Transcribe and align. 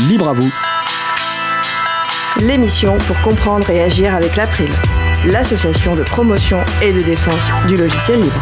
libre 0.00 0.28
à 0.28 0.32
vous. 0.34 0.52
L'émission 2.40 2.98
pour 2.98 3.20
comprendre 3.22 3.70
et 3.70 3.82
agir 3.82 4.14
avec 4.14 4.36
l'April, 4.36 4.68
l'association 5.26 5.96
de 5.96 6.02
promotion 6.02 6.58
et 6.82 6.92
de 6.92 7.00
défense 7.00 7.50
du 7.66 7.76
logiciel 7.76 8.20
libre. 8.20 8.40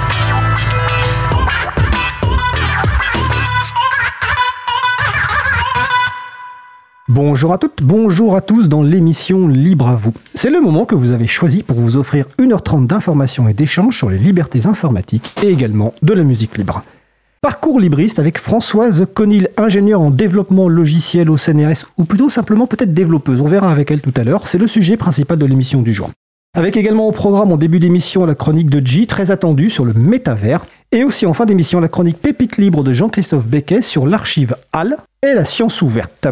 Bonjour 7.09 7.53
à 7.53 7.59
toutes, 7.59 7.83
bonjour 7.85 8.35
à 8.35 8.41
tous 8.41 8.69
dans 8.69 8.83
l'émission 8.83 9.47
Libre 9.47 9.89
à 9.89 9.95
vous. 9.95 10.13
C'est 10.35 10.51
le 10.51 10.61
moment 10.61 10.85
que 10.87 10.97
vous 10.97 11.13
avez 11.13 11.29
choisi 11.29 11.63
pour 11.63 11.79
vous 11.79 11.97
offrir 11.97 12.27
1h30 12.41 12.89
d'informations 12.89 13.49
et 13.49 13.55
d'échanges 13.55 13.97
sur 13.97 14.11
les 14.11 14.19
libertés 14.19 14.67
informatiques 14.67 15.33
et 15.45 15.49
également 15.49 15.95
de 16.03 16.15
la 16.15 16.25
musique 16.25 16.59
libre. 16.59 16.83
Parcours 17.45 17.79
libriste 17.79 18.19
avec 18.19 18.39
Françoise 18.39 19.07
Conil, 19.13 19.51
ingénieure 19.59 20.01
en 20.01 20.09
développement 20.09 20.67
logiciel 20.67 21.29
au 21.29 21.37
CNRS, 21.37 21.85
ou 21.99 22.05
plutôt 22.05 22.31
simplement 22.31 22.67
peut-être 22.67 22.95
développeuse, 22.95 23.43
on 23.43 23.49
verra 23.49 23.71
avec 23.71 23.91
elle 23.91 24.01
tout 24.01 24.15
à 24.17 24.25
l'heure, 24.25 24.49
c'est 24.49 24.57
le 24.57 24.67
sujet 24.67 24.97
principal 24.97 25.37
de 25.37 25.45
l'émission 25.45 25.83
du 25.83 25.93
jour. 25.93 26.09
Avec 26.57 26.75
également 26.79 27.07
au 27.07 27.13
programme 27.13 27.53
en 27.53 27.59
début 27.59 27.81
d'émission 27.81 28.25
la 28.25 28.35
chronique 28.35 28.71
de 28.71 28.81
G, 28.83 29.05
très 29.05 29.31
attendue 29.31 29.69
sur 29.69 29.85
le 29.85 29.93
métavers, 29.93 30.65
et 30.91 31.05
aussi 31.05 31.27
en 31.27 31.35
fin 31.35 31.45
d'émission 31.45 31.81
la 31.81 31.89
chronique 31.89 32.17
Pépite 32.17 32.57
libre 32.57 32.83
de 32.83 32.95
Jean-Christophe 32.95 33.47
Becquet 33.47 33.83
sur 33.83 34.07
l'archive 34.07 34.57
HAL 34.73 34.97
et 35.23 35.35
la 35.35 35.45
science 35.45 35.83
ouverte. 35.83 36.29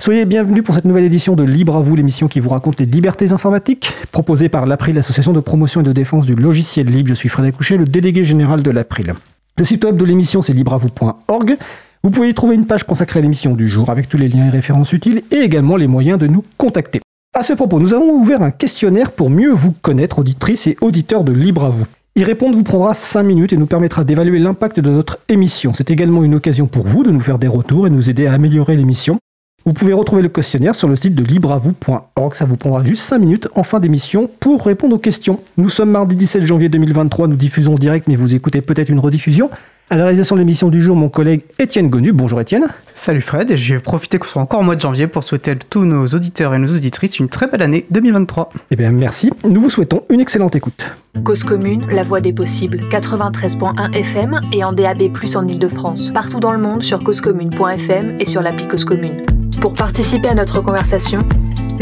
Soyez 0.00 0.24
bienvenus 0.24 0.64
pour 0.64 0.74
cette 0.74 0.86
nouvelle 0.86 1.04
édition 1.04 1.36
de 1.36 1.44
Libre 1.44 1.76
à 1.76 1.82
vous, 1.82 1.94
l'émission 1.94 2.26
qui 2.26 2.40
vous 2.40 2.48
raconte 2.48 2.80
les 2.80 2.86
libertés 2.86 3.32
informatiques, 3.32 3.92
proposée 4.12 4.48
par 4.48 4.64
l'April, 4.64 4.94
l'association 4.94 5.34
de 5.34 5.40
promotion 5.40 5.82
et 5.82 5.84
de 5.84 5.92
défense 5.92 6.24
du 6.24 6.34
logiciel 6.34 6.86
libre. 6.86 7.10
Je 7.10 7.14
suis 7.14 7.28
Frédéric 7.28 7.58
Couchet, 7.58 7.76
le 7.76 7.84
délégué 7.84 8.24
général 8.24 8.62
de 8.62 8.70
l'April. 8.70 9.12
Le 9.56 9.64
site 9.64 9.84
web 9.84 9.96
de 9.96 10.04
l'émission, 10.04 10.40
c'est 10.40 10.52
libreavou.org. 10.52 11.56
Vous 12.02 12.10
pouvez 12.10 12.30
y 12.30 12.34
trouver 12.34 12.56
une 12.56 12.66
page 12.66 12.82
consacrée 12.82 13.20
à 13.20 13.22
l'émission 13.22 13.54
du 13.54 13.68
jour 13.68 13.88
avec 13.88 14.08
tous 14.08 14.16
les 14.16 14.28
liens 14.28 14.46
et 14.46 14.50
références 14.50 14.92
utiles 14.92 15.22
et 15.30 15.36
également 15.36 15.76
les 15.76 15.86
moyens 15.86 16.18
de 16.18 16.26
nous 16.26 16.42
contacter. 16.58 17.00
À 17.32 17.44
ce 17.44 17.52
propos, 17.52 17.78
nous 17.78 17.94
avons 17.94 18.10
ouvert 18.14 18.42
un 18.42 18.50
questionnaire 18.50 19.12
pour 19.12 19.30
mieux 19.30 19.52
vous 19.52 19.70
connaître, 19.70 20.18
auditrices 20.18 20.66
et 20.66 20.76
auditeurs 20.80 21.22
de 21.22 21.30
Libre 21.30 21.64
à 21.64 21.70
vous. 21.70 21.86
Y 22.16 22.24
répondre 22.24 22.56
vous 22.56 22.64
prendra 22.64 22.94
5 22.94 23.22
minutes 23.22 23.52
et 23.52 23.56
nous 23.56 23.66
permettra 23.66 24.02
d'évaluer 24.02 24.40
l'impact 24.40 24.80
de 24.80 24.90
notre 24.90 25.20
émission. 25.28 25.72
C'est 25.72 25.90
également 25.92 26.24
une 26.24 26.34
occasion 26.34 26.66
pour 26.66 26.88
vous 26.88 27.04
de 27.04 27.12
nous 27.12 27.20
faire 27.20 27.38
des 27.38 27.48
retours 27.48 27.86
et 27.86 27.90
nous 27.90 28.10
aider 28.10 28.26
à 28.26 28.32
améliorer 28.32 28.76
l'émission. 28.76 29.18
Vous 29.66 29.72
pouvez 29.72 29.94
retrouver 29.94 30.20
le 30.20 30.28
questionnaire 30.28 30.74
sur 30.74 30.88
le 30.88 30.96
site 30.96 31.14
de 31.14 31.24
libreavou.org. 31.24 32.34
Ça 32.34 32.44
vous 32.44 32.58
prendra 32.58 32.84
juste 32.84 33.02
5 33.02 33.18
minutes 33.18 33.48
en 33.54 33.62
fin 33.62 33.80
d'émission 33.80 34.28
pour 34.38 34.62
répondre 34.62 34.96
aux 34.96 34.98
questions. 34.98 35.40
Nous 35.56 35.70
sommes 35.70 35.90
mardi 35.90 36.16
17 36.16 36.42
janvier 36.42 36.68
2023. 36.68 37.28
Nous 37.28 37.36
diffusons 37.36 37.72
en 37.72 37.78
direct, 37.78 38.06
mais 38.06 38.14
vous 38.14 38.34
écoutez 38.34 38.60
peut-être 38.60 38.90
une 38.90 38.98
rediffusion. 38.98 39.48
À 39.88 39.96
la 39.96 40.04
réalisation 40.04 40.36
de 40.36 40.40
l'émission 40.40 40.68
du 40.68 40.82
jour, 40.82 40.96
mon 40.96 41.08
collègue 41.08 41.42
Étienne 41.58 41.88
Gonu. 41.88 42.12
Bonjour 42.12 42.42
Étienne. 42.42 42.66
Salut 42.94 43.22
Fred, 43.22 43.50
et 43.50 43.56
je 43.56 43.74
vais 43.74 43.80
profiter 43.80 44.18
qu'on 44.18 44.28
soit 44.28 44.42
encore 44.42 44.60
au 44.60 44.62
mois 44.62 44.76
de 44.76 44.80
janvier 44.82 45.06
pour 45.06 45.24
souhaiter 45.24 45.52
à 45.52 45.56
tous 45.56 45.84
nos 45.84 46.06
auditeurs 46.08 46.54
et 46.54 46.58
nos 46.58 46.74
auditrices 46.74 47.18
une 47.18 47.28
très 47.28 47.46
belle 47.46 47.62
année 47.62 47.86
2023. 47.90 48.50
Eh 48.70 48.76
bien 48.76 48.90
merci, 48.90 49.30
nous 49.48 49.62
vous 49.62 49.70
souhaitons 49.70 50.02
une 50.10 50.20
excellente 50.20 50.56
écoute. 50.56 50.92
Cause 51.22 51.44
commune, 51.44 51.86
la 51.90 52.02
voix 52.02 52.20
des 52.20 52.32
possibles, 52.34 52.80
93.1 52.90 53.94
FM 53.94 54.40
et 54.52 54.62
en 54.62 54.72
DAB+, 54.72 55.02
en 55.34 55.48
Ile-de-France. 55.48 56.10
Partout 56.12 56.40
dans 56.40 56.52
le 56.52 56.58
monde 56.58 56.82
sur 56.82 57.02
causecommune.fm 57.02 58.16
et 58.20 58.26
sur 58.26 58.42
l'appli 58.42 58.68
Cause 58.68 58.84
Commune. 58.84 59.22
Pour 59.64 59.72
participer 59.72 60.28
à 60.28 60.34
notre 60.34 60.60
conversation, 60.60 61.20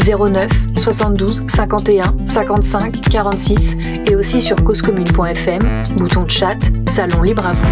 09 0.07 0.49
72 0.77 1.43
51 1.49 2.15
55 2.25 3.01
46 3.01 3.75
et 4.05 4.15
aussi 4.15 4.41
sur 4.41 4.55
causecommune.fm, 4.63 5.61
bouton 5.97 6.23
de 6.23 6.31
chat, 6.31 6.55
salon 6.89 7.21
libre 7.23 7.45
à 7.45 7.51
vous. 7.51 7.67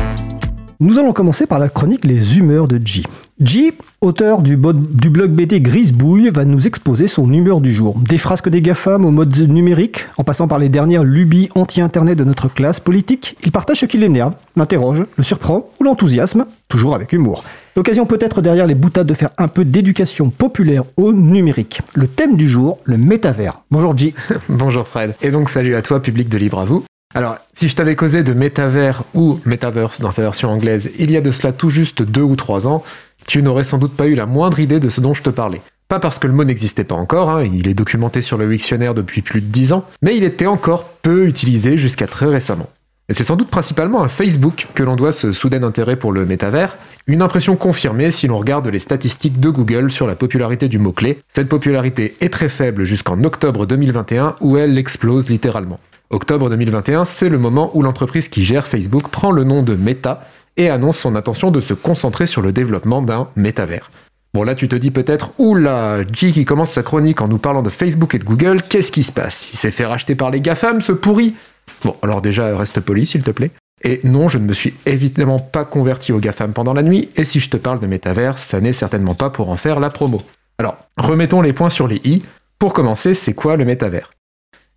Nous 0.82 1.00
allons 1.00 1.14
commencer 1.14 1.46
par 1.46 1.60
la 1.60 1.70
chronique 1.70 2.04
Les 2.04 2.38
humeurs 2.38 2.68
de 2.68 2.82
G. 2.84 3.04
G, 3.40 3.74
auteur 4.02 4.42
du, 4.42 4.58
du 4.58 5.10
blog 5.10 5.32
BD 5.32 5.62
Grisebouille, 5.62 6.30
va 6.30 6.44
nous 6.44 6.68
exposer 6.68 7.08
son 7.08 7.32
humeur 7.32 7.62
du 7.62 7.72
jour. 7.72 7.98
Des 7.98 8.18
frasques 8.18 8.50
des 8.50 8.62
GAFAM 8.62 9.06
au 9.06 9.12
mode 9.12 9.34
numérique, 9.48 10.08
en 10.18 10.26
passant 10.26 10.50
par 10.50 10.60
les 10.60 10.68
dernières 10.68 11.06
lubies 11.06 11.48
anti-internet 11.56 12.18
de 12.18 12.26
notre 12.26 12.50
classe 12.54 12.82
politique, 12.82 13.38
il 13.46 13.54
partage 13.54 13.80
ce 13.80 13.86
qui 13.86 13.98
l'énerve, 13.98 14.34
l'interroge, 14.58 15.06
le 15.16 15.24
surprend 15.24 15.70
ou 15.80 15.86
l'enthousiasme, 15.86 16.48
toujours 16.68 16.96
avec 16.96 17.14
humour. 17.14 17.46
L'occasion 17.78 18.06
peut-être 18.06 18.42
derrière 18.42 18.68
les 18.68 18.76
boutades 18.76 19.08
de 19.08 19.14
faire 19.14 19.30
un 19.38 19.48
peu 19.48 19.64
d'éducation 19.64 20.30
populaire 20.30 20.84
au 20.98 21.14
numérique. 21.14 21.82
Le 21.94 22.06
thème 22.06 22.36
du 22.36 22.50
jour, 22.50 22.80
le 22.84 22.98
métavers. 22.98 23.62
Bonjour 23.72 23.98
G. 23.98 24.14
Bonjour 24.50 24.86
Fred. 24.86 25.16
Et 25.22 25.32
donc 25.32 25.50
salut 25.50 25.76
à 25.76 25.82
toi, 25.82 26.02
public 26.02 26.28
de 26.28 26.38
Libre 26.38 26.60
à 26.60 26.66
vous. 26.66 26.84
Alors, 27.14 27.38
si 27.54 27.70
je 27.70 27.76
t'avais 27.76 27.96
causé 27.96 28.24
de 28.24 28.34
métavers 28.34 29.04
ou 29.14 29.40
metaverse 29.46 30.02
dans 30.02 30.12
sa 30.12 30.22
version 30.22 30.50
anglaise 30.50 30.92
il 31.00 31.12
y 31.12 31.18
a 31.18 31.22
de 31.22 31.32
cela 31.32 31.54
tout 31.54 31.70
juste 31.70 32.02
deux 32.02 32.22
ou 32.22 32.36
trois 32.36 32.68
ans, 32.68 32.84
tu 33.26 33.42
n'aurais 33.42 33.64
sans 33.64 33.78
doute 33.78 33.96
pas 33.96 34.08
eu 34.08 34.16
la 34.16 34.26
moindre 34.26 34.60
idée 34.60 34.82
de 34.82 34.90
ce 34.90 35.00
dont 35.00 35.14
je 35.14 35.22
te 35.24 35.30
parlais. 35.30 35.62
Pas 35.88 36.00
parce 36.00 36.20
que 36.20 36.28
le 36.28 36.34
mot 36.34 36.44
n'existait 36.44 36.84
pas 36.84 36.96
encore, 36.96 37.30
hein, 37.30 37.44
il 37.44 37.70
est 37.70 37.74
documenté 37.74 38.22
sur 38.22 38.38
le 38.38 38.48
Wiktionnaire 38.48 38.94
depuis 38.94 39.22
plus 39.22 39.42
de 39.42 39.48
dix 39.48 39.72
ans, 39.72 39.86
mais 40.02 40.18
il 40.18 40.24
était 40.26 40.46
encore 40.46 40.86
peu 41.02 41.26
utilisé 41.26 41.78
jusqu'à 41.78 42.08
très 42.08 42.28
récemment. 42.28 42.70
C'est 43.14 43.24
sans 43.24 43.36
doute 43.36 43.50
principalement 43.50 44.04
à 44.04 44.08
Facebook 44.08 44.68
que 44.74 44.84
l'on 44.84 44.96
doit 44.96 45.12
ce 45.12 45.34
soudain 45.34 45.64
intérêt 45.64 45.98
pour 45.98 46.14
le 46.14 46.26
métavers, 46.26 46.78
une 47.08 47.22
impression 47.22 47.56
confirmée 47.56 48.10
si 48.10 48.28
l'on 48.28 48.38
regarde 48.38 48.68
les 48.68 48.80
statistiques 48.80 49.40
de 49.40 49.50
Google 49.50 49.92
sur 49.92 50.08
la 50.08 50.16
popularité 50.16 50.70
du 50.70 50.80
mot-clé. 50.80 51.20
Cette 51.28 51.50
popularité 51.50 52.16
est 52.22 52.32
très 52.32 52.48
faible 52.48 52.84
jusqu'en 52.84 53.24
octobre 53.24 53.66
2021 53.66 54.36
où 54.40 54.58
elle 54.58 54.78
explose 54.78 55.30
littéralement. 55.30 55.80
Octobre 56.10 56.50
2021, 56.50 57.06
c'est 57.06 57.30
le 57.30 57.38
moment 57.38 57.72
où 57.74 57.82
l'entreprise 57.82 58.30
qui 58.30 58.44
gère 58.44 58.68
Facebook 58.68 59.10
prend 59.10 59.32
le 59.32 59.44
nom 59.44 59.64
de 59.64 59.76
Meta 59.76 60.24
et 60.58 60.70
annonce 60.70 60.98
son 60.98 61.16
intention 61.16 61.52
de 61.52 61.60
se 61.60 61.74
concentrer 61.74 62.28
sur 62.28 62.42
le 62.42 62.52
développement 62.52 63.02
d'un 63.02 63.28
métavers. 63.36 63.90
Bon 64.34 64.44
là 64.44 64.56
tu 64.56 64.70
te 64.70 64.76
dis 64.78 64.92
peut-être, 64.92 65.34
oula, 65.38 66.04
G 66.12 66.32
qui 66.32 66.46
commence 66.46 66.72
sa 66.72 66.84
chronique 66.84 67.22
en 67.22 67.28
nous 67.28 67.38
parlant 67.38 67.62
de 67.62 67.70
Facebook 67.70 68.16
et 68.16 68.20
de 68.20 68.24
Google, 68.24 68.62
qu'est-ce 68.62 68.92
qui 68.92 69.04
se 69.04 69.12
passe? 69.12 69.52
Il 69.52 69.58
s'est 69.58 69.72
fait 69.72 69.86
racheter 69.86 70.16
par 70.16 70.32
les 70.32 70.40
GAFAM, 70.40 70.80
ce 70.80 70.94
pourri? 70.94 71.36
Bon, 71.84 71.96
alors 72.02 72.22
déjà, 72.22 72.56
reste 72.58 72.80
poli 72.80 73.06
s'il 73.06 73.24
te 73.24 73.32
plaît. 73.32 73.52
Et 73.84 74.00
non, 74.04 74.28
je 74.28 74.38
ne 74.38 74.44
me 74.46 74.54
suis 74.54 74.74
évidemment 74.86 75.40
pas 75.40 75.66
converti 75.66 76.12
aux 76.12 76.20
GAFAM 76.20 76.54
pendant 76.54 76.74
la 76.74 76.84
nuit, 76.84 77.10
et 77.16 77.24
si 77.24 77.40
je 77.40 77.50
te 77.50 77.58
parle 77.58 77.80
de 77.80 77.88
métavers, 77.88 78.38
ça 78.38 78.62
n'est 78.62 78.74
certainement 78.74 79.16
pas 79.16 79.32
pour 79.32 79.50
en 79.50 79.58
faire 79.58 79.80
la 79.80 79.90
promo. 79.90 80.22
Alors, 80.60 80.78
remettons 80.98 81.42
les 81.42 81.54
points 81.54 81.70
sur 81.70 81.88
les 81.88 82.00
i. 82.04 82.22
Pour 82.60 82.74
commencer, 82.74 83.16
c'est 83.16 83.34
quoi 83.34 83.58
le 83.58 83.66
métavers 83.66 84.12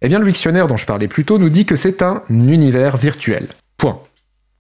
eh 0.05 0.09
bien, 0.09 0.19
le 0.19 0.27
dictionnaire 0.27 0.66
dont 0.66 0.77
je 0.77 0.84
parlais 0.84 1.09
plus 1.09 1.25
tôt 1.25 1.38
nous 1.38 1.49
dit 1.49 1.65
que 1.65 1.77
c'est 1.77 2.03
un 2.03 2.22
univers 2.28 2.99
virtuel. 2.99 3.47
Point. 3.78 3.99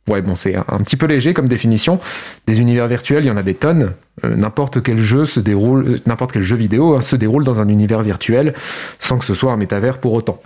Ouais, 0.08 0.22
bon, 0.22 0.36
c'est 0.36 0.54
un, 0.54 0.78
petit 0.78 0.96
peu 0.96 1.04
léger 1.04 1.34
comme 1.34 1.48
définition. 1.48 2.00
Des 2.46 2.60
univers 2.60 2.88
virtuels, 2.88 3.24
il 3.24 3.28
y 3.28 3.30
en 3.30 3.36
a 3.36 3.42
des 3.42 3.54
tonnes. 3.54 3.92
Euh, 4.24 4.36
n'importe 4.36 4.82
quel 4.82 5.00
jeu 5.00 5.26
se 5.26 5.40
déroule, 5.40 5.86
euh, 5.86 5.98
n'importe 6.06 6.32
quel 6.32 6.42
jeu 6.42 6.56
vidéo 6.56 6.94
hein, 6.94 7.02
se 7.02 7.14
déroule 7.14 7.44
dans 7.44 7.60
un 7.60 7.68
univers 7.68 8.02
virtuel, 8.02 8.54
sans 8.98 9.18
que 9.18 9.26
ce 9.26 9.34
soit 9.34 9.52
un 9.52 9.58
métavers 9.58 9.98
pour 9.98 10.14
autant. 10.14 10.40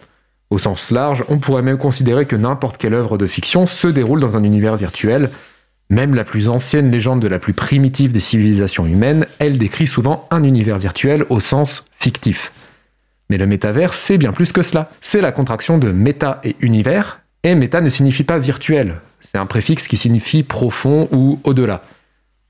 Au 0.51 0.59
sens 0.59 0.91
large, 0.91 1.25
on 1.29 1.39
pourrait 1.39 1.63
même 1.63 1.77
considérer 1.77 2.25
que 2.25 2.37
n'importe 2.37 2.79
quelle 2.79 2.95
œuvre 2.95 3.19
de 3.19 3.27
fiction 3.27 3.67
se 3.67 3.87
déroule 3.87 4.21
dans 4.21 4.37
un 4.37 4.45
univers 4.45 4.77
virtuel. 4.77 5.31
Même 5.91 6.15
la 6.15 6.25
plus 6.25 6.49
ancienne 6.49 6.91
légende 6.91 7.21
de 7.21 7.29
la 7.29 7.39
plus 7.39 7.53
primitive 7.53 8.13
des 8.13 8.21
civilisations 8.21 8.87
humaines, 8.87 9.27
elle 9.39 9.59
décrit 9.59 9.87
souvent 9.87 10.27
un 10.31 10.43
univers 10.43 10.79
virtuel 10.79 11.25
au 11.29 11.41
sens 11.41 11.85
fictif. 11.93 12.53
Mais 13.31 13.37
le 13.39 13.47
métavers, 13.47 13.93
c'est 13.93 14.17
bien 14.17 14.33
plus 14.33 14.53
que 14.53 14.63
cela. 14.63 14.91
C'est 15.01 15.21
la 15.21 15.33
contraction 15.33 15.79
de 15.79 15.91
méta 15.93 16.41
et 16.45 16.57
univers, 16.61 17.21
et 17.43 17.55
méta 17.55 17.81
ne 17.81 17.91
signifie 17.91 18.25
pas 18.25 18.39
virtuel. 18.39 19.01
C'est 19.21 19.39
un 19.39 19.47
préfixe 19.47 19.87
qui 19.87 19.99
signifie 19.99 20.43
profond 20.43 21.09
ou 21.13 21.41
au-delà. 21.45 21.83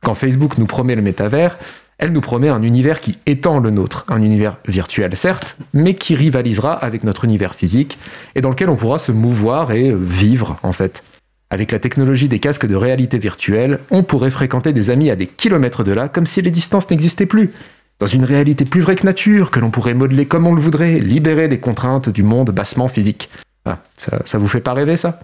Quand 0.02 0.14
Facebook 0.14 0.58
nous 0.58 0.66
promet 0.66 0.94
le 0.94 1.02
métavers, 1.02 1.58
elle 1.98 2.12
nous 2.12 2.20
promet 2.20 2.48
un 2.48 2.62
univers 2.62 3.00
qui 3.00 3.18
étend 3.26 3.58
le 3.58 3.70
nôtre, 3.70 4.04
un 4.08 4.22
univers 4.22 4.58
virtuel 4.66 5.14
certes, 5.16 5.56
mais 5.74 5.94
qui 5.94 6.14
rivalisera 6.14 6.72
avec 6.72 7.04
notre 7.04 7.24
univers 7.24 7.54
physique, 7.54 7.98
et 8.34 8.40
dans 8.40 8.50
lequel 8.50 8.70
on 8.70 8.76
pourra 8.76 8.98
se 8.98 9.12
mouvoir 9.12 9.72
et 9.72 9.92
vivre 9.92 10.58
en 10.62 10.72
fait. 10.72 11.02
Avec 11.50 11.72
la 11.72 11.78
technologie 11.78 12.28
des 12.28 12.40
casques 12.40 12.66
de 12.66 12.76
réalité 12.76 13.18
virtuelle, 13.18 13.80
on 13.90 14.02
pourrait 14.02 14.30
fréquenter 14.30 14.72
des 14.72 14.90
amis 14.90 15.10
à 15.10 15.16
des 15.16 15.26
kilomètres 15.26 15.82
de 15.82 15.92
là 15.92 16.08
comme 16.08 16.26
si 16.26 16.42
les 16.42 16.50
distances 16.50 16.90
n'existaient 16.90 17.26
plus 17.26 17.50
dans 17.98 18.06
une 18.06 18.24
réalité 18.24 18.64
plus 18.64 18.80
vraie 18.80 18.94
que 18.94 19.04
nature, 19.04 19.50
que 19.50 19.58
l'on 19.58 19.70
pourrait 19.70 19.94
modeler 19.94 20.26
comme 20.26 20.46
on 20.46 20.54
le 20.54 20.60
voudrait, 20.60 21.00
libérer 21.00 21.48
des 21.48 21.58
contraintes 21.58 22.08
du 22.08 22.22
monde 22.22 22.50
bassement 22.50 22.86
physique. 22.86 23.28
Ah, 23.64 23.78
ça, 23.96 24.20
ça 24.24 24.38
vous 24.38 24.46
fait 24.46 24.60
pas 24.60 24.72
rêver 24.72 24.96
ça? 24.96 25.18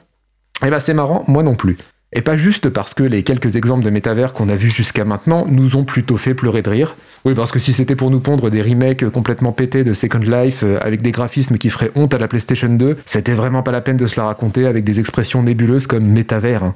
Eh 0.65 0.71
ben 0.71 0.81
c'est 0.81 0.95
marrant, 0.95 1.25
moi 1.29 1.43
non 1.43 1.55
plus. 1.55 1.79
Et 2.15 2.23
pas 2.23 2.37
juste 2.37 2.69
parce 2.69 2.95
que 2.95 3.03
les 3.03 3.25
quelques 3.25 3.57
exemples 3.57 3.85
de 3.85 3.91
métavers 3.91 4.33
qu'on 4.33 4.49
a 4.49 4.55
vus 4.55 4.71
jusqu'à 4.71 5.05
maintenant 5.05 5.47
nous 5.49 5.77
ont 5.77 5.85
plutôt 5.85 6.17
fait 6.17 6.35
pleurer 6.35 6.63
de 6.63 6.71
rire. 6.71 6.97
Oui, 7.25 7.35
parce 7.35 7.51
que 7.51 7.59
si 7.59 7.73
c'était 7.73 7.97
pour 7.97 8.11
nous 8.11 8.21
pondre 8.21 8.51
des 8.51 8.63
remakes 8.63 9.09
complètement 9.09 9.53
pétés 9.53 9.83
de 9.83 9.93
Second 9.93 10.19
Life 10.19 10.61
euh, 10.63 10.79
avec 10.81 11.03
des 11.03 11.11
graphismes 11.11 11.59
qui 11.59 11.71
feraient 11.71 11.91
honte 11.97 12.15
à 12.15 12.19
la 12.19 12.29
PlayStation 12.29 12.69
2, 12.69 12.99
c'était 13.07 13.33
vraiment 13.33 13.63
pas 13.63 13.73
la 13.73 13.81
peine 13.81 13.97
de 13.97 14.07
se 14.07 14.17
la 14.17 14.27
raconter 14.27 14.67
avec 14.67 14.85
des 14.85 15.01
expressions 15.01 15.43
nébuleuses 15.43 15.87
comme 15.87 16.05
métavers. 16.05 16.63
Hein. 16.63 16.75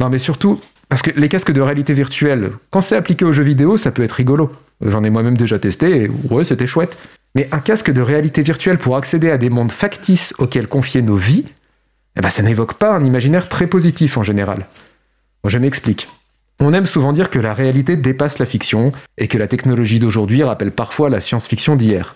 Non 0.00 0.08
mais 0.08 0.18
surtout, 0.18 0.58
parce 0.88 1.02
que 1.02 1.10
les 1.14 1.28
casques 1.28 1.52
de 1.52 1.60
réalité 1.60 1.94
virtuelle, 1.94 2.50
quand 2.70 2.80
c'est 2.80 2.96
appliqué 2.96 3.24
aux 3.24 3.32
jeux 3.32 3.44
vidéo, 3.44 3.76
ça 3.76 3.92
peut 3.92 4.02
être 4.02 4.12
rigolo. 4.12 4.50
J'en 4.84 5.04
ai 5.04 5.10
moi-même 5.10 5.36
déjà 5.36 5.58
testé 5.58 6.04
et 6.04 6.10
c'était 6.44 6.66
chouette. 6.66 6.96
Mais 7.36 7.48
un 7.52 7.60
casque 7.60 7.92
de 7.92 8.00
réalité 8.00 8.42
virtuelle 8.42 8.78
pour 8.78 8.96
accéder 8.96 9.30
à 9.30 9.38
des 9.38 9.50
mondes 9.50 9.70
factices 9.70 10.34
auxquels 10.38 10.66
confier 10.66 11.00
nos 11.00 11.16
vies, 11.16 11.44
eh 12.16 12.20
ben, 12.20 12.30
ça 12.30 12.42
n'évoque 12.42 12.74
pas 12.74 12.94
un 12.94 13.04
imaginaire 13.04 13.48
très 13.48 13.66
positif 13.66 14.16
en 14.16 14.22
général. 14.22 14.66
je 15.44 15.58
m'explique. 15.58 16.08
On 16.58 16.74
aime 16.74 16.86
souvent 16.86 17.12
dire 17.12 17.30
que 17.30 17.38
la 17.38 17.54
réalité 17.54 17.96
dépasse 17.96 18.38
la 18.38 18.46
fiction 18.46 18.92
et 19.16 19.28
que 19.28 19.38
la 19.38 19.46
technologie 19.46 19.98
d'aujourd'hui 19.98 20.42
rappelle 20.42 20.72
parfois 20.72 21.08
la 21.08 21.20
science-fiction 21.20 21.74
d'hier. 21.74 22.14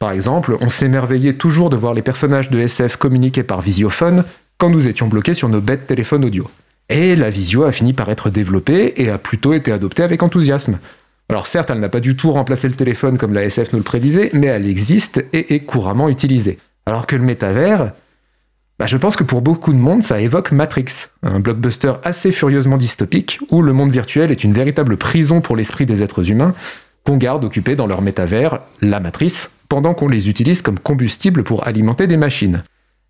Par 0.00 0.10
exemple, 0.10 0.56
on 0.60 0.68
s'émerveillait 0.68 1.34
toujours 1.34 1.70
de 1.70 1.76
voir 1.76 1.94
les 1.94 2.02
personnages 2.02 2.50
de 2.50 2.58
SF 2.58 2.96
communiquer 2.96 3.44
par 3.44 3.62
visiophone 3.62 4.24
quand 4.58 4.70
nous 4.70 4.88
étions 4.88 5.06
bloqués 5.06 5.34
sur 5.34 5.48
nos 5.48 5.60
bêtes 5.60 5.86
téléphones 5.86 6.24
audio. 6.24 6.50
Et 6.88 7.14
la 7.14 7.30
visio 7.30 7.64
a 7.64 7.72
fini 7.72 7.92
par 7.92 8.08
être 8.10 8.28
développée 8.28 8.94
et 8.96 9.10
a 9.10 9.18
plutôt 9.18 9.54
été 9.54 9.72
adoptée 9.72 10.02
avec 10.02 10.22
enthousiasme. 10.22 10.78
Alors 11.28 11.46
certes, 11.46 11.70
elle 11.70 11.80
n'a 11.80 11.88
pas 11.88 12.00
du 12.00 12.14
tout 12.14 12.30
remplacé 12.32 12.68
le 12.68 12.74
téléphone 12.74 13.18
comme 13.18 13.34
la 13.34 13.44
SF 13.44 13.72
nous 13.72 13.78
le 13.78 13.84
prédisait, 13.84 14.30
mais 14.32 14.46
elle 14.48 14.68
existe 14.68 15.24
et 15.32 15.54
est 15.54 15.60
couramment 15.60 16.08
utilisée. 16.08 16.58
Alors 16.86 17.06
que 17.06 17.16
le 17.16 17.22
métavers, 17.22 17.92
bah, 18.78 18.86
je 18.86 18.96
pense 18.96 19.16
que 19.16 19.24
pour 19.24 19.40
beaucoup 19.40 19.72
de 19.72 19.78
monde, 19.78 20.02
ça 20.02 20.20
évoque 20.20 20.52
Matrix, 20.52 21.06
un 21.22 21.40
blockbuster 21.40 21.94
assez 22.04 22.30
furieusement 22.30 22.76
dystopique, 22.76 23.40
où 23.50 23.62
le 23.62 23.72
monde 23.72 23.90
virtuel 23.90 24.30
est 24.30 24.44
une 24.44 24.52
véritable 24.52 24.98
prison 24.98 25.40
pour 25.40 25.56
l'esprit 25.56 25.86
des 25.86 26.02
êtres 26.02 26.30
humains, 26.30 26.54
qu'on 27.04 27.16
garde 27.16 27.44
occupés 27.44 27.76
dans 27.76 27.86
leur 27.86 28.02
métavers, 28.02 28.60
la 28.82 29.00
matrice, 29.00 29.52
pendant 29.68 29.94
qu'on 29.94 30.08
les 30.08 30.28
utilise 30.28 30.60
comme 30.60 30.78
combustible 30.78 31.42
pour 31.42 31.66
alimenter 31.66 32.06
des 32.06 32.16
machines. 32.18 32.62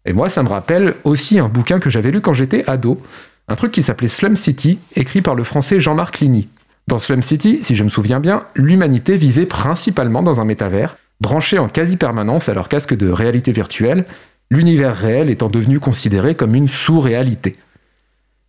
Et 0.04 0.12
moi, 0.12 0.28
ça 0.28 0.44
me 0.44 0.48
rappelle 0.48 0.94
aussi 1.02 1.38
un 1.40 1.48
bouquin 1.48 1.80
que 1.80 1.90
j'avais 1.90 2.12
lu 2.12 2.20
quand 2.20 2.34
j'étais 2.34 2.68
ado, 2.68 3.00
un 3.48 3.56
truc 3.56 3.72
qui 3.72 3.82
s'appelait 3.82 4.08
Slum 4.08 4.36
City, 4.36 4.78
écrit 4.94 5.20
par 5.20 5.34
le 5.34 5.42
français 5.42 5.80
Jean-Marc 5.80 6.20
Ligny. 6.20 6.48
Dans 6.86 6.98
Slum 6.98 7.22
City, 7.22 7.58
si 7.62 7.74
je 7.74 7.82
me 7.82 7.88
souviens 7.88 8.20
bien, 8.20 8.44
l'humanité 8.54 9.16
vivait 9.16 9.46
principalement 9.46 10.22
dans 10.22 10.40
un 10.40 10.44
métavers, 10.44 10.96
branché 11.20 11.58
en 11.58 11.68
quasi-permanence 11.68 12.48
à 12.48 12.54
leur 12.54 12.68
casque 12.68 12.94
de 12.94 13.08
réalité 13.08 13.50
virtuelle, 13.50 14.04
l'univers 14.50 14.96
réel 14.96 15.30
étant 15.30 15.48
devenu 15.48 15.80
considéré 15.80 16.34
comme 16.34 16.54
une 16.54 16.68
sous-réalité. 16.68 17.56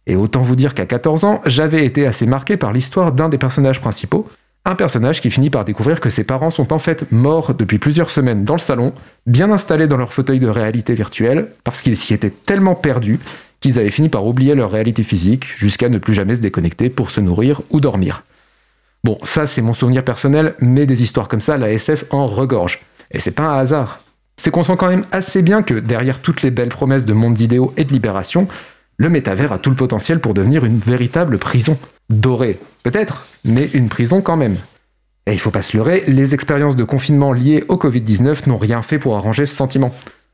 Et 0.05 0.15
autant 0.15 0.41
vous 0.41 0.55
dire 0.55 0.73
qu'à 0.73 0.85
14 0.85 1.25
ans, 1.25 1.41
j'avais 1.45 1.85
été 1.85 2.07
assez 2.07 2.25
marqué 2.25 2.55
par 2.57 2.71
l'histoire 2.71 3.11
d'un 3.11 3.29
des 3.29 3.37
personnages 3.37 3.81
principaux, 3.81 4.27
un 4.63 4.75
personnage 4.75 5.21
qui 5.21 5.31
finit 5.31 5.49
par 5.49 5.65
découvrir 5.65 5.99
que 5.99 6.09
ses 6.09 6.23
parents 6.23 6.49
sont 6.49 6.73
en 6.73 6.77
fait 6.77 7.09
morts 7.11 7.53
depuis 7.53 7.77
plusieurs 7.77 8.09
semaines 8.09 8.43
dans 8.43 8.55
le 8.55 8.59
salon, 8.59 8.93
bien 9.25 9.51
installés 9.51 9.87
dans 9.87 9.97
leur 9.97 10.13
fauteuil 10.13 10.39
de 10.39 10.47
réalité 10.47 10.93
virtuelle, 10.93 11.49
parce 11.63 11.81
qu'ils 11.81 11.97
s'y 11.97 12.13
étaient 12.13 12.29
tellement 12.29 12.75
perdus 12.75 13.19
qu'ils 13.59 13.79
avaient 13.79 13.91
fini 13.91 14.09
par 14.09 14.25
oublier 14.25 14.55
leur 14.55 14.71
réalité 14.71 15.03
physique, 15.03 15.45
jusqu'à 15.57 15.89
ne 15.89 15.97
plus 15.97 16.13
jamais 16.13 16.35
se 16.35 16.41
déconnecter 16.41 16.89
pour 16.89 17.11
se 17.11 17.21
nourrir 17.21 17.61
ou 17.69 17.79
dormir. 17.79 18.23
Bon, 19.03 19.17
ça 19.23 19.45
c'est 19.45 19.61
mon 19.61 19.73
souvenir 19.73 20.03
personnel, 20.03 20.55
mais 20.59 20.85
des 20.85 21.01
histoires 21.01 21.27
comme 21.27 21.41
ça, 21.41 21.57
la 21.57 21.71
SF 21.71 22.05
en 22.09 22.27
regorge. 22.27 22.81
Et 23.11 23.19
c'est 23.19 23.31
pas 23.31 23.43
un 23.43 23.57
hasard 23.57 24.01
c'est 24.37 24.51
qu'on 24.51 24.63
sent 24.63 24.77
quand 24.77 24.89
même 24.89 25.05
assez 25.11 25.41
bien 25.41 25.63
que 25.63 25.73
derrière 25.73 26.21
toutes 26.21 26.43
les 26.43 26.51
belles 26.51 26.69
promesses 26.69 27.05
de 27.05 27.13
mondes 27.13 27.39
idéaux 27.39 27.73
et 27.75 27.83
de 27.83 27.91
libération, 27.91 28.47
le 28.97 29.09
métavers 29.09 29.51
a 29.51 29.59
tout 29.59 29.69
le 29.69 29.75
potentiel 29.75 30.19
pour 30.19 30.33
devenir 30.33 30.63
une 30.63 30.79
véritable 30.79 31.37
prison. 31.37 31.77
Dorée, 32.09 32.59
peut-être, 32.83 33.27
mais 33.43 33.65
une 33.73 33.89
prison 33.89 34.21
quand 34.21 34.37
même. 34.37 34.57
Et 35.25 35.33
il 35.33 35.39
faut 35.39 35.51
pas 35.51 35.61
se 35.61 35.75
leurrer, 35.75 36.03
les 36.07 36.33
expériences 36.33 36.77
de 36.77 36.85
confinement 36.85 37.33
liées 37.33 37.65
au 37.67 37.75
Covid-19 37.75 38.47
n'ont 38.47 38.57
rien 38.57 38.81
fait 38.81 38.97
pour 38.97 39.17
arranger 39.17 39.45
ce 39.45 39.55
sentiment. 39.55 39.93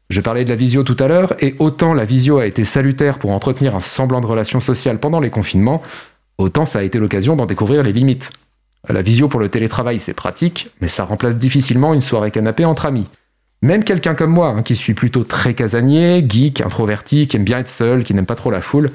Je 0.09 0.21
parlais 0.21 0.43
de 0.43 0.49
la 0.49 0.55
visio 0.55 0.83
tout 0.83 0.97
à 0.99 1.07
l'heure, 1.07 1.33
et 1.39 1.55
autant 1.57 1.93
la 1.93 2.05
visio 2.05 2.37
a 2.37 2.45
été 2.45 2.63
salutaire 2.65 3.17
pour 3.17 3.31
entretenir 3.31 3.75
un 3.75 3.81
semblant 3.81 4.21
de 4.21 4.27
relation 4.27 4.59
sociale 4.59 4.99
pendant 4.99 5.19
les 5.19 5.31
confinements, 5.31 5.81
autant 6.37 6.65
ça 6.65 6.79
a 6.79 6.83
été 6.83 6.99
l'occasion 6.99 7.35
d'en 7.35 7.47
découvrir 7.47 7.81
les 7.81 7.93
limites. 7.93 8.29
La 8.87 9.01
visio 9.01 9.29
pour 9.29 9.39
le 9.39 9.49
télétravail, 9.49 9.97
c'est 9.97 10.13
pratique, 10.13 10.69
mais 10.81 10.89
ça 10.89 11.05
remplace 11.05 11.37
difficilement 11.37 11.93
une 11.93 12.01
soirée 12.01 12.31
canapé 12.31 12.65
entre 12.65 12.85
amis. 12.85 13.07
Même 13.63 13.85
quelqu'un 13.85 14.13
comme 14.13 14.31
moi, 14.31 14.49
hein, 14.49 14.61
qui 14.61 14.75
suis 14.75 14.93
plutôt 14.93 15.23
très 15.23 15.53
casanier, 15.53 16.23
geek, 16.27 16.59
introverti, 16.59 17.27
qui 17.27 17.37
aime 17.37 17.45
bien 17.45 17.59
être 17.59 17.69
seul, 17.69 18.03
qui 18.03 18.13
n'aime 18.13 18.25
pas 18.25 18.35
trop 18.35 18.51
la 18.51 18.59
foule, 18.59 18.91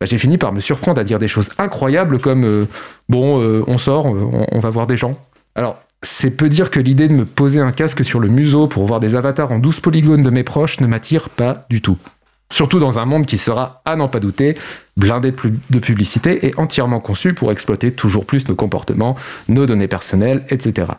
bah, 0.00 0.06
j'ai 0.06 0.16
fini 0.16 0.38
par 0.38 0.52
me 0.52 0.60
surprendre 0.60 1.00
à 1.00 1.04
dire 1.04 1.18
des 1.18 1.26
choses 1.26 1.50
incroyables 1.58 2.20
comme 2.20 2.44
euh, 2.44 2.66
bon, 3.08 3.42
euh, 3.42 3.64
on 3.66 3.78
sort, 3.78 4.06
on, 4.06 4.46
on, 4.48 4.60
va 4.60 4.70
voir 4.70 4.86
des 4.86 4.96
gens. 4.96 5.18
Alors, 5.56 5.82
c'est 6.02 6.30
peu 6.30 6.48
dire 6.48 6.70
que 6.70 6.78
l'idée 6.78 7.08
de 7.08 7.14
me 7.14 7.24
poser 7.24 7.58
un 7.58 7.72
casque 7.72 8.04
sur 8.04 8.20
le 8.20 8.28
museau 8.28 8.68
pour 8.68 8.86
voir 8.86 9.00
des 9.00 9.16
avatars 9.16 9.50
en 9.50 9.58
12 9.58 9.80
polygones 9.80 10.22
de 10.22 10.30
mes 10.30 10.44
proches 10.44 10.80
ne 10.80 10.86
m'attire 10.86 11.28
pas 11.28 11.66
du 11.68 11.82
tout. 11.82 11.98
Surtout 12.48 12.78
dans 12.78 13.00
un 13.00 13.06
monde 13.06 13.26
qui 13.26 13.38
sera, 13.38 13.82
à 13.84 13.96
n'en 13.96 14.06
pas 14.06 14.20
douter, 14.20 14.54
blindé 14.96 15.34
de 15.70 15.78
publicité 15.80 16.46
et 16.46 16.52
entièrement 16.58 17.00
conçu 17.00 17.34
pour 17.34 17.50
exploiter 17.50 17.90
toujours 17.90 18.24
plus 18.24 18.46
nos 18.46 18.54
comportements, 18.54 19.16
nos 19.48 19.66
données 19.66 19.88
personnelles, 19.88 20.44
etc. 20.48 20.92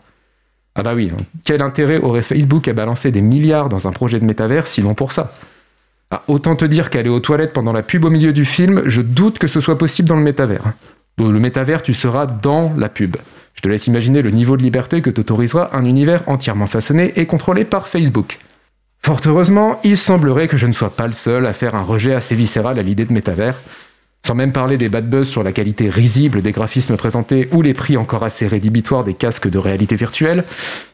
Ah 0.76 0.84
bah 0.84 0.94
oui, 0.96 1.12
hein. 1.14 1.24
quel 1.44 1.62
intérêt 1.62 2.00
aurait 2.00 2.24
Facebook 2.24 2.68
à 2.68 2.74
balancer 2.74 3.12
des 3.12 3.22
milliards 3.22 3.70
dans 3.70 3.88
un 3.88 3.92
projet 3.92 4.20
de 4.20 4.26
métavers 4.26 4.68
sinon 4.68 4.96
pour 4.96 5.12
ça? 5.12 5.34
Ah, 6.10 6.24
Autant 6.28 6.56
te 6.56 6.66
dire 6.66 6.90
qu'aller 6.90 7.10
aux 7.10 7.20
toilettes 7.20 7.54
pendant 7.54 7.74
la 7.74 7.84
pub 7.84 8.06
au 8.06 8.10
milieu 8.10 8.34
du 8.34 8.46
film, 8.46 8.84
je 8.86 9.02
doute 9.02 9.40
que 9.40 9.48
ce 9.48 9.60
soit 9.60 9.78
possible 9.78 10.10
dans 10.10 10.16
le 10.16 10.24
métavers. 10.24 10.74
Dans 11.18 11.30
le 11.30 11.40
métavers, 11.40 11.82
tu 11.84 11.94
seras 11.94 12.26
dans 12.26 12.74
la 12.78 12.90
pub. 12.90 13.18
Je 13.54 13.62
te 13.62 13.68
laisse 13.68 13.88
imaginer 13.88 14.22
le 14.22 14.32
niveau 14.32 14.58
de 14.58 14.64
liberté 14.64 15.02
que 15.02 15.10
t'autorisera 15.10 15.76
un 15.76 15.86
univers 15.86 16.24
entièrement 16.28 16.68
façonné 16.68 17.14
et 17.16 17.26
contrôlé 17.28 17.66
par 17.66 17.88
Facebook. 17.88 18.40
Fort 19.06 19.20
heureusement, 19.26 19.80
il 19.84 19.98
semblerait 19.98 20.48
que 20.48 20.58
je 20.58 20.66
ne 20.66 20.72
sois 20.72 20.96
pas 20.96 21.08
le 21.08 21.14
seul 21.14 21.46
à 21.46 21.54
faire 21.54 21.76
un 21.76 21.82
rejet 21.82 22.16
assez 22.16 22.36
viscéral 22.36 22.80
à 22.80 22.84
l'idée 22.84 23.06
de 23.06 23.14
métavers, 23.14 23.56
sans 24.26 24.36
même 24.36 24.54
parler 24.54 24.78
des 24.78 24.88
bad 24.88 25.10
buzz 25.10 25.28
sur 25.28 25.44
la 25.44 25.52
qualité 25.52 25.90
risible 25.90 26.42
des 26.42 26.54
graphismes 26.54 26.96
présentés 26.96 27.50
ou 27.52 27.62
les 27.62 27.74
prix 27.74 27.98
encore 27.98 28.24
assez 28.24 28.48
rédhibitoires 28.48 29.04
des 29.04 29.14
casques 29.14 29.50
de 29.50 29.58
réalité 29.58 29.96
virtuelle, 29.96 30.46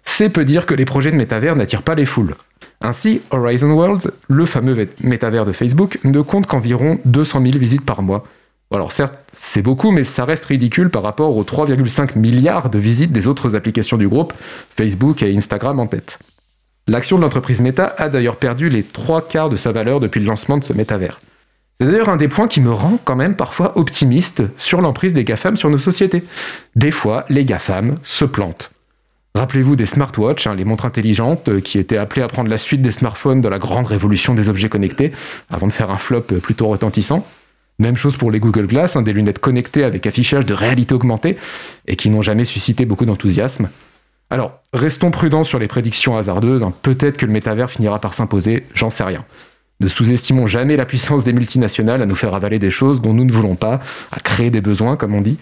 c'est 0.03 0.29
peu 0.29 0.45
dire 0.45 0.65
que 0.65 0.73
les 0.73 0.85
projets 0.85 1.11
de 1.11 1.15
métavers 1.15 1.55
n'attirent 1.55 1.83
pas 1.83 1.95
les 1.95 2.07
foules. 2.07 2.35
Ainsi, 2.81 3.21
Horizon 3.29 3.71
Worlds, 3.71 4.11
le 4.29 4.45
fameux 4.45 4.87
métavers 5.03 5.45
de 5.45 5.51
Facebook, 5.51 5.99
ne 6.03 6.21
compte 6.21 6.47
qu'environ 6.47 6.97
200 7.05 7.41
000 7.43 7.57
visites 7.57 7.85
par 7.85 8.01
mois. 8.01 8.25
Alors 8.71 8.91
certes, 8.91 9.15
c'est 9.35 9.61
beaucoup, 9.61 9.91
mais 9.91 10.03
ça 10.03 10.25
reste 10.25 10.45
ridicule 10.45 10.89
par 10.89 11.03
rapport 11.03 11.35
aux 11.35 11.43
3,5 11.43 12.17
milliards 12.17 12.69
de 12.69 12.79
visites 12.79 13.11
des 13.11 13.27
autres 13.27 13.55
applications 13.55 13.97
du 13.97 14.07
groupe, 14.07 14.33
Facebook 14.75 15.21
et 15.21 15.35
Instagram 15.35 15.79
en 15.79 15.87
tête. 15.87 16.19
L'action 16.87 17.17
de 17.17 17.23
l'entreprise 17.23 17.61
Meta 17.61 17.93
a 17.97 18.09
d'ailleurs 18.09 18.37
perdu 18.37 18.69
les 18.69 18.83
trois 18.83 19.27
quarts 19.27 19.49
de 19.49 19.55
sa 19.55 19.71
valeur 19.71 19.99
depuis 19.99 20.19
le 20.19 20.25
lancement 20.25 20.57
de 20.57 20.63
ce 20.63 20.73
métavers. 20.73 21.19
C'est 21.81 21.87
d'ailleurs 21.87 22.09
un 22.09 22.17
des 22.17 22.27
points 22.27 22.49
qui 22.49 22.59
me 22.59 22.73
rend 22.73 22.99
quand 23.05 23.15
même 23.15 23.37
parfois 23.37 23.77
optimiste 23.77 24.43
sur 24.57 24.81
l'emprise 24.81 25.13
des 25.13 25.23
GAFAM 25.23 25.55
sur 25.55 25.69
nos 25.69 25.77
sociétés. 25.77 26.25
Des 26.75 26.91
fois, 26.91 27.23
les 27.29 27.45
GAFAM 27.45 27.95
se 28.03 28.25
plantent. 28.25 28.71
Rappelez-vous 29.33 29.77
des 29.77 29.85
smartwatches, 29.85 30.47
hein, 30.47 30.55
les 30.55 30.65
montres 30.65 30.83
intelligentes 30.83 31.47
euh, 31.47 31.61
qui 31.61 31.79
étaient 31.79 31.95
appelées 31.95 32.21
à 32.21 32.27
prendre 32.27 32.49
la 32.49 32.57
suite 32.57 32.81
des 32.81 32.91
smartphones 32.91 33.39
dans 33.39 33.49
la 33.49 33.59
grande 33.59 33.87
révolution 33.87 34.33
des 34.33 34.49
objets 34.49 34.67
connectés, 34.67 35.13
avant 35.49 35.67
de 35.67 35.71
faire 35.71 35.89
un 35.89 35.97
flop 35.97 36.25
euh, 36.33 36.39
plutôt 36.39 36.67
retentissant. 36.67 37.25
Même 37.77 37.95
chose 37.95 38.17
pour 38.17 38.29
les 38.29 38.41
Google 38.41 38.67
Glass, 38.67 38.97
hein, 38.97 39.01
des 39.01 39.13
lunettes 39.13 39.39
connectées 39.39 39.85
avec 39.85 40.05
affichage 40.05 40.45
de 40.45 40.53
réalité 40.53 40.93
augmentée, 40.93 41.37
et 41.87 41.95
qui 41.95 42.09
n'ont 42.09 42.21
jamais 42.21 42.43
suscité 42.43 42.85
beaucoup 42.85 43.05
d'enthousiasme. 43.05 43.69
Alors, 44.29 44.59
restons 44.74 45.12
prudents 45.12 45.45
sur 45.45 45.59
les 45.59 45.69
prédictions 45.69 46.17
hasardeuses, 46.17 46.62
hein. 46.62 46.74
peut-être 46.81 47.17
que 47.17 47.25
le 47.25 47.31
métavers 47.31 47.71
finira 47.71 48.00
par 48.00 48.15
s'imposer, 48.15 48.65
j'en 48.74 48.89
sais 48.89 49.05
rien. 49.05 49.24
Ne 49.81 49.88
sous-estimons 49.88 50.48
jamais 50.48 50.75
la 50.75 50.86
puissance 50.86 51.24
des 51.24 51.31
multinationales 51.31 52.01
à 52.01 52.05
nous 52.05 52.15
faire 52.15 52.33
avaler 52.33 52.59
des 52.59 52.71
choses 52.71 53.01
dont 53.01 53.13
nous 53.13 53.24
ne 53.24 53.31
voulons 53.31 53.55
pas, 53.55 53.79
à 54.12 54.19
créer 54.19 54.50
des 54.50 54.59
besoins, 54.59 54.98
comme 54.98 55.15
on 55.15 55.21
dit. 55.21 55.38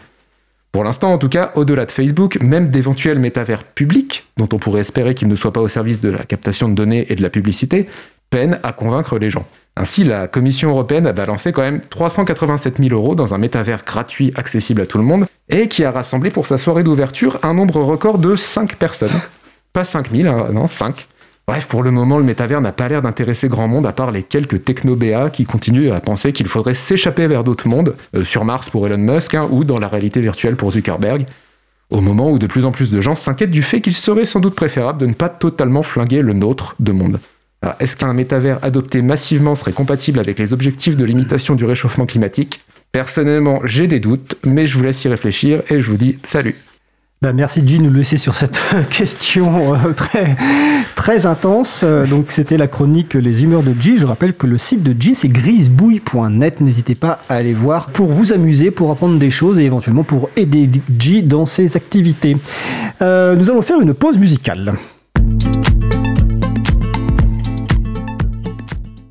Pour 0.72 0.84
l'instant, 0.84 1.12
en 1.12 1.17
tout 1.17 1.29
cas, 1.29 1.53
au-delà 1.56 1.86
de 1.88 1.91
Facebook, 1.91 2.38
même 2.39 2.70
d'éventuels 2.70 3.17
métavers 3.17 3.63
publics, 3.63 4.27
dont 4.38 4.48
on 4.53 4.60
pourrait 4.60 4.82
espérer 4.82 5.15
qu'ils 5.15 5.27
ne 5.27 5.36
soient 5.36 5.53
pas 5.53 5.62
au 5.62 5.67
service 5.67 6.01
de 6.01 6.10
la 6.10 6.24
captation 6.24 6.70
de 6.70 6.75
données 6.75 7.12
et 7.12 7.15
de 7.15 7.24
la 7.24 7.32
publicité, 7.32 7.88
peinent 8.29 8.60
à 8.62 8.74
convaincre 8.74 9.17
les 9.17 9.32
gens. 9.32 9.46
Ainsi, 9.75 10.03
la 10.03 10.27
Commission 10.27 10.70
européenne 10.70 11.08
a 11.08 11.13
balancé 11.13 11.51
quand 11.51 11.63
même 11.63 11.82
387 11.82 12.77
000 12.77 12.94
euros 12.94 13.15
dans 13.15 13.34
un 13.34 13.39
métavers 13.39 13.84
gratuit 13.86 14.34
accessible 14.36 14.82
à 14.82 14.86
tout 14.86 15.00
le 15.00 15.03
monde, 15.03 15.25
et 15.50 15.67
qui 15.67 15.84
a 15.84 15.89
rassemblé 15.89 16.29
pour 16.29 16.46
sa 16.46 16.60
soirée 16.60 16.84
d'ouverture 16.84 17.39
un 17.41 17.56
nombre 17.56 17.82
record 17.82 18.20
de 18.20 18.36
5 18.36 18.75
personnes. 18.75 19.10
Pas 19.74 19.86
5 19.86 20.12
000, 20.12 20.29
hein, 20.29 20.50
non, 20.51 20.67
5. 20.67 21.08
Bref, 21.50 21.66
pour 21.68 21.82
le 21.82 21.92
moment, 21.92 22.18
le 22.18 22.25
métavers 22.25 22.60
n'a 22.60 22.74
pas 22.74 22.89
l'air 22.89 23.01
d'intéresser 23.01 23.48
grand 23.48 23.70
monde 23.70 23.86
à 23.86 23.94
part 23.94 24.12
les 24.12 24.24
quelques 24.24 24.66
techno-BA 24.66 25.30
qui 25.30 25.46
continuent 25.46 25.94
à 25.94 26.01
penser 26.01 26.34
qu'il 26.34 26.50
faudrait 26.50 26.75
s'échapper 26.75 27.25
vers 27.27 27.46
d'autres 27.46 27.70
mondes, 27.70 27.96
euh, 28.16 28.25
sur 28.25 28.44
Mars 28.44 28.70
pour 28.70 28.86
Elon 28.86 28.98
Musk 28.98 29.34
hein, 29.34 29.48
ou 29.50 29.63
dans 29.63 29.80
la 29.80 29.88
réalité 29.88 30.20
virtuelle 30.20 30.58
pour 30.58 30.74
Zuckerberg, 30.74 31.25
au 31.89 32.01
moment 32.01 32.30
où 32.32 32.38
de 32.38 32.48
plus 32.48 32.66
en 32.66 32.74
plus 32.74 32.92
de 32.92 33.00
gens 33.00 33.16
s'inquiètent 33.16 33.51
du 33.51 33.62
fait 33.62 33.80
qu'il 33.80 33.94
serait 33.94 34.25
sans 34.25 34.42
doute 34.42 34.56
préférable 34.56 35.00
de 35.00 35.06
ne 35.06 35.13
pas 35.13 35.30
totalement 35.30 35.84
flinguer 35.84 36.22
le 36.22 36.34
nôtre 36.34 36.75
de 36.82 36.92
monde. 36.92 37.18
Est-ce 37.80 37.96
qu'un 37.96 38.12
métavers 38.12 38.62
adopté 38.62 39.01
massivement 39.01 39.56
serait 39.56 39.72
compatible 39.72 40.20
avec 40.20 40.38
les 40.39 40.51
objectifs 40.51 40.98
de 40.98 41.06
limitation 41.06 41.56
du 41.56 41.63
réchauffement 41.63 42.06
climatique? 42.06 42.60
Personnellement, 42.92 43.62
j'ai 43.63 43.88
des 43.88 44.01
doutes, 44.01 44.36
mais 44.46 44.68
je 44.68 44.77
vous 44.77 44.84
laisse 44.84 45.04
y 45.06 45.08
réfléchir 45.08 45.63
et 45.70 45.80
je 45.80 45.89
vous 45.89 45.98
dis 45.98 46.18
salut 46.27 46.56
bah, 47.20 47.34
merci 47.34 47.68
G 47.68 47.80
de 47.80 47.84
nous 47.84 47.94
laisser 47.94 48.18
sur 48.18 48.36
cette 48.36 48.62
question 48.92 49.74
euh, 49.74 49.94
très, 49.94 50.38
très 50.96 51.26
intense. 51.26 51.82
Euh, 51.84 52.06
donc 52.06 52.32
c'était 52.32 52.58
la 52.58 52.68
chronique 52.68 53.16
Les 53.16 53.44
humeurs 53.44 53.64
de 53.64 53.74
G. 53.80 53.98
Je 53.98 54.06
rappelle 54.06 54.36
que 54.36 54.46
le 54.46 54.60
site 54.60 54.84
de 54.84 54.96
G 55.02 55.16
c'est 55.16 55.28
grisebouille.net. 55.28 56.62
N'hésitez 56.62 56.94
pas 56.94 57.18
à 57.28 57.36
aller 57.36 57.54
voir 57.54 57.88
pour 57.88 58.12
vous 58.12 58.34
amuser, 58.34 58.70
pour 58.70 58.92
apprendre 58.92 59.18
des 59.18 59.32
choses 59.32 59.58
et 59.58 59.64
éventuellement 59.64 60.04
pour 60.04 60.30
aider 60.36 60.70
G 61.00 61.24
dans 61.24 61.48
ses 61.48 61.76
activités. 61.76 62.38
Euh, 63.02 63.36
nous 63.36 63.50
allons 63.50 63.64
faire 63.64 63.82
une 63.82 63.96
pause 63.96 64.20
musicale. 64.20 64.76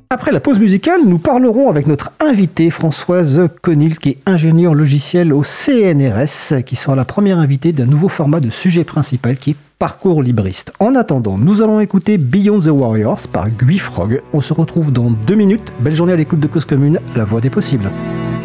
Après 0.09 0.31
la 0.31 0.39
pause 0.39 0.59
musicale, 0.59 1.01
nous 1.05 1.17
parlerons 1.17 1.69
avec 1.69 1.85
notre 1.85 2.11
invitée 2.21 2.69
Françoise 2.69 3.49
Conil, 3.61 3.97
qui 3.97 4.09
est 4.09 4.17
ingénieure 4.25 4.73
logicielle 4.73 5.33
au 5.33 5.43
CNRS, 5.43 6.63
qui 6.65 6.77
sera 6.77 6.95
la 6.95 7.03
première 7.03 7.39
invitée 7.39 7.73
d'un 7.73 7.85
nouveau 7.85 8.07
format 8.07 8.39
de 8.39 8.49
sujet 8.49 8.85
principal 8.85 9.35
qui 9.35 9.51
est 9.51 9.55
Parcours 9.79 10.23
libriste. 10.23 10.71
En 10.79 10.95
attendant, 10.95 11.37
nous 11.37 11.61
allons 11.61 11.81
écouter 11.81 12.17
Beyond 12.17 12.59
the 12.59 12.67
Warriors 12.67 13.27
par 13.31 13.49
Guy 13.49 13.77
Frog. 13.77 14.21
On 14.33 14.41
se 14.41 14.53
retrouve 14.53 14.91
dans 14.91 15.11
deux 15.11 15.35
minutes. 15.35 15.71
Belle 15.81 15.93
journée 15.93 16.13
à 16.13 16.15
l'écoute 16.15 16.39
de 16.39 16.47
Cause 16.47 16.65
Commune, 16.65 16.99
la 17.15 17.25
voix 17.25 17.41
des 17.41 17.51
possibles. 17.51 17.91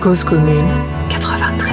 Cause 0.03 0.25
commune 0.25 0.69
93.1 1.09 1.72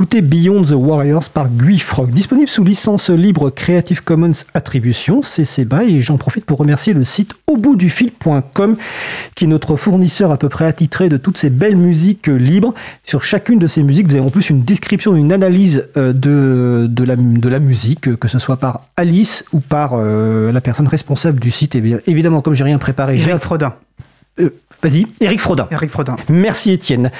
d'écouter 0.00 0.22
Beyond 0.22 0.62
the 0.62 0.72
Warriors 0.72 1.28
par 1.28 1.50
Guy 1.50 1.78
Frog, 1.78 2.10
disponible 2.10 2.48
sous 2.48 2.64
licence 2.64 3.10
libre 3.10 3.50
Creative 3.50 4.02
Commons 4.02 4.32
Attribution, 4.54 5.20
CC 5.20 5.66
BY, 5.66 5.96
et 5.96 6.00
j'en 6.00 6.16
profite 6.16 6.46
pour 6.46 6.56
remercier 6.56 6.94
le 6.94 7.04
site 7.04 7.34
auboutdufil.com, 7.46 8.78
qui 9.34 9.44
est 9.44 9.46
notre 9.46 9.76
fournisseur 9.76 10.32
à 10.32 10.38
peu 10.38 10.48
près 10.48 10.64
attitré 10.64 11.10
de 11.10 11.18
toutes 11.18 11.36
ces 11.36 11.50
belles 11.50 11.76
musiques 11.76 12.28
libres. 12.28 12.72
Sur 13.04 13.22
chacune 13.22 13.58
de 13.58 13.66
ces 13.66 13.82
musiques, 13.82 14.06
vous 14.06 14.14
avez 14.14 14.24
en 14.24 14.30
plus 14.30 14.48
une 14.48 14.62
description, 14.62 15.14
une 15.14 15.34
analyse 15.34 15.86
euh, 15.98 16.14
de, 16.14 16.86
de, 16.88 17.04
la, 17.04 17.16
de 17.16 17.48
la 17.50 17.58
musique, 17.58 18.16
que 18.16 18.28
ce 18.28 18.38
soit 18.38 18.56
par 18.56 18.86
Alice 18.96 19.44
ou 19.52 19.60
par 19.60 19.92
euh, 19.92 20.50
la 20.50 20.62
personne 20.62 20.88
responsable 20.88 21.40
du 21.40 21.50
site. 21.50 21.74
Et 21.74 21.82
bien, 21.82 21.98
évidemment, 22.06 22.40
comme 22.40 22.54
j'ai 22.54 22.64
rien 22.64 22.78
préparé, 22.78 23.18
j'ai... 23.18 23.38
Frodin. 23.38 23.74
Euh, 24.38 24.48
Vas-y, 24.82 25.06
Eric 25.20 25.40
Frodin. 25.40 25.68
Eric 25.70 25.90
Frodin. 25.90 26.16
Merci 26.28 26.70
Étienne. 26.72 27.10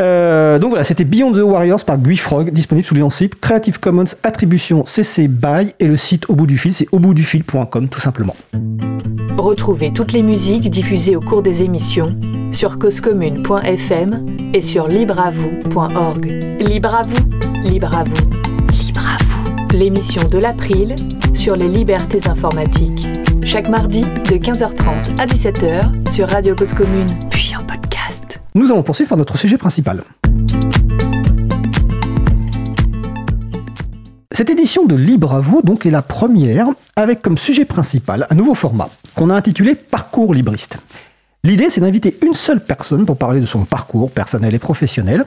Euh, 0.00 0.58
donc 0.58 0.70
voilà, 0.70 0.84
c'était 0.84 1.04
Beyond 1.04 1.32
the 1.32 1.42
Warriors 1.42 1.84
par 1.84 1.98
Guy 1.98 2.16
Frog, 2.16 2.50
disponible 2.50 2.86
sous 2.86 2.94
licence 2.94 3.22
Creative 3.40 3.78
Commons 3.78 4.04
Attribution 4.22 4.84
CC 4.86 5.28
BY 5.28 5.74
et 5.78 5.86
le 5.86 5.96
site 5.96 6.30
au 6.30 6.34
bout 6.34 6.46
du 6.46 6.56
fil, 6.56 6.72
c'est 6.72 6.86
au 6.92 6.98
bout 6.98 7.14
du 7.14 7.22
fil.com 7.22 7.88
tout 7.88 8.00
simplement. 8.00 8.34
Retrouvez 9.36 9.92
toutes 9.92 10.12
les 10.12 10.22
musiques 10.22 10.70
diffusées 10.70 11.16
au 11.16 11.20
cours 11.20 11.42
des 11.42 11.62
émissions 11.62 12.18
sur 12.52 12.76
causecommune.fm 12.76 14.26
et 14.54 14.60
sur 14.60 14.88
libreavoue.org. 14.88 16.26
Libre 16.60 16.94
à 16.94 17.02
vous, 17.02 17.68
libre 17.68 17.94
à 17.96 18.04
vous, 18.04 18.84
libre 18.84 19.06
à 19.06 19.22
vous. 19.22 19.76
L'émission 19.76 20.28
de 20.28 20.38
l'April 20.38 20.94
sur 21.34 21.56
les 21.56 21.68
libertés 21.68 22.28
informatiques. 22.28 23.11
Chaque 23.44 23.68
mardi 23.68 24.02
de 24.02 24.36
15h30 24.36 25.20
à 25.20 25.26
17h 25.26 26.12
sur 26.12 26.28
Radio 26.28 26.54
Cause 26.54 26.74
Commune, 26.74 27.08
puis 27.28 27.52
en 27.58 27.64
podcast. 27.64 28.40
Nous 28.54 28.70
allons 28.70 28.82
poursuivre 28.82 29.08
par 29.08 29.18
notre 29.18 29.36
sujet 29.36 29.58
principal. 29.58 30.04
Cette 34.30 34.48
édition 34.48 34.86
de 34.86 34.94
Libre 34.94 35.34
à 35.34 35.40
vous 35.40 35.60
donc 35.62 35.86
est 35.86 35.90
la 35.90 36.02
première 36.02 36.68
avec 36.94 37.20
comme 37.20 37.36
sujet 37.36 37.64
principal 37.64 38.26
un 38.30 38.34
nouveau 38.34 38.54
format 38.54 38.88
qu'on 39.16 39.28
a 39.28 39.34
intitulé 39.34 39.74
Parcours 39.74 40.34
libriste. 40.34 40.78
L'idée 41.44 41.68
c'est 41.68 41.80
d'inviter 41.80 42.16
une 42.22 42.34
seule 42.34 42.64
personne 42.64 43.04
pour 43.04 43.16
parler 43.16 43.40
de 43.40 43.46
son 43.46 43.64
parcours 43.64 44.10
personnel 44.10 44.54
et 44.54 44.60
professionnel. 44.60 45.26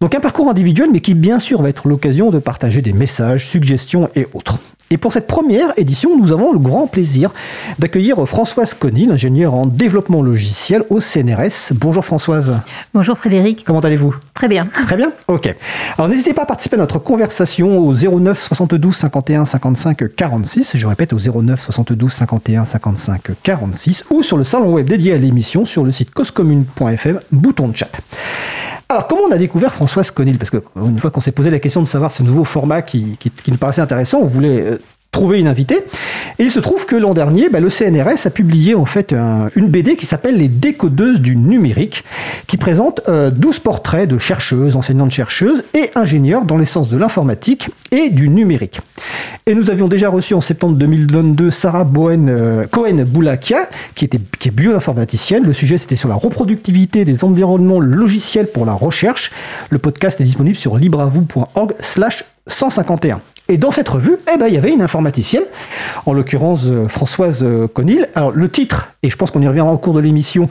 Donc 0.00 0.14
un 0.14 0.20
parcours 0.20 0.50
individuel 0.50 0.90
mais 0.92 1.00
qui 1.00 1.14
bien 1.14 1.38
sûr 1.38 1.62
va 1.62 1.68
être 1.68 1.88
l'occasion 1.88 2.30
de 2.30 2.40
partager 2.40 2.82
des 2.82 2.92
messages, 2.92 3.48
suggestions 3.48 4.10
et 4.16 4.26
autres. 4.34 4.58
Et 4.94 4.96
pour 4.96 5.12
cette 5.12 5.26
première 5.26 5.76
édition, 5.76 6.16
nous 6.16 6.30
avons 6.30 6.52
le 6.52 6.60
grand 6.60 6.86
plaisir 6.86 7.32
d'accueillir 7.80 8.24
Françoise 8.28 8.74
Conil, 8.74 9.10
ingénieure 9.10 9.54
en 9.54 9.66
développement 9.66 10.22
logiciel 10.22 10.84
au 10.88 11.00
CNRS. 11.00 11.72
Bonjour 11.72 12.04
Françoise. 12.04 12.60
Bonjour 12.94 13.18
Frédéric. 13.18 13.64
Comment 13.64 13.80
allez-vous? 13.80 14.14
Très 14.34 14.46
bien. 14.46 14.68
Très 14.86 14.96
bien? 14.96 15.10
Ok. 15.26 15.52
Alors 15.98 16.08
n'hésitez 16.08 16.32
pas 16.32 16.42
à 16.42 16.46
participer 16.46 16.76
à 16.76 16.78
notre 16.78 17.00
conversation 17.00 17.76
au 17.76 17.92
09 17.92 18.40
72 18.40 18.94
51 18.94 19.44
55 19.46 20.14
46. 20.14 20.76
Je 20.76 20.86
répète 20.86 21.12
au 21.12 21.18
09 21.18 21.60
72 21.60 22.12
51 22.12 22.64
55 22.64 23.20
46 23.42 24.04
ou 24.10 24.22
sur 24.22 24.36
le 24.36 24.44
salon 24.44 24.74
web 24.74 24.88
dédié 24.88 25.14
à 25.14 25.18
l'émission 25.18 25.64
sur 25.64 25.82
le 25.82 25.90
site 25.90 26.14
causecommune.fm, 26.14 27.18
bouton 27.32 27.66
de 27.66 27.76
chat. 27.76 27.90
Alors, 28.94 29.08
comment 29.08 29.22
on 29.22 29.32
a 29.32 29.38
découvert 29.38 29.74
Françoise 29.74 30.12
Conil 30.12 30.38
Parce 30.38 30.50
qu'une 30.50 31.00
fois 31.00 31.10
qu'on 31.10 31.20
s'est 31.20 31.32
posé 31.32 31.50
la 31.50 31.58
question 31.58 31.82
de 31.82 31.88
savoir 31.88 32.12
ce 32.12 32.22
nouveau 32.22 32.44
format 32.44 32.80
qui, 32.80 33.16
qui, 33.18 33.50
nous 33.50 33.56
paraissait 33.56 33.80
intéressant, 33.80 34.20
on 34.20 34.24
voulait 34.24 34.60
euh, 34.60 34.78
trouver 35.14 35.40
une 35.40 35.46
invitée. 35.46 35.80
Et 36.38 36.42
il 36.42 36.50
se 36.50 36.60
trouve 36.60 36.84
que 36.84 36.96
l'an 36.96 37.14
dernier, 37.14 37.48
bah, 37.48 37.60
le 37.60 37.70
CNRS 37.70 38.26
a 38.26 38.30
publié 38.30 38.74
en 38.74 38.84
fait 38.84 39.14
un, 39.14 39.48
une 39.54 39.68
BD 39.68 39.96
qui 39.96 40.04
s'appelle 40.04 40.36
Les 40.36 40.48
décodeuses 40.48 41.20
du 41.20 41.36
numérique, 41.36 42.04
qui 42.46 42.58
présente 42.58 43.00
euh, 43.08 43.30
12 43.30 43.60
portraits 43.60 44.08
de 44.08 44.18
chercheuses, 44.18 44.76
enseignantes-chercheuses 44.76 45.64
et 45.72 45.90
ingénieurs 45.94 46.44
dans 46.44 46.58
l'essence 46.58 46.88
de 46.88 46.98
l'informatique 46.98 47.70
et 47.92 48.10
du 48.10 48.28
numérique. 48.28 48.80
Et 49.46 49.54
nous 49.54 49.70
avions 49.70 49.88
déjà 49.88 50.08
reçu 50.08 50.34
en 50.34 50.40
septembre 50.40 50.76
2022 50.76 51.50
Sarah 51.50 51.86
euh, 51.96 52.64
Cohen-Boulakia, 52.70 53.68
qui, 53.94 54.04
était, 54.04 54.18
est 54.44 54.50
bioinformaticienne. 54.50 55.44
Le 55.44 55.52
sujet 55.52 55.78
c'était 55.78 55.96
sur 55.96 56.08
la 56.08 56.16
reproductivité 56.16 57.04
des 57.04 57.24
environnements 57.24 57.80
logiciels 57.80 58.48
pour 58.48 58.66
la 58.66 58.72
recherche. 58.72 59.30
Le 59.70 59.78
podcast 59.78 60.20
est 60.20 60.24
disponible 60.24 60.56
sur 60.56 60.76
libreavoue.org 60.76 61.74
slash 61.78 62.24
151. 62.46 63.20
Et 63.48 63.58
dans 63.58 63.70
cette 63.70 63.88
revue, 63.90 64.16
eh 64.32 64.38
ben, 64.38 64.46
il 64.46 64.54
y 64.54 64.56
avait 64.56 64.72
une 64.72 64.80
informaticienne, 64.80 65.44
en 66.06 66.14
l'occurrence 66.14 66.70
euh, 66.70 66.88
Françoise 66.88 67.42
euh, 67.44 67.68
Conil. 67.68 68.08
Alors 68.14 68.30
le 68.30 68.48
titre, 68.48 68.88
et 69.02 69.10
je 69.10 69.16
pense 69.16 69.30
qu'on 69.30 69.42
y 69.42 69.48
reviendra 69.48 69.72
au 69.72 69.78
cours 69.78 69.92
de 69.92 70.00
l'émission 70.00 70.48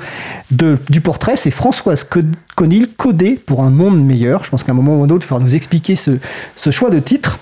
du 0.52 1.02
portrait, 1.02 1.36
c'est 1.36 1.50
Françoise 1.50 2.04
Co- 2.04 2.20
Conil, 2.56 2.90
codée 2.96 3.32
pour 3.34 3.64
un 3.64 3.72
monde 3.72 4.04
meilleur. 4.04 4.44
Je 4.46 4.52
pense 4.52 4.64
qu'à 4.64 4.74
un 4.74 4.76
moment 4.76 4.96
ou 5.00 5.04
un 5.04 5.10
autre, 5.10 5.26
il 5.26 5.28
faudra 5.28 5.44
nous 5.44 5.56
expliquer 5.56 5.96
ce, 5.96 6.20
choix 6.70 6.92
de 6.92 7.00
titre. 7.00 7.40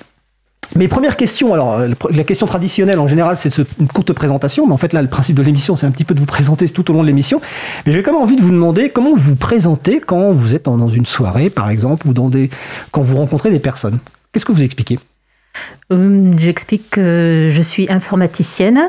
Mes 0.77 0.87
premières 0.87 1.17
questions, 1.17 1.53
alors 1.53 1.73
euh, 1.73 1.89
la 2.11 2.23
question 2.23 2.47
traditionnelle 2.47 2.97
en 2.97 3.07
général 3.07 3.35
c'est 3.35 3.53
une 3.77 3.89
courte 3.89 4.13
présentation, 4.13 4.65
mais 4.65 4.71
en 4.71 4.77
fait 4.77 4.93
là 4.93 5.01
le 5.01 5.09
principe 5.09 5.35
de 5.35 5.41
l'émission 5.41 5.75
c'est 5.75 5.85
un 5.85 5.91
petit 5.91 6.05
peu 6.05 6.13
de 6.13 6.21
vous 6.21 6.25
présenter 6.25 6.69
tout 6.69 6.89
au 6.89 6.93
long 6.93 7.01
de 7.01 7.07
l'émission. 7.07 7.41
Mais 7.85 7.91
j'ai 7.91 8.01
quand 8.03 8.13
même 8.13 8.21
envie 8.21 8.37
de 8.37 8.41
vous 8.41 8.51
demander 8.51 8.89
comment 8.89 9.09
vous 9.13 9.31
vous 9.31 9.35
présentez 9.35 9.99
quand 9.99 10.31
vous 10.31 10.55
êtes 10.55 10.63
dans 10.63 10.87
une 10.87 11.05
soirée 11.05 11.49
par 11.49 11.69
exemple 11.69 12.07
ou 12.07 12.13
quand 12.91 13.01
vous 13.01 13.17
rencontrez 13.17 13.51
des 13.51 13.59
personnes. 13.59 13.99
Qu'est-ce 14.31 14.45
que 14.45 14.53
vous 14.53 14.63
expliquez? 14.63 14.97
J'explique 16.37 16.89
que 16.91 17.49
je 17.51 17.61
suis 17.61 17.91
informaticienne. 17.91 18.81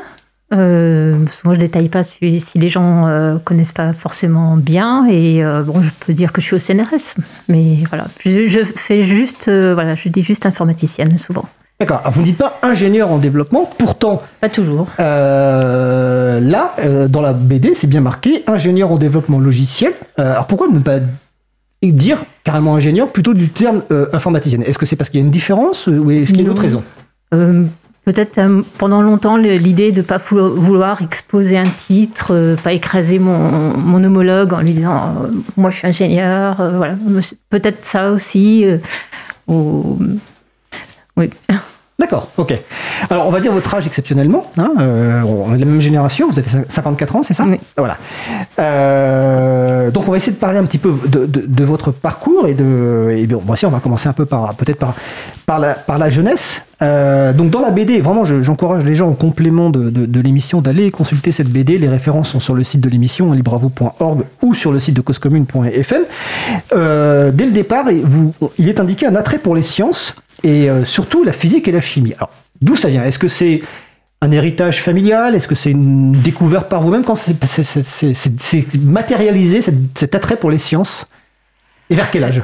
Euh, 0.53 1.25
souvent, 1.31 1.53
je 1.53 1.59
ne 1.59 1.65
détaille 1.65 1.89
pas 1.89 2.03
si, 2.03 2.39
si 2.39 2.59
les 2.59 2.69
gens 2.69 3.07
ne 3.07 3.37
connaissent 3.39 3.71
pas 3.71 3.91
forcément 3.93 4.55
bien. 4.55 5.07
Et 5.09 5.43
bon, 5.65 5.81
je 5.81 5.89
peux 6.05 6.13
dire 6.13 6.31
que 6.31 6.41
je 6.41 6.45
suis 6.47 6.55
au 6.55 6.59
CNRS. 6.59 7.15
Mais 7.49 7.77
voilà, 7.89 8.05
je, 8.23 8.47
je 8.47 8.59
fais 8.63 9.03
juste, 9.03 9.49
voilà, 9.49 9.95
je 9.95 10.09
dis 10.09 10.21
juste 10.21 10.45
informaticienne 10.45 11.17
souvent. 11.17 11.49
D'accord. 11.79 12.01
vous 12.11 12.21
ne 12.21 12.25
dites 12.25 12.37
pas 12.37 12.59
ingénieur 12.61 13.11
en 13.11 13.17
développement, 13.17 13.69
pourtant. 13.77 14.21
Pas 14.39 14.49
toujours. 14.49 14.87
Euh, 14.99 16.39
là, 16.39 16.73
euh, 16.79 17.07
dans 17.07 17.21
la 17.21 17.33
BD, 17.33 17.73
c'est 17.75 17.87
bien 17.87 17.99
marqué 17.99 18.43
ingénieur 18.47 18.91
en 18.91 18.97
développement 18.97 19.39
logiciel. 19.39 19.93
Euh, 20.19 20.31
alors 20.31 20.47
pourquoi 20.47 20.67
ne 20.67 20.79
pas 20.79 20.99
dire 21.91 22.23
carrément 22.43 22.75
ingénieur 22.75 23.11
plutôt 23.11 23.33
du 23.33 23.49
terme 23.49 23.83
informaticienne 24.11 24.63
Est-ce 24.63 24.77
que 24.77 24.85
c'est 24.85 24.95
parce 24.95 25.09
qu'il 25.09 25.19
y 25.19 25.23
a 25.23 25.25
une 25.25 25.31
différence 25.31 25.87
ou 25.87 26.11
est-ce 26.11 26.31
qu'il 26.31 26.37
y 26.37 26.41
a 26.41 26.43
une 26.43 26.49
autre 26.49 26.61
raison? 26.61 26.83
Peut-être 28.05 28.39
pendant 28.77 29.01
longtemps 29.01 29.37
l'idée 29.37 29.91
de 29.91 29.97
ne 29.97 30.01
pas 30.01 30.17
vouloir 30.17 31.01
exposer 31.01 31.57
un 31.57 31.63
titre, 31.63 32.55
pas 32.63 32.73
écraser 32.73 33.17
mon, 33.17 33.77
mon, 33.77 34.03
homologue 34.03 34.53
en 34.53 34.59
lui 34.59 34.73
disant 34.73 35.15
moi 35.55 35.69
je 35.69 35.77
suis 35.77 35.87
ingénieur, 35.87 36.55
voilà. 36.75 36.95
Peut-être 37.49 37.85
ça 37.85 38.11
aussi. 38.11 38.65
Oui. 39.47 41.29
D'accord, 41.99 42.29
ok. 42.37 42.55
Alors, 43.11 43.27
on 43.27 43.29
va 43.29 43.39
dire 43.39 43.51
votre 43.51 43.73
âge 43.75 43.85
exceptionnellement. 43.85 44.47
Hein, 44.57 44.71
euh, 44.79 45.21
on 45.21 45.53
est 45.53 45.57
de 45.57 45.63
la 45.63 45.69
même 45.69 45.79
génération, 45.79 46.27
vous 46.27 46.39
avez 46.39 46.47
54 46.67 47.15
ans, 47.15 47.23
c'est 47.23 47.35
ça 47.35 47.45
Oui. 47.47 47.59
Voilà. 47.77 47.97
Euh, 48.57 49.91
donc, 49.91 50.07
on 50.07 50.11
va 50.11 50.17
essayer 50.17 50.31
de 50.31 50.39
parler 50.39 50.57
un 50.57 50.65
petit 50.65 50.79
peu 50.79 50.91
de, 51.05 51.63
votre 51.63 51.91
parcours 51.91 52.47
et 52.47 52.55
de. 52.55 53.13
Et 53.15 53.27
bien, 53.27 53.37
on 53.37 53.69
va 53.69 53.79
commencer 53.79 54.09
un 54.09 54.13
peu 54.13 54.25
par 54.25 54.55
peut-être 54.55 54.79
par, 54.79 54.95
par, 55.45 55.59
la, 55.59 55.75
par 55.75 55.99
la 55.99 56.09
jeunesse. 56.09 56.63
Euh, 56.81 57.31
donc, 57.31 57.51
dans 57.51 57.61
la 57.61 57.69
BD, 57.69 57.99
vraiment, 58.01 58.25
j'encourage 58.25 58.83
les 58.83 58.95
gens 58.95 59.09
au 59.09 59.13
complément 59.13 59.69
de, 59.69 60.19
l'émission 60.19 60.61
d'aller 60.61 60.89
consulter 60.89 61.31
cette 61.31 61.49
BD. 61.49 61.77
Les 61.77 61.89
références 61.89 62.29
sont 62.29 62.39
sur 62.39 62.55
le 62.55 62.63
site 62.63 62.81
de 62.81 62.89
l'émission, 62.89 63.31
libravo.org 63.31 64.23
ou 64.41 64.55
sur 64.55 64.71
le 64.71 64.79
site 64.79 64.95
de 64.95 65.01
causecommune.fm. 65.01 66.03
dès 66.71 67.45
le 67.45 67.51
départ, 67.51 67.85
vous, 68.03 68.33
il 68.57 68.67
est 68.67 68.79
indiqué 68.79 69.05
un 69.05 69.15
attrait 69.15 69.37
pour 69.37 69.53
les 69.53 69.61
sciences 69.61 70.15
et 70.43 70.69
euh, 70.69 70.85
surtout 70.85 71.23
la 71.23 71.33
physique 71.33 71.67
et 71.67 71.71
la 71.71 71.81
chimie. 71.81 72.13
Alors, 72.15 72.29
d'où 72.61 72.75
ça 72.75 72.89
vient? 72.89 73.03
Est-ce 73.03 73.19
que 73.19 73.27
c'est 73.27 73.61
un 74.21 74.31
héritage 74.31 74.81
familial? 74.81 75.35
Est-ce 75.35 75.47
que 75.47 75.55
c'est 75.55 75.71
une 75.71 76.11
découverte 76.11 76.69
par 76.69 76.81
vous-même? 76.81 77.03
Quand 77.03 77.15
c'est 77.15 77.35
matérialisé, 78.79 79.61
cet, 79.61 80.15
attrait 80.15 80.37
pour 80.37 80.51
les 80.51 80.57
sciences? 80.57 81.07
Et 81.89 81.95
vers 81.95 82.11
quel 82.11 82.23
âge? 82.23 82.41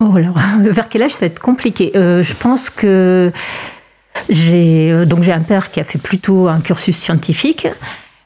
Oh, 0.00 0.14
alors, 0.16 0.38
Vers 0.60 0.88
quel 0.88 1.02
âge? 1.02 1.12
Ça 1.12 1.20
va 1.20 1.26
être 1.26 1.40
compliqué. 1.40 1.92
Euh, 1.94 2.22
Je 2.22 2.34
pense 2.34 2.70
que 2.70 3.32
j'ai 4.28 4.90
euh, 4.92 5.06
j'ai 5.22 5.32
un 5.32 5.40
père 5.40 5.70
qui 5.70 5.80
a 5.80 5.84
fait 5.84 5.98
plutôt 5.98 6.48
un 6.48 6.60
cursus 6.60 6.96
scientifique, 6.96 7.68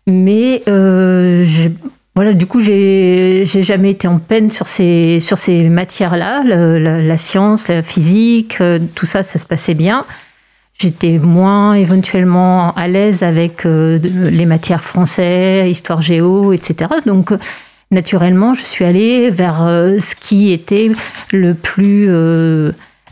mais 0.07 0.63
je 0.67 1.71
voilà, 2.15 2.33
du 2.33 2.47
coup, 2.47 2.61
j'ai 2.61 3.45
jamais 3.45 3.91
été 3.91 4.07
en 4.07 4.21
peine 4.21 4.53
sur 4.53 4.69
ces, 4.69 5.19
sur 5.19 5.37
ces 5.37 5.65
matières-là. 5.69 6.45
La, 6.45 7.19
science, 7.19 7.67
la 7.67 7.83
physique, 7.83 8.61
euh, 8.61 8.79
tout 8.95 9.07
ça, 9.07 9.25
ça 9.25 9.41
se 9.41 9.47
passait 9.47 9.75
bien. 9.75 10.05
J'étais 10.79 11.19
moins 11.19 11.75
éventuellement 11.75 12.73
à 12.75 12.87
l'aise 12.87 13.25
avec 13.25 13.67
euh, 13.67 13.99
les 13.99 14.47
matières 14.47 14.85
françaises, 14.85 15.69
histoire 15.69 16.03
géo, 16.03 16.53
etc. 16.53 16.91
Donc, 17.05 17.33
naturellement, 17.91 18.55
je 18.55 18.63
suis 18.63 18.85
allée 18.85 19.31
vers 19.31 19.63
euh, 19.63 19.99
ce 19.99 20.15
qui 20.15 20.53
était 20.53 20.93
le 21.33 21.55
plus 21.55 22.09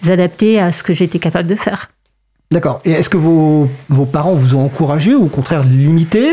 adapté 0.09 0.61
à 0.61 0.71
ce 0.71 0.85
que 0.85 0.93
j'étais 0.93 1.19
capable 1.19 1.49
de 1.49 1.57
faire. 1.57 1.91
D'accord. 2.53 2.81
Et 2.85 2.93
est-ce 2.93 3.09
que 3.09 3.17
vos, 3.17 3.69
vos, 3.89 4.05
parents 4.05 4.35
vous 4.35 4.55
ont 4.55 4.65
encouragé 4.65 5.13
ou 5.13 5.25
au 5.25 5.29
contraire 5.29 5.65
limité? 5.65 6.25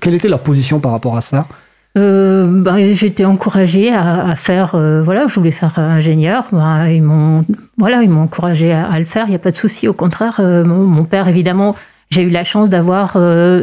Quelle 0.00 0.14
était 0.14 0.28
leur 0.28 0.42
position 0.42 0.80
par 0.80 0.92
rapport 0.92 1.14
à 1.14 1.20
ça? 1.20 1.46
Euh, 1.98 2.46
bah, 2.46 2.76
J'étais 2.92 3.24
encouragée 3.24 3.92
à, 3.92 4.34
faire, 4.36 4.74
euh, 4.74 5.02
voilà, 5.02 5.26
je 5.26 5.34
voulais 5.34 5.50
faire 5.50 5.78
ingénieur. 5.78 6.46
Bah, 6.52 6.90
ils 6.90 7.02
m'ont, 7.02 7.44
voilà, 7.78 8.02
ils 8.02 8.10
m'ont 8.10 8.22
encouragée 8.22 8.72
à, 8.72 8.98
le 8.98 9.04
faire. 9.04 9.26
Il 9.26 9.30
n'y 9.30 9.36
a 9.36 9.40
pas 9.40 9.50
de 9.50 9.56
souci. 9.56 9.88
Au 9.88 9.92
contraire, 9.92 10.36
euh, 10.40 10.64
mon, 10.64 11.04
père, 11.04 11.28
évidemment, 11.28 11.74
j'ai 12.10 12.22
eu 12.22 12.30
la 12.30 12.44
chance 12.44 12.70
d'avoir 12.70 13.16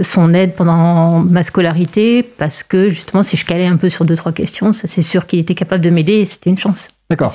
son 0.04 0.34
aide 0.34 0.56
pendant 0.56 1.20
ma 1.20 1.44
scolarité 1.44 2.24
parce 2.24 2.64
que 2.64 2.90
justement, 2.90 3.22
si 3.22 3.36
je 3.36 3.46
calais 3.46 3.68
un 3.68 3.76
peu 3.76 3.90
sur 3.90 4.06
deux 4.06 4.16
trois 4.16 4.32
questions, 4.32 4.72
ça 4.72 4.88
c'est 4.88 5.02
sûr 5.02 5.28
qu'il 5.28 5.40
était 5.40 5.56
capable 5.56 5.84
de 5.84 5.90
m'aider. 5.90 6.14
et 6.14 6.26
C'était 6.26 6.50
une 6.50 6.58
chance. 6.58 6.90
D'accord. 7.10 7.34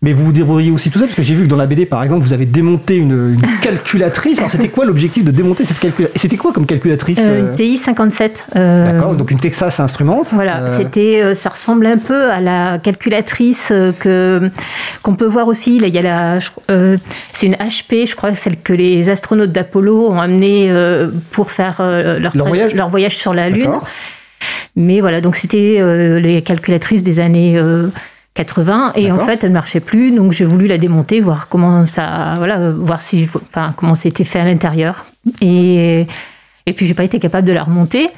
Mais 0.00 0.14
vous 0.14 0.24
vous 0.24 0.32
débrouillez 0.32 0.70
aussi 0.70 0.90
tout 0.90 0.98
ça, 0.98 1.04
parce 1.04 1.14
que 1.14 1.20
j'ai 1.20 1.34
vu 1.34 1.44
que 1.44 1.48
dans 1.50 1.58
la 1.58 1.66
BD, 1.66 1.84
par 1.84 2.02
exemple, 2.02 2.22
vous 2.22 2.32
avez 2.32 2.46
démonté 2.46 2.96
une, 2.96 3.36
calculatrice. 3.62 4.38
Alors, 4.38 4.50
c'était 4.50 4.70
quoi 4.70 4.86
l'objectif 4.86 5.24
de 5.24 5.30
démonter 5.30 5.66
cette 5.66 5.78
calculatrice 5.78 6.22
C'était 6.22 6.38
quoi 6.38 6.54
comme 6.54 6.64
calculatrice 6.64 7.18
euh, 7.20 7.40
Une 7.40 7.46
euh 7.48 7.54
TI 7.54 7.76
57. 7.76 8.46
Euh, 8.56 8.90
D'accord, 8.90 9.14
donc 9.14 9.30
une 9.30 9.38
Texas 9.38 9.78
Instruments. 9.78 10.22
Voilà, 10.32 10.78
c'était, 10.78 11.34
ça 11.34 11.50
ressemble 11.50 11.84
un 11.84 11.98
peu 11.98 12.30
à 12.30 12.40
la 12.40 12.78
calculatrice 12.78 13.70
que 13.98 14.50
qu'on 15.02 15.16
peut 15.16 15.26
voir 15.26 15.48
aussi. 15.48 15.78
Là, 15.78 15.88
il 15.88 15.94
y 15.94 15.98
a 15.98 16.02
la, 16.02 16.38
c'est 17.34 17.46
une 17.46 17.56
HP, 17.56 18.08
je 18.08 18.16
crois, 18.16 18.34
celle 18.36 18.56
que 18.56 18.72
les 18.72 19.10
astronautes 19.10 19.52
d'Apollo 19.52 20.08
ont 20.08 20.20
amenée 20.20 20.74
pour 21.32 21.50
faire 21.50 21.82
leur, 21.82 22.32
voyage 22.38 22.74
leur 22.74 22.88
voyage 22.88 23.18
sur 23.18 23.34
la 23.34 23.50
Lune. 23.50 23.74
Mais 24.76 25.02
voilà, 25.02 25.20
donc 25.20 25.36
c'était 25.36 25.78
les 26.20 26.40
calculatrices 26.40 27.02
des 27.02 27.20
années 27.20 27.60
80 28.44 28.92
et 28.96 29.12
en 29.12 29.18
fait 29.18 29.44
elle 29.44 29.50
ne 29.50 29.54
marchait 29.54 29.80
plus 29.80 30.12
donc 30.12 30.32
j'ai 30.32 30.46
voulu 30.46 30.66
la 30.66 30.78
démonter 30.78 31.20
voir 31.20 31.48
comment 31.48 31.84
ça 31.84 32.32
voilà 32.38 32.70
voir 32.70 33.02
si 33.02 33.28
enfin, 33.50 33.74
comment 33.76 33.94
c'était 33.94 34.24
fait 34.24 34.40
à 34.40 34.44
l'intérieur. 34.44 35.04
Et 35.42 36.06
et 36.64 36.72
puis 36.72 36.86
j'ai 36.86 36.94
pas 36.94 37.04
été 37.04 37.18
capable 37.18 37.46
de 37.46 37.52
la 37.52 37.64
remonter. 37.64 38.08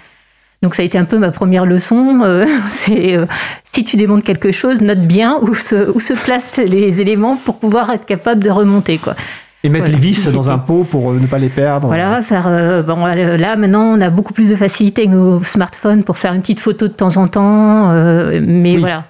Donc 0.63 0.77
ça 0.77 0.83
a 0.83 0.85
été 0.85 0.97
un 0.97 1.05
peu 1.05 1.19
ma 1.19 1.33
première 1.33 1.67
leçon 1.67 2.21
euh, 2.23 2.47
c'est 2.69 3.17
euh, 3.17 3.27
si 3.73 3.83
tu 3.83 3.97
démontes 3.97 4.23
quelque 4.23 4.53
chose 4.53 4.81
note 4.81 5.01
bien 5.01 5.39
où 5.43 5.55
se, 5.55 5.91
où 5.91 5.99
se 5.99 6.13
placent 6.13 6.59
les 6.59 7.01
éléments 7.01 7.37
pour 7.37 7.57
pouvoir 7.57 7.91
être 7.91 8.07
capable 8.07 8.45
de 8.45 8.51
remonter 8.51 8.99
quoi. 8.99 9.17
Et 9.65 9.69
mettre 9.69 9.91
les 9.91 9.99
vis 9.99 10.33
dans 10.33 10.51
un 10.51 10.59
pot 10.59 10.85
pour 10.85 11.11
euh, 11.11 11.19
ne 11.21 11.27
pas 11.27 11.39
les 11.39 11.49
perdre. 11.49 11.87
Voilà, 11.89 12.21
faire. 12.23 12.83
bon, 12.85 13.07
là 13.07 13.57
maintenant, 13.57 13.97
on 13.97 14.01
a 14.01 14.11
beaucoup 14.11 14.33
plus 14.33 14.51
de 14.51 14.57
facilité 14.57 15.03
avec 15.03 15.13
nos 15.13 15.43
smartphones 15.45 16.03
pour 16.03 16.19
faire 16.19 16.33
une 16.33 16.41
petite 16.41 16.59
photo 16.59 16.89
de 16.89 16.93
temps 16.93 17.17
en 17.17 17.29
temps, 17.29 17.93
mais 18.41 18.77
voilà 18.77 19.05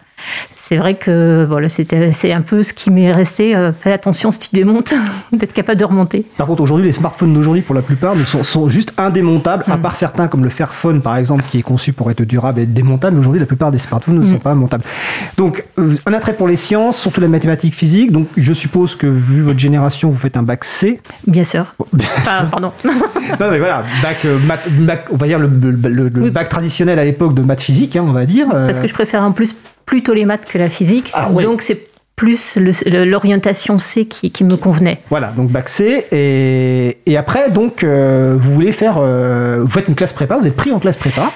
c'est 0.72 0.78
vrai 0.78 0.94
que 0.94 1.44
voilà, 1.46 1.68
c'est 1.68 2.32
un 2.32 2.40
peu 2.40 2.62
ce 2.62 2.72
qui 2.72 2.90
m'est 2.90 3.12
resté. 3.12 3.54
Euh, 3.54 3.72
fais 3.78 3.92
attention 3.92 4.32
si 4.32 4.38
tu 4.38 4.48
démontes, 4.54 4.94
d'être 5.32 5.52
capable 5.52 5.78
de 5.78 5.85
remonter. 5.85 6.24
Par 6.38 6.46
contre, 6.46 6.62
aujourd'hui, 6.62 6.87
les 6.87 6.92
smartphones 6.92 7.35
d'aujourd'hui, 7.35 7.61
pour 7.61 7.74
la 7.74 7.82
plupart, 7.82 8.16
sont, 8.16 8.42
sont 8.42 8.70
juste 8.70 8.94
indémontables, 8.96 9.64
à 9.70 9.76
mm. 9.76 9.80
part 9.82 9.96
certains 9.96 10.28
comme 10.28 10.44
le 10.44 10.48
Fairphone, 10.48 11.02
par 11.02 11.18
exemple, 11.18 11.44
qui 11.50 11.58
est 11.58 11.62
conçu 11.62 11.92
pour 11.92 12.11
être 12.11 12.22
durable 12.22 12.61
et 12.61 12.62
être 12.62 12.72
démontable. 12.72 13.18
Aujourd'hui, 13.18 13.38
la 13.38 13.44
plupart 13.44 13.70
des 13.70 13.78
smartphones 13.78 14.18
ne 14.18 14.24
sont 14.24 14.37
mm. 14.37 14.38
pas 14.38 14.54
montables. 14.54 14.85
Donc, 15.37 15.62
euh, 15.78 15.94
un 16.06 16.14
attrait 16.14 16.32
pour 16.32 16.48
les 16.48 16.56
sciences, 16.56 16.96
surtout 16.96 17.20
la 17.20 17.28
mathématique 17.28 17.74
physique. 17.74 18.11
Donc, 18.11 18.28
je 18.38 18.54
suppose 18.54 18.96
que, 18.96 19.06
vu 19.06 19.42
votre 19.42 19.58
génération, 19.58 20.08
vous 20.08 20.18
faites 20.18 20.38
un 20.38 20.42
bac 20.42 20.64
C. 20.64 21.02
Bien 21.26 21.44
sûr. 21.44 21.66
Pardon. 22.50 22.72
non, 22.85 23.50
mais 23.50 23.58
voilà, 23.58 23.85
bac, 24.02 24.24
euh, 24.24 24.38
on 25.11 25.16
va 25.16 25.26
dire 25.26 25.38
le, 25.38 26.30
bac 26.30 26.48
traditionnel 26.48 26.98
à 26.98 27.04
l'époque 27.04 27.35
de 27.35 27.42
maths 27.42 27.61
physique, 27.61 27.94
hein, 27.94 28.06
on 28.08 28.12
va 28.12 28.24
dire. 28.24 28.48
Parce 28.48 28.80
que 28.80 28.87
je 28.87 28.94
préfère 28.94 29.22
en 29.22 29.32
plus 29.32 29.54
plutôt 29.87 30.14
les 30.14 30.25
maths 30.25 30.47
que 30.47 30.59
la 30.59 30.68
physique. 30.68 31.11
Ah 31.14 31.29
donc 31.31 31.62
c'est 31.62 31.92
plus 32.16 32.57
l'orientation 32.87 33.79
C 33.79 34.07
qui, 34.07 34.45
me 34.45 34.57
convenait. 34.57 35.01
Voilà, 35.11 35.33
donc 35.37 35.51
bac 35.51 35.68
C. 35.68 36.05
Et, 36.12 36.99
et 37.07 37.16
après, 37.16 37.51
donc, 37.51 37.83
euh, 37.83 38.35
vous 38.38 38.53
voulez 38.53 38.73
faire. 38.73 38.99
Euh, 38.99 39.59
vous 39.62 39.71
faites 39.71 39.88
une 39.88 39.95
classe 39.95 40.12
prépa, 40.12 40.37
vous 40.37 40.47
êtes 40.47 40.57
pris 40.57 40.73
en 40.73 40.79
classe 40.79 40.97
prépa 40.97 41.33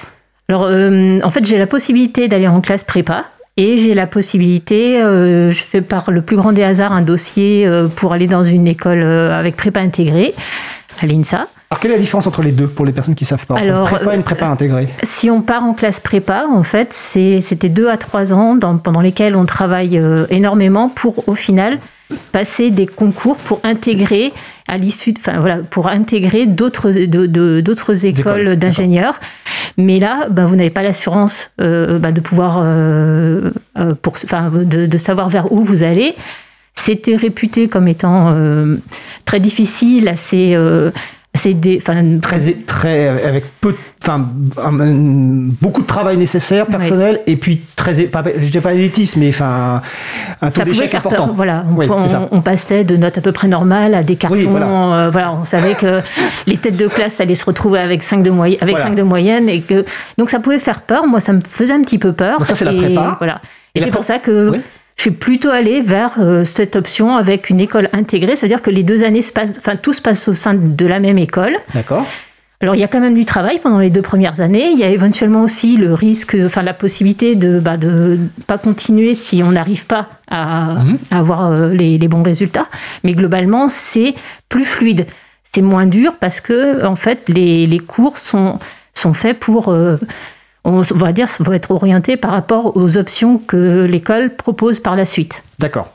Alors, 0.49 0.65
euh, 0.65 1.19
en 1.25 1.31
fait, 1.31 1.45
j'ai 1.45 1.59
la 1.59 1.67
possibilité 1.67 2.29
d'aller 2.29 2.47
en 2.47 2.61
classe 2.61 2.85
prépa. 2.85 3.25
Et 3.59 3.79
j'ai 3.79 3.95
la 3.95 4.07
possibilité, 4.07 4.99
je 5.01 5.63
fais 5.67 5.81
par 5.81 6.11
le 6.11 6.21
plus 6.21 6.37
grand 6.37 6.53
des 6.53 6.63
hasards 6.63 6.93
un 6.93 7.01
dossier 7.01 7.67
pour 7.97 8.13
aller 8.13 8.27
dans 8.27 8.43
une 8.43 8.67
école 8.67 9.03
avec 9.03 9.57
prépa 9.57 9.81
intégrée 9.81 10.35
à 11.01 11.07
l'INSA. 11.07 11.47
Alors, 11.69 11.81
quelle 11.81 11.91
est 11.91 11.95
la 11.95 12.01
différence 12.01 12.29
entre 12.29 12.43
les 12.43 12.53
deux 12.53 12.69
pour 12.69 12.87
les 12.87 12.93
personnes 12.93 13.17
qui 13.17 13.25
ne 13.25 13.29
savent 13.29 13.45
pas 13.45 13.57
Alors, 13.57 13.89
prépa 13.89 14.13
et 14.13 14.17
une 14.17 14.23
prépa 14.23 14.47
intégrée? 14.47 14.89
Si 15.03 15.31
on 15.31 15.43
part 15.43 15.65
en 15.65 15.75
classe 15.75 15.99
prépa, 15.99 16.47
en 16.49 16.63
fait, 16.63 16.93
c'était 16.93 17.69
deux 17.69 17.89
à 17.89 17.97
trois 17.97 18.33
ans 18.33 18.57
pendant 18.61 19.01
lesquels 19.01 19.35
on 19.35 19.47
travaille 19.47 19.99
euh, 19.99 20.27
énormément 20.31 20.89
pour, 20.89 21.29
au 21.29 21.35
final, 21.35 21.79
passer 22.31 22.71
des 22.71 22.87
concours 22.87 23.37
pour 23.37 23.59
intégrer 23.65 24.33
à 24.69 24.79
l'issue, 24.79 25.13
enfin 25.19 25.41
voilà, 25.41 25.57
pour 25.59 25.89
intégrer 25.89 26.47
d'autres 26.47 26.93
d'autres 26.93 28.07
écoles 28.07 28.55
d'ingénieurs. 28.55 29.19
Mais 29.77 29.99
là, 29.99 30.29
ben, 30.31 30.47
vous 30.47 30.55
n'avez 30.55 30.71
pas 30.71 30.83
l'assurance 30.83 31.51
euh, 31.61 31.99
ben, 31.99 32.13
de 32.13 32.21
pouvoir, 32.21 32.61
euh, 32.63 33.51
pour, 34.03 34.13
enfin, 34.23 34.51
de, 34.51 34.87
de, 34.87 34.99
savoir 34.99 35.31
vers 35.31 35.51
où 35.51 35.65
vous 35.65 35.83
allez. 35.83 36.15
C'était 36.77 37.17
réputé 37.17 37.67
comme 37.67 37.89
étant 37.89 38.37
très 39.25 39.41
difficile, 39.41 40.09
assez 40.09 40.55
c'est 41.37 41.55
des, 41.55 41.79
enfin, 41.81 42.03
Très, 42.21 42.53
très, 42.67 43.09
avec 43.09 43.45
peu, 43.61 43.75
enfin, 44.03 44.27
beaucoup 44.81 45.83
de 45.83 45.87
travail 45.87 46.17
nécessaire, 46.17 46.67
personnel, 46.67 47.21
et 47.27 47.37
puis 47.37 47.61
très, 47.77 48.03
pas, 48.05 48.23
je 48.37 48.49
dirais 48.49 48.63
pas 48.63 48.75
élitiste, 48.75 49.17
mais 49.17 49.29
enfin, 49.31 49.83
un 50.43 50.51
taux 50.51 50.57
ça 50.57 50.61
pouvait 50.63 50.73
d'échec 50.73 50.91
faire 50.91 51.01
important. 51.01 51.27
peur. 51.27 51.35
Voilà, 51.35 51.65
on, 51.71 51.77
Oui, 51.77 51.87
on- 51.91 52.29
on 52.31 52.41
passait 52.41 52.85
de 52.85 52.97
notes 52.97 53.19
à 53.19 53.21
peu 53.21 53.33
près 53.33 53.49
normales 53.49 53.95
à 53.95 54.03
des 54.03 54.17
cartons. 54.17 54.37
Oui, 54.37 54.47
voilà. 54.47 54.67
euh, 54.67 55.11
voilà, 55.11 55.33
on 55.33 55.45
savait 55.45 55.75
que 55.75 56.01
les 56.47 56.57
têtes 56.57 56.77
de 56.77 56.87
classe 56.89 57.21
allaient 57.21 57.35
se 57.35 57.45
retrouver 57.45 57.79
avec 57.79 58.03
5 58.03 58.23
de, 58.23 58.31
moyenne, 58.31 58.59
avec 58.61 58.75
Voilà. 58.77 58.91
cinq 58.91 58.95
de 58.97 59.03
moyenne. 59.03 59.49
Et 59.49 59.61
que, 59.61 59.85
donc 60.19 60.31
ça 60.31 60.41
pouvait 60.41 60.59
faire 60.59 60.81
peur. 60.83 61.07
Moi, 61.07 61.21
ça 61.21 61.33
me 61.33 61.41
faisait 61.49 61.73
un 61.75 61.83
petit 61.83 61.99
peu 61.99 62.13
peur. 62.13 62.39
Donc 62.39 62.47
ça, 62.47 62.55
c'est 62.55 62.65
la 62.65 62.73
prépa. 62.75 63.17
Voilà. 63.19 63.41
Et 63.75 63.81
c'est 63.81 63.91
pour 63.91 64.05
ça 64.05 64.19
que. 64.19 64.53
Je 64.97 65.03
suis 65.03 65.11
plutôt 65.11 65.51
allée 65.51 65.81
vers 65.83 66.15
euh, 66.19 66.43
cette 66.45 66.75
option 66.77 67.17
avec 67.17 67.51
une 67.51 67.61
école 67.61 67.89
intégrée. 67.93 68.35
C'est-à-dire 68.37 68.63
que 68.63 68.71
les 68.71 68.83
deux 68.83 69.05
années 69.05 69.23
se 69.23 69.33
passent, 69.33 69.53
enfin 69.59 69.77
tout 69.77 69.93
se 69.93 70.01
passe 70.03 70.27
au 70.29 70.35
sein 70.35 70.55
de 70.55 70.87
la 70.87 70.99
même 71.01 71.19
école. 71.19 71.57
D'accord. 71.75 72.07
Alors 72.63 72.75
il 72.75 72.81
y 72.81 72.85
a 72.85 72.89
quand 72.89 73.01
même 73.01 73.15
du 73.15 73.27
travail 73.27 73.59
pendant 73.63 73.79
les 73.79 73.91
deux 73.91 74.01
premières 74.01 74.41
années. 74.41 74.71
Il 74.71 74.79
y 74.79 74.85
a 74.85 74.89
éventuellement 74.89 75.43
aussi 75.43 75.77
le 75.77 75.93
risque, 75.93 76.35
enfin 76.47 76.63
la 76.63 76.73
possibilité 76.73 77.35
de 77.35 77.61
bah, 77.61 77.77
de 77.77 78.19
pas 78.47 78.57
continuer 78.57 79.15
si 79.15 79.43
on 79.43 79.53
n'arrive 79.53 79.85
pas 79.85 80.09
à, 80.31 80.73
Mhm. 80.77 80.99
à 81.11 81.19
avoir 81.19 81.45
euh, 81.53 81.69
les, 81.75 81.99
les 81.99 82.09
bons 82.09 82.23
résultats. 82.23 82.67
Mais 83.05 83.13
globalement 83.13 83.69
c'est 83.69 84.15
plus 84.49 84.65
fluide, 84.65 85.05
c'est 85.55 85.61
moins 85.61 85.85
dur 85.87 86.15
parce 86.19 86.41
que 86.41 86.83
en 86.87 86.97
fait 86.97 87.29
les, 87.29 87.67
les 87.67 87.79
cours 87.79 88.17
sont 88.17 88.59
sont 88.95 89.13
faits 89.13 89.39
pour 89.39 89.69
euh, 89.69 89.99
on 90.67 90.81
va 90.81 91.13
dire 91.13 91.29
vont 91.41 91.53
être 91.53 91.71
orientés 91.71 92.17
par 92.17 92.33
rapport 92.33 92.77
aux 92.77 92.97
options 92.99 93.39
que 93.39 93.85
l'école 93.85 94.35
propose 94.35 94.79
par 94.81 94.97
la 94.97 95.07
suite. 95.07 95.43
D'accord. 95.59 95.91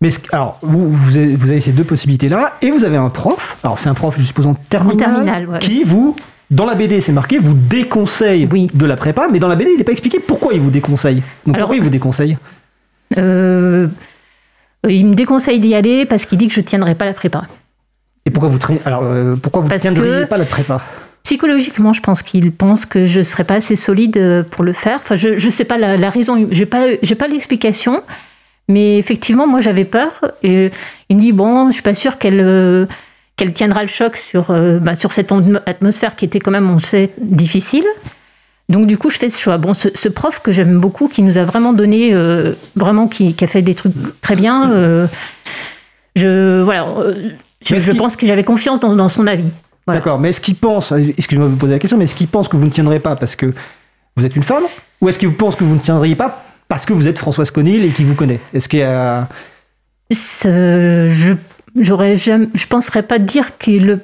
Mais 0.00 0.08
alors, 0.32 0.58
vous, 0.62 0.90
vous, 0.90 1.16
avez, 1.16 1.34
vous 1.36 1.50
avez 1.50 1.60
ces 1.60 1.72
deux 1.72 1.84
possibilités-là, 1.84 2.54
et 2.62 2.70
vous 2.70 2.84
avez 2.84 2.96
un 2.96 3.08
prof, 3.08 3.56
alors 3.62 3.78
c'est 3.78 3.88
un 3.88 3.94
prof, 3.94 4.14
je 4.18 4.24
suppose, 4.24 4.46
en 4.46 4.54
terminale, 4.54 4.98
terminale, 4.98 5.48
ouais. 5.48 5.58
qui 5.60 5.84
vous, 5.84 6.16
dans 6.50 6.66
la 6.66 6.74
BD, 6.74 7.00
c'est 7.00 7.12
marqué, 7.12 7.38
vous 7.38 7.54
déconseille 7.54 8.48
Oui. 8.50 8.68
de 8.74 8.84
la 8.86 8.96
prépa, 8.96 9.28
mais 9.30 9.38
dans 9.38 9.46
la 9.48 9.54
BD, 9.56 9.70
il 9.72 9.78
n'est 9.78 9.84
pas 9.84 9.92
expliqué 9.92 10.18
pourquoi 10.18 10.54
il 10.54 10.60
vous 10.60 10.70
déconseille. 10.70 11.22
Donc 11.46 11.54
Alors- 11.56 11.68
pourquoi 11.68 11.76
il 11.76 11.82
vous 11.82 11.90
déconseille? 11.90 12.36
Euh, 13.16 13.86
il 14.88 15.06
me 15.06 15.14
déconseille 15.14 15.60
d'y 15.60 15.74
aller 15.74 16.04
parce 16.06 16.24
qu'il 16.26 16.38
dit 16.38 16.48
que 16.48 16.54
je 16.54 16.60
tiendrai 16.60 16.94
pas 16.94 17.04
la 17.04 17.12
prépa. 17.14 17.44
Et 18.26 18.30
pourquoi 18.30 18.48
vous, 18.50 18.58
alors, 18.84 19.02
euh, 19.04 19.36
pourquoi 19.36 19.62
vous 19.62 19.68
Parce 19.68 19.82
tiendriez 19.82 20.22
que- 20.22 20.24
pas 20.24 20.36
la 20.36 20.44
prépa? 20.46 20.80
Psychologiquement, 21.32 21.94
je 21.94 22.02
pense 22.02 22.20
qu'il 22.20 22.52
pense 22.52 22.84
que 22.84 23.06
je 23.06 23.20
ne 23.20 23.24
serais 23.24 23.44
pas 23.44 23.54
assez 23.54 23.74
solide 23.74 24.18
euh, 24.18 24.42
pour 24.42 24.64
le 24.64 24.74
faire. 24.74 25.00
Enfin, 25.02 25.16
je 25.16 25.28
ne 25.28 25.50
sais 25.50 25.64
pas 25.64 25.78
la, 25.78 25.96
la 25.96 26.10
raison, 26.10 26.46
je 26.52 26.58
n'ai 26.58 26.66
pas, 26.66 26.82
pas 27.18 27.26
l'explication. 27.26 28.02
Mais 28.68 28.98
effectivement, 28.98 29.46
moi, 29.46 29.60
j'avais 29.60 29.86
peur. 29.86 30.20
Et 30.42 30.68
il 31.08 31.16
me 31.16 31.22
dit, 31.22 31.32
bon, 31.32 31.68
je 31.68 31.72
suis 31.72 31.82
pas 31.82 31.94
sûre 31.94 32.18
qu'elle 32.18 32.42
euh, 32.42 32.84
qu'elle 33.36 33.54
tiendra 33.54 33.80
le 33.80 33.88
choc 33.88 34.18
sur, 34.18 34.50
euh, 34.50 34.78
bah, 34.78 34.94
sur 34.94 35.14
cette 35.14 35.30
atmo- 35.32 35.62
atmosphère 35.64 36.16
qui 36.16 36.26
était 36.26 36.38
quand 36.38 36.50
même, 36.50 36.68
on 36.68 36.78
sait, 36.78 37.12
difficile. 37.18 37.86
Donc 38.68 38.86
du 38.86 38.98
coup, 38.98 39.08
je 39.08 39.16
fais 39.18 39.30
ce 39.30 39.40
choix. 39.40 39.56
Bon, 39.56 39.72
ce, 39.72 39.88
ce 39.94 40.10
prof 40.10 40.40
que 40.40 40.52
j'aime 40.52 40.78
beaucoup, 40.80 41.08
qui 41.08 41.22
nous 41.22 41.38
a 41.38 41.44
vraiment 41.44 41.72
donné, 41.72 42.10
euh, 42.12 42.52
vraiment, 42.76 43.08
qui, 43.08 43.32
qui 43.34 43.42
a 43.42 43.46
fait 43.46 43.62
des 43.62 43.74
trucs 43.74 43.94
très 44.20 44.36
bien, 44.36 44.70
euh, 44.70 45.06
je, 46.14 46.60
voilà, 46.60 46.88
euh, 46.88 47.30
je, 47.64 47.78
je 47.78 47.92
pense 47.92 48.16
que 48.16 48.26
j'avais 48.26 48.44
confiance 48.44 48.80
dans, 48.80 48.94
dans 48.94 49.08
son 49.08 49.26
avis. 49.26 49.48
Voilà. 49.86 50.00
D'accord, 50.00 50.18
mais 50.18 50.28
est-ce 50.28 50.40
qu'il 50.40 50.54
pense, 50.54 50.92
excusez-moi 50.92 51.46
de 51.48 51.52
vous 51.52 51.58
poser 51.58 51.72
la 51.72 51.78
question, 51.78 51.96
mais 51.98 52.04
est-ce 52.04 52.14
qu'il 52.14 52.28
pense 52.28 52.48
que 52.48 52.56
vous 52.56 52.64
ne 52.64 52.70
tiendrez 52.70 53.00
pas 53.00 53.16
parce 53.16 53.34
que 53.36 53.52
vous 54.16 54.24
êtes 54.26 54.36
une 54.36 54.42
femme 54.44 54.64
Ou 55.00 55.08
est-ce 55.08 55.18
qu'il 55.18 55.32
pense 55.34 55.56
que 55.56 55.64
vous 55.64 55.74
ne 55.74 55.80
tiendriez 55.80 56.14
pas 56.14 56.44
parce 56.68 56.84
que 56.86 56.92
vous 56.92 57.08
êtes 57.08 57.18
Françoise 57.18 57.50
Conil 57.50 57.84
et 57.84 57.90
qu'il 57.90 58.06
vous 58.06 58.14
connaît? 58.14 58.40
Est-ce 58.54 58.68
qu'il 58.68 58.78
y 58.80 58.82
a... 58.84 59.28
Je 60.10 61.34
j'aurais 61.80 62.16
jamais, 62.18 62.48
je 62.52 62.66
penserais 62.66 63.02
pas 63.02 63.18
dire 63.18 63.56
qu'il, 63.56 64.00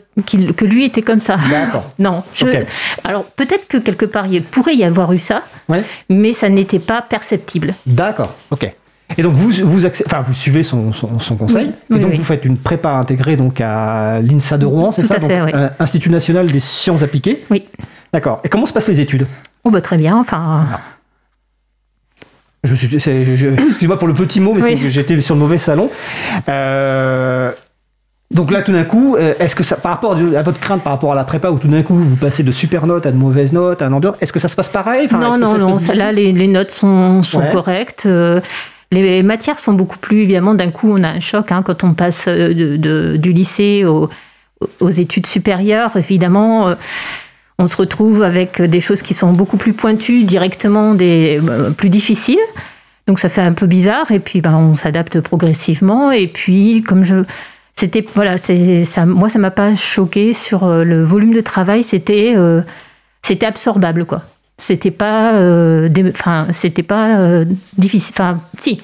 que 0.56 0.64
lui 0.64 0.86
était 0.86 1.02
comme 1.02 1.20
ça. 1.20 1.36
D'accord. 1.50 1.90
Non. 1.98 2.22
je- 2.34 2.46
Ok. 2.46 2.66
Alors 3.04 3.24
peut-être 3.24 3.68
que 3.68 3.76
quelque 3.76 4.06
part 4.06 4.26
il 4.26 4.42
pourrait 4.42 4.74
y 4.74 4.84
avoir 4.84 5.12
eu 5.12 5.18
ça, 5.18 5.42
Ouais. 5.68 5.84
mais 6.08 6.32
ça 6.32 6.48
n'était 6.48 6.78
pas 6.78 7.02
perceptible. 7.02 7.74
D'accord, 7.86 8.34
ok. 8.50 8.72
Et 9.16 9.22
donc 9.22 9.32
vous, 9.34 9.50
vous, 9.64 9.86
accé- 9.86 10.02
enfin, 10.06 10.20
vous 10.22 10.32
suivez 10.34 10.62
son, 10.62 10.92
son, 10.92 11.18
son 11.18 11.36
conseil, 11.36 11.66
Oui, 11.66 11.72
et 11.90 11.94
oui, 11.94 12.00
donc 12.00 12.10
oui. 12.12 12.16
vous 12.18 12.24
faites 12.24 12.44
une 12.44 12.58
prépa 12.58 12.90
intégrée 12.90 13.36
donc 13.36 13.60
à 13.60 14.20
l'INSA 14.20 14.58
de 14.58 14.66
Rouen, 14.66 14.90
c'est 14.92 15.02
ça 15.02 15.14
à 15.14 15.20
fait, 15.20 15.40
euh, 15.54 15.68
Institut 15.80 16.10
national 16.10 16.48
des 16.50 16.60
sciences 16.60 17.02
appliquées. 17.02 17.42
Oui. 17.50 17.64
D'accord. 18.12 18.40
Et 18.44 18.48
comment 18.48 18.66
se 18.66 18.72
passent 18.72 18.88
les 18.88 19.00
études? 19.00 19.26
Oh 19.64 19.70
bah 19.70 19.80
très 19.80 19.96
bien. 19.96 20.16
Enfin, 20.18 20.66
je 22.64 22.74
suis, 22.74 23.00
c'est- 23.00 23.24
je- 23.24 23.34
je- 23.36 23.48
excuse-moi 23.48 23.98
pour 23.98 24.08
le 24.08 24.14
petit 24.14 24.40
mot, 24.40 24.52
mais 24.52 24.60
c'est 24.60 24.76
que 24.76 24.88
j'étais 24.88 25.18
sur 25.20 25.34
le 25.34 25.40
mauvais 25.40 25.58
salon. 25.58 25.90
Euh, 26.48 27.52
donc 28.34 28.50
là, 28.50 28.62
tout 28.62 28.72
d'un 28.72 28.84
coup, 28.84 29.16
euh, 29.16 29.34
est-ce 29.38 29.54
que 29.56 29.62
ça, 29.62 29.76
par 29.76 29.92
rapport 29.92 30.12
à 30.12 30.42
votre 30.42 30.60
crainte 30.60 30.82
par 30.82 30.92
rapport 30.92 31.12
à 31.12 31.14
la 31.14 31.24
prépa, 31.24 31.50
où 31.50 31.58
tout 31.58 31.68
d'un 31.68 31.82
coup 31.82 31.94
vous 31.94 32.16
passez 32.16 32.42
de 32.42 32.50
super 32.50 32.86
notes 32.86 33.06
à 33.06 33.10
de 33.12 33.16
mauvaises 33.16 33.52
notes, 33.52 33.80
à 33.80 33.86
un 33.86 33.92
ambiance, 33.92 34.16
est-ce 34.20 34.32
que 34.32 34.38
ça 34.38 34.48
se 34.48 34.56
passe 34.56 34.68
pareil? 34.68 35.06
Enfin, 35.06 35.18
non 35.18 35.30
que 35.32 35.38
non 35.38 35.52
se 35.54 35.58
non. 35.58 35.72
passe 35.74 35.94
là 35.94 36.12
les, 36.12 36.32
les 36.32 36.46
notes 36.48 36.70
sont, 36.70 37.22
sont 37.22 37.40
Ouais. 37.40 37.52
correctes. 37.52 38.04
euh, 38.06 38.40
les 38.92 39.22
matières 39.22 39.58
sont 39.60 39.74
beaucoup 39.74 39.98
plus 39.98 40.22
évidemment. 40.22 40.54
D'un 40.54 40.70
coup, 40.70 40.90
on 40.90 41.02
a 41.04 41.08
un 41.08 41.20
choc 41.20 41.52
hein, 41.52 41.62
quand 41.62 41.84
on 41.84 41.94
passe 41.94 42.24
euh, 42.28 43.16
du 43.18 43.32
lycée 43.32 43.84
au- 43.84 44.08
aux 44.80 44.90
études 44.90 45.26
supérieures. 45.26 45.96
Évidemment. 45.96 46.68
euh, 46.68 46.74
on 47.60 47.66
se 47.66 47.76
retrouve 47.76 48.22
avec 48.22 48.62
des 48.62 48.80
choses 48.80 49.02
qui 49.02 49.14
sont 49.14 49.32
beaucoup 49.32 49.56
plus 49.56 49.72
pointues, 49.72 50.22
directement 50.22 50.94
des 50.94 51.40
euh, 51.42 51.70
plus 51.70 51.90
difficiles. 51.90 52.38
Donc 53.08 53.18
ça 53.18 53.28
fait 53.28 53.40
un 53.42 53.52
peu 53.52 53.66
bizarre 53.66 54.12
et 54.12 54.20
puis 54.20 54.40
ben, 54.40 54.54
on 54.54 54.76
s'adapte 54.76 55.20
progressivement 55.20 56.12
et 56.12 56.26
puis 56.28 56.82
comme 56.82 57.04
je 57.04 57.24
c'était 57.74 58.04
voilà 58.14 58.36
ça 58.38 59.06
moi 59.06 59.28
ça 59.28 59.38
m'a 59.38 59.50
pas 59.50 59.74
choqué 59.74 60.34
sur 60.34 60.68
le 60.68 61.02
volume 61.04 61.32
de 61.32 61.40
travail 61.40 61.82
c'était 61.84 62.34
c'était 63.22 63.46
absorbable 63.46 64.04
quoi 64.04 64.22
c'était 64.58 64.90
pas 64.90 65.34
euh, 65.34 65.88
enfin 66.10 66.46
c'était 66.52 66.82
pas 66.82 67.18
euh, 67.18 67.44
difficile 67.76 68.12
enfin 68.14 68.40
si 68.58 68.80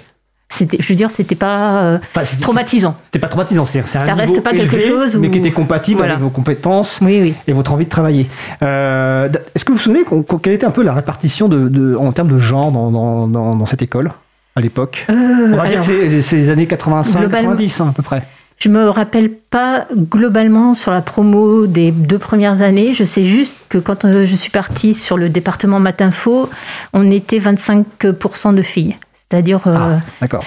c'était 0.48 0.76
je 0.80 0.88
veux 0.88 0.94
dire 0.94 1.10
c'était 1.10 1.34
pas 1.34 1.82
euh, 1.82 1.98
Enfin, 2.14 2.24
c'est- 2.24 2.40
traumatisant 2.40 2.96
C'était 3.02 3.18
pas 3.18 3.26
traumatisant, 3.28 3.64
c'est-à-dire 3.64 3.88
c'est 3.88 3.98
un 3.98 4.06
Ça 4.06 4.14
reste 4.14 4.40
pas 4.42 4.52
quelque 4.52 4.74
élevé, 4.74 4.88
chose 4.88 5.16
mais 5.16 5.30
qui 5.30 5.38
était 5.38 5.50
compatible 5.50 5.98
Voilà. 5.98 6.12
avec 6.14 6.22
vos 6.24 6.30
compétences 6.30 7.00
oui 7.02 7.18
oui 7.20 7.34
et 7.48 7.52
votre 7.52 7.72
envie 7.72 7.86
de 7.86 7.90
travailler. 7.90 8.28
Euh, 8.62 9.28
Est-ce 9.54 9.64
que 9.64 9.72
vous 9.72 9.78
vous 9.78 9.82
souvenez 9.82 10.04
quelle 10.42 10.52
était 10.52 10.66
un 10.66 10.70
peu 10.70 10.82
la 10.84 10.92
répartition 10.92 11.48
de, 11.48 11.68
de- 11.68 11.96
en 11.96 12.12
termes 12.12 12.28
de 12.28 12.38
genre 12.38 12.70
dans, 12.70 12.90
dans- 12.92 13.26
dans- 13.26 13.56
dans 13.56 13.66
cette 13.66 13.82
école 13.82 14.12
à 14.54 14.60
l'époque? 14.60 15.06
Euh, 15.10 15.14
On 15.52 15.56
va 15.56 15.66
dire 15.66 15.80
que 15.80 15.86
c'est- 15.86 16.22
c'est 16.22 16.36
les 16.36 16.50
années 16.50 16.66
85-90 16.66 17.18
Globalement- 17.18 17.90
à 17.90 17.92
peu 17.92 18.02
près. 18.02 18.22
Je 18.58 18.68
me 18.68 18.88
rappelle 18.88 19.30
pas 19.30 19.86
globalement 19.94 20.74
sur 20.74 20.90
la 20.92 21.02
promo 21.02 21.66
des 21.66 21.90
deux 21.90 22.18
premières 22.18 22.62
années. 22.62 22.92
Je 22.94 23.04
sais 23.04 23.24
juste 23.24 23.58
que 23.68 23.78
quand 23.78 24.04
euh, 24.04 24.24
je 24.24 24.36
suis 24.36 24.50
partie 24.50 24.94
sur 24.94 25.18
le 25.18 25.28
département 25.28 25.80
Matinfo, 25.80 26.48
on 26.92 27.10
était 27.10 27.38
25% 27.38 28.54
de 28.54 28.62
filles. 28.62 28.96
C'est-à-dire 29.28 29.60
euh, 29.66 29.74
Ah, 29.76 30.00
d'accord. 30.20 30.44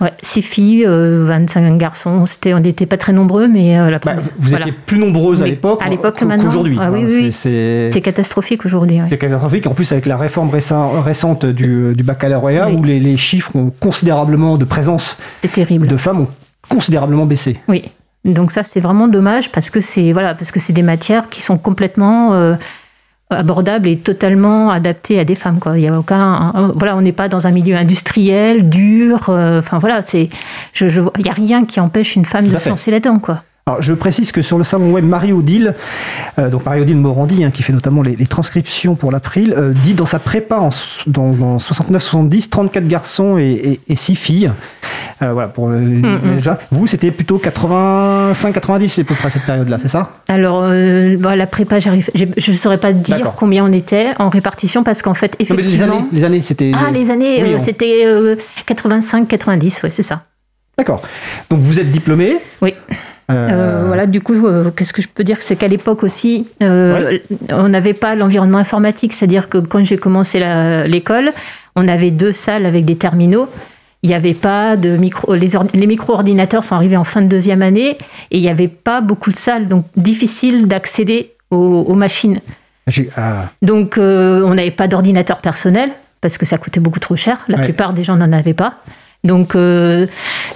ouais, 0.00 0.12
6 0.22 0.42
filles, 0.42 0.84
euh, 0.86 1.24
25 1.26 1.76
garçons. 1.76 2.24
C'était, 2.26 2.54
on 2.54 2.58
n'était 2.60 2.86
pas 2.86 2.96
très 2.96 3.12
nombreux, 3.12 3.46
mais 3.46 3.78
euh, 3.78 3.90
la 3.90 3.98
Bah, 3.98 4.14
promo- 4.14 4.22
vous 4.38 4.48
voilà. 4.50 4.66
étiez 4.66 4.72
plus 4.86 4.98
nombreuses 4.98 5.42
à 5.42 5.46
l'époque 5.46 5.80
à 5.84 5.88
l'époque 5.88 6.14
que 6.14 6.20
qu'au- 6.20 6.26
maintenant. 6.26 6.44
qu'aujourd'hui. 6.44 6.78
Ah 6.80 6.90
oui, 6.90 7.04
oui, 7.06 7.32
c'est- 7.32 7.90
catastrophique 8.02 8.64
aujourd'hui. 8.64 8.96
ouais. 9.00 9.06
C'est 9.06 9.18
catastrophique. 9.18 9.66
En 9.66 9.74
plus, 9.74 9.92
avec 9.92 10.06
la 10.06 10.16
réforme 10.16 10.50
récent- 10.50 11.00
récente 11.02 11.44
du, 11.46 11.94
du 11.94 12.02
baccalauréat, 12.02 12.68
Oui. 12.68 12.76
où 12.76 12.82
les, 12.82 12.98
les 12.98 13.16
chiffres 13.16 13.54
ont 13.54 13.70
considérablement 13.78 14.56
de 14.56 14.64
présence 14.64 15.16
de 15.44 15.96
femmes 15.96 16.22
ont 16.22 16.28
considérablement 16.72 17.26
baissé. 17.26 17.60
Oui. 17.68 17.84
Donc 18.24 18.52
ça, 18.52 18.62
c'est 18.62 18.80
vraiment 18.80 19.08
dommage 19.08 19.50
parce 19.50 19.68
que 19.70 19.80
c'est 19.80 20.12
voilà, 20.12 20.34
parce 20.34 20.50
que 20.52 20.60
c'est 20.60 20.72
des 20.72 20.82
matières 20.82 21.28
qui 21.28 21.42
sont 21.42 21.58
complètement 21.58 22.32
euh, 22.34 22.54
abordables 23.30 23.88
et 23.88 23.96
totalement 23.98 24.70
adaptées 24.70 25.18
à 25.18 25.24
des 25.24 25.34
femmes. 25.34 25.58
Quoi. 25.58 25.78
Il 25.78 25.84
y 25.84 25.88
a 25.88 25.98
aucun, 25.98 26.52
un- 26.54 26.72
voilà, 26.76 26.96
on 26.96 27.00
n'est 27.00 27.12
pas 27.12 27.28
dans 27.28 27.46
un 27.46 27.50
milieu 27.50 27.76
industriel 27.76 28.68
dur. 28.68 29.26
euh, 29.28 29.58
Enfin 29.58 29.78
voilà, 29.78 30.02
c'est, 30.02 30.28
je, 30.72 30.88
je 30.88 31.00
il 31.18 31.26
y 31.26 31.30
a 31.30 31.32
rien 31.32 31.64
qui 31.64 31.80
empêche 31.80 32.14
une 32.14 32.24
femme 32.26 32.44
Tout 32.46 32.52
de 32.52 32.56
se 32.58 32.68
lancer 32.68 32.90
là-dedans. 32.90 33.18
Quoi. 33.18 33.42
Alors, 33.64 33.80
je 33.80 33.92
précise 33.92 34.32
que 34.32 34.42
sur 34.42 34.58
le 34.58 34.64
salon 34.64 34.90
web 34.90 35.04
Marie-Odile, 35.04 35.74
euh, 36.40 36.50
donc 36.50 36.64
Marie-Odile 36.66 36.96
Morandi, 36.96 37.44
hein, 37.44 37.52
qui 37.52 37.62
fait 37.62 37.72
notamment 37.72 38.02
les, 38.02 38.16
les 38.16 38.26
transcriptions 38.26 38.96
pour 38.96 39.12
l'April, 39.12 39.54
euh, 39.56 39.72
dit 39.72 39.94
dans 39.94 40.04
sa 40.04 40.18
prépa 40.18 40.56
en, 40.56 40.68
s- 40.70 41.02
dans, 41.06 41.30
dans 41.30 41.58
69-70, 41.58 42.48
34 42.48 42.88
garçons 42.88 43.38
et, 43.38 43.78
6 43.94 44.16
filles. 44.16 44.50
Euh, 45.22 45.32
voilà, 45.32 45.46
pour 45.46 45.68
le- 45.68 45.78
mm. 45.78 46.34
déjà. 46.38 46.58
Vous, 46.72 46.88
c'était 46.88 47.12
plutôt 47.12 47.38
85-90 47.38 49.00
à 49.00 49.04
peu 49.04 49.14
près 49.14 49.30
cette 49.30 49.44
période-là, 49.44 49.78
c'est 49.80 49.86
ça? 49.86 50.10
Alors 50.26 50.62
bah, 51.20 51.36
la 51.36 51.46
prépa, 51.46 51.78
j'arrive, 51.78 52.10
je 52.14 52.50
ne 52.50 52.56
saurais 52.56 52.78
pas 52.78 52.92
dire 52.92 53.32
combien 53.36 53.64
on 53.64 53.72
était 53.72 54.08
en 54.18 54.28
répartition 54.28 54.82
parce 54.82 55.02
qu'en 55.02 55.14
fait, 55.14 55.36
Non, 55.38 55.46
mais 55.50 55.62
les 55.62 55.62
effectivement. 55.74 55.98
années, 55.98 56.06
les 56.10 56.24
années, 56.24 56.42
c'était. 56.44 56.72
Ah, 56.74 56.90
les 56.90 57.10
années, 57.12 57.44
Oui, 57.44 57.54
on- 57.54 57.58
c'était 57.60 58.04
85-90, 58.66 59.84
ouais, 59.84 59.90
c'est 59.92 60.02
ça. 60.02 60.22
D'accord. 60.76 61.02
Donc 61.50 61.60
vous 61.60 61.78
êtes 61.78 61.90
diplômé. 61.92 62.38
Oui. 62.60 62.74
Euh, 63.30 63.48
Euh, 63.50 63.84
voilà, 63.86 64.06
du 64.06 64.20
coup, 64.20 64.46
euh, 64.46 64.70
qu'est-ce 64.70 64.92
que 64.92 65.00
je 65.02 65.08
peux 65.08 65.24
dire? 65.24 65.38
C'est 65.40 65.56
qu'à 65.56 65.68
l'époque 65.68 66.02
aussi, 66.02 66.46
euh, 66.62 67.18
on 67.50 67.68
n'avait 67.68 67.94
pas 67.94 68.14
l'environnement 68.14 68.58
informatique, 68.58 69.12
c'est-à-dire 69.12 69.48
que 69.48 69.58
quand 69.58 69.84
j'ai 69.84 69.96
commencé 69.96 70.40
l'école, 70.86 71.32
on 71.76 71.88
avait 71.88 72.10
deux 72.10 72.32
salles 72.32 72.66
avec 72.66 72.84
des 72.84 72.96
terminaux. 72.96 73.48
Il 74.02 74.08
n'y 74.10 74.14
avait 74.16 74.34
pas 74.34 74.76
de 74.76 74.96
micro. 74.96 75.34
Les, 75.34 75.50
les 75.74 75.86
micro-ordinateurs 75.86 76.64
sont 76.64 76.74
arrivés 76.74 76.96
en 76.96 77.04
fin 77.04 77.22
de 77.22 77.28
deuxième 77.28 77.62
année 77.62 77.90
et 78.32 78.38
il 78.38 78.42
n'y 78.42 78.48
avait 78.48 78.68
pas 78.68 79.00
beaucoup 79.00 79.30
de 79.30 79.36
salles, 79.36 79.68
donc 79.68 79.84
difficile 79.96 80.66
d'accéder 80.66 81.32
aux, 81.50 81.84
aux 81.86 81.94
machines. 81.94 82.40
Ah, 83.16 83.50
Donc, 83.62 83.94
on 83.98 84.54
n'avait 84.54 84.72
pas 84.72 84.88
d'ordinateur 84.88 85.38
personnel 85.38 85.90
parce 86.20 86.36
que 86.36 86.44
ça 86.46 86.58
coûtait 86.58 86.80
beaucoup 86.80 86.98
trop 87.00 87.14
cher. 87.16 87.44
La 87.48 87.58
Ouais. 87.58 87.64
plupart 87.64 87.92
des 87.92 88.02
gens 88.04 88.16
n'en 88.16 88.32
avaient 88.32 88.54
pas. 88.54 88.74
Donc, 89.24 89.54
euh, 89.54 90.06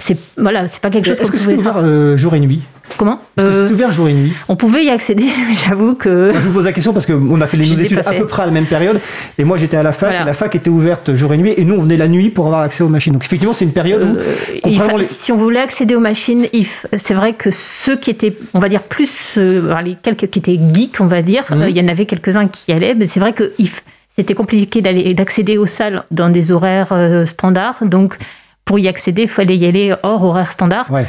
c'est 0.01 0.17
voilà, 0.37 0.67
c'est 0.67 0.81
pas 0.81 0.89
quelque 0.89 1.05
chose 1.07 1.19
qu'on 1.19 1.27
que 1.27 1.31
pouvait 1.37 1.55
faire. 1.55 1.59
ouvert 1.59 1.77
euh, 1.77 2.17
jour 2.17 2.35
et 2.35 2.39
nuit? 2.39 2.61
Comment? 2.97 3.21
Euh, 3.39 3.63
c'était 3.63 3.73
ouvert 3.75 3.91
jour 3.91 4.07
et 4.09 4.13
nuit? 4.13 4.33
On 4.49 4.55
pouvait 4.57 4.83
y 4.83 4.89
accéder, 4.89 5.23
mais 5.49 5.55
j'avoue 5.55 5.95
que 5.95 6.31
Moi, 6.31 6.39
Je 6.39 6.47
vous 6.47 6.53
pose 6.53 6.65
la 6.65 6.73
question 6.73 6.91
parce 6.93 7.05
qu'on 7.05 7.39
a 7.39 7.47
fait 7.47 7.55
les 7.57 7.71
études 7.81 8.01
à 8.05 8.11
peu 8.13 8.25
près 8.27 8.43
à 8.43 8.45
la 8.45 8.51
même 8.51 8.65
période. 8.65 8.99
Et 9.37 9.45
moi, 9.45 9.57
j'étais 9.57 9.77
à 9.77 9.83
la 9.83 9.91
fac. 9.93 10.09
Voilà. 10.09 10.23
Et 10.23 10.25
la 10.25 10.33
fac 10.33 10.53
était 10.55 10.69
ouverte 10.69 11.13
jour 11.13 11.33
et 11.33 11.37
nuit. 11.37 11.53
Et 11.55 11.63
nous, 11.63 11.75
on 11.75 11.79
venait 11.79 11.95
la 11.97 12.07
nuit 12.09 12.29
pour 12.29 12.45
avoir 12.47 12.61
accès 12.61 12.83
aux 12.83 12.89
machines. 12.89 13.13
Donc, 13.13 13.23
effectivement, 13.23 13.53
c'est 13.53 13.65
une 13.65 13.71
période 13.73 14.01
où. 14.03 14.17
Euh, 14.17 14.75
fa- 14.77 14.97
les- 14.97 15.03
Si 15.05 15.31
on 15.31 15.37
voulait 15.37 15.59
accéder 15.61 15.95
aux 15.95 15.99
machines, 16.01 16.45
c'est 16.97 17.13
vrai 17.13 17.33
que 17.33 17.49
ceux 17.51 17.95
qui 17.95 18.09
étaient, 18.09 18.35
on 18.53 18.59
va 18.59 18.67
dire, 18.67 18.83
plus, 18.83 19.35
euh, 19.37 19.73
les 19.81 19.95
quelques 19.95 20.27
qui 20.27 20.39
étaient 20.39 20.59
geeks, 20.73 20.99
on 20.99 21.07
va 21.07 21.21
dire, 21.21 21.45
Mhm. 21.51 21.61
euh, 21.61 21.69
il 21.69 21.77
y 21.77 21.81
en 21.81 21.87
avait 21.87 22.05
quelques-uns 22.05 22.47
qui 22.49 22.71
y 22.71 22.73
allaient, 22.73 22.95
mais 22.95 23.05
c'est 23.07 23.19
vrai 23.21 23.31
que 23.33 23.53
c'était 24.15 24.33
compliqué 24.33 24.81
d'aller, 24.81 25.13
d'accéder 25.13 25.57
aux 25.57 25.65
salles 25.67 26.03
dans 26.11 26.29
des 26.29 26.51
horaires 26.51 26.89
euh, 26.91 27.25
standards. 27.25 27.79
Donc, 27.83 28.17
pour 28.67 28.77
y 28.77 28.87
accéder, 28.87 29.23
il 29.23 29.27
fallait 29.27 29.57
y 29.57 29.65
aller 29.65 29.95
hors 30.03 30.23
horaire 30.23 30.51
standard. 30.51 30.91
Ouais, 30.91 31.07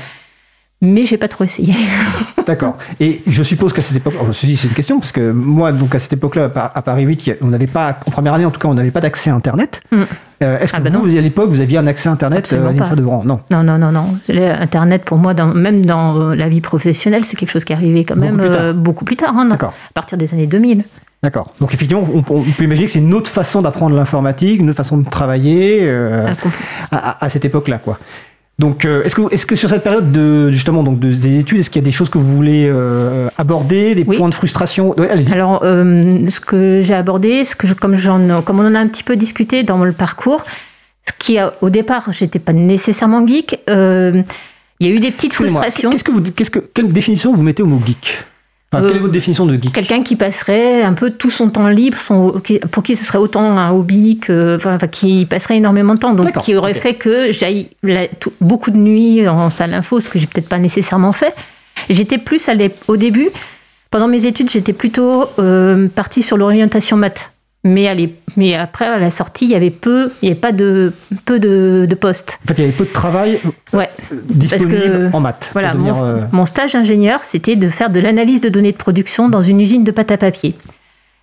Mais 0.81 1.05
j'ai 1.05 1.19
pas 1.19 1.29
trop 1.29 1.45
essayé. 1.45 1.75
d'accord. 2.47 2.79
Et 3.01 3.21
je 3.27 3.43
suppose 3.43 3.73
qu'à 3.73 3.83
cette 3.83 3.97
époque. 3.97 4.15
Oh, 4.21 4.33
c'est 4.33 4.47
une 4.47 4.71
question 4.71 4.99
parce 5.01 5.13
que 5.13 5.33
moi, 5.33 5.73
donc 5.73 5.95
à 5.95 5.99
cette 5.99 6.13
époque-là, 6.15 6.45
à 6.45 6.49
Pa- 6.49 6.73
à 6.75 6.83
Paris 6.83 7.03
8, 7.03 7.27
il 7.27 7.31
y 7.31 7.33
a- 7.33 7.37
on 7.43 7.49
n'avait 7.49 7.67
pas, 7.67 7.99
en 8.07 8.11
première 8.11 8.33
année 8.35 8.45
en 8.47 8.51
tout 8.53 8.61
cas, 8.61 8.69
on 8.69 8.75
n'avait 8.75 8.93
pas 8.93 9.01
d'accès 9.01 9.29
à 9.31 9.35
Internet. 9.35 9.81
Mm. 9.91 10.03
Euh, 10.41 10.59
Est-ce 10.61 10.73
que 10.73 10.79
Ah 10.79 10.81
bah 10.81 10.91
vous, 10.97 11.17
à 11.17 11.21
l'époque, 11.21 11.51
vous 11.51 11.61
aviez 11.61 11.79
un 11.79 11.87
accès 11.89 12.09
à 12.09 12.13
Internet 12.13 12.39
Absolument 12.45 12.69
euh, 12.69 12.71
à 12.71 12.75
l'INSA 12.75 12.95
de 12.95 13.03
Rouen 13.05 13.23
Non. 13.25 13.41
Non, 13.51 13.65
non, 13.65 13.77
non, 13.77 13.91
non. 13.91 14.07
Internet, 14.61 15.05
pour 15.05 15.19
moi, 15.19 15.35
dans- 15.35 15.49
même 15.49 15.85
dans 15.85 16.17
euh, 16.17 16.35
la 16.37 16.49
vie 16.49 16.61
professionnelle, 16.61 17.25
c'est 17.29 17.37
quelque 17.37 17.51
chose 17.51 17.65
qui 17.65 17.73
est 17.73 17.77
arrivé 17.77 18.05
quand 18.05 18.15
Beaucoup 18.15 18.29
même 18.29 18.39
plus 18.39 18.51
tard. 18.51 18.63
euh, 18.63 18.73
beaucoup 18.73 19.05
plus 19.05 19.17
tard, 19.17 19.35
hein, 19.37 19.47
D'accord. 19.47 19.75
à 19.91 19.93
partir 19.95 20.17
des 20.17 20.33
années 20.33 20.47
2000. 20.47 20.85
D'accord. 21.23 21.53
Donc 21.61 21.75
effectivement, 21.75 22.05
on, 22.13 22.19
on 22.19 22.43
peut 22.43 22.65
imaginer 22.65 22.87
que 22.87 22.93
c'est 22.93 23.01
une 23.01 23.13
autre 23.15 23.31
façon 23.31 23.61
d'apprendre 23.63 23.97
l'informatique, 23.97 24.61
une 24.61 24.69
autre 24.69 24.77
façon 24.77 24.99
de 24.99 25.09
travailler 25.09 25.81
euh, 25.83 26.33
Ah, 26.93 26.97
à, 26.97 27.11
à- 27.11 27.25
à 27.25 27.31
cette 27.31 27.45
époque-là, 27.45 27.79
quoi. 27.79 27.99
Donc, 28.61 28.85
euh, 28.85 29.05
est-ce 29.05 29.15
que, 29.15 29.33
est-ce 29.33 29.47
que 29.47 29.55
sur 29.55 29.69
cette 29.69 29.85
période 29.85 30.11
de 30.11 30.51
justement 30.51 30.83
donc 30.83 30.99
de- 30.99 31.13
des 31.13 31.39
études, 31.39 31.59
est-ce 31.61 31.71
qu'il 31.71 31.81
y 31.81 31.85
a 31.85 31.87
des 31.87 31.93
choses 31.93 32.09
que 32.09 32.19
vous 32.19 32.35
voulez 32.35 32.69
euh, 32.69 33.29
aborder, 33.39 33.95
des 33.95 34.05
Oui. 34.05 34.17
points 34.17 34.29
de 34.29 34.35
frustration? 34.35 34.99
Ouais, 34.99 35.09
Allez-y. 35.11 35.33
Alors, 35.33 35.61
euh, 35.63 36.29
ce 36.29 36.41
que 36.41 36.81
j'ai 36.83 36.95
abordé, 36.95 37.45
ce 37.45 37.55
que 37.55 37.69
je- 37.69 37.75
comme, 37.75 37.95
j'en- 37.97 38.43
comme 38.43 38.59
on 38.59 38.67
en 38.67 38.75
a 38.75 38.81
un 38.81 38.89
petit 38.89 39.05
peu 39.05 39.15
discuté 39.17 39.63
dans 39.63 39.85
le 39.85 39.93
parcours, 39.93 40.43
ce 41.09 41.13
qui 41.21 41.39
a, 41.39 41.53
au 41.61 41.71
départ, 41.71 42.11
j'étais 42.11 42.41
pas 42.41 42.53
nécessairement 42.53 43.25
geek. 43.27 43.61
euh, 43.71 44.23
il 44.81 44.87
y 44.89 44.91
a 44.91 44.95
eu 44.95 45.01
des 45.01 45.11
petites 45.13 45.33
Excusez-moi, 45.33 45.63
frustrations. 45.63 45.91
Qu'est-ce 45.91 46.05
que 46.05 46.13
vous, 46.13 46.23
qu'est-ce 46.23 46.51
que, 46.51 46.59
quelle 46.59 46.89
définition 46.89 47.33
vous 47.33 47.43
mettez 47.45 47.63
au 47.63 47.67
mot 47.67 47.81
geek? 47.85 48.19
Enfin, 48.71 48.85
Euh, 48.85 48.89
Quelle 48.89 48.97
est 48.97 49.01
votre 49.01 49.13
définition 49.13 49.47
de 49.47 49.55
geek 49.55 49.73
Quelqu'un 49.73 50.03
qui 50.03 50.15
passerait 50.15 50.83
un 50.83 50.93
peu 50.93 51.11
tout 51.11 51.31
son 51.31 51.49
temps 51.49 51.69
libre, 51.69 51.97
son, 51.97 52.41
pour 52.71 52.83
qui 52.83 52.97
ce 52.97 53.05
serait 53.05 53.19
autant 53.19 53.41
un 53.59 53.71
hobby 53.73 54.19
que, 54.19 54.57
enfin, 54.57 54.77
qui 54.89 55.25
passerait 55.25 55.57
énormément 55.57 55.95
de 55.95 56.01
temps, 56.01 56.13
donc 56.15 56.33
qui 56.43 56.55
aurait 56.55 56.75
fait 56.75 56.95
que 56.95 57.33
j'aille 57.33 57.69
beaucoup 58.41 58.71
de 58.71 58.77
nuits 58.77 59.27
en 59.27 59.49
salle 59.51 59.73
info, 59.73 60.01
ce 60.01 60.11
que 60.11 60.19
j'ai 60.19 60.27
peut-être 60.27 60.49
pas 60.51 60.59
nécessairement 60.59 61.13
fait. 61.13 61.35
J'étais 61.89 62.19
plus 62.19 62.47
à 62.51 62.53
au 62.89 62.97
début, 62.99 63.29
pendant 63.91 64.09
mes 64.09 64.27
études, 64.27 64.51
j'étais 64.51 64.75
plutôt 64.75 65.25
euh, 65.39 65.89
partie 65.89 66.23
sur 66.23 66.37
l'orientation 66.37 66.97
maths. 66.99 67.31
Mais, 67.65 67.89
à 67.89 67.95
l'ép- 67.95 68.21
mais 68.39 68.55
après, 68.55 68.87
à 68.87 68.99
la 68.99 69.11
sortie, 69.11 69.45
il 69.45 69.51
y 69.51 69.55
avait 69.55 69.69
peu, 69.71 70.11
il 70.23 70.27
n'y 70.27 70.31
avait 70.31 70.41
pas 70.41 70.53
de, 70.53 70.93
peu 71.27 71.39
de, 71.39 71.87
de 71.87 71.95
postes. 71.95 72.39
En 72.45 72.49
fait, 72.49 72.55
il 72.55 72.61
y 72.61 72.65
avait 72.65 72.73
peu 72.73 72.85
de 72.87 72.93
travail 72.93 73.39
Ouais. 73.75 73.91
euh, 74.13 74.17
disponible 74.31 74.81
que- 74.81 75.11
en 75.15 75.21
maths. 75.21 75.51
Voilà, 75.53 75.75
mon, 75.75 75.93
euh, 76.05 76.21
mon 76.33 76.47
stage 76.47 76.75
ingénieur, 76.75 77.25
c'était 77.25 77.57
de 77.57 77.69
faire 77.69 77.91
de 77.91 78.01
l'analyse 78.01 78.41
de 78.41 78.49
données 78.49 78.73
de 78.73 78.77
production 78.79 79.29
dans 79.29 79.43
une 79.43 79.61
usine 79.61 79.85
de 79.85 79.91
pâte 79.91 80.13
à 80.13 80.17
papier. 80.17 80.55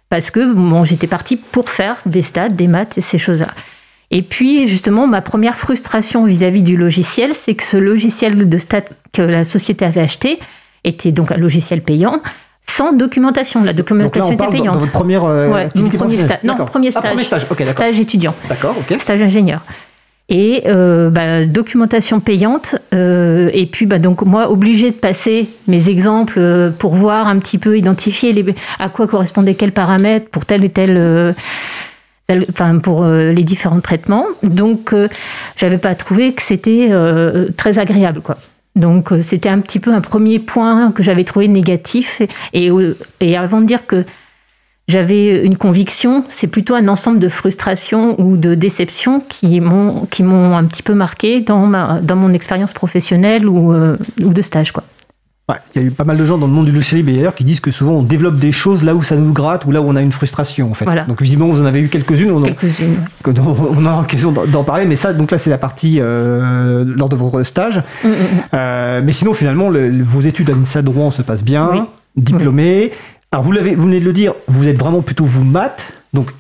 Parce 0.10 0.30
que 0.30 0.54
bon, 0.54 0.86
j'étais 0.86 1.08
partie 1.08 1.36
pour 1.38 1.69
faire 1.69 1.95
des 2.06 2.21
stats, 2.21 2.49
des 2.49 2.67
maths 2.67 2.97
et 2.97 3.01
ces 3.01 3.17
choses-là. 3.17 3.47
Et 4.12 4.21
puis, 4.21 4.67
justement, 4.67 5.08
ma 5.08 5.21
première 5.21 5.58
frustration 5.58 6.25
vis-à-vis 6.25 6.62
du 6.62 6.78
logiciel, 6.78 7.32
c'est 7.34 7.56
que 7.56 7.63
ce 7.63 7.78
logiciel 7.78 8.47
de 8.47 8.58
stats 8.60 8.82
que 9.13 9.23
la 9.23 9.45
société 9.45 9.84
avait 9.84 10.01
acheté 10.01 10.38
était 10.84 11.12
donc 11.12 11.32
un 11.32 11.38
logiciel 11.38 11.82
payant, 11.82 12.21
sans 12.67 12.91
documentation. 12.93 13.62
La 13.63 13.73
donc 13.73 13.89
là, 13.89 13.95
documentation 13.97 14.30
on 14.30 14.32
était 14.34 14.47
payante. 14.47 14.73
dans 14.75 14.80
votre 14.80 14.91
première 14.91 15.23
euh, 15.25 15.45
Ouais, 15.47 15.51
mon 15.51 15.56
activité 15.67 15.97
premier 15.97 16.15
stage. 16.21 16.39
Non, 16.43 16.54
Ah, 16.54 16.56
stage. 16.58 16.69
premier 16.69 16.91
stage. 16.91 17.47
D'accord. 17.49 17.71
Stage 17.71 17.99
étudiant 17.99 18.34
D'accord, 18.49 18.75
ok. 18.80 18.99
stage 18.99 19.21
ingénieur. 19.21 19.62
Et 20.28 20.63
euh, 20.65 21.12
bah, 21.12 21.45
documentation 21.45 22.19
payante. 22.19 22.75
euh, 22.95 23.49
et 23.54 23.67
puis, 23.67 23.86
bah, 23.86 23.99
donc, 23.99 24.23
moi, 24.23 24.49
obligée 24.49 24.89
de 24.89 24.95
passer 24.95 25.47
mes 25.67 25.88
exemples 25.88 26.39
euh, 26.39 26.71
pour 26.71 26.95
voir 26.95 27.28
un 27.28 27.38
petit 27.38 27.60
peu, 27.60 27.78
identifier 27.78 28.34
les, 28.34 28.43
à 28.80 28.89
quoi 28.89 29.06
correspondaient 29.06 29.54
quels 29.54 29.71
paramètres 29.71 30.30
pour 30.30 30.45
tel 30.45 30.63
et 30.63 30.69
tel. 30.69 31.36
tel- 32.28 32.43
Enfin, 32.49 32.80
pour 32.80 33.06
les 33.06 33.43
différents 33.43 33.82
traitements. 33.82 34.25
Donc, 34.41 34.95
j'avais 35.58 35.78
pas 35.78 35.93
trouvé 35.93 36.34
que 36.34 36.41
c'était 36.41 36.89
très 37.56 37.78
agréable, 37.78 38.21
quoi. 38.21 38.36
Donc, 38.76 39.12
euh, 39.12 39.22
c'était 39.22 39.50
un 39.50 39.60
petit 39.60 39.80
peu 39.80 39.94
un 39.94 40.02
premier 40.02 40.40
point 40.40 40.92
que 40.92 41.04
j'avais 41.04 41.24
trouvé 41.24 41.48
négatif. 41.48 42.22
Euh, 42.56 42.94
et 43.22 43.38
avant 43.38 43.62
de 43.62 43.66
dire 43.66 43.88
que 43.88 44.06
j'avais 44.88 45.44
une 45.44 45.58
conviction, 45.58 46.26
c'est 46.30 46.48
plutôt 46.48 46.76
un 46.76 46.88
ensemble 46.88 47.20
de 47.20 47.30
frustrations 47.30 48.20
ou 48.22 48.38
de 48.38 48.54
déceptions 48.54 49.22
qui 49.22 49.60
m'ont 49.60 50.06
qui 50.12 50.22
m'ont 50.22 50.56
un 50.56 50.66
petit 50.66 50.84
peu 50.84 50.94
marqué 50.94 51.42
dans 51.42 51.66
ma 51.66 52.00
dans 52.02 52.16
mon 52.16 52.34
expérience 52.34 52.74
professionnelle 52.74 53.48
ou 53.48 53.74
euh, 53.74 53.98
ou 54.24 54.32
de 54.32 54.42
stage 54.44 54.72
quoi. 54.72 54.84
Ouais, 55.47 55.58
il 55.75 55.81
y 55.81 55.86
a 55.86 55.88
eu 55.88 55.91
pas 55.91 56.05
mal 56.05 56.17
de 56.17 56.25
gens 56.25 56.39
dans 56.39 56.47
le 56.47 56.53
monde 56.53 56.65
du 56.65 56.71
logiciel 56.71 57.01
libre 57.01 57.12
d'ailleurs 57.15 57.36
qui 57.36 57.43
disent 57.43 57.60
que 57.60 57.69
souvent 57.69 57.91
on 57.91 58.01
développe 58.01 58.38
des 58.38 58.51
choses 58.51 58.81
là 58.81 58.95
où 58.95 59.03
ça 59.03 59.15
nous 59.15 59.31
gratte 59.31 59.65
ou 59.65 59.71
là 59.71 59.79
où 59.79 59.86
on 59.88 59.95
a 59.95 60.01
une 60.01 60.12
frustration 60.12 60.71
en 60.71 60.73
fait. 60.73 60.86
Voilà. 60.86 61.03
Donc 61.03 61.21
visiblement 61.21 61.49
vous 61.51 61.62
en 61.62 61.65
avez 61.65 61.81
eu 61.81 61.88
quelques-unes, 61.88 62.31
on, 62.31 62.41
Quelques-unes. 62.41 62.95
on 63.27 63.86
aura 63.86 64.01
l'occasion 64.01 64.31
d'en 64.31 64.63
parler, 64.63 64.86
mais 64.86 64.95
ça 64.95 65.13
donc 65.13 65.29
là 65.29 65.38
c'est 65.38 65.51
la 65.51 65.60
partie 65.60 65.99
euh, 65.99 66.84
lors 66.97 67.10
de 67.10 67.15
votre 67.15 67.43
stage. 67.43 67.77
Mm, 68.03 68.08
mm, 68.08 68.12
mm. 68.12 68.15
Euh, 68.55 69.01
mais 69.05 69.12
sinon 69.13 69.34
finalement 69.36 69.69
le- 69.69 69.89
le- 69.89 70.03
vos 70.03 70.21
études 70.21 70.49
à 70.49 70.53
l'INSA 70.53 70.81
de 70.81 70.89
Rouen 70.89 71.12
se 71.12 71.21
passent 71.21 71.43
bien, 71.43 71.69
Oui. 71.73 71.79
diplômé. 72.17 72.91
Alors 73.31 73.43
vous 73.45 73.51
l'avez, 73.51 73.75
vous 73.75 73.84
venez 73.84 73.99
de 73.99 74.05
le 74.05 74.13
dire, 74.13 74.34
vous 74.47 74.67
êtes 74.67 74.79
vraiment 74.79 75.03
plutôt 75.03 75.25
vous 75.25 75.43
maths, 75.43 75.93
donc 76.13 76.31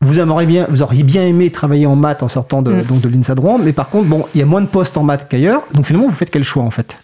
vous 0.00 0.18
aimeriez 0.20 0.46
bien, 0.46 0.66
vous 0.70 0.80
auriez 0.82 1.02
bien 1.02 1.22
aimé 1.26 1.50
travailler 1.50 1.84
en 1.84 1.96
maths 1.96 2.22
en 2.22 2.28
sortant 2.28 2.62
de, 2.62 2.72
Mm. 2.72 2.82
donc 2.84 3.00
de 3.02 3.08
l'INSA 3.10 3.34
de 3.34 3.40
Rouen, 3.42 3.58
mais 3.58 3.74
par 3.74 3.90
contre 3.90 4.08
bon 4.08 4.24
il 4.34 4.38
y 4.38 4.42
a 4.42 4.46
moins 4.46 4.62
de 4.62 4.68
postes 4.68 4.96
en 4.96 5.02
maths 5.02 5.26
qu'ailleurs, 5.28 5.64
donc 5.74 5.84
finalement 5.84 6.08
vous 6.08 6.14
faites 6.14 6.30
quel 6.30 6.44
choix 6.44 6.62
en 6.62 6.70
fait? 6.70 6.96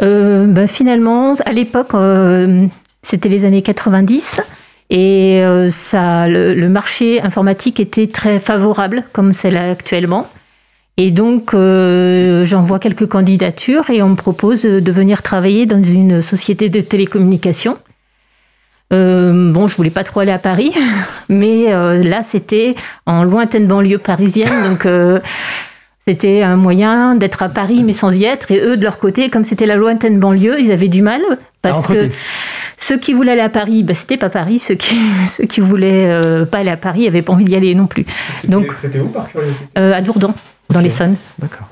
Euh, 0.00 0.46
bah, 0.46 0.66
finalement, 0.66 1.34
à 1.44 1.52
l'époque, 1.52 1.94
euh, 1.94 2.66
c'était 3.02 3.28
les 3.28 3.44
années 3.44 3.62
90. 3.62 4.40
Et 4.90 5.42
euh, 5.42 5.70
ça, 5.70 6.28
le, 6.28 6.54
le 6.54 6.68
marché 6.68 7.20
informatique 7.20 7.78
était 7.80 8.06
très 8.06 8.40
favorable, 8.40 9.04
comme 9.12 9.32
c'est 9.32 9.50
là 9.50 9.70
actuellement. 9.70 10.26
Et 10.96 11.12
donc, 11.12 11.54
euh, 11.54 12.44
j'envoie 12.44 12.80
quelques 12.80 13.06
candidatures 13.06 13.88
et 13.90 14.02
on 14.02 14.10
me 14.10 14.16
propose 14.16 14.62
de 14.62 14.92
venir 14.92 15.22
travailler 15.22 15.64
dans 15.64 15.82
une 15.82 16.22
société 16.22 16.68
de 16.68 16.80
télécommunications. 16.80 17.78
Euh, 18.92 19.52
bon, 19.52 19.68
je 19.68 19.76
voulais 19.76 19.90
pas 19.90 20.02
trop 20.02 20.20
aller 20.20 20.32
à 20.32 20.38
Paris, 20.38 20.72
mais 21.28 21.72
euh, 21.72 22.02
là, 22.02 22.22
c'était 22.22 22.74
en 23.06 23.22
lointaine 23.22 23.66
banlieue 23.66 23.98
parisienne, 23.98 24.70
donc 24.70 24.86
euh, 24.86 25.20
c'était 26.08 26.42
un 26.42 26.56
moyen 26.56 27.14
d'être 27.16 27.42
à 27.42 27.50
Paris 27.50 27.82
mais 27.84 27.92
sans 27.92 28.10
y 28.10 28.24
être. 28.24 28.50
Et 28.50 28.60
eux, 28.60 28.78
de 28.78 28.82
leur 28.82 28.96
côté, 28.98 29.28
comme 29.28 29.44
c'était 29.44 29.66
la 29.66 29.76
lointaine 29.76 30.18
banlieue, 30.18 30.58
ils 30.58 30.72
avaient 30.72 30.88
du 30.88 31.02
mal 31.02 31.20
parce 31.60 31.76
recruter. 31.76 32.08
que 32.08 32.14
ceux 32.78 32.96
qui 32.96 33.12
voulaient 33.12 33.32
aller 33.32 33.42
à 33.42 33.50
Paris, 33.50 33.82
bah, 33.82 33.92
c'était 33.92 34.16
pas 34.16 34.30
Paris. 34.30 34.58
Ceux 34.58 34.74
qui, 34.76 34.96
ceux 35.28 35.44
qui 35.44 35.60
voulaient 35.60 36.06
euh, 36.08 36.46
pas 36.46 36.58
aller 36.58 36.70
à 36.70 36.78
Paris 36.78 37.04
n'avaient 37.04 37.20
pas 37.20 37.34
envie 37.34 37.44
d'y 37.44 37.56
aller 37.56 37.74
non 37.74 37.86
plus. 37.86 38.06
Donc, 38.46 38.72
C'était 38.72 39.00
où 39.00 39.08
par 39.08 39.28
curiosité? 39.30 39.66
euh, 39.76 39.92
à 39.92 40.00
Dourdan, 40.00 40.32
dans 40.70 40.80
l'Essonne. 40.80 41.16
D'accord. 41.38 41.68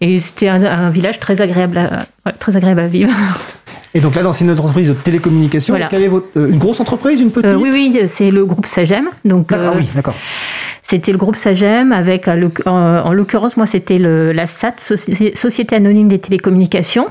Et 0.00 0.20
c'était 0.20 0.48
un, 0.48 0.62
un 0.64 0.88
village 0.90 1.20
très 1.20 1.42
agréable, 1.42 1.76
à, 1.78 2.06
ouais, 2.24 2.32
très 2.38 2.56
agréable 2.56 2.80
à 2.80 2.86
vivre. 2.86 3.10
Et 3.96 4.00
donc 4.00 4.14
là, 4.14 4.22
dans 4.22 4.32
une 4.32 4.50
entreprise 4.50 4.88
de 4.88 4.92
télécommunications, 4.92 5.72
Voilà. 5.72 5.86
quelle 5.86 6.02
est 6.02 6.08
votre, 6.08 6.26
euh, 6.36 6.50
une 6.50 6.58
grosse 6.58 6.80
entreprise, 6.80 7.18
une 7.18 7.30
petite? 7.30 7.50
Euh, 7.52 7.54
oui, 7.56 7.70
oui, 7.72 7.98
c'est 8.08 8.30
le 8.30 8.44
groupe 8.44 8.66
Sagem. 8.66 9.06
Donc, 9.24 9.48
D'accord, 9.48 9.68
euh, 9.68 9.70
ah 9.72 9.78
oui, 9.78 9.88
d'accord. 9.94 10.14
C'était 10.82 11.12
le 11.12 11.16
groupe 11.18 11.34
Sagem 11.36 11.92
avec, 11.92 12.28
en, 12.28 12.70
en 12.70 13.12
l'occurrence, 13.14 13.56
moi, 13.56 13.64
c'était 13.64 13.96
la 13.98 14.46
SAT, 14.46 14.74
Soci- 14.80 15.34
Société 15.34 15.74
Anonyme 15.76 16.08
des 16.08 16.18
Télécommunications. 16.18 17.06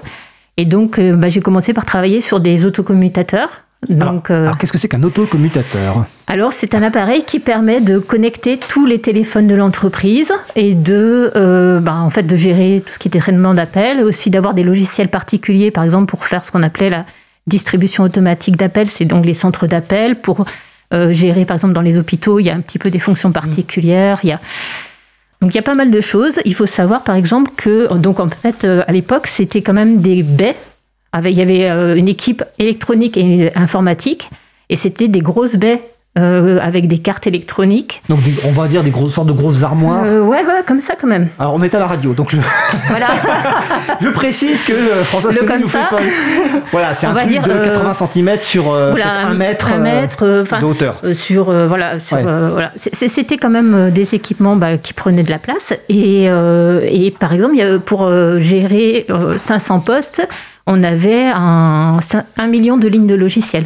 Et 0.57 0.65
donc, 0.65 0.99
bah, 0.99 1.27
j'ai 1.29 1.41
commencé 1.41 1.73
par 1.73 1.85
travailler 1.85 2.21
sur 2.21 2.39
des 2.39 2.65
autocommutateurs. 2.65 3.63
Donc, 3.89 4.29
euh, 4.29 4.43
Alors, 4.43 4.57
qu'est-ce 4.57 4.71
que 4.71 4.77
c'est 4.77 4.87
qu'un 4.87 5.03
autocommutateur 5.03 6.05
alors, 6.27 6.53
c'est 6.53 6.73
un 6.73 6.81
appareil 6.81 7.23
qui 7.23 7.39
permet 7.39 7.81
de 7.81 7.99
connecter 7.99 8.57
tous 8.57 8.87
les 8.87 8.99
téléphones 8.99 9.45
de 9.45 9.53
l'entreprise 9.53 10.33
et 10.55 10.73
de, 10.73 11.31
euh, 11.35 11.79
bah, 11.79 11.97
en 11.97 12.09
fait, 12.09 12.23
de 12.23 12.35
gérer 12.35 12.81
tout 12.83 12.93
ce 12.93 12.97
qui 12.99 13.07
était 13.07 13.19
traitement 13.19 13.53
d'appels, 13.53 14.01
aussi 14.01 14.31
d'avoir 14.31 14.55
des 14.55 14.63
logiciels 14.63 15.09
particuliers, 15.09 15.69
par 15.69 15.83
exemple, 15.83 16.07
pour 16.07 16.25
faire 16.25 16.43
ce 16.43 16.51
qu'on 16.51 16.63
appelait 16.63 16.89
la 16.89 17.05
distribution 17.45 18.03
automatique 18.03 18.57
d'appels, 18.57 18.89
c'est 18.89 19.05
donc 19.05 19.23
les 19.23 19.35
centres 19.35 19.67
d'appels 19.67 20.15
pour 20.19 20.45
euh, 20.93 21.13
gérer, 21.13 21.45
par 21.45 21.55
exemple, 21.55 21.75
dans 21.75 21.81
les 21.81 21.99
hôpitaux, 21.99 22.39
il 22.39 22.47
y 22.47 22.49
a 22.49 22.55
un 22.55 22.61
petit 22.61 22.79
peu 22.79 22.89
des 22.89 22.99
fonctions 22.99 23.31
particulières, 23.31 24.19
il 24.23 24.29
y 24.29 24.33
a 24.33 24.39
Donc 25.41 25.53
il 25.53 25.55
y 25.55 25.59
a 25.59 25.63
pas 25.63 25.75
mal 25.75 25.91
de 25.91 26.01
choses. 26.01 26.39
Il 26.43 26.55
faut 26.55 26.65
savoir 26.65 27.03
par 27.03 27.15
exemple 27.15 27.51
que 27.55 27.93
donc 27.93 28.19
en 28.19 28.29
fait 28.29 28.65
à 28.65 28.91
l'époque 28.91 29.27
c'était 29.27 29.61
quand 29.61 29.73
même 29.73 29.99
des 29.99 30.23
baies. 30.23 30.55
Il 31.23 31.31
y 31.31 31.41
avait 31.41 31.69
euh, 31.69 31.95
une 31.95 32.07
équipe 32.07 32.43
électronique 32.59 33.17
et 33.17 33.55
informatique 33.55 34.29
et 34.69 34.75
c'était 34.75 35.07
des 35.07 35.21
grosses 35.21 35.55
baies 35.55 35.81
euh, 36.17 36.59
avec 36.61 36.87
des 36.87 36.97
cartes 36.99 37.27
électroniques. 37.27 38.01
Donc 38.09 38.21
des- 38.23 38.33
on 38.45 38.51
va 38.51 38.67
dire 38.67 38.83
des 38.83 38.89
grosses 38.89 39.13
sortes 39.13 39.27
de 39.27 39.33
grosses 39.33 39.63
armoires. 39.63 40.03
Euh, 40.05 40.21
ouais, 40.21 40.37
ouais, 40.45 40.63
comme 40.65 40.81
ça 40.81 40.93
quand 40.99 41.07
même. 41.07 41.27
Alors 41.39 41.53
on 41.55 41.61
est 41.63 41.73
à 41.75 41.79
la 41.79 41.87
radio, 41.87 42.13
donc 42.13 42.31
je, 42.31 42.37
Voilà. 42.89 43.07
je 44.01 44.09
précise 44.09 44.63
que 44.63 44.73
euh, 44.73 45.03
François 45.03 45.31
Le 45.31 45.37
Sconi 45.37 45.51
comme 45.51 45.61
nous 45.61 45.67
fait 45.69 45.77
pas. 45.89 45.97
Voilà, 46.71 46.93
c'est 46.93 47.07
un 47.07 47.11
va 47.13 47.19
truc 47.21 47.31
dire, 47.31 47.43
de 47.43 47.51
euh, 47.51 47.65
80 47.73 47.93
cm 47.93 48.37
sur 48.41 48.71
euh, 48.73 48.91
voilà, 48.91 49.27
un 49.27 49.33
mètre, 49.33 49.71
un 49.71 49.79
euh, 49.79 49.83
mètre, 50.01 50.23
euh, 50.23 50.43
de 50.43 50.65
hauteur. 50.65 51.01
Euh, 51.03 51.13
sur 51.13 51.49
euh, 51.49 51.67
voilà 51.67 51.99
sur 51.99 52.15
Ouais. 52.17 52.23
euh, 52.25 52.49
voilà 52.53 52.71
c'était 52.77 53.37
quand 53.37 53.49
même 53.49 53.73
euh, 53.73 53.89
des 53.91 54.15
équipements 54.15 54.55
bah, 54.55 54.77
qui 54.77 54.93
prenaient 54.93 55.23
de 55.23 55.29
la 55.29 55.39
place 55.39 55.73
et, 55.89 56.27
euh, 56.29 56.81
et 56.89 57.11
par 57.11 57.33
exemple 57.33 57.79
pour 57.85 58.03
euh, 58.03 58.39
gérer 58.39 59.05
euh, 59.09 59.37
500 59.37 59.79
postes 59.81 60.25
on 60.67 60.81
avait 60.83 61.25
un, 61.33 61.99
un 62.37 62.47
million 62.47 62.77
de 62.77 62.87
lignes 62.87 63.07
de 63.07 63.15
logiciels 63.15 63.65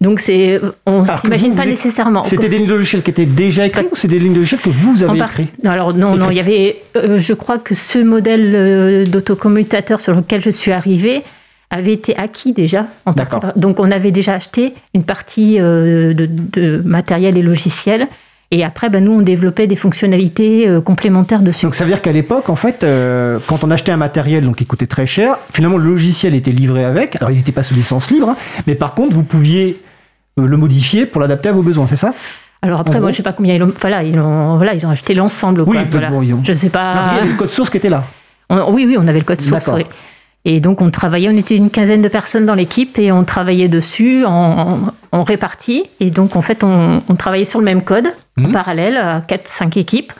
donc 0.00 0.20
c'est 0.20 0.60
on 0.86 1.02
que 1.02 1.20
s'imagine 1.20 1.54
pas 1.54 1.66
nécessairement 1.66 2.24
C'était 2.24 2.48
des 2.48 2.58
lignes 2.58 2.66
de 2.66 2.74
logiciels 2.74 3.02
qui 3.02 3.10
étaient 3.10 3.26
déjà 3.26 3.66
écrites 3.66 3.88
ou 3.90 3.96
c'est 3.96 4.08
des 4.08 4.18
lignes 4.18 4.32
de 4.32 4.38
logiciels 4.38 4.60
que 4.60 4.70
vous 4.70 5.02
avez 5.02 5.18
partie. 5.18 5.42
écrites 5.42 5.64
Non, 5.64 5.70
alors 5.70 5.94
non, 5.94 6.16
non, 6.16 6.30
il 6.30 6.36
y 6.36 6.40
avait, 6.40 6.82
euh, 6.96 7.20
je 7.20 7.32
crois 7.32 7.58
que 7.58 7.74
ce 7.74 7.98
modèle 7.98 8.52
euh, 8.54 9.04
d'autocommutateur 9.06 10.00
sur 10.00 10.14
lequel 10.14 10.42
je 10.42 10.50
suis 10.50 10.72
arrivée 10.72 11.22
avait 11.70 11.92
été 11.92 12.16
acquis 12.16 12.52
déjà. 12.52 12.86
En 13.06 13.12
D'accord. 13.12 13.40
partie. 13.40 13.58
Donc 13.58 13.80
on 13.80 13.90
avait 13.90 14.10
déjà 14.10 14.34
acheté 14.34 14.74
une 14.94 15.04
partie 15.04 15.58
euh, 15.58 16.12
de, 16.12 16.28
de 16.28 16.82
matériel 16.84 17.38
et 17.38 17.42
logiciel. 17.42 18.08
Et 18.50 18.62
après, 18.62 18.88
ben, 18.88 19.02
nous, 19.04 19.12
on 19.12 19.22
développait 19.22 19.66
des 19.66 19.74
fonctionnalités 19.76 20.68
euh, 20.68 20.80
complémentaires 20.80 21.40
dessus. 21.40 21.66
Donc 21.66 21.74
ça 21.74 21.84
veut 21.84 21.90
dire 21.90 22.02
qu'à 22.02 22.12
l'époque, 22.12 22.48
en 22.50 22.56
fait, 22.56 22.84
euh, 22.84 23.38
quand 23.46 23.64
on 23.64 23.70
achetait 23.70 23.90
un 23.92 23.96
matériel 23.96 24.44
donc, 24.44 24.56
qui 24.56 24.66
coûtait 24.66 24.86
très 24.86 25.06
cher, 25.06 25.38
finalement 25.52 25.78
le 25.78 25.84
logiciel 25.90 26.34
était 26.34 26.50
livré 26.52 26.84
avec. 26.84 27.16
Alors 27.16 27.30
il 27.30 27.36
n'était 27.38 27.52
pas 27.52 27.62
sous 27.62 27.74
licence 27.74 28.10
libre, 28.10 28.28
hein, 28.28 28.36
mais 28.66 28.74
par 28.74 28.94
contre 28.94 29.14
vous 29.14 29.24
pouviez 29.24 29.80
euh, 30.38 30.46
le 30.46 30.56
modifier 30.56 31.06
pour 31.06 31.20
l'adapter 31.20 31.48
à 31.48 31.52
vos 31.52 31.62
besoins, 31.62 31.86
c'est 31.86 31.96
ça? 31.96 32.12
Alors 32.62 32.78
en 32.78 32.82
après, 32.82 32.94
gros 32.94 33.02
moi, 33.02 33.10
je 33.10 33.16
sais 33.16 33.22
pas 33.22 33.32
combien 33.32 33.54
ils 33.54 33.62
ont, 33.62 33.72
voilà, 33.80 34.02
ils 34.04 34.18
ont, 34.18 34.56
voilà, 34.56 34.74
ils 34.74 34.86
ont 34.86 34.90
acheté 34.90 35.14
l'ensemble. 35.14 35.62
Oui, 35.62 35.76
quoi, 35.76 35.84
voilà. 35.90 36.10
bon, 36.10 36.22
ils 36.22 36.32
ont- 36.34 36.42
Je 36.44 36.52
sais 36.52 36.66
Non, 36.66 36.72
Il 36.72 36.80
y 36.80 36.82
pas. 36.82 36.92
avait 37.20 37.28
le 37.30 37.36
code 37.36 37.50
source 37.50 37.70
qui 37.70 37.76
était 37.78 37.88
là. 37.90 38.04
On- 38.50 38.72
oui, 38.72 38.84
oui, 38.86 38.96
on 38.98 39.06
avait 39.08 39.18
le 39.18 39.24
code 39.24 39.40
source. 39.40 39.68
Oui. 39.74 39.84
Et 40.46 40.60
donc 40.60 40.80
on 40.82 40.90
travaillait, 40.90 41.28
on 41.28 41.36
était 41.36 41.56
une 41.56 41.70
quinzaine 41.70 42.02
de 42.02 42.08
personnes 42.08 42.44
dans 42.44 42.54
l'équipe 42.54 42.98
et 42.98 43.10
on 43.10 43.24
travaillait 43.24 43.68
dessus 43.68 44.24
en, 44.26 44.80
en, 45.10 45.22
répartie. 45.22 45.84
Et 46.00 46.10
donc 46.10 46.36
en 46.36 46.42
fait 46.42 46.62
on, 46.62 47.02
on 47.08 47.14
travaillait 47.14 47.46
sur 47.46 47.60
le 47.60 47.64
même 47.64 47.82
code 47.82 48.08
en 48.38 48.42
Mhm. 48.42 48.52
parallèle 48.52 48.96
à 48.96 49.20
4-5 49.20 49.78
équipes. 49.78 50.12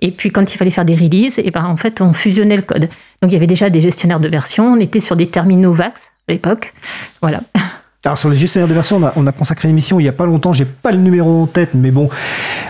Et 0.00 0.10
puis 0.10 0.30
quand 0.30 0.54
il 0.54 0.56
fallait 0.56 0.70
faire 0.70 0.84
des 0.86 0.94
releases, 0.94 1.38
et 1.38 1.50
ben 1.50 1.64
en 1.64 1.76
fait 1.76 2.00
on 2.00 2.12
fusionnait 2.14 2.56
le 2.56 2.62
code. 2.62 2.88
Donc 3.20 3.30
il 3.30 3.32
y 3.32 3.36
avait 3.36 3.46
déjà 3.46 3.68
des 3.68 3.80
gestionnaires 3.82 4.20
de 4.20 4.28
version, 4.28 4.72
on 4.72 4.80
était 4.80 5.00
sur 5.00 5.16
des 5.16 5.26
terminaux 5.26 5.72
VAX 5.72 6.10
à 6.28 6.32
l'époque. 6.32 6.72
Voilà. 7.20 7.40
Alors 8.06 8.18
sur 8.18 8.30
les 8.30 8.36
gestionnaires 8.36 8.68
de 8.68 8.74
version, 8.74 8.96
on 8.98 9.02
a, 9.04 9.12
on 9.16 9.26
a 9.26 9.32
consacré 9.32 9.68
une 9.68 9.74
émission 9.74 9.98
il 9.98 10.04
n'y 10.04 10.08
a 10.08 10.12
pas 10.12 10.26
longtemps, 10.26 10.52
j'ai 10.52 10.64
pas 10.64 10.92
le 10.92 10.98
numéro 10.98 11.42
en 11.42 11.46
tête, 11.46 11.70
mais 11.74 11.90
bon, 11.90 12.08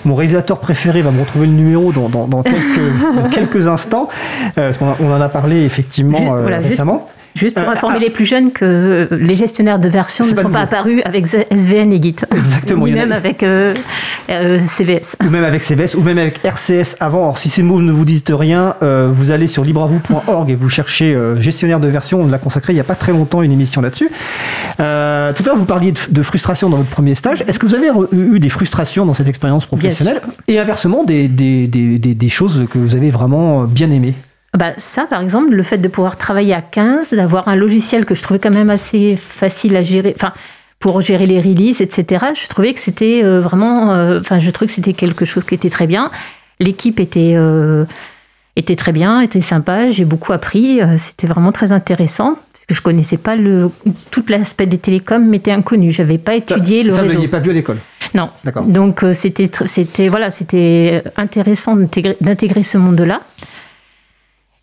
mon 0.06 0.14
réalisateur 0.14 0.58
préféré 0.60 1.02
va 1.02 1.10
me 1.10 1.20
retrouver 1.20 1.46
le 1.46 1.52
numéro 1.52 1.92
dans, 1.92 2.08
dans- 2.08 2.26
dans 2.26 2.42
quelques, 2.42 3.14
dans 3.16 3.28
quelques 3.28 3.68
instants, 3.68 4.08
euh, 4.56 4.72
parce 4.72 4.78
qu'on 4.78 4.94
on 4.98 5.12
en 5.12 5.20
a 5.20 5.28
parlé 5.28 5.62
effectivement 5.64 6.18
euh, 6.34 6.40
voilà, 6.42 6.58
récemment. 6.58 7.06
Juste 7.06 7.25
pour 7.54 7.62
Euh, 7.62 7.72
informer 7.72 7.96
ah. 7.98 8.04
les 8.04 8.10
plus 8.10 8.24
jeunes 8.26 8.50
que 8.52 9.08
les 9.12 9.34
gestionnaires 9.34 9.78
de 9.78 9.88
version 9.88 10.24
C'est 10.24 10.30
ne 10.32 10.36
pas 10.36 10.42
sont 10.42 10.50
pas 10.50 10.60
apparus 10.60 11.00
avec 11.04 11.26
SVN 11.26 11.92
et 11.92 12.02
Git. 12.02 12.16
Exactement, 12.34 12.84
en 12.84 12.86
a- 12.86 12.90
même 12.90 13.12
avec 13.12 13.42
euh, 13.42 13.74
euh, 14.30 14.58
CVS. 14.68 15.16
Ou 15.24 15.30
même 15.30 15.44
avec 15.44 15.62
CVS, 15.62 15.94
ou 15.96 16.02
même 16.02 16.18
avec 16.18 16.40
RCS 16.44 16.96
avant. 17.00 17.22
Alors 17.22 17.38
si 17.38 17.48
ces 17.50 17.62
mots 17.62 17.80
ne 17.80 17.92
vous 17.92 18.04
disent 18.04 18.24
rien, 18.30 18.74
euh, 18.82 19.08
vous 19.10 19.30
allez 19.30 19.46
sur 19.46 19.64
libreavou.org 19.64 20.50
et 20.50 20.54
vous 20.54 20.68
cherchez 20.68 21.14
euh, 21.14 21.38
gestionnaire 21.38 21.80
de 21.80 21.88
version. 21.88 22.22
On 22.22 22.26
l'a 22.28 22.38
consacré 22.38 22.72
il 22.72 22.76
n'y 22.76 22.80
a 22.80 22.84
pas 22.84 22.94
très 22.94 23.12
longtemps 23.12 23.42
une 23.42 23.52
émission 23.52 23.80
là-dessus. 23.80 24.08
Euh, 24.80 25.32
tout 25.32 25.42
à 25.42 25.46
l'heure, 25.46 25.56
vous 25.56 25.64
parliez 25.64 25.92
de, 25.92 25.98
de 26.10 26.22
frustration 26.22 26.68
dans 26.70 26.78
votre 26.78 26.90
premier 26.90 27.14
stage. 27.14 27.42
Est-ce 27.46 27.58
que 27.58 27.66
vous 27.66 27.74
avez 27.74 27.88
eu 28.12 28.38
des 28.40 28.48
frustrations 28.48 29.06
dans 29.06 29.12
cette 29.14 29.28
expérience 29.28 29.66
professionnelle? 29.66 30.20
Et 30.48 30.58
inversement, 30.58 31.04
des, 31.04 31.28
des, 31.28 31.66
des, 31.66 31.98
des- 31.98 32.14
des 32.14 32.28
choses 32.28 32.66
que 32.70 32.78
vous 32.78 32.94
avez 32.96 33.10
vraiment 33.10 33.62
euh, 33.62 33.66
bien 33.66 33.90
aimées? 33.90 34.14
Bah, 34.56 34.72
ça, 34.78 35.04
par 35.04 35.20
exemple, 35.20 35.52
le 35.54 35.62
fait 35.62 35.76
de 35.76 35.88
pouvoir 35.88 36.16
travailler 36.16 36.54
à 36.54 36.62
15, 36.62 37.10
d'avoir 37.12 37.46
un 37.48 37.56
logiciel 37.56 38.06
que 38.06 38.14
je 38.14 38.22
trouvais 38.22 38.40
quand 38.40 38.50
même 38.50 38.70
assez 38.70 39.16
facile 39.16 39.76
à 39.76 39.82
gérer, 39.82 40.14
enfin, 40.16 40.32
pour 40.80 41.02
gérer 41.02 41.26
les 41.26 41.38
releases, 41.38 41.82
etc., 41.82 42.26
je 42.34 42.48
trouvais 42.48 42.72
que 42.72 42.80
c'était 42.80 43.20
euh, 43.22 43.40
vraiment, 43.40 43.92
euh, 43.92 44.18
enfin, 44.20 44.40
je 44.40 44.50
trouvais 44.50 44.68
que 44.68 44.72
c'était 44.72 44.94
quelque 44.94 45.26
chose 45.26 45.44
qui 45.44 45.54
était 45.54 45.68
très 45.68 45.86
bien. 45.86 46.10
L'équipe 46.58 47.00
était, 47.00 47.34
euh, 47.36 47.84
était 48.56 48.76
très 48.76 48.92
bien, 48.92 49.20
était 49.20 49.42
sympa, 49.42 49.90
j'ai 49.90 50.06
beaucoup 50.06 50.32
appris, 50.32 50.80
c'était 50.96 51.26
vraiment 51.26 51.52
très 51.52 51.72
intéressant, 51.72 52.38
parce 52.54 52.64
que 52.66 52.74
je 52.74 52.80
connaissais 52.80 53.18
pas 53.18 53.36
le, 53.36 53.70
tout 54.10 54.24
l'aspect 54.30 54.64
des 54.64 54.78
télécoms 54.78 55.26
m'était 55.26 55.52
inconnu, 55.52 55.90
j'avais 55.90 56.16
pas 56.16 56.34
étudié 56.34 56.82
le 56.82 56.92
Ça, 56.92 57.02
vous 57.02 57.08
réseau. 57.08 57.14
n'aviez 57.16 57.28
pas 57.28 57.40
vu 57.40 57.50
à 57.50 57.52
l'école 57.52 57.76
Non. 58.14 58.30
D'accord. 58.42 58.64
Donc 58.64 59.04
c'était 59.12 59.50
c'était 59.66 60.08
voilà 60.08 60.30
c'était 60.30 61.02
intéressant 61.18 61.76
d'intégrer 61.76 62.16
d'intégrer 62.22 62.62
ce 62.62 62.78
monde-là. 62.78 63.20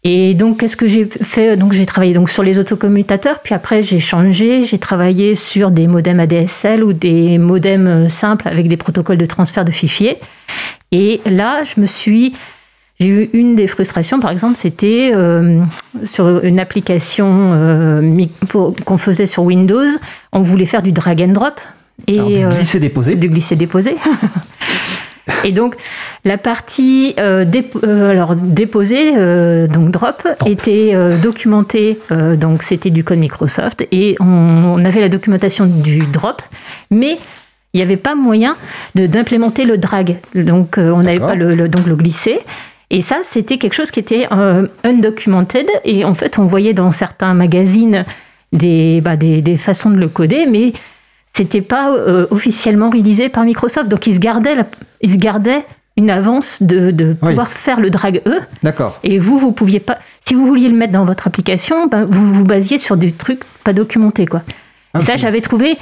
Et 0.05 0.33
donc 0.33 0.59
qu'est-ce 0.59 0.75
que 0.75 0.87
j'ai 0.87 1.05
fait? 1.05 1.55
Donc 1.55 1.73
j'ai 1.73 1.85
travaillé 1.85 2.13
donc 2.13 2.29
sur 2.29 2.43
les 2.43 2.59
autocommutateurs, 2.59 3.39
puis 3.39 3.55
après 3.55 3.81
j'ai 3.81 3.99
changé, 3.99 4.65
j'ai 4.65 4.79
travaillé 4.79 5.35
sur 5.35 5.71
des 5.71 5.87
modems 5.87 6.19
ADSL 6.19 6.83
ou 6.83 6.91
des 6.91 7.37
modems 7.37 7.87
euh, 7.87 8.09
simples 8.09 8.47
avec 8.47 8.67
des 8.67 8.77
protocoles 8.77 9.17
de 9.17 9.25
transfert 9.25 9.63
de 9.63 9.71
fichiers. 9.71 10.17
Et 10.91 11.21
là 11.25 11.63
je 11.63 11.79
me 11.79 11.85
suis 11.85 12.33
j'ai 12.99 13.07
eu 13.07 13.29
une 13.33 13.55
des 13.55 13.67
frustrations, 13.67 14.19
par 14.19 14.31
exemple, 14.31 14.55
c'était 14.55 15.11
euh, 15.13 15.61
sur 16.05 16.43
une 16.43 16.59
application 16.59 17.51
euh, 17.53 18.25
qu'on 18.85 18.97
faisait 18.97 19.25
sur 19.25 19.43
Windows, 19.43 19.89
on 20.31 20.41
voulait 20.41 20.67
faire 20.67 20.83
du 20.83 20.91
drag 20.91 21.21
and 21.21 21.33
drop. 21.33 21.59
Et, 22.07 22.19
Alors, 22.19 22.29
du 22.29 22.45
euh, 22.45 22.49
glisser 22.49 22.79
déposé. 22.79 23.15
du 23.15 23.29
glisser-déposer. 23.29 23.95
Et 25.45 25.51
donc, 25.51 25.75
la 26.25 26.37
partie 26.37 27.15
euh, 27.17 27.45
euh, 27.83 28.09
alors, 28.11 28.35
déposée, 28.35 29.13
euh, 29.15 29.67
donc 29.67 29.89
drop, 29.91 30.27
était 30.45 30.95
documentée, 31.21 31.97
donc 32.37 32.63
c'était 32.63 32.89
du 32.89 33.03
code 33.03 33.19
Microsoft, 33.19 33.87
et 33.91 34.15
on, 34.19 34.25
on 34.25 34.85
avait 34.85 34.99
la 35.01 35.09
documentation 35.09 35.65
du 35.65 35.99
drop, 35.99 36.41
mais 36.91 37.17
il 37.73 37.77
n'y 37.77 37.81
avait 37.83 37.97
pas 37.97 38.15
moyen 38.15 38.55
d'implémenter 38.95 39.65
le 39.65 39.77
drag. 39.77 40.17
Donc, 40.35 40.75
on 40.77 41.03
n'avait 41.03 41.19
pas 41.19 41.35
le, 41.35 41.51
le- 41.55 41.69
donc, 41.69 41.87
le 41.87 41.95
glisser. 41.95 42.39
Et 42.91 43.01
ça, 43.01 43.19
c'était 43.23 43.57
quelque 43.57 43.73
chose 43.73 43.89
qui 43.91 43.99
était 43.99 44.27
undocumented, 44.83 45.67
et 45.85 46.05
en 46.05 46.13
fait, 46.15 46.37
on 46.37 46.45
voyait 46.45 46.73
dans 46.73 46.91
certains 46.91 47.33
magazines 47.33 48.03
des, 48.51 49.01
bah, 49.01 49.15
des, 49.15 49.41
des 49.41 49.57
façons 49.57 49.89
de 49.89 49.95
le 49.97 50.07
coder, 50.07 50.45
mais 50.45 50.73
c'était 51.35 51.61
pas 51.61 51.91
euh, 51.91 52.27
officiellement 52.31 52.89
réalisé 52.89 53.29
par 53.29 53.43
Microsoft. 53.43 53.87
Donc 53.89 54.07
ils 54.07 54.15
se 54.15 54.19
gardaient, 54.19 54.55
la- 54.55 54.67
ils 55.01 55.11
se 55.11 55.17
gardaient 55.17 55.65
une 55.97 56.09
avance 56.09 56.61
de, 56.63 56.91
de 56.91 57.15
Oui. 57.21 57.29
pouvoir 57.29 57.49
faire 57.49 57.79
le 57.79 57.89
drag 57.89 58.21
eux. 58.25 58.39
D'accord. 58.63 58.99
Et 59.03 59.19
vous, 59.19 59.37
vous 59.37 59.51
pouviez 59.51 59.79
pas. 59.79 59.97
Si 60.25 60.33
vous 60.33 60.45
vouliez 60.47 60.67
le 60.69 60.75
mettre 60.75 60.93
dans 60.93 61.05
votre 61.05 61.27
application, 61.27 61.87
ben, 61.87 62.05
vous 62.05 62.33
vous 62.33 62.43
basiez 62.43 62.79
sur 62.79 62.97
des 62.97 63.11
trucs 63.11 63.43
pas 63.63 63.73
documentés, 63.73 64.25
quoi. 64.25 64.41
Ah, 64.95 64.99
Et 64.99 65.01
ça, 65.03 65.17
j'avais 65.17 65.41
trouvé. 65.41 65.75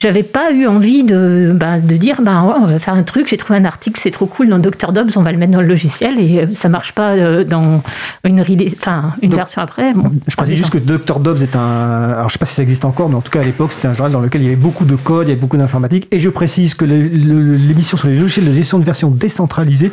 J'avais 0.00 0.22
pas 0.22 0.52
eu 0.52 0.64
envie 0.68 1.02
de, 1.02 1.50
ben, 1.52 1.80
de 1.80 1.96
dire, 1.96 2.22
ben, 2.22 2.44
ouais, 2.44 2.54
on 2.60 2.66
va 2.66 2.78
faire 2.78 2.94
un 2.94 3.02
truc, 3.02 3.26
j'ai 3.28 3.36
trouvé 3.36 3.58
un 3.58 3.64
article, 3.64 3.98
c'est 4.00 4.12
trop 4.12 4.26
cool 4.26 4.48
dans 4.48 4.60
Dr. 4.60 4.92
Dobbs, 4.92 5.10
on 5.16 5.22
va 5.22 5.32
le 5.32 5.38
mettre 5.38 5.50
dans 5.50 5.60
le 5.60 5.66
logiciel 5.66 6.20
et 6.20 6.42
euh, 6.42 6.46
ça 6.54 6.68
marche 6.68 6.92
pas 6.92 7.10
euh, 7.14 7.42
dans 7.42 7.82
une, 8.24 8.40
release- 8.40 8.76
enfin, 8.78 9.14
une 9.22 9.30
Donc, 9.30 9.40
version 9.40 9.60
après. 9.60 9.92
Bon, 9.94 10.12
Je 10.28 10.36
précise 10.36 10.54
juste 10.54 10.70
que 10.70 10.78
Dr. 10.78 11.18
Dobbs 11.18 11.42
est 11.42 11.56
un. 11.56 12.10
Alors, 12.10 12.28
je 12.28 12.34
sais 12.34 12.38
pas 12.38 12.44
si 12.46 12.54
ça 12.54 12.62
existe 12.62 12.84
encore, 12.84 13.08
mais 13.08 13.16
en 13.16 13.22
tout 13.22 13.32
cas, 13.32 13.40
à 13.40 13.44
l'époque, 13.44 13.72
c'était 13.72 13.88
un 13.88 13.92
journal 13.92 14.12
dans 14.12 14.20
lequel 14.20 14.40
il 14.42 14.44
y 14.44 14.46
avait 14.46 14.54
beaucoup 14.56 14.84
de 14.84 14.94
code, 14.94 15.26
il 15.26 15.30
y 15.30 15.32
avait 15.32 15.40
beaucoup 15.40 15.56
d'informatique. 15.56 16.06
Et 16.12 16.20
je 16.20 16.28
précise 16.30 16.76
que 16.76 16.84
l'émission 16.84 17.96
sur 17.96 18.06
les 18.06 18.16
logiciels 18.20 18.46
de 18.46 18.52
gestion 18.52 18.78
de 18.78 18.84
version 18.84 19.10
décentralisée, 19.10 19.90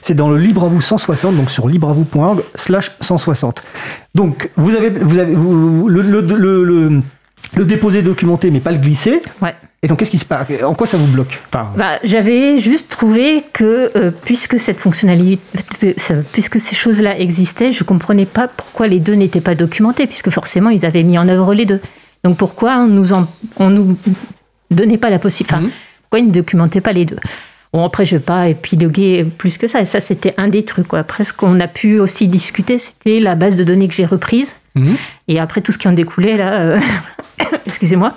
c'est 0.00 0.14
dans 0.14 0.30
le 0.30 0.38
LibreAvou 0.38 0.80
160, 0.80 1.36
donc 1.36 1.50
sur 1.50 1.68
libreavou.org 1.68 2.40
slash 2.54 2.90
160. 3.02 3.62
Donc, 4.14 4.50
vous 4.56 4.70
avez, 4.74 4.88
vous 4.88 5.18
avez 5.18 5.34
vous- 5.34 5.88
le, 5.90 6.00
le, 6.00 6.20
le, 6.22 6.64
le- 6.64 7.00
le 7.56 7.64
déposer 7.64 8.02
documenté, 8.02 8.50
mais 8.50 8.60
pas 8.60 8.72
le 8.72 8.78
glisser. 8.78 9.20
Ouais. 9.40 9.54
Et 9.82 9.88
donc, 9.88 9.98
qu'est-ce 9.98 10.10
qui 10.12 10.18
se 10.18 10.24
passe? 10.24 10.46
En 10.62 10.74
quoi 10.74 10.86
ça 10.86 10.96
vous 10.96 11.06
bloque? 11.06 11.38
Enfin, 11.52 11.68
Bah, 11.76 11.98
J'avais 12.04 12.56
juste 12.58 12.88
trouvé 12.88 13.42
que 13.52 13.90
euh, 13.96 14.10
puisque 14.24 14.58
cette 14.60 14.78
fonctionnalité, 14.78 15.96
puisque 16.32 16.60
ces 16.60 16.74
choses-là 16.74 17.18
existaient, 17.18 17.72
je 17.72 17.82
comprenais 17.84 18.26
pas 18.26 18.48
pourquoi 18.48 18.86
les 18.86 19.00
deux 19.00 19.14
n'étaient 19.14 19.40
pas 19.40 19.54
documentés, 19.54 20.06
puisque 20.06 20.30
forcément 20.30 20.70
ils 20.70 20.84
avaient 20.86 21.02
mis 21.02 21.18
en 21.18 21.28
œuvre 21.28 21.52
les 21.54 21.66
deux. 21.66 21.80
Donc 22.24 22.36
pourquoi 22.38 22.76
on 22.76 22.86
nous 22.86 23.12
en, 23.12 23.26
on 23.56 23.70
nous 23.70 23.96
donnait 24.70 24.98
pas 24.98 25.10
la 25.10 25.18
possibilité, 25.18 25.54
enfin, 25.56 25.64
Mhm. 25.66 25.70
pourquoi 26.02 26.18
ils 26.20 26.26
ne 26.28 26.32
documentaient 26.32 26.80
pas 26.80 26.92
les 26.92 27.04
deux? 27.04 27.18
Bon 27.72 27.84
après 27.84 28.06
je 28.06 28.16
vais 28.16 28.22
pas 28.22 28.48
épiloguer 28.48 29.24
plus 29.38 29.58
que 29.58 29.66
ça. 29.66 29.80
Et 29.80 29.86
ça 29.86 30.00
c'était 30.00 30.34
un 30.36 30.46
des 30.48 30.64
trucs. 30.64 30.86
Quoi. 30.88 31.00
Après 31.00 31.24
ce 31.24 31.32
qu'on 31.32 31.58
a 31.58 31.66
pu 31.68 31.98
aussi 31.98 32.28
discuter, 32.28 32.78
c'était 32.78 33.18
la 33.18 33.34
base 33.34 33.56
de 33.56 33.64
données 33.64 33.88
que 33.88 33.94
j'ai 33.94 34.04
reprise. 34.06 34.54
Mhm. 34.76 34.94
Et 35.28 35.40
après 35.40 35.60
tout 35.60 35.72
ce 35.72 35.78
qui 35.78 35.88
en 35.88 35.92
découlait 35.92 36.36
là, 36.36 36.60
euh, 36.60 36.78
excusez-moi, 37.66 38.12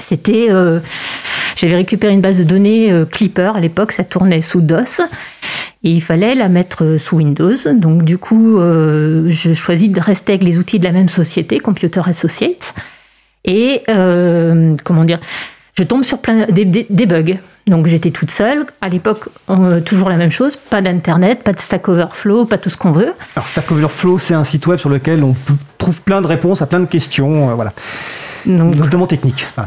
c'était 0.00 0.46
euh, 0.50 0.80
j'avais 1.56 1.76
récupéré 1.76 2.12
une 2.12 2.20
base 2.20 2.38
de 2.38 2.44
données 2.44 2.90
euh, 2.92 3.04
Clipper 3.04 3.52
à 3.54 3.60
l'époque, 3.60 3.92
ça 3.92 4.04
tournait 4.04 4.40
sous 4.42 4.60
DOS. 4.60 5.00
Et 5.82 5.92
il 5.92 6.02
fallait 6.02 6.34
la 6.34 6.48
mettre 6.50 6.96
sous 6.98 7.16
Windows. 7.16 7.54
Donc 7.74 8.02
du 8.04 8.18
coup, 8.18 8.58
euh, 8.58 9.30
je 9.30 9.54
choisis 9.54 9.88
de 9.90 9.98
rester 9.98 10.32
avec 10.34 10.42
les 10.44 10.58
outils 10.58 10.78
de 10.78 10.84
la 10.84 10.92
même 10.92 11.08
société, 11.08 11.58
Computer 11.58 12.02
Associates. 12.06 12.74
Et 13.46 13.82
euh, 13.88 14.76
comment 14.84 15.04
dire, 15.04 15.20
je 15.78 15.82
tombe 15.84 16.02
sur 16.04 16.18
plein 16.18 16.44
des, 16.46 16.66
des- 16.66 16.86
des 16.90 17.06
bugs. 17.06 17.38
Donc 17.66 17.86
j'étais 17.86 18.10
toute 18.10 18.30
seule. 18.30 18.66
À 18.82 18.90
l'époque, 18.90 19.24
euh, 19.48 19.80
toujours 19.80 20.10
la 20.10 20.16
même 20.18 20.30
chose. 20.30 20.56
Pas 20.56 20.82
d'internet, 20.82 21.42
pas 21.42 21.54
de 21.54 21.60
Stack 21.60 21.88
Overflow, 21.88 22.44
pas 22.44 22.58
tout 22.58 22.68
ce 22.68 22.76
qu'on 22.76 22.92
veut. 22.92 23.12
Alors 23.34 23.48
Stack 23.48 23.72
Overflow, 23.72 24.18
c'est 24.18 24.34
un 24.34 24.44
site 24.44 24.66
web 24.66 24.78
sur 24.78 24.90
lequel 24.90 25.24
on 25.24 25.34
trouve 25.78 26.02
plein 26.02 26.20
de 26.20 26.26
réponses 26.26 26.60
à 26.60 26.66
plein 26.66 26.80
de 26.80 26.86
questions, 26.86 27.48
euh, 27.50 27.54
voilà, 27.54 27.72
Donc 28.46 28.74
notamment. 28.76 29.06
Enfin, 29.06 29.66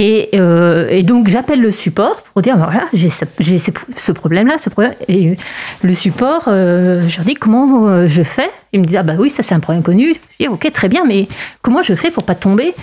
Et, 0.00 0.28
euh, 0.34 0.88
et 0.90 1.02
donc 1.02 1.28
j'appelle 1.28 1.60
le 1.60 1.72
support 1.72 2.22
pour 2.32 2.40
dire 2.40 2.56
voilà 2.56 2.84
j'ai 2.92 3.08
ce, 3.10 4.12
problème-là, 4.12 4.56
ce 4.58 4.70
problème. 4.70 4.94
Et 5.08 5.36
le 5.82 5.94
support, 5.94 6.44
euh, 6.46 7.08
je 7.08 7.16
leur 7.16 7.26
dis 7.26 7.34
comment 7.34 7.88
euh, 7.88 8.06
je 8.06 8.22
fais? 8.22 8.50
Ils 8.72 8.80
me 8.80 8.84
disent 8.84 8.96
ah 8.98 9.02
bah 9.02 9.14
oui 9.18 9.28
ça 9.30 9.42
c'est 9.42 9.54
un 9.56 9.60
problème 9.60 9.82
connu. 9.82 10.14
Je 10.14 10.44
dis 10.44 10.48
ok 10.48 10.70
très 10.72 10.88
bien 10.88 11.04
mais 11.04 11.26
comment 11.62 11.82
je 11.82 11.94
fais 11.94 12.12
pour 12.12 12.22
pas 12.22 12.36
tomber, 12.36 12.74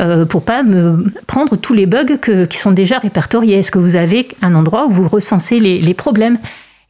euh, 0.00 0.24
pour 0.24 0.42
pas 0.42 0.64
me 0.64 1.04
prendre 1.28 1.54
tous 1.56 1.72
les 1.72 1.86
bugs 1.86 2.16
que- 2.20 2.46
qui 2.46 2.58
sont 2.58 2.72
déjà 2.72 2.98
répertoriés? 2.98 3.58
Est-ce 3.60 3.70
que 3.70 3.78
vous 3.78 3.94
avez 3.94 4.26
un 4.42 4.54
endroit 4.56 4.86
où 4.86 4.90
vous 4.90 5.06
recensez 5.08 5.60
les, 5.60 5.78
les 5.78 5.94
problèmes? 5.94 6.38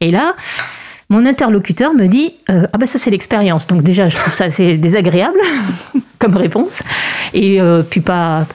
Et 0.01 0.11
là. 0.11 0.34
Mon 1.09 1.24
interlocuteur 1.24 1.95
me 1.95 2.09
dit 2.09 2.34
euh, 2.51 2.66
ah 2.72 2.78
bah 2.78 2.87
ça 2.89 2.99
c'est 2.99 3.11
l'expérience 3.11 3.68
donc 3.68 3.82
déjà 3.84 4.09
je 4.09 4.16
trouve 4.16 4.32
ça 4.34 4.51
c'est 4.51 4.76
désagréable 4.76 5.39
comme 6.18 6.36
réponse 6.36 6.82
et 7.34 7.60
euh, 7.60 7.82
puis 7.82 8.00
pas 8.00 8.46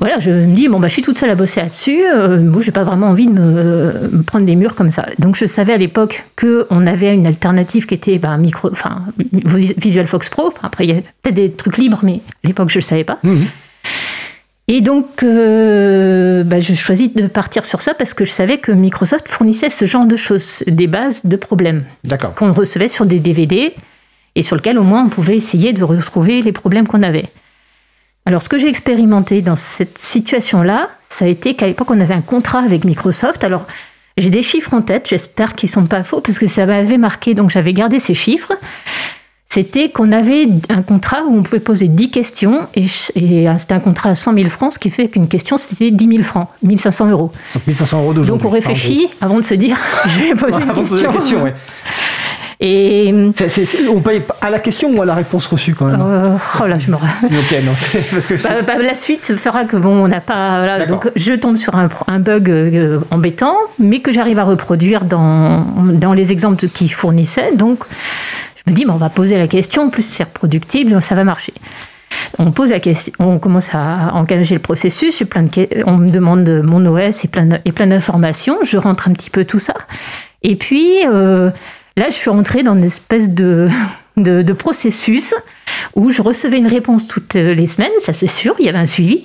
voilà, 0.00 0.18
je 0.18 0.30
me 0.30 0.54
dis, 0.54 0.68
bon, 0.68 0.80
bah, 0.80 0.88
je 0.88 0.92
suis 0.92 1.02
toute 1.02 1.18
seule 1.18 1.30
à 1.30 1.34
bosser 1.34 1.60
là-dessus. 1.60 2.02
Euh, 2.04 2.40
moi, 2.40 2.60
j'ai 2.60 2.72
pas 2.72 2.82
vraiment 2.82 3.06
envie 3.06 3.26
de 3.26 3.32
me, 3.32 4.08
me 4.12 4.22
prendre 4.22 4.44
des 4.44 4.56
murs 4.56 4.74
comme 4.74 4.90
ça. 4.90 5.06
Donc, 5.18 5.36
je 5.36 5.46
savais 5.46 5.72
à 5.72 5.76
l'époque 5.76 6.24
qu'on 6.36 6.86
avait 6.86 7.14
une 7.14 7.26
alternative 7.26 7.86
qui 7.86 7.94
était 7.94 8.18
bah, 8.18 8.36
micro, 8.36 8.70
enfin, 8.70 9.02
Visual 9.32 10.06
Fox 10.06 10.28
Pro. 10.28 10.52
Après, 10.62 10.84
il 10.84 10.94
y 10.94 10.98
a 10.98 11.00
peut-être 11.22 11.34
des 11.34 11.52
trucs 11.52 11.78
libres, 11.78 12.00
mais 12.02 12.20
à 12.44 12.48
l'époque, 12.48 12.70
je 12.70 12.78
le 12.78 12.82
savais 12.82 13.04
pas. 13.04 13.18
Mhm. 13.22 13.46
Et 14.66 14.80
donc, 14.80 15.22
euh, 15.22 16.42
bah, 16.42 16.58
je 16.58 16.74
choisis 16.74 17.12
de 17.12 17.26
partir 17.26 17.64
sur 17.64 17.82
ça 17.82 17.94
parce 17.94 18.14
que 18.14 18.24
je 18.24 18.30
savais 18.32 18.58
que 18.58 18.72
Microsoft 18.72 19.28
fournissait 19.28 19.70
ce 19.70 19.84
genre 19.84 20.06
de 20.06 20.16
choses, 20.16 20.64
des 20.66 20.86
bases 20.86 21.20
de 21.24 21.36
problèmes 21.36 21.84
qu'on 22.34 22.52
recevait 22.52 22.88
sur 22.88 23.04
des 23.04 23.18
DVD 23.18 23.74
et 24.34 24.42
sur 24.42 24.56
lequel 24.56 24.78
au 24.78 24.82
moins 24.82 25.04
on 25.04 25.08
pouvait 25.08 25.36
essayer 25.36 25.72
de 25.72 25.84
retrouver 25.84 26.42
les 26.42 26.52
problèmes 26.52 26.86
qu'on 26.86 27.02
avait. 27.02 27.26
Alors 28.26 28.42
ce 28.42 28.48
que 28.48 28.58
j'ai 28.58 28.68
expérimenté 28.68 29.42
dans 29.42 29.56
cette 29.56 29.98
situation-là, 29.98 30.88
ça 31.08 31.26
a 31.26 31.28
été 31.28 31.54
qu'à 31.54 31.66
l'époque 31.66 31.90
on 31.90 32.00
avait 32.00 32.14
un 32.14 32.22
contrat 32.22 32.60
avec 32.60 32.84
Microsoft. 32.84 33.44
Alors 33.44 33.66
j'ai 34.16 34.30
des 34.30 34.42
chiffres 34.42 34.72
en 34.72 34.80
tête, 34.80 35.08
j'espère 35.08 35.54
qu'ils 35.54 35.68
sont 35.68 35.86
pas 35.86 36.04
faux 36.04 36.20
parce 36.20 36.38
que 36.38 36.46
ça 36.46 36.66
m'avait 36.66 36.98
marqué, 36.98 37.34
donc 37.34 37.50
j'avais 37.50 37.72
gardé 37.72 38.00
ces 38.00 38.14
chiffres. 38.14 38.52
C'était 39.50 39.90
qu'on 39.90 40.10
avait 40.10 40.48
un 40.68 40.82
contrat 40.82 41.22
où 41.28 41.36
on 41.36 41.42
pouvait 41.44 41.60
poser 41.60 41.86
10 41.86 42.10
questions 42.10 42.66
et, 42.74 42.86
et 43.14 43.46
c'était 43.58 43.74
un 43.74 43.80
contrat 43.80 44.10
à 44.10 44.14
100 44.16 44.34
000 44.34 44.48
francs, 44.48 44.72
ce 44.72 44.78
qui 44.80 44.90
fait 44.90 45.08
qu'une 45.08 45.28
question 45.28 45.58
c'était 45.58 45.90
10 45.90 46.08
000 46.08 46.22
francs, 46.22 46.48
1500 46.62 47.10
euros. 47.10 47.30
Donc 47.52 47.66
1500 47.66 48.00
euros 48.00 48.14
d'aujourd'hui. 48.14 48.42
Donc 48.42 48.50
on 48.50 48.52
réfléchit 48.52 49.08
avant 49.20 49.36
de 49.38 49.44
se 49.44 49.54
dire 49.54 49.76
je 50.08 50.18
vais 50.18 50.34
poser 50.34 50.62
une 50.62 50.68
de 50.68 50.72
poser 50.72 50.90
question. 50.90 51.06
la 51.06 51.12
question, 51.12 51.42
ouais. 51.44 51.54
Et 52.60 53.12
C'est- 53.36 53.48
c'est- 53.48 53.64
c'est- 53.64 53.88
on 53.88 54.00
paye 54.00 54.22
à 54.40 54.48
la 54.50 54.58
question 54.60 54.90
ou 54.94 55.02
à 55.02 55.04
la 55.04 55.14
réponse 55.14 55.46
reçue 55.46 55.74
quand 55.74 55.86
même 55.86 56.00
Euh, 56.00 56.36
oh 56.62 56.66
là, 56.66 56.78
je 56.78 56.90
me. 56.90 56.96
Ok, 57.24 57.64
non, 57.64 57.72
parce 58.12 58.26
que 58.26 58.34
Bah, 58.42 58.62
bah, 58.66 58.82
la 58.82 58.94
suite 58.94 59.34
fera 59.36 59.64
que 59.64 59.76
bon, 59.76 60.04
on 60.04 60.08
n'a 60.08 60.20
pas. 60.20 60.58
voilà, 60.58 60.78
D'accord. 60.78 61.02
donc 61.04 61.12
je 61.16 61.32
tombe 61.34 61.56
sur 61.56 61.74
un, 61.74 61.88
un 62.06 62.18
bug 62.20 62.48
euh, 62.50 63.00
embêtant, 63.10 63.56
mais 63.78 64.00
que 64.00 64.12
j'arrive 64.12 64.38
à 64.38 64.44
reproduire 64.44 65.04
dans, 65.04 65.64
dans 65.92 66.12
les 66.12 66.30
exemples 66.32 66.68
qu'ils 66.68 66.92
fournissaient. 66.92 67.54
Donc, 67.56 67.80
je 68.64 68.70
me 68.70 68.76
dis, 68.76 68.86
on 68.88 68.96
va 68.96 69.08
poser 69.10 69.36
la 69.36 69.48
question. 69.48 69.82
En 69.84 69.88
plus, 69.90 70.02
c'est 70.02 70.24
reproductible, 70.24 71.02
ça 71.02 71.14
va 71.14 71.24
marcher. 71.24 71.52
On 72.38 72.52
pose 72.52 72.70
la 72.70 72.78
question, 72.80 73.12
on 73.18 73.38
commence 73.40 73.70
à 73.74 74.12
engager 74.14 74.54
le 74.54 74.60
processus. 74.60 75.22
Plein 75.28 75.42
de, 75.42 75.68
on 75.86 75.96
me 75.98 76.10
demande 76.10 76.48
mon 76.64 76.84
OS 76.86 77.24
et 77.24 77.28
plein, 77.28 77.46
de- 77.46 77.58
et 77.64 77.72
plein 77.72 77.88
d'informations. 77.88 78.58
Je 78.64 78.76
rentre 78.78 79.08
un 79.08 79.12
petit 79.12 79.30
peu 79.30 79.44
tout 79.44 79.58
ça. 79.58 79.74
Et 80.42 80.54
puis 80.56 80.88
euh, 81.12 81.50
là, 81.96 82.06
je 82.08 82.14
suis 82.14 82.30
rentrée 82.30 82.62
dans 82.62 82.74
une 82.74 82.84
espèce 82.84 83.30
de, 83.34 83.68
de, 84.16 84.52
processus 84.52 85.34
où 85.94 86.10
je 86.10 86.22
recevais 86.22 86.58
une 86.58 86.66
réponse 86.66 87.06
toutes 87.06 87.34
les 87.34 87.66
semaines, 87.66 87.92
ça 88.00 88.12
c'est 88.12 88.26
sûr, 88.26 88.54
il 88.58 88.66
y 88.66 88.68
avait 88.68 88.78
un 88.78 88.86
suivi. 88.86 89.24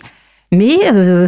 Mais 0.52 0.80
euh, 0.92 1.28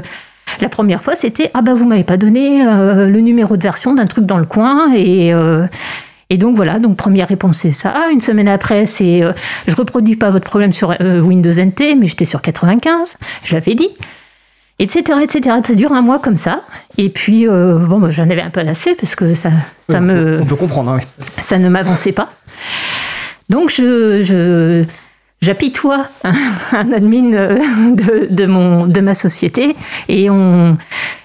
la 0.60 0.70
première 0.70 1.04
fois, 1.04 1.16
c'était 1.16 1.52
Ah 1.54 1.62
bah 1.62 1.74
vous 1.74 1.86
m'avez 1.86 2.04
pas 2.04 2.18
donné 2.18 2.66
euh, 2.66 3.08
le 3.08 3.20
numéro 3.20 3.58
de 3.58 3.64
version 3.64 3.94
d'un 3.94 4.08
truc 4.08 4.26
dans 4.26 4.38
le 4.38 4.46
coin. 4.46 4.94
Et, 4.96 5.34
euh, 5.34 5.68
et 6.30 6.38
donc 6.38 6.56
voilà, 6.56 6.80
donc 6.80 6.98
première 6.98 7.28
réponse 7.28 7.58
c'est 7.58 7.72
ça. 7.72 8.08
Une 8.12 8.22
semaine 8.22 8.48
après, 8.48 8.86
c'est 8.86 9.22
Je 9.68 9.76
reproduis 9.76 10.16
pas 10.16 10.32
votre 10.32 10.46
problème 10.46 10.74
sur 10.74 10.96
Windows 11.00 11.52
NT, 11.52 11.96
mais 12.00 12.08
j'étais 12.08 12.26
sur 12.26 12.42
95, 12.42 13.18
je 13.44 13.54
l'avais 13.54 13.76
dit. 13.76 13.90
Etc, 14.82 15.04
etc. 15.24 15.56
Ça 15.66 15.76
dure 15.76 15.92
un 15.94 16.02
mois 16.02 16.20
comme 16.20 16.38
ça. 16.38 16.62
Et 16.98 17.10
puis, 17.10 17.48
euh, 17.48 17.78
bon, 17.78 18.00
bah, 18.00 18.10
j'en 18.12 18.24
avais 18.30 18.42
un 18.42 18.50
peu 18.50 18.62
assez 18.62 18.96
parce 18.96 19.16
que 19.16 19.34
ça, 19.36 19.52
ça 19.80 20.00
me 20.00 20.40
on 20.42 20.46
peut 20.46 20.56
comprendre. 20.56 20.92
hein, 20.92 21.00
ça 21.40 21.58
ne 21.60 21.70
m'avançait 21.70 22.12
pas. 22.12 22.30
Donc 23.50 23.70
je, 23.70 24.22
je 24.24 24.84
j'apitoie 25.42 26.08
un, 26.24 26.34
un 26.74 26.92
admin 26.94 27.34
euh, 27.34 27.60
de, 27.96 28.28
de, 28.34 28.46
mon, 28.46 28.88
de 28.88 29.00
ma 29.02 29.14
société 29.14 29.76
et 30.08 30.30
on, 30.30 30.78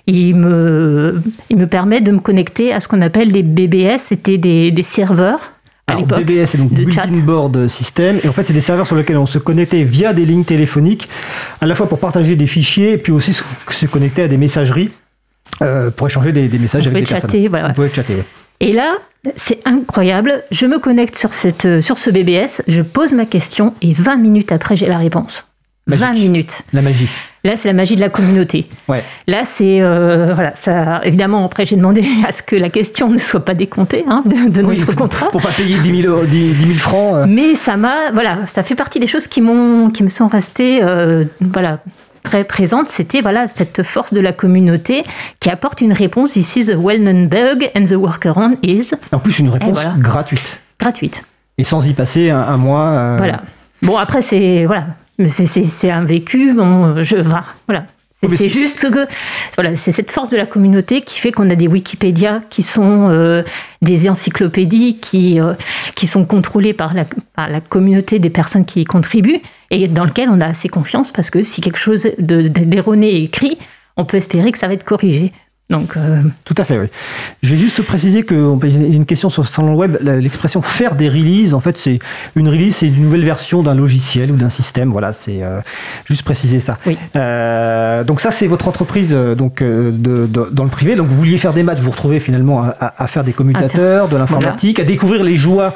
il, 0.07 0.35
me, 0.35 1.23
il 1.51 1.57
me 1.57 1.67
permet 1.67 2.01
de 2.01 2.11
me 2.13 2.19
connecter 2.21 2.73
à 2.73 2.81
ce 2.81 2.89
qu'on 2.89 3.01
appelle 3.03 3.31
les 3.31 3.43
BBS, 3.43 3.99
c'était 3.99 4.39
des, 4.39 4.71
des 4.71 4.83
serveurs 4.83 5.53
à 5.87 5.95
l'époque. 5.95 6.25
BBS, 6.25 6.47
c'est 6.47 6.59
donc 6.59 6.73
de 6.73 6.91
chat. 6.91 7.07
Board 7.07 7.69
System. 7.69 8.19
Et 8.25 8.29
en 8.29 8.33
fait, 8.33 8.45
c'est 8.45 8.53
des 8.53 8.61
serveurs 8.61 8.87
sur 8.87 8.97
lesquels 8.97 9.19
on 9.19 9.27
se 9.27 9.39
connectait 9.39 9.85
via 9.85 10.13
des 10.13 10.25
lignes 10.25 10.45
téléphoniques, 10.45 11.09
à 11.61 11.67
la 11.67 11.75
fois 11.75 11.89
pour 11.89 12.01
partager 12.01 12.37
des 12.37 12.47
fichiers, 12.47 12.93
et 12.93 12.99
puis 12.99 13.13
aussi 13.13 13.33
se, 13.33 13.87
connecter 13.87 14.23
à 14.23 14.29
des 14.29 14.37
messageries 14.37 14.91
euh, 15.63 15.91
pour 15.91 16.07
échanger 16.07 16.33
des, 16.33 16.49
des 16.49 16.59
messages 16.59 16.87
On 16.87 16.91
avec 16.91 17.05
des 17.05 17.09
personnes. 17.09 17.31
chatter, 17.31 17.49
voilà. 17.49 17.71
On 17.71 17.73
pouvait 17.73 17.93
chatter, 17.93 18.17
ouais. 18.17 18.25
Et 18.61 18.73
là, 18.73 18.97
c'est 19.37 19.61
incroyable. 19.65 20.45
Je 20.51 20.67
me 20.67 20.79
connecte 20.79 21.17
sur, 21.17 21.33
cette, 21.33 21.81
sur 21.81 21.99
ce 21.99 22.11
BBS, 22.11 22.63
je 22.67 22.83
pose 22.83 23.13
ma 23.13 23.27
question 23.27 23.75
et 23.83 23.93
20 23.93 24.17
minutes 24.17 24.53
après, 24.53 24.77
j'ai 24.77 24.87
la 24.87 24.99
réponse. 24.99 25.47
Magique. 25.87 26.05
20 26.05 26.13
minutes. 26.15 26.63
La 26.73 26.83
magie. 26.83 27.09
Là, 27.47 27.57
c'est 27.57 27.69
la 27.69 27.75
magie 27.75 27.95
de 27.97 28.01
la 28.01 28.09
communauté. 28.09 28.67
Ouais. 28.89 29.03
Là, 29.27 29.43
c'est 29.45 29.81
euh, 29.81 30.33
voilà, 30.35 30.55
ça. 30.57 31.01
Évidemment, 31.05 31.45
après, 31.45 31.65
j'ai 31.65 31.77
demandé 31.77 32.05
à 32.27 32.33
ce 32.33 32.43
que 32.43 32.57
la 32.57 32.69
question 32.71 33.09
ne 33.09 33.19
soit 33.19 33.45
pas 33.45 33.55
décomptée 33.55 34.05
hein, 34.09 34.23
de, 34.27 34.51
de 34.51 34.63
Oui, 34.63 34.79
notre 34.81 34.95
contrat. 34.97 35.29
Pour 35.31 35.41
pas 35.41 35.53
payer 35.53 35.79
10 35.79 36.03
000, 36.03 36.13
euros- 36.15 36.25
10 36.27 36.53
10 36.55 36.67
000 36.67 36.73
francs. 36.79 37.15
euh. 37.15 37.27
Mais 37.29 37.55
ça 37.55 37.77
m'a, 37.77 38.11
voilà, 38.13 38.47
ça 38.47 38.63
fait 38.63 38.75
partie 38.75 38.99
des 39.01 39.07
choses 39.07 39.27
qui 39.27 39.43
qui 39.95 40.03
me 40.03 40.09
sont 40.09 40.29
restées, 40.29 40.81
euh, 40.83 41.25
voilà, 41.41 41.79
très 42.23 42.43
présentes. 42.45 42.89
C'était 42.89 43.21
voilà 43.21 43.47
cette 43.49 43.83
force 43.85 44.13
de 44.13 44.21
la 44.21 44.33
communauté 44.33 45.03
qui 45.41 45.49
apporte 45.49 45.81
une 45.81 45.93
réponse. 45.93 46.33
This 46.33 46.57
is 46.57 46.71
a 46.73 46.77
well-known 46.77 47.29
bug 47.29 47.71
and 47.77 47.85
the 47.85 47.93
workaround 47.93 48.57
is 48.65 48.91
En 49.13 49.19
plus, 49.21 49.39
une 49.39 49.49
réponse 49.51 49.75
voilà. 49.75 49.95
gratuite. 49.99 50.59
gratuite. 50.81 51.23
Et 51.59 51.65
sans 51.65 51.87
y 51.87 51.93
passer 51.93 52.31
un, 52.31 52.41
un 52.41 52.57
mois. 52.57 52.81
euh, 52.89 53.15
Voilà. 53.19 53.43
Bon, 53.83 53.97
après, 53.97 54.23
c'est 54.23 54.65
voilà, 54.67 54.87
Mais 55.19 55.29
c'est- 55.29 55.91
un 55.91 56.05
vécu. 56.05 56.53
Bon, 56.53 57.03
je 57.03 57.17
voilà. 57.17 57.45
voilà. 57.67 57.87
C'est- 58.35 58.49
juste 58.49 58.91
que 58.91 59.07
voilà, 59.57 59.77
c'est 59.77 59.93
cette 59.93 60.11
force 60.11 60.31
de 60.31 60.37
la 60.39 60.47
communauté 60.47 61.01
qui 61.03 61.21
fait 61.21 61.33
qu'on 61.33 61.49
a 61.51 61.55
des 61.55 61.69
Wikipédia 61.69 62.41
qui 62.51 62.63
sont 62.63 63.09
euh, 63.11 63.43
des 63.83 64.09
encyclopédies 64.09 64.97
qui 64.99 65.39
euh, 65.39 65.53
qui 65.95 66.07
sont 66.07 66.25
contrôlées 66.25 66.73
par 66.73 66.95
la, 66.95 67.05
par 67.35 67.49
la 67.49 67.61
communauté 67.61 68.19
des 68.19 68.31
personnes 68.31 68.65
qui 68.65 68.81
y 68.81 68.85
contribuent 68.85 69.43
et 69.71 69.87
dans 69.87 70.05
lequel 70.05 70.29
on 70.31 70.41
a 70.41 70.47
assez 70.47 70.69
confiance 70.69 71.13
parce 71.13 71.31
que 71.31 71.43
si 71.43 71.61
quelque 71.61 71.79
chose 71.79 72.09
de- 72.19 72.43
de- 72.49 72.65
d'erroné 72.65 73.15
est 73.17 73.23
écrit, 73.25 73.59
on 73.97 74.05
peut 74.07 74.17
espérer 74.17 74.51
que 74.51 74.59
ça 74.59 74.67
va 74.67 74.73
être 74.73 74.85
corrigé. 74.85 75.33
Donc 75.69 75.97
euh, 75.97 76.23
Tout 76.45 76.55
à 76.59 76.65
fait, 76.65 76.79
oui. 76.79 76.87
Je 77.43 77.51
vais 77.55 77.61
juste 77.61 77.83
préciser 77.83 78.25
qu'il 78.25 78.37
y 78.39 78.93
a 78.93 78.95
une 78.97 79.05
question 79.05 79.29
sur 79.29 79.43
le 79.43 79.49
salon 79.49 79.75
web. 79.75 79.97
L'expression 80.01 80.63
faire 80.63 80.95
des 80.95 81.09
releases, 81.09 81.55
en 81.55 81.61
fait, 81.61 81.77
c'est 81.77 81.99
une 82.37 82.49
release, 82.49 82.77
c'est 82.77 82.87
une 82.87 83.03
nouvelle 83.03 83.25
version 83.25 83.65
d'un 83.65 83.75
logiciel 83.75 84.31
ou 84.31 84.37
d'un 84.37 84.49
système. 84.49 84.91
Voilà, 84.93 85.13
c'est 85.13 85.43
euh, 85.43 85.59
juste 86.05 86.23
préciser 86.23 86.61
ça. 86.61 86.79
Oui. 86.87 86.97
Euh, 87.17 88.05
donc 88.05 88.21
ça, 88.21 88.31
c'est 88.31 88.47
votre 88.47 88.69
entreprise 88.69 89.11
euh, 89.13 89.35
donc 89.35 89.61
euh, 89.61 89.91
de, 89.91 90.27
de- 90.27 90.49
dans 90.53 90.63
le 90.63 90.71
privé. 90.71 90.95
Donc 90.95 91.09
vous 91.09 91.17
vouliez 91.17 91.37
faire 91.37 91.53
des 91.53 91.65
maths, 91.65 91.79
vous 91.79 91.87
vous 91.87 91.91
retrouvez 91.91 92.21
finalement 92.21 92.63
à, 92.63 92.69
à- 92.69 93.03
à 93.03 93.07
faire 93.09 93.25
des 93.25 93.33
commutateurs, 93.33 94.09
de 94.09 94.17
l'informatique, 94.17 94.79
à 94.79 94.85
découvrir 94.85 95.25
les 95.25 95.35
joies 95.35 95.75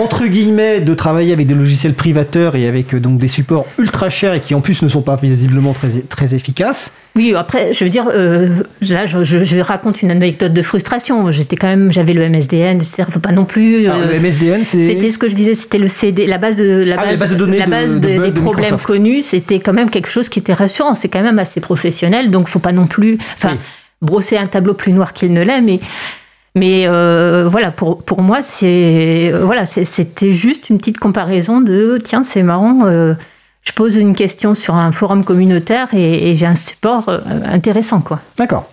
entre 0.00 0.24
guillemets 0.26 0.78
de 0.80 0.94
travailler 0.94 1.32
avec 1.32 1.48
des 1.48 1.54
logiciels 1.54 1.94
privateurs 1.94 2.54
et 2.54 2.68
avec 2.68 2.94
euh, 2.94 3.00
donc 3.00 3.18
des 3.18 3.26
supports 3.28 3.66
ultra 3.78 4.08
chers 4.08 4.34
et 4.34 4.40
qui 4.40 4.54
en 4.54 4.60
plus 4.60 4.82
ne 4.82 4.88
sont 4.88 5.02
pas 5.02 5.16
visiblement 5.16 5.72
très 5.72 5.88
très 6.08 6.36
efficaces. 6.36 6.92
Oui, 7.14 7.34
après, 7.34 7.74
je 7.74 7.84
veux 7.84 7.90
dire, 7.90 8.08
euh, 8.10 8.48
là, 8.88 9.04
je, 9.04 9.22
je- 9.22 9.44
je 9.44 9.58
raconte 9.58 10.00
une 10.00 10.10
anecdote 10.10 10.52
de 10.54 10.62
frustration. 10.62 11.30
J'étais 11.30 11.56
quand 11.56 11.66
même, 11.66 11.92
j'avais 11.92 12.14
le 12.14 12.22
MSDN, 12.26 12.80
c'est-à-dire 12.80 13.12
faut 13.12 13.20
pas 13.20 13.32
non 13.32 13.44
plus. 13.44 13.86
Euh, 13.86 14.06
le 14.10 14.18
MSDN, 14.18 14.64
c'est 14.64 14.80
C'était 14.80 15.10
ce 15.10 15.18
que 15.18 15.28
je 15.28 15.34
disais, 15.34 15.54
c'était 15.54 15.76
le 15.76 15.88
CD, 15.88 16.24
la 16.24 16.38
base 16.38 16.56
de 16.56 16.64
la 16.64 16.96
Ah, 16.98 17.14
base, 17.14 17.32
de 17.32 17.36
données 17.36 17.58
la 17.58 17.66
base 17.66 18.00
de 18.00 18.08
des- 18.28 18.30
problèmes 18.30 18.78
connus. 18.78 19.20
C'était 19.20 19.60
quand 19.60 19.74
même 19.74 19.90
quelque 19.90 20.08
chose 20.08 20.30
qui 20.30 20.38
était 20.38 20.54
rassurant. 20.54 20.94
C'est 20.94 21.08
quand 21.08 21.22
même 21.22 21.38
assez 21.38 21.60
professionnel, 21.60 22.30
donc 22.30 22.48
faut 22.48 22.58
pas 22.60 22.72
non 22.72 22.86
plus, 22.86 23.18
enfin, 23.36 23.52
Oui. 23.52 23.58
brosser 24.00 24.38
un 24.38 24.46
tableau 24.46 24.72
plus 24.72 24.92
noir 24.92 25.12
qu'il 25.12 25.32
ne 25.34 25.42
l'est, 25.42 25.60
mais 25.60 25.80
Mais 26.54 26.84
euh, 26.86 27.48
voilà, 27.50 27.70
pour, 27.70 28.02
pour 28.04 28.20
moi, 28.20 28.40
c'est 28.42 29.30
euh, 29.32 29.40
voilà, 29.42 29.64
c'était 29.64 30.32
juste 30.34 30.68
une 30.68 30.76
petite 30.76 30.98
comparaison 30.98 31.62
de 31.62 31.98
tiens, 32.02 32.22
c'est 32.22 32.42
marrant. 32.42 32.80
euh, 32.86 33.14
je 33.64 33.72
pose 33.72 33.94
une 33.94 34.16
question 34.16 34.54
sur 34.54 34.74
un 34.74 34.90
forum 34.90 35.24
communautaire 35.24 35.88
et, 35.94 36.34
j'ai 36.34 36.46
un 36.46 36.56
support 36.56 37.08
euh, 37.08 37.20
intéressant. 37.44 38.02
D'accord. 38.36 38.66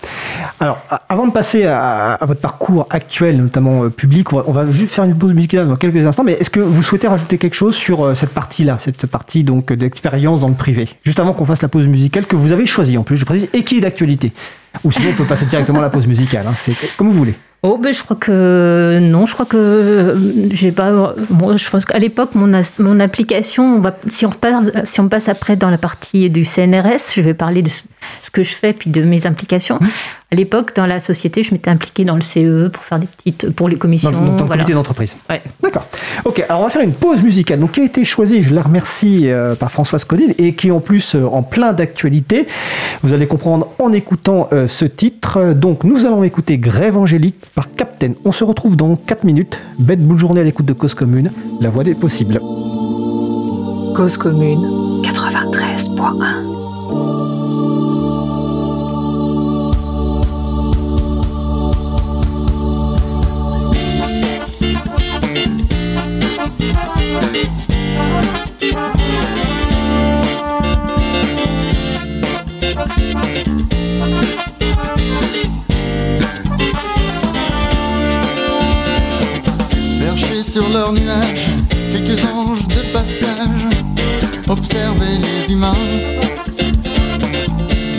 Alors, 0.60 0.82
avant 1.08 1.28
de 1.28 1.32
passer 1.32 1.66
à, 1.66 2.18
votre 2.22 2.42
parcours 2.42 2.88
actuel, 2.90 3.38
notamment 3.38 3.84
euh, 3.84 3.90
public, 3.90 4.34
on 4.34 4.38
va, 4.38 4.44
on 4.48 4.52
va 4.52 4.72
juste 4.72 4.96
faire 4.96 5.04
une 5.04 5.16
pause 5.16 5.34
musicale 5.34 5.68
dans 5.68 5.76
quelques 5.76 6.06
instants. 6.06 6.24
Mais 6.24 6.34
est-ce 6.34 6.50
que 6.50 6.60
vous 6.60 6.82
souhaitez 6.82 7.08
rajouter 7.08 7.38
quelque 7.38 7.54
chose 7.54 7.76
sur 7.76 8.04
euh, 8.04 8.14
cette 8.16 8.34
partie-là, 8.34 8.78
cette 8.80 9.06
partie 9.06 9.44
donc 9.44 9.72
d'expérience 9.72 10.40
dans 10.40 10.50
le 10.50 10.56
privé, 10.56 10.90
juste 11.04 11.20
avant 11.20 11.34
qu'on 11.34 11.46
fasse 11.46 11.62
la 11.62 11.70
pause 11.70 11.88
musicale 11.88 12.26
que 12.26 12.36
vous 12.36 12.52
avez 12.52 12.66
choisie 12.66 12.98
en 12.98 13.04
plus, 13.04 13.18
je 13.18 13.26
précise, 13.26 13.50
et 13.54 13.64
qui 13.64 13.78
est 13.78 13.82
d'actualité. 13.82 14.34
Ou 14.84 14.92
sinon, 14.92 15.10
on 15.12 15.16
peut 15.16 15.26
passer 15.26 15.46
directement 15.46 15.80
à 15.80 15.84
la 15.84 15.90
pause 15.90 16.08
musicale. 16.08 16.48
hein. 16.48 16.56
C'est 16.58 16.74
comme 16.98 17.10
vous 17.10 17.14
voulez. 17.14 17.36
Oh 17.62 17.78
ben 17.78 17.93
je 17.93 18.01
crois 18.01 18.16
que 18.16 18.99
non, 19.01 19.26
je 19.26 19.34
crois 19.34 19.45
que 19.45 19.57
euh, 19.57 20.16
j'ai 20.53 20.72
pas. 20.72 21.14
Moi, 21.30 21.57
je 21.57 21.70
pense 21.70 21.84
qu'à 21.84 21.99
l'époque 21.99 22.34
mon 22.34 22.53
as- 22.53 22.80
mon 22.80 23.01
application, 23.01 23.76
on 23.76 23.82
va, 23.82 23.97
si 24.10 24.26
on 24.26 24.30
repart, 24.30 24.64
si 24.86 25.01
on 25.01 25.10
passe 25.10 25.28
après 25.28 25.57
dans 25.57 25.70
la 25.70 25.78
partie 25.78 26.30
du 26.30 26.45
CNRS, 26.45 27.12
je 27.16 27.22
vais 27.22 27.34
parler 27.34 27.62
de 27.62 27.70
ce 27.70 27.84
que 28.32 28.43
je 28.43 28.55
fais 28.55 28.72
puis 28.72 28.89
de 28.89 29.01
mes 29.01 29.26
implications. 29.28 29.78
À 30.32 30.36
l'époque, 30.36 30.74
dans 30.76 30.86
la 30.86 30.99
société, 30.99 31.41
je 31.43 31.53
m'étais 31.53 31.70
impliquée 31.72 32.05
dans 32.05 32.16
le 32.16 32.22
CE 32.22 32.70
pour 32.70 32.84
faire 32.84 32.99
des 32.99 33.07
petites 33.07 33.49
pour 33.49 33.68
les 33.68 33.78
commissions. 33.78 34.12
Dans, 34.12 34.22
le- 34.22 34.26
dans 34.28 34.32
le 34.36 34.38
voilà. 34.38 34.53
comité 34.64 34.74
d'entreprise. 34.74 35.18
Ouais. 35.30 35.41
D'accord. 35.62 35.86
Ok, 36.24 36.45
alors 36.47 36.62
on 36.62 36.64
va 36.66 36.70
faire 36.70 36.84
une 36.84 36.93
pause 36.93 37.22
musicale. 37.24 37.60
Donc, 37.60 37.74
qui 37.74 37.82
a 37.82 37.84
été 37.84 38.05
choisie, 38.05 38.41
je 38.41 38.53
la 38.53 38.62
remercie, 38.62 39.30
euh, 39.30 39.55
par 39.55 39.70
Françoise 39.72 40.05
Codine 40.05 40.34
et 40.38 40.53
qui 40.53 40.70
est 40.70 40.72
en 40.72 40.80
plus 40.80 41.16
euh, 41.16 41.26
en 41.26 41.41
plein 41.43 41.74
d'actualité. 41.74 42.47
Vous 43.03 43.14
allez 43.14 43.28
comprendre 43.28 43.68
en 43.80 43.91
écoutant 43.91 44.47
euh, 44.53 44.68
ce 44.68 44.86
titre. 44.86 45.53
Donc, 45.53 45.84
nous 45.84 46.05
allons 46.05 46.24
écouter 46.24 46.57
Grève 46.57 46.95
Angélique 46.95 47.36
par 47.56 47.74
Captain. 47.76 48.14
On 48.26 48.32
se 48.32 48.43
retrouve 48.43 48.76
dans 48.76 48.95
4 48.95 49.24
minutes. 49.24 49.60
Bête 49.78 50.06
boule 50.06 50.18
journée 50.18 50.41
à 50.41 50.43
l'écoute 50.43 50.66
de 50.66 50.74
Cause 50.74 50.93
Commune, 50.93 51.32
la 51.62 51.70
voix 51.70 51.84
des 51.84 51.95
possibles. 51.95 52.39
Cause 53.95 54.18
commune 54.18 55.02
93.1. 55.04 56.60
Perchés 67.22 68.28
sur 80.50 80.68
leurs 80.70 80.93
nuages, 80.93 81.47
quelques 81.91 82.26
anges 82.26 82.68
de 82.68 82.82
passage 82.91 83.68
observer 84.47 85.18
les 85.22 85.54
humains. 85.54 85.74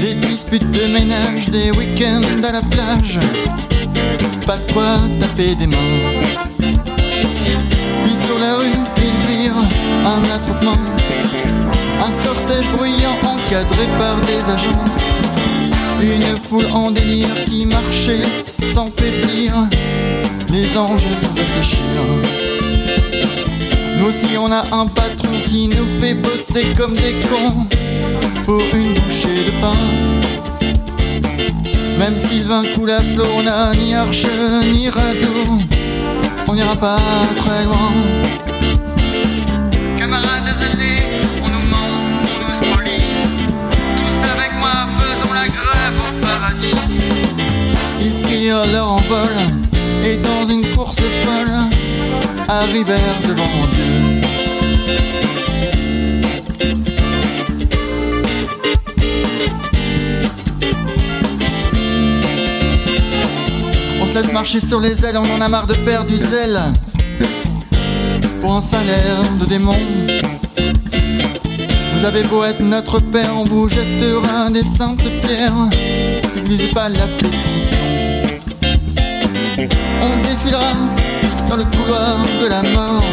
Des 0.00 0.14
disputes 0.14 0.68
de 0.72 0.86
ménage, 0.92 1.48
des 1.50 1.70
week-ends 1.70 2.42
à 2.42 2.52
la 2.52 2.62
plage, 2.62 3.20
pas 4.46 4.56
de 4.56 4.72
quoi 4.72 4.96
taper 5.20 5.54
des 5.54 5.68
mains. 5.68 6.22
Puis 6.58 8.16
sur 8.26 8.38
la 8.40 8.56
rue, 8.56 8.78
ils 8.96 9.20
virent 9.30 9.64
un 10.04 10.22
attroupement, 10.34 10.80
un 12.00 12.10
cortège 12.24 12.68
bruyant 12.72 13.16
encadré 13.24 13.86
par 13.96 14.20
des 14.22 14.50
agents. 14.50 15.19
Une 16.02 16.38
foule 16.38 16.66
en 16.72 16.90
délire 16.90 17.44
qui 17.44 17.66
marchait 17.66 18.22
sans 18.46 18.90
faiblir 18.90 19.52
les 20.50 20.76
anges 20.76 21.06
réfléchir. 21.36 21.80
Nous 23.98 24.06
aussi 24.06 24.28
on 24.38 24.50
a 24.50 24.64
un 24.72 24.86
patron 24.86 25.28
qui 25.46 25.68
nous 25.68 25.86
fait 26.00 26.14
bosser 26.14 26.66
comme 26.76 26.94
des 26.94 27.14
cons 27.28 27.66
pour 28.46 28.62
une 28.74 28.94
bouchée 28.94 29.44
de 29.44 29.50
pain. 29.60 29.76
Même 31.98 32.18
si 32.18 32.40
le 32.40 32.46
vin 32.46 32.62
coule 32.74 32.90
à 32.90 33.02
flot, 33.02 33.26
on 33.36 33.42
n'a 33.42 33.74
ni 33.74 33.94
arche 33.94 34.26
ni 34.72 34.88
radeau, 34.88 35.58
on 36.48 36.54
n'ira 36.54 36.76
pas 36.76 36.98
très 37.36 37.64
loin. 37.64 37.92
Prirent 48.50 48.72
leur 48.72 48.88
envol 48.88 49.30
et 50.04 50.16
dans 50.16 50.44
une 50.44 50.68
course 50.74 50.96
folle 50.96 51.52
arrivèrent 52.48 53.20
devant 53.22 53.44
Dieu. 53.72 54.20
On 64.00 64.06
se 64.08 64.14
laisse 64.14 64.32
marcher 64.32 64.58
sur 64.58 64.80
les 64.80 65.04
ailes, 65.04 65.16
on 65.16 65.36
en 65.36 65.40
a 65.40 65.48
marre 65.48 65.68
de 65.68 65.74
faire 65.74 66.04
du 66.04 66.16
zèle 66.16 66.58
pour 68.40 68.54
un 68.54 68.60
salaire 68.60 69.22
de 69.40 69.46
démon. 69.46 69.78
Vous 71.94 72.04
avez 72.04 72.24
beau 72.24 72.42
être 72.42 72.60
notre 72.60 72.98
père, 72.98 73.30
on 73.36 73.44
vous 73.44 73.68
jettera 73.68 74.50
des 74.50 74.64
saintes 74.64 75.08
pierres. 75.20 75.68
N'utilisez 76.34 76.68
pas 76.70 76.88
la 76.88 77.06
pétition. 77.06 77.79
On 80.02 80.16
défilera 80.22 80.72
dans 81.48 81.56
le 81.56 81.64
couloir 81.64 82.18
de 82.42 82.46
la 82.48 82.62
mort. 82.62 83.04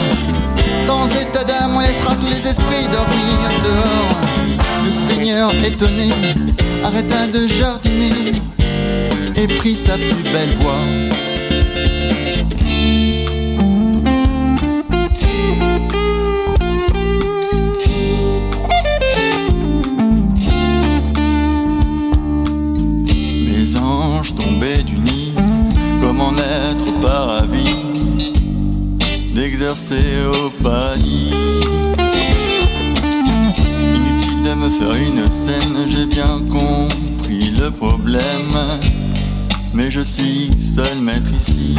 Sans 0.85 1.07
état 1.09 1.43
d'âme, 1.43 1.75
on 1.75 1.79
laissera 1.79 2.15
tous 2.15 2.27
les 2.27 2.47
esprits 2.47 2.87
dormir 2.91 3.49
dehors. 3.63 4.21
Le 4.85 4.91
Seigneur 4.91 5.51
étonné 5.65 6.09
arrêta 6.83 7.27
de 7.27 7.47
jardiner 7.47 8.41
et 9.35 9.47
prit 9.47 9.75
sa 9.75 9.95
plus 9.95 10.23
belle 10.31 10.53
voix. 10.61 11.17
D'exercer 29.67 30.25
au 30.27 30.49
paradis. 30.63 31.33
Inutile 33.95 34.43
de 34.43 34.53
me 34.53 34.69
faire 34.69 34.93
une 34.95 35.29
scène, 35.29 35.77
j'ai 35.89 36.05
bien 36.05 36.41
compris 36.49 37.51
le 37.51 37.69
problème, 37.71 38.55
mais 39.73 39.91
je 39.91 39.99
suis 39.99 40.49
seul 40.57 40.99
maître 41.01 41.33
ici. 41.35 41.75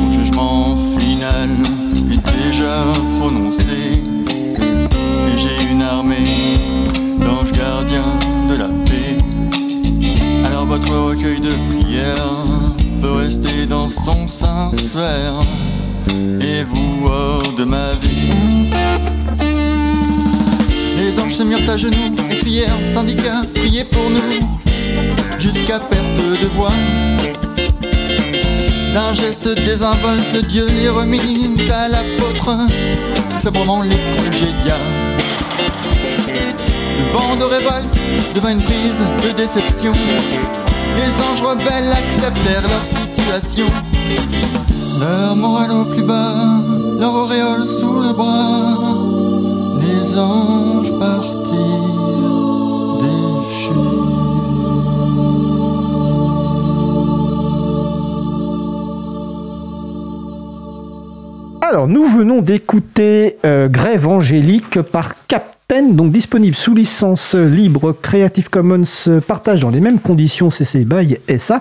Mon 0.00 0.12
jugement 0.12 0.76
final 0.76 1.50
est 2.10 2.46
déjà 2.46 2.84
prononcé, 3.18 4.02
et 4.20 5.38
j'ai 5.38 5.70
une 5.70 5.82
armée 5.82 6.54
d'anges 7.20 7.52
gardiens 7.52 8.18
de 8.48 8.56
la 8.56 8.68
paix. 8.86 9.18
Alors 10.46 10.66
votre 10.66 10.88
recueil 10.88 11.40
de 11.40 11.52
prières 11.68 12.49
peut 13.00 13.12
rester 13.12 13.66
dans 13.66 13.88
son 13.88 14.28
sanctuaire 14.28 15.34
et 16.40 16.64
vous 16.64 17.06
hors 17.06 17.52
de 17.52 17.64
ma 17.64 17.94
vie. 17.94 18.32
Les 20.98 21.18
anges 21.18 21.34
se 21.34 21.42
mirent 21.42 21.68
à 21.68 21.76
genoux, 21.76 22.14
crièrent, 22.40 22.78
syndicats, 22.86 23.42
priez 23.54 23.84
pour 23.84 24.10
nous, 24.10 24.46
jusqu'à 25.38 25.80
perte 25.80 26.16
de 26.16 26.46
voix. 26.48 26.72
D'un 28.92 29.14
geste 29.14 29.48
désinvolte, 29.48 30.46
Dieu 30.48 30.66
les 30.66 30.88
remit 30.88 31.56
à 31.70 31.88
l'apôtre, 31.88 32.56
sobrement 33.40 33.82
les 33.82 33.96
congédia. 34.16 34.76
Le 36.98 37.12
vent 37.12 37.36
de 37.36 37.44
révolte 37.44 37.98
devint 38.34 38.52
une 38.52 38.62
prise 38.62 39.04
de 39.22 39.36
déception. 39.36 39.92
Les 40.96 41.12
anges 41.22 41.42
rebelles 41.42 41.92
acceptèrent 41.92 42.68
leur 42.68 42.86
situation. 42.86 43.66
Leur 45.00 45.36
morale 45.36 45.70
au 45.72 45.84
plus 45.86 46.02
bas, 46.02 46.60
leur 46.98 47.14
auréole 47.14 47.66
sous 47.66 48.00
le 48.00 48.12
bras. 48.12 48.78
Les 49.80 50.18
anges 50.18 50.92
partirent 50.98 51.50
déchus. 53.00 54.10
Alors, 61.62 61.86
nous 61.86 62.04
venons 62.04 62.42
d'écouter 62.42 63.38
euh, 63.46 63.68
Grève 63.68 64.08
Angélique 64.08 64.82
par 64.82 65.14
Donc 65.70 66.10
disponible 66.10 66.56
sous 66.56 66.74
licence 66.74 67.36
libre 67.36 67.92
Creative 67.92 68.50
Commons 68.50 68.82
partage 69.24 69.60
dans 69.60 69.70
les 69.70 69.80
mêmes 69.80 70.00
conditions 70.00 70.50
CC 70.50 70.84
BY 70.84 71.18
SA. 71.38 71.60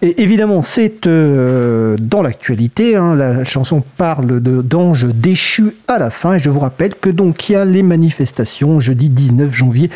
Et 0.00 0.22
évidemment, 0.22 0.62
c'est 0.62 1.06
euh, 1.06 1.98
dans 2.00 2.22
l'actualité. 2.22 2.96
hein. 2.96 3.14
la 3.14 3.44
chanson 3.44 3.82
parle 3.98 4.40
d'anges 4.40 5.04
déchus 5.04 5.74
à 5.86 5.98
la 5.98 6.08
fin. 6.08 6.34
Et 6.34 6.38
je 6.38 6.48
vous 6.48 6.60
rappelle 6.60 6.94
que 6.94 7.10
donc 7.10 7.50
il 7.50 7.52
y 7.52 7.56
a 7.56 7.66
les 7.66 7.82
manifestations 7.82 8.80
jeudi 8.80 9.10
19 9.10 9.52
janvier 9.52 9.90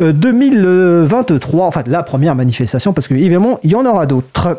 euh, 0.00 0.12
2023. 0.14 1.66
Enfin, 1.66 1.82
la 1.86 2.02
première 2.02 2.34
manifestation, 2.34 2.94
parce 2.94 3.06
que 3.06 3.14
évidemment, 3.14 3.58
il 3.64 3.72
y 3.72 3.74
en 3.74 3.84
aura 3.84 4.06
d'autres. 4.06 4.58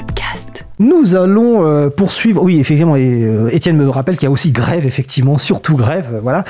Nous 0.81 1.15
allons 1.15 1.63
euh, 1.65 1.89
poursuivre. 1.89 2.41
Oui, 2.41 2.59
effectivement, 2.59 2.95
et 2.95 3.23
euh, 3.23 3.49
Étienne 3.53 3.77
me 3.77 3.87
rappelle 3.87 4.15
qu'il 4.17 4.23
y 4.25 4.27
a 4.27 4.31
aussi 4.31 4.51
grève, 4.51 4.85
effectivement, 4.85 5.37
surtout 5.37 5.75
grève, 5.75 6.07
euh, 6.13 6.19
voilà, 6.21 6.43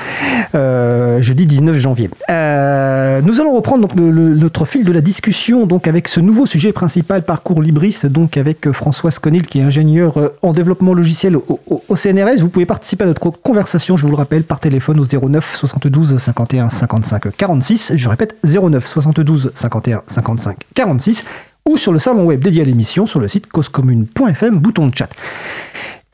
jeudi 1.20 1.44
19 1.46 1.76
janvier. 1.76 2.08
Nous 2.28 3.40
allons 3.40 3.54
reprendre 3.54 3.88
notre 3.96 4.64
fil 4.64 4.84
de 4.84 4.92
la 4.92 5.00
discussion 5.02 5.66
donc 5.66 5.86
avec 5.86 6.08
ce 6.08 6.20
nouveau 6.20 6.46
sujet 6.46 6.72
principal, 6.72 7.22
parcours 7.24 7.60
Libris, 7.62 8.00
donc 8.04 8.36
avec 8.38 8.70
Françoise 8.72 9.18
Conil, 9.18 9.46
qui 9.46 9.58
est 9.60 9.62
ingénieur 9.62 10.16
euh, 10.16 10.28
en 10.42 10.52
développement 10.52 10.94
logiciel 10.94 11.36
au- 11.36 11.60
au 11.88 11.94
CNRS. 11.96 12.40
Vous 12.40 12.48
pouvez 12.48 12.66
participer 12.66 13.04
à 13.04 13.08
notre 13.08 13.30
conversation, 13.30 13.96
je 13.98 14.04
vous 14.06 14.10
le 14.12 14.16
rappelle, 14.16 14.44
par 14.44 14.60
téléphone 14.60 14.98
au 14.98 15.04
09 15.28 15.54
72 15.56 16.16
51 16.18 16.70
55 16.70 17.36
46. 17.36 17.92
Je 17.96 18.08
répète, 18.08 18.34
09 18.44 18.86
72 18.86 19.52
51 19.54 20.02
55 20.06 20.56
46 20.74 21.22
ou 21.68 21.76
sur 21.76 21.92
le 21.92 21.98
salon 21.98 22.24
web 22.24 22.42
dédié 22.42 22.62
à 22.62 22.64
l'émission 22.64 23.06
sur 23.06 23.20
le 23.20 23.28
site 23.28 23.46
causecommune.fm, 23.48 24.56
bouton 24.58 24.86
de 24.86 24.94
chat. 24.96 25.08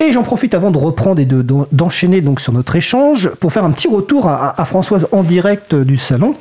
Et 0.01 0.13
j'en 0.13 0.23
profite 0.23 0.55
avant 0.55 0.71
de 0.71 0.79
reprendre 0.79 1.21
et 1.21 1.25
de- 1.25 1.43
de- 1.43 1.55
d'enchaîner 1.73 2.21
donc 2.21 2.41
sur 2.41 2.53
notre 2.53 2.77
échange 2.77 3.31
pour 3.41 3.53
faire 3.53 3.65
un 3.65 3.71
petit 3.73 3.89
retour 3.89 4.29
à 4.29 4.65
Françoise 4.65 5.09
en 5.13 5.23
direct 5.25 5.75
du 5.75 5.97
salon. 5.97 6.35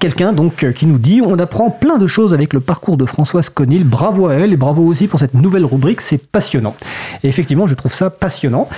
Quelqu'un 0.00 0.32
donc 0.32 0.64
euh, 0.64 0.72
qui 0.72 0.86
nous 0.86 0.98
dit 0.98 1.20
on 1.24 1.38
apprend 1.38 1.70
plein 1.70 1.98
de 1.98 2.06
choses 2.06 2.34
avec 2.34 2.52
le 2.52 2.60
parcours 2.60 2.96
de 2.96 3.06
Françoise 3.06 3.50
Conil. 3.50 3.84
Bravo 3.84 4.28
à 4.28 4.34
elle 4.34 4.52
et 4.52 4.56
bravo 4.56 4.84
aussi 4.84 5.06
pour 5.06 5.20
cette 5.20 5.34
nouvelle 5.34 5.64
rubrique, 5.64 6.00
c'est 6.00 6.18
passionnant. 6.18 6.74
Et 7.22 7.28
effectivement, 7.28 7.66
je 7.66 7.74
trouve 7.74 7.92
ça 7.92 8.10
passionnant. 8.10 8.68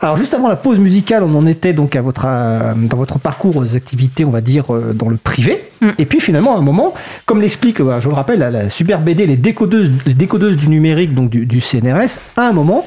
Alors 0.00 0.16
juste 0.16 0.34
avant 0.34 0.48
la 0.48 0.56
pause 0.56 0.78
musicale, 0.78 1.22
on 1.22 1.34
en 1.36 1.46
était 1.46 1.72
donc 1.72 1.96
à 1.96 2.02
votre 2.02 2.24
euh, 2.26 2.74
dans 2.76 2.96
votre 2.96 3.18
parcours 3.18 3.56
aux 3.56 3.76
activités, 3.76 4.24
on 4.24 4.30
va 4.30 4.40
dire 4.40 4.74
euh, 4.74 4.92
dans 4.92 5.08
le 5.08 5.16
privé. 5.16 5.68
Et 5.98 6.06
puis 6.06 6.20
finalement, 6.20 6.54
à 6.54 6.58
un 6.58 6.62
moment, 6.62 6.94
comme 7.26 7.40
l'explique, 7.40 7.78
je 7.78 8.08
le 8.08 8.14
rappelle, 8.14 8.38
la, 8.38 8.52
la 8.52 8.70
super 8.70 9.00
BD, 9.00 9.26
les 9.26 9.36
décodeuses, 9.36 9.90
les 10.06 10.14
décodeuses 10.14 10.54
du 10.54 10.68
numérique 10.68 11.12
donc 11.12 11.28
du, 11.28 11.44
du 11.44 11.60
CNRS, 11.60 12.20
à 12.36 12.46
un 12.46 12.52
moment. 12.52 12.86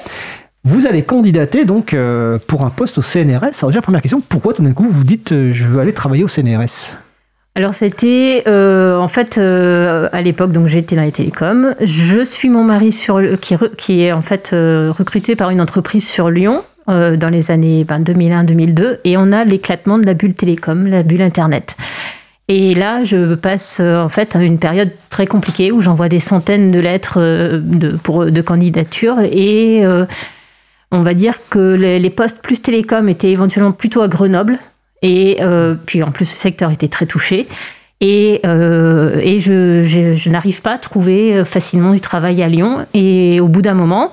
Vous 0.66 0.88
allez 0.88 1.04
candidater 1.04 1.64
donc 1.64 1.94
euh, 1.94 2.40
pour 2.48 2.66
un 2.66 2.72
poste 2.72 2.98
au 2.98 3.04
CNRS. 3.04 3.60
Alors 3.60 3.70
déjà 3.70 3.82
première 3.84 4.02
question, 4.02 4.20
pourquoi 4.20 4.54
tout 4.54 4.64
d'un 4.64 4.74
coup 4.74 4.88
vous 4.90 5.04
dites 5.04 5.32
euh, 5.32 5.54
je 5.54 5.68
veux 5.68 5.80
aller 5.80 5.94
travailler 5.94 6.24
au 6.24 6.28
CNRS 6.28 6.92
Alors 7.58 7.74
c'était 7.74 8.44
euh, 8.48 8.98
en 8.98 9.08
fait 9.08 9.38
euh, 9.38 10.10
à 10.12 10.22
l'époque 10.22 10.52
donc 10.52 10.68
j'étais 10.68 10.98
dans 10.98 11.04
les 11.04 11.14
télécoms. 11.14 11.74
Je 11.80 12.22
suis 12.26 12.50
mon 12.50 12.66
mari 12.66 12.92
sur 12.92 13.22
qui, 13.40 13.56
qui 13.78 14.02
est 14.02 14.12
en 14.12 14.22
fait 14.22 14.52
euh, 14.52 14.92
recruté 14.92 15.38
par 15.38 15.52
une 15.52 15.62
entreprise 15.62 16.06
sur 16.06 16.30
Lyon 16.30 16.66
euh, 16.90 17.16
dans 17.16 17.30
les 17.30 17.52
années 17.52 17.86
ben, 17.86 18.02
2001-2002 18.02 18.98
et 19.06 19.16
on 19.16 19.32
a 19.32 19.46
l'éclatement 19.46 19.98
de 19.98 20.06
la 20.06 20.14
bulle 20.14 20.34
télécom, 20.34 20.86
la 20.86 21.04
bulle 21.04 21.22
internet. 21.22 21.78
Et 22.50 22.74
là, 22.74 23.06
je 23.06 23.36
passe 23.36 23.80
en 23.80 24.10
fait 24.10 24.36
à 24.36 24.44
une 24.44 24.60
période 24.60 24.92
très 25.10 25.26
compliquée 25.26 25.72
où 25.72 25.82
j'envoie 25.82 26.10
des 26.10 26.20
centaines 26.20 26.72
de 26.72 26.80
lettres 26.80 27.20
de, 27.20 27.92
pour, 27.96 28.26
de 28.26 28.42
candidature 28.42 29.20
et 29.22 29.84
on 30.92 31.02
va 31.02 31.14
dire 31.16 31.40
que 31.50 31.74
les, 31.74 31.98
les 31.98 32.10
postes 32.12 32.44
plus 32.44 32.62
télécom 32.62 33.10
étaient 33.10 33.32
éventuellement 33.32 33.72
plutôt 33.72 34.02
à 34.02 34.08
Grenoble 34.08 34.60
et 35.08 35.38
euh, 35.42 35.76
puis 35.86 36.04
en 36.04 36.12
plus 36.12 36.30
le 36.32 36.36
secteur 36.38 36.72
était 36.72 36.88
très 36.90 37.06
touché. 37.06 37.48
Et, 38.02 38.42
euh, 38.46 39.18
et 39.22 39.40
je, 39.40 39.84
je- 39.84 40.16
je 40.16 40.30
n'arrive 40.30 40.62
pas 40.62 40.74
à 40.74 40.78
trouver 40.78 41.44
facilement 41.46 41.94
du 41.94 42.02
travail 42.02 42.44
à 42.44 42.50
Lyon. 42.50 42.86
Et 42.94 43.40
au 43.40 43.48
bout 43.48 43.62
d'un 43.62 43.74
moment, 43.74 44.12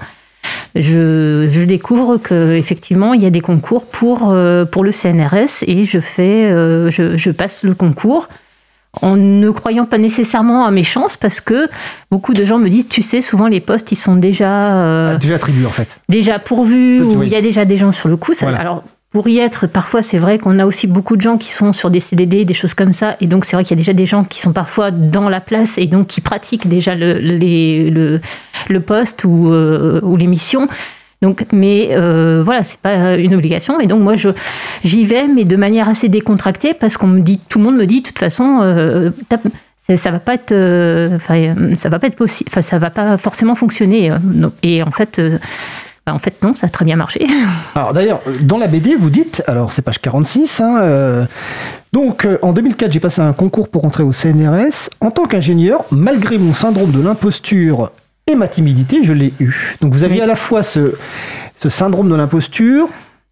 je, 0.74 1.49
je 1.51 1.62
découvre 1.62 2.16
qu'effectivement, 2.18 3.12
il 3.14 3.22
y 3.22 3.26
a 3.26 3.30
des 3.30 3.40
concours 3.40 3.86
pour, 3.86 4.30
euh, 4.30 4.64
pour 4.64 4.84
le 4.84 4.93
CNRS 4.93 5.64
et 5.66 5.84
je, 5.84 5.99
fais, 6.01 6.45
euh, 6.51 6.90
je, 6.90 7.16
je 7.16 7.30
passe 7.30 7.64
le 7.64 7.74
concours 7.74 8.28
en 9.01 9.16
ne 9.16 9.51
croyant 9.51 9.86
pas 9.86 9.99
nécessairement 9.99 10.64
à 10.66 10.70
mes 10.70 10.82
chances 10.84 11.16
parce 11.16 11.40
que 11.40 11.68
beaucoup 12.11 12.34
de 12.34 12.45
gens 12.45 12.59
me 12.59 12.68
disent, 12.68 12.88
tu 12.88 13.01
sais, 13.03 13.22
souvent 13.22 13.49
les 13.49 13.61
postes, 13.61 13.90
ils 13.90 13.97
sont 13.97 14.16
déjà... 14.16 14.74
euh, 14.76 15.16
Déjà 15.16 15.36
attribué 15.36 15.64
en 15.66 15.70
fait. 15.70 15.99
déjà 16.09 16.38
pourvu, 16.38 17.01
Oui. 17.03 17.16
ou 17.16 17.22
il 17.22 17.30
y 17.30 17.36
a 17.36 17.40
déjà 17.43 17.64
des 17.64 17.78
gens 17.78 17.90
sur 17.90 18.09
le 18.09 18.16
coup. 18.16 18.34
Ça- 18.34 18.45
Voilà. 18.47 18.61
Alors, 18.61 18.84
pour 19.12 19.28
y 19.28 19.38
être, 19.38 19.66
parfois, 19.66 20.00
c'est 20.02 20.18
vrai 20.18 20.38
qu'on 20.38 20.58
a 20.58 20.64
aussi 20.64 20.86
beaucoup 20.86 21.16
de 21.16 21.20
gens 21.20 21.36
qui 21.36 21.52
sont 21.52 21.72
sur 21.74 21.90
des 21.90 22.00
CDD, 22.00 22.44
des 22.46 22.54
choses 22.54 22.72
comme 22.72 22.94
ça. 22.94 23.16
Et 23.20 23.26
donc, 23.26 23.44
c'est 23.44 23.56
vrai 23.56 23.62
qu'il 23.62 23.72
y 23.76 23.78
a 23.78 23.82
déjà 23.82 23.92
des 23.92 24.06
gens 24.06 24.24
qui 24.24 24.40
sont 24.40 24.52
parfois 24.54 24.90
dans 24.90 25.28
la 25.28 25.40
place 25.40 25.76
et 25.76 25.86
donc 25.86 26.06
qui 26.06 26.22
pratiquent 26.22 26.66
déjà 26.66 26.94
le, 26.94 27.14
les- 27.18 27.90
le, 27.90 28.80
poste 28.80 29.24
ou, 29.24 29.52
euh, 29.52 30.00
ou 30.02 30.16
l'émission. 30.16 30.66
Donc, 31.20 31.44
mais 31.52 31.88
euh, 31.92 32.42
voilà, 32.42 32.64
c'est 32.64 32.78
pas 32.78 33.16
une 33.16 33.34
obligation. 33.34 33.78
Et 33.80 33.86
donc, 33.86 34.02
moi, 34.02 34.14
j'y 34.82 35.04
vais, 35.04 35.28
mais 35.28 35.44
de 35.44 35.56
manière 35.56 35.88
assez 35.90 36.08
décontractée, 36.08 36.72
parce 36.74 36.96
qu'on 36.96 37.06
me 37.06 37.20
dit, 37.20 37.38
tout 37.50 37.58
le 37.58 37.64
monde 37.64 37.76
me 37.76 37.86
dit, 37.86 38.00
de 38.00 38.06
toute 38.06 38.18
façon, 38.18 38.60
euh, 38.62 39.10
ça, 39.30 39.96
ça 39.96 40.10
va 40.10 40.20
pas 40.20 40.34
être, 40.34 40.52
euh, 40.52 41.18
ça 41.76 41.88
va 41.90 41.98
pas 41.98 42.06
être 42.06 42.16
possible, 42.16 42.50
ça 42.62 42.78
va 42.78 42.88
pas 42.90 43.18
forcément 43.18 43.54
fonctionner. 43.54 44.10
Et 44.62 44.82
en 44.82 44.90
fait, 44.90 45.20
bah, 46.07 46.12
en 46.14 46.18
fait, 46.18 46.42
non, 46.42 46.55
ça 46.57 46.66
a 46.66 46.70
très 46.70 46.84
bien 46.84 46.96
marché. 46.96 47.26
Alors 47.74 47.92
d'ailleurs, 47.92 48.20
dans 48.42 48.59
la 48.59 48.66
BD, 48.66 48.96
vous 48.96 49.11
dites, 49.11 49.42
alors 49.46 49.70
c'est 49.72 49.82
page 49.82 50.00
46, 50.00 50.61
hein, 50.61 50.78
euh, 50.82 51.24
donc 51.92 52.24
euh, 52.24 52.38
en 52.42 52.53
2004, 52.53 52.90
j'ai 52.92 53.00
passé 53.00 53.20
un 53.20 53.32
concours 53.32 53.68
pour 53.68 53.84
entrer 53.84 54.03
au 54.03 54.12
CNRS. 54.12 54.88
En 55.00 55.11
tant 55.11 55.26
qu'ingénieur, 55.26 55.84
malgré 55.90 56.38
mon 56.38 56.53
syndrome 56.53 56.90
de 56.90 57.00
l'imposture 57.00 57.92
et 58.26 58.34
ma 58.34 58.48
timidité, 58.48 59.03
je 59.03 59.12
l'ai 59.12 59.32
eu. 59.40 59.76
Donc 59.80 59.92
vous 59.92 60.05
aviez 60.05 60.18
Oui. 60.18 60.22
à 60.22 60.26
la 60.26 60.34
fois 60.36 60.62
ce, 60.62 60.94
ce 61.57 61.68
syndrome 61.68 62.09
de 62.11 62.14
l'imposture, 62.16 62.88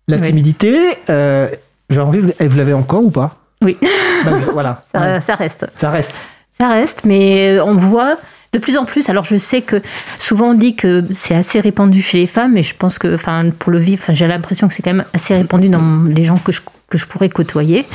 la 0.09 0.17
Oui. 0.17 0.23
timidité, 0.23 0.79
euh, 1.09 1.49
j'ai 1.89 2.01
envie, 2.01 2.21
vous 2.21 2.57
l'avez 2.57 2.73
encore 2.73 3.05
ou 3.05 3.11
pas? 3.11 3.37
Oui. 3.63 3.77
Malgré- 4.25 4.51
Voilà, 4.53 4.81
Ça, 4.93 5.01
Ouais. 5.01 5.21
ça 5.21 5.35
reste. 5.35 5.67
ça 5.77 5.91
reste. 5.91 6.13
Ça 6.59 6.69
reste, 6.69 7.03
mais 7.05 7.59
on 7.61 7.75
voit 7.77 8.17
de 8.53 8.59
plus 8.59 8.77
en 8.77 8.85
plus. 8.85 9.09
Alors, 9.09 9.25
je 9.25 9.37
sais 9.37 9.63
que 9.63 9.83
souvent 10.19 10.51
on 10.51 10.55
dit 10.55 10.75
que 10.75 11.05
c'est 11.11 11.35
assez 11.35 11.61
répandu 11.61 12.03
chez 12.03 12.19
les 12.19 12.27
femmes, 12.27 12.57
et 12.57 12.63
je 12.63 12.75
pense 12.75 12.99
que, 12.99 13.15
enfin, 13.15 13.51
pour 13.59 13.71
le 13.71 13.79
vivre, 13.79 14.03
j'ai 14.11 14.27
l'impression 14.27 14.69
que 14.69 14.75
c'est 14.75 14.83
quand 14.83 14.95
même 14.95 15.07
assez 15.13 15.37
répandu 15.37 15.69
dans 15.69 16.05
les 16.05 16.25
gens 16.25 16.39
que 16.39 16.53
je, 16.53 16.61
que 16.89 16.99
je 16.99 17.07
pourrais 17.07 17.29
côtoyer. 17.29 17.87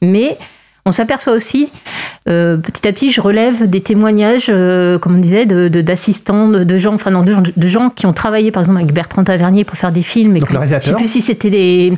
Mais 0.00 0.36
on 0.84 0.90
s'aperçoit 0.90 1.32
aussi, 1.34 1.68
euh, 2.28 2.56
petit 2.56 2.88
à 2.88 2.92
petit, 2.92 3.10
je 3.10 3.20
relève 3.20 3.68
des 3.70 3.80
témoignages, 3.80 4.46
euh, 4.48 4.98
comme 4.98 5.14
on 5.14 5.18
disait, 5.20 5.46
de- 5.46 5.68
de- 5.68 5.80
d'assistants, 5.80 6.48
de, 6.48 6.64
de 6.64 6.78
gens, 6.80 6.94
enfin 6.94 7.10
non, 7.12 7.22
de, 7.22 7.32
gens- 7.32 7.42
de 7.56 7.66
gens 7.68 7.88
qui 7.88 8.04
ont 8.06 8.12
travaillé, 8.12 8.50
par 8.50 8.62
exemple, 8.64 8.80
avec 8.80 8.92
Bertrand 8.92 9.22
Tavernier 9.22 9.62
pour 9.64 9.76
faire 9.78 9.92
des 9.92 10.02
films. 10.02 10.36
Et 10.36 10.40
Donc 10.40 10.48
que- 10.48 10.54
le 10.54 10.58
réalisateur. 10.58 10.84
Je 10.84 10.88
sais 10.90 10.96
plus 10.96 11.08
si 11.12 11.22
c'était 11.22 11.50
des, 11.50 11.92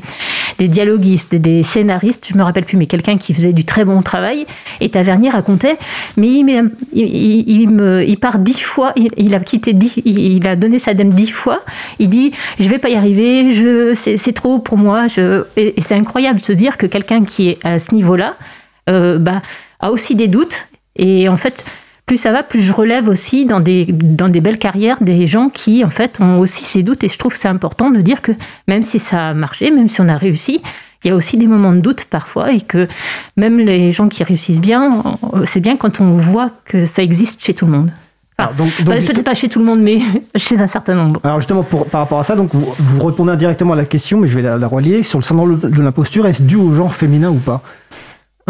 des 0.58 0.68
dialoguistes, 0.68 1.30
des, 1.32 1.38
des 1.38 1.62
scénaristes, 1.62 2.26
je 2.30 2.36
me 2.36 2.42
rappelle 2.42 2.64
plus, 2.64 2.76
mais 2.76 2.84
quelqu'un 2.86 3.16
qui 3.16 3.32
faisait 3.32 3.54
du 3.54 3.64
très 3.64 3.86
bon 3.86 4.02
travail. 4.02 4.44
Et 4.82 4.90
Tavernier 4.90 5.30
racontait, 5.30 5.78
mais 6.18 6.28
il, 6.28 6.70
il, 6.92 7.04
il- 7.04 7.44
il 7.62 7.70
me, 7.70 8.04
il 8.06 8.18
part 8.18 8.38
dix 8.38 8.60
fois, 8.60 8.92
il, 8.96 9.08
il 9.16 9.34
a 9.34 9.40
quitté 9.40 9.72
dix, 9.72 9.98
il, 10.04 10.46
a 10.46 10.56
donné 10.56 10.78
sa 10.78 10.92
dème 10.92 11.14
dix 11.14 11.30
fois. 11.30 11.62
Il 11.98 12.10
dit, 12.10 12.32
je 12.60 12.68
vais 12.68 12.78
pas 12.78 12.90
y 12.90 12.96
arriver, 12.96 13.50
je, 13.50 13.94
c'est, 13.94 14.18
c'est 14.18 14.32
trop 14.34 14.58
pour 14.58 14.76
moi. 14.76 15.06
Je, 15.08 15.44
et, 15.56 15.78
et 15.78 15.80
c'est 15.80 15.94
incroyable 15.94 16.40
de 16.40 16.44
se 16.44 16.52
dire 16.52 16.76
que 16.76 16.86
quelqu'un 16.86 17.24
qui 17.24 17.48
est 17.48 17.58
à 17.64 17.78
ce 17.78 17.94
niveau-là, 17.94 18.34
euh, 18.90 19.18
bah, 19.18 19.40
a 19.80 19.90
aussi 19.90 20.14
des 20.14 20.28
doutes. 20.28 20.68
Et 20.96 21.28
en 21.28 21.36
fait, 21.36 21.64
plus 22.06 22.16
ça 22.18 22.32
va, 22.32 22.42
plus 22.42 22.60
je 22.62 22.72
relève 22.72 23.08
aussi 23.08 23.44
dans 23.46 23.60
des, 23.60 23.86
dans 23.86 24.28
des 24.28 24.40
belles 24.40 24.58
carrières 24.58 24.98
des 25.02 25.26
gens 25.26 25.48
qui, 25.48 25.84
en 25.84 25.90
fait, 25.90 26.20
ont 26.20 26.38
aussi 26.38 26.64
ces 26.64 26.82
doutes. 26.82 27.02
Et 27.04 27.08
je 27.08 27.18
trouve 27.18 27.32
que 27.32 27.38
c'est 27.38 27.48
important 27.48 27.90
de 27.90 28.00
dire 28.00 28.22
que 28.22 28.32
même 28.68 28.82
si 28.82 28.98
ça 28.98 29.28
a 29.30 29.34
marché, 29.34 29.70
même 29.70 29.88
si 29.88 30.00
on 30.00 30.08
a 30.08 30.16
réussi, 30.16 30.60
il 31.02 31.08
y 31.08 31.10
a 31.10 31.16
aussi 31.16 31.36
des 31.36 31.46
moments 31.46 31.72
de 31.72 31.80
doute 31.80 32.06
parfois 32.08 32.52
et 32.52 32.60
que 32.62 32.88
même 33.36 33.58
les 33.58 33.92
gens 33.92 34.08
qui 34.08 34.24
réussissent 34.24 34.60
bien, 34.60 35.02
c'est 35.44 35.60
bien 35.60 35.76
quand 35.76 36.00
on 36.00 36.12
voit 36.16 36.50
que 36.64 36.86
ça 36.86 37.02
existe 37.02 37.44
chez 37.44 37.52
tout 37.52 37.66
le 37.66 37.72
monde. 37.72 37.90
Donc, 38.56 38.56
donc, 38.82 38.94
juste- 38.96 39.12
Peut-être 39.12 39.22
pas 39.24 39.34
chez 39.34 39.48
tout 39.48 39.58
le 39.60 39.64
monde, 39.64 39.80
mais 39.82 39.98
chez 40.36 40.58
un 40.58 40.66
certain 40.66 40.94
nombre. 40.94 41.20
alors 41.22 41.38
justement, 41.40 41.62
pour- 41.62 41.86
par 41.86 42.00
rapport 42.00 42.18
à 42.18 42.24
ça, 42.24 42.34
donc 42.36 42.54
vous, 42.54 42.66
vous 42.78 43.06
répondez 43.06 43.30
indirectement 43.32 43.74
à 43.74 43.76
la 43.76 43.84
question, 43.84 44.18
mais 44.18 44.26
je 44.28 44.34
vais 44.36 44.42
la, 44.42 44.56
la 44.56 44.66
relier. 44.66 45.02
Sur 45.02 45.18
le 45.18 45.24
syndrome 45.24 45.58
de 45.60 45.80
l'imposture, 45.82 46.26
est-ce 46.26 46.42
dû 46.42 46.56
au 46.56 46.72
genre 46.72 46.92
féminin 46.94 47.30
ou 47.30 47.38
pas? 47.38 47.62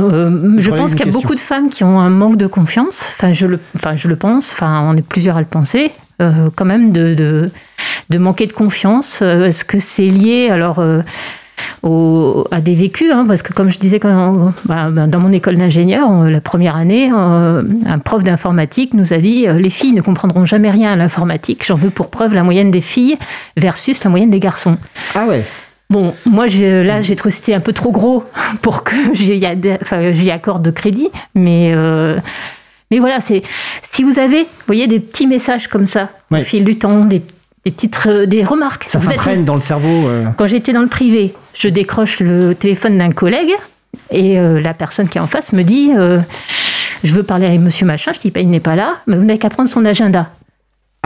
Euh, 0.00 0.56
je 0.58 0.70
pense 0.70 0.90
qu'il 0.92 1.00
y 1.00 1.02
a 1.02 1.04
question. 1.06 1.20
beaucoup 1.20 1.34
de 1.36 1.40
femmes 1.40 1.68
qui 1.70 1.84
ont 1.84 2.00
un 2.00 2.10
manque 2.10 2.36
de 2.36 2.46
confiance. 2.48 3.06
Enfin, 3.16 3.30
je 3.32 3.46
le, 3.46 3.60
enfin, 3.76 3.94
je 3.94 4.08
le 4.08 4.16
pense. 4.16 4.52
Enfin, 4.52 4.84
on 4.88 4.96
est 4.96 5.06
plusieurs 5.06 5.36
à 5.36 5.40
le 5.40 5.46
penser. 5.46 5.92
euh, 6.22 6.48
quand 6.56 6.64
même 6.64 6.92
de, 6.92 7.14
de, 7.14 7.50
de 8.10 8.18
manquer 8.18 8.46
de 8.46 8.52
confiance. 8.52 9.20
Euh, 9.22 9.46
Est-ce 9.46 9.64
que 9.64 9.78
c'est 9.80 10.06
lié 10.08 10.48
alors 10.50 10.78
euh, 10.78 11.02
au- 11.82 12.46
à 12.50 12.60
des 12.60 12.74
vécus 12.74 13.10
hein, 13.12 13.24
Parce 13.26 13.42
que 13.42 13.52
comme 13.52 13.70
je 13.70 13.78
disais 13.78 13.98
quand, 14.00 14.52
bah, 14.64 14.88
bah, 14.90 15.06
dans 15.06 15.18
mon 15.20 15.32
école 15.32 15.56
d'ingénieur, 15.56 16.24
la 16.24 16.40
première 16.40 16.76
année, 16.76 17.10
euh, 17.12 17.62
un 17.86 17.98
prof 17.98 18.22
d'informatique 18.24 18.94
nous 18.94 19.12
a 19.12 19.18
dit 19.18 19.46
euh, 19.46 19.54
les 19.58 19.70
filles 19.70 19.92
ne 19.92 20.00
comprendront 20.02 20.46
jamais 20.46 20.70
rien 20.70 20.92
à 20.92 20.96
l'informatique. 20.96 21.64
J'en 21.66 21.74
veux 21.76 21.90
pour 21.90 22.10
preuve 22.10 22.34
la 22.34 22.42
moyenne 22.42 22.70
des 22.70 22.80
filles 22.80 23.16
versus 23.56 24.02
la 24.04 24.10
moyenne 24.10 24.30
des 24.30 24.40
garçons. 24.40 24.76
Ah 25.14 25.26
ouais. 25.26 25.44
Bon, 25.90 26.14
moi, 26.26 26.46
je- 26.46 26.82
là, 26.82 27.00
j'ai 27.02 27.14
trouvé 27.14 27.32
c'était 27.32 27.54
un 27.54 27.60
peu 27.60 27.72
trop 27.72 27.92
gros 27.92 28.24
pour 28.62 28.84
que 28.84 28.94
j'y 29.12 29.40
enfin, 29.82 30.12
accorde 30.30 30.62
de 30.62 30.70
crédit. 30.70 31.08
Mais, 31.34 31.72
euh, 31.74 32.18
mais 32.90 32.98
voilà, 32.98 33.20
c'est 33.20 33.42
si 33.82 34.02
vous 34.02 34.18
avez, 34.18 34.42
vous 34.44 34.48
voyez, 34.66 34.86
des 34.86 35.00
petits 35.00 35.26
messages 35.26 35.68
comme 35.68 35.86
ça 35.86 36.08
au 36.30 36.44
fil 36.44 36.64
du 36.64 36.76
temps, 36.78 37.04
des, 37.04 37.22
des 37.64 37.70
petites 37.70 37.96
re- 37.96 38.24
des 38.26 38.44
remarques. 38.44 38.84
Ça 38.88 38.98
s'imprègne 39.00 39.44
dans 39.44 39.54
le 39.54 39.60
cerveau. 39.60 40.08
euh. 40.08 40.24
Quand 40.36 40.46
j'étais 40.46 40.72
dans 40.72 40.82
le 40.82 40.88
privé, 40.88 41.34
je 41.54 41.68
décroche 41.68 42.20
le 42.20 42.54
téléphone 42.54 42.98
d'un 42.98 43.12
collègue 43.12 43.52
et 44.10 44.38
euh, 44.38 44.60
la 44.60 44.74
personne 44.74 45.08
qui 45.08 45.18
est 45.18 45.20
en 45.20 45.26
face 45.28 45.52
me 45.52 45.62
dit 45.62 45.90
euh, 45.96 46.18
Je 47.04 47.14
veux 47.14 47.22
parler 47.22 47.46
avec 47.46 47.60
monsieur 47.60 47.86
machin. 47.86 48.12
Je 48.14 48.20
dis 48.20 48.30
bah, 48.30 48.40
Il 48.40 48.48
n'est 48.50 48.58
pas 48.60 48.74
là, 48.74 48.96
mais 49.06 49.16
vous 49.16 49.24
n'avez 49.24 49.38
qu'à 49.38 49.50
prendre 49.50 49.68
son 49.70 49.84
agenda. 49.84 50.30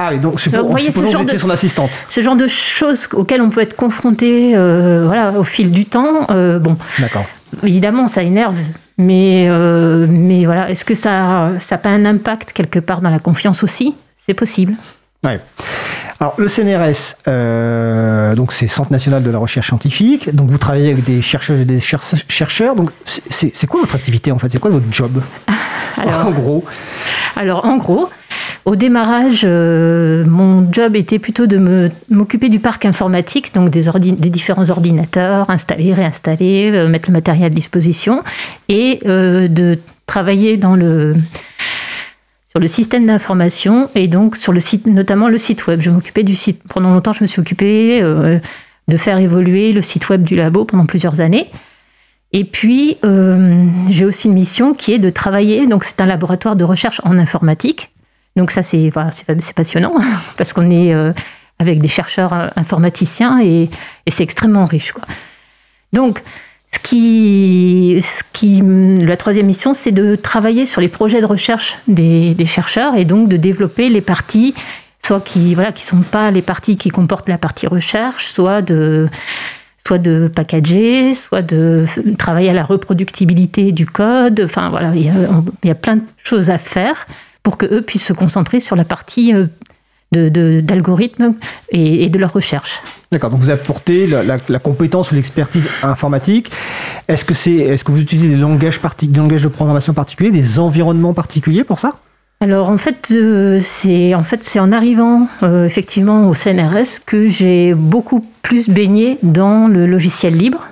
Ah, 0.01 0.15
et 0.15 0.19
donc, 0.19 0.39
supposons 0.39 0.77
ce 0.77 0.87
que 1.01 1.11
genre 1.11 1.23
vous 1.23 1.23
étiez 1.25 1.35
de- 1.35 1.43
son 1.43 1.51
assistante. 1.51 1.91
Ce 2.09 2.21
genre 2.21 2.37
de 2.37 2.47
choses 2.47 3.09
auxquelles 3.13 3.43
on 3.43 3.51
peut 3.51 3.61
être 3.63 3.75
confronté 3.75 4.53
euh, 4.55 5.03
voilà, 5.07 5.33
au 5.33 5.43
fil 5.43 5.73
du 5.73 5.87
temps, 5.87 6.27
euh, 6.31 6.61
bon, 6.61 6.77
D'accord. 7.01 7.25
Évidemment, 7.65 8.07
ça 8.09 8.23
énerve, 8.23 8.55
mais, 8.99 9.47
euh, 9.49 10.07
mais 10.09 10.45
voilà, 10.45 10.71
est-ce 10.71 10.85
que 10.85 10.95
ça 10.95 11.51
n'a 11.71 11.79
pas 11.79 11.89
un 11.89 12.05
impact 12.05 12.53
quelque 12.53 12.79
part 12.79 13.01
dans 13.01 13.11
la 13.11 13.19
confiance 13.19 13.63
aussi? 13.65 13.95
C'est 14.27 14.35
possible. 14.35 14.75
Ouais. 15.25 15.41
Alors, 16.21 16.35
le 16.37 16.47
CNRS, 16.47 17.17
euh, 17.27 18.35
donc 18.35 18.53
c'est 18.53 18.67
Centre 18.69 18.93
national 18.93 19.23
de 19.23 19.31
la 19.31 19.39
recherche 19.39 19.69
scientifique. 19.69 20.35
Donc, 20.35 20.51
vous 20.51 20.59
travaillez 20.59 20.93
avec 20.93 21.05
des 21.05 21.23
chercheuses 21.23 21.61
et 21.61 21.65
des 21.65 21.81
cher- 21.81 22.03
chercheurs. 22.29 22.77
Donc, 22.77 22.91
c'est 23.05 23.67
quoi 23.67 23.81
votre 23.81 23.95
activité 23.97 24.31
en 24.31 24.39
fait? 24.39 24.49
C'est 24.51 24.59
quoi 24.61 24.71
votre 24.71 24.87
job? 24.93 25.23
Alors, 25.97 26.27
En 26.27 26.31
gros. 26.31 26.65
alors 27.35 27.65
en 27.65 27.77
gros, 27.77 28.09
au 28.69 28.77
démarrage, 28.77 29.45
euh, 29.45 30.27
mon 30.27 30.71
job 30.71 30.95
était 30.95 31.19
plutôt 31.19 31.47
de 31.47 31.91
m'occuper 32.11 32.51
du 32.51 32.59
parc 32.59 32.85
informatique, 32.85 33.55
donc 33.55 33.71
des, 33.71 33.81
différents 34.29 34.69
ordinateurs, 34.69 35.49
installer, 35.49 35.95
réinstaller, 35.95 36.71
euh, 36.71 36.87
mettre 36.87 37.09
le 37.09 37.15
matériel 37.15 37.47
à 37.47 37.49
disposition, 37.49 38.23
et 38.69 39.01
euh, 39.07 39.49
de 39.49 39.79
travailler 40.05 40.61
sur 40.61 42.61
le 42.61 42.67
système 42.67 43.07
d'information 43.07 43.89
et 43.95 44.07
donc 44.07 44.37
sur 44.37 44.53
le 44.53 44.61
site, 44.61 44.87
notamment 44.87 45.29
le 45.29 45.39
site 45.39 45.67
web. 45.67 45.81
Je 45.81 45.89
m'occupais 45.89 46.23
du. 46.23 46.37
Pendant 46.69 46.93
longtemps, 46.93 47.15
je 47.15 47.25
me 47.25 47.27
suis 47.27 47.41
occupée 47.41 48.03
de 48.03 48.97
faire 48.99 49.17
évoluer 49.17 49.73
le 49.73 49.81
site 49.81 50.11
web 50.11 50.23
du 50.23 50.37
labo 50.37 50.67
pendant 50.67 50.85
plusieurs 50.85 51.23
années. 51.23 51.49
Et 52.33 52.45
puis, 52.45 52.99
j'ai 53.89 54.05
aussi 54.05 54.29
une 54.29 54.35
mission 54.35 54.75
qui 54.75 54.93
est 54.93 54.99
de 54.99 55.09
travailler. 55.09 55.67
Donc, 55.67 55.85
c'est 55.85 56.03
un 56.03 56.07
laboratoire 56.07 56.57
de 56.57 56.65
recherche 56.65 57.01
en 57.05 57.19
informatique. 57.19 57.91
Donc, 58.39 58.53
ça, 58.53 58.63
c'est 58.63 58.89
voilà, 58.89 59.11
passionnant 59.55 59.95
parce 60.37 60.53
qu'on 60.53 60.71
est 60.71 60.95
euh, 60.95 61.13
avec 61.59 61.81
des 61.81 61.89
chercheurs 61.89 62.33
euh, 62.33 62.47
informaticiens 62.55 63.43
et, 63.43 63.69
c'est 64.09 64.23
extrêmement 64.23 64.65
riche. 64.65 64.93
Quoi. 64.93 65.03
Donc, 65.93 66.23
ce 66.73 66.79
qui, 66.79 67.99
ce 68.01 68.23
qui, 68.33 68.63
la 69.05 69.17
troisième 69.17 69.47
mission, 69.47 69.75
c'est 69.75 69.91
de 69.91 70.15
travailler 70.15 70.67
sur 70.67 70.81
les 70.81 70.89
projets 70.89 71.21
de 71.21 71.27
recherche 71.27 71.77
des, 71.89 72.37
chercheurs 72.47 72.95
et 72.95 73.05
donc 73.05 73.29
de 73.29 73.37
développer 73.37 73.89
les 73.89 74.01
parties, 74.01 74.55
soit 75.05 75.21
qui 75.21 75.55
voilà, 75.55 75.73
qui 75.73 75.85
sont 75.85 76.03
pas 76.03 76.31
les 76.31 76.43
parties 76.43 76.77
qui 76.77 76.91
comportent 76.91 77.29
la 77.29 77.39
partie 77.39 77.67
recherche, 77.67 78.29
soit 78.29 78.63
de 78.63 79.09
soit 79.85 79.99
de 79.99 80.31
packager, 80.33 81.15
soit 81.15 81.43
de 81.43 81.87
travailler 82.19 82.51
à 82.51 82.53
la 82.53 82.65
reproductibilité 82.65 83.73
du 83.73 83.87
code. 83.87 84.43
Enfin 84.45 84.69
voilà, 84.69 84.95
il 84.95 85.11
y 85.65 85.71
a 85.71 85.75
plein 85.75 85.97
de 85.97 86.03
choses 86.23 86.51
à 86.51 86.59
faire 86.59 87.07
pour 87.43 87.57
que 87.57 87.67
eux 87.67 87.83
puissent 87.83 88.07
se 88.07 88.13
concentrer 88.13 88.61
sur 88.61 88.77
la 88.77 88.85
partie 88.85 89.33
euh, 89.35 89.47
de- 90.13 90.29
de- 90.29 90.61
d'algorithmes 90.61 91.35
et, 91.71 92.05
et 92.05 92.09
de 92.09 92.19
leur 92.19 92.33
recherche. 92.33 92.81
D'accord. 93.13 93.31
Donc, 93.31 93.41
vous 93.41 93.51
apportez 93.51 94.07
la, 94.07 94.23
la- 94.23 94.37
la 94.49 94.59
compétence 94.59 95.13
ou 95.13 95.15
l'expertise 95.15 95.69
informatique. 95.83 96.51
Est-ce 97.09 97.25
que, 97.25 97.35
c'est, 97.35 97.55
est-ce 97.55 97.85
que 97.85 97.93
vous 97.93 98.01
utilisez 98.01 98.29
des 98.29 98.37
langages, 98.37 98.81
parti- 98.81 99.07
des 99.09 99.19
langages 99.21 99.43
de 99.43 99.49
programmation 99.49 99.93
particuliers, 99.95 100.31
des 100.31 100.59
environnements 100.59 101.15
particuliers 101.15 101.65
pour 101.65 101.79
ça? 101.81 101.97
Alors 102.41 102.71
en 102.71 102.79
fait, 102.79 103.09
euh, 103.11 103.59
c'est 103.61 104.15
en 104.15 104.23
fait 104.23 104.45
c'est 104.45 104.61
en 104.61 104.71
arrivant 104.71 105.27
euh, 105.43 105.67
effectivement 105.67 106.29
au 106.29 106.35
CNRS 106.35 107.01
que 107.05 107.27
j'ai 107.27 107.75
beaucoup 107.75 108.25
plus 108.43 108.69
baigné 108.69 109.19
dans 109.25 109.67
le 109.67 109.87
logiciel 109.89 110.37
libre. 110.37 110.65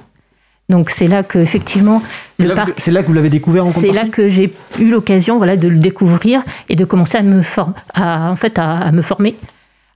Donc 0.69 0.91
c'est 0.91 1.07
là 1.07 1.23
que 1.23 1.39
effectivement 1.39 2.03
c'est 2.39 2.43
le 2.45 2.49
là, 2.51 2.55
parc 2.57 2.75
que- 2.75 2.83
c'est 2.83 2.91
là 2.91 3.03
que 3.03 3.07
vous 3.07 3.12
l'avez 3.12 3.29
découvert 3.29 3.67
en 3.67 3.73
C'est 3.73 3.93
là 3.93 4.05
que 4.07 4.27
j'ai 4.29 4.53
eu 4.81 4.91
l'occasion 4.91 5.37
voilà, 5.37 5.57
de 5.57 5.69
le 5.69 5.79
découvrir 5.79 6.43
et 6.69 6.75
de 6.77 6.85
commencer 6.85 7.17
à 7.19 7.23
me, 7.23 7.43
for- 7.43 7.73
à, 7.95 8.31
en 8.31 8.37
fait, 8.37 8.59
à, 8.59 8.79
à 8.79 8.91
me 8.93 9.01
former, 9.03 9.37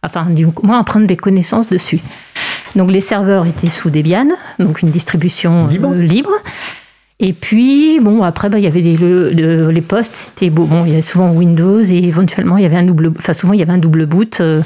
enfin, 0.04 0.26
du 0.30 0.46
moins 0.62 0.78
à 0.78 0.84
prendre 0.84 1.06
des 1.06 1.16
connaissances 1.16 1.68
dessus. 1.68 1.98
Donc 2.76 2.90
les 2.92 3.00
serveurs 3.00 3.46
étaient 3.46 3.68
sous 3.68 3.90
Debian, 3.90 4.28
donc 4.60 4.82
une 4.82 4.90
distribution 4.90 5.66
euh, 5.66 5.70
Libre. 5.70 5.92
libre. 5.94 6.30
Et 7.22 7.32
puis, 7.34 7.98
bon, 8.00 8.22
après, 8.22 8.48
bah, 8.48 8.58
il 8.58 8.64
y 8.64 8.66
avait 8.68 8.80
des, 8.80 8.96
le- 8.96 9.30
le- 9.30 9.70
les 9.70 9.82
postes, 9.82 10.14
c'était. 10.30 10.48
Bon, 10.48 10.84
il 10.86 10.90
y 10.90 10.92
avait 10.92 11.02
souvent 11.02 11.30
Windows 11.32 11.82
et 11.82 11.98
éventuellement, 12.04 12.56
il 12.56 12.62
y 12.62 12.66
avait 12.66 12.78
un 12.78 12.84
double, 12.84 13.12
enfin, 13.18 13.34
souvent, 13.34 13.52
il 13.52 13.58
y 13.58 13.62
avait 13.62 13.72
un 13.72 13.78
double 13.78 14.06
boot. 14.06 14.40
euh, 14.40 14.62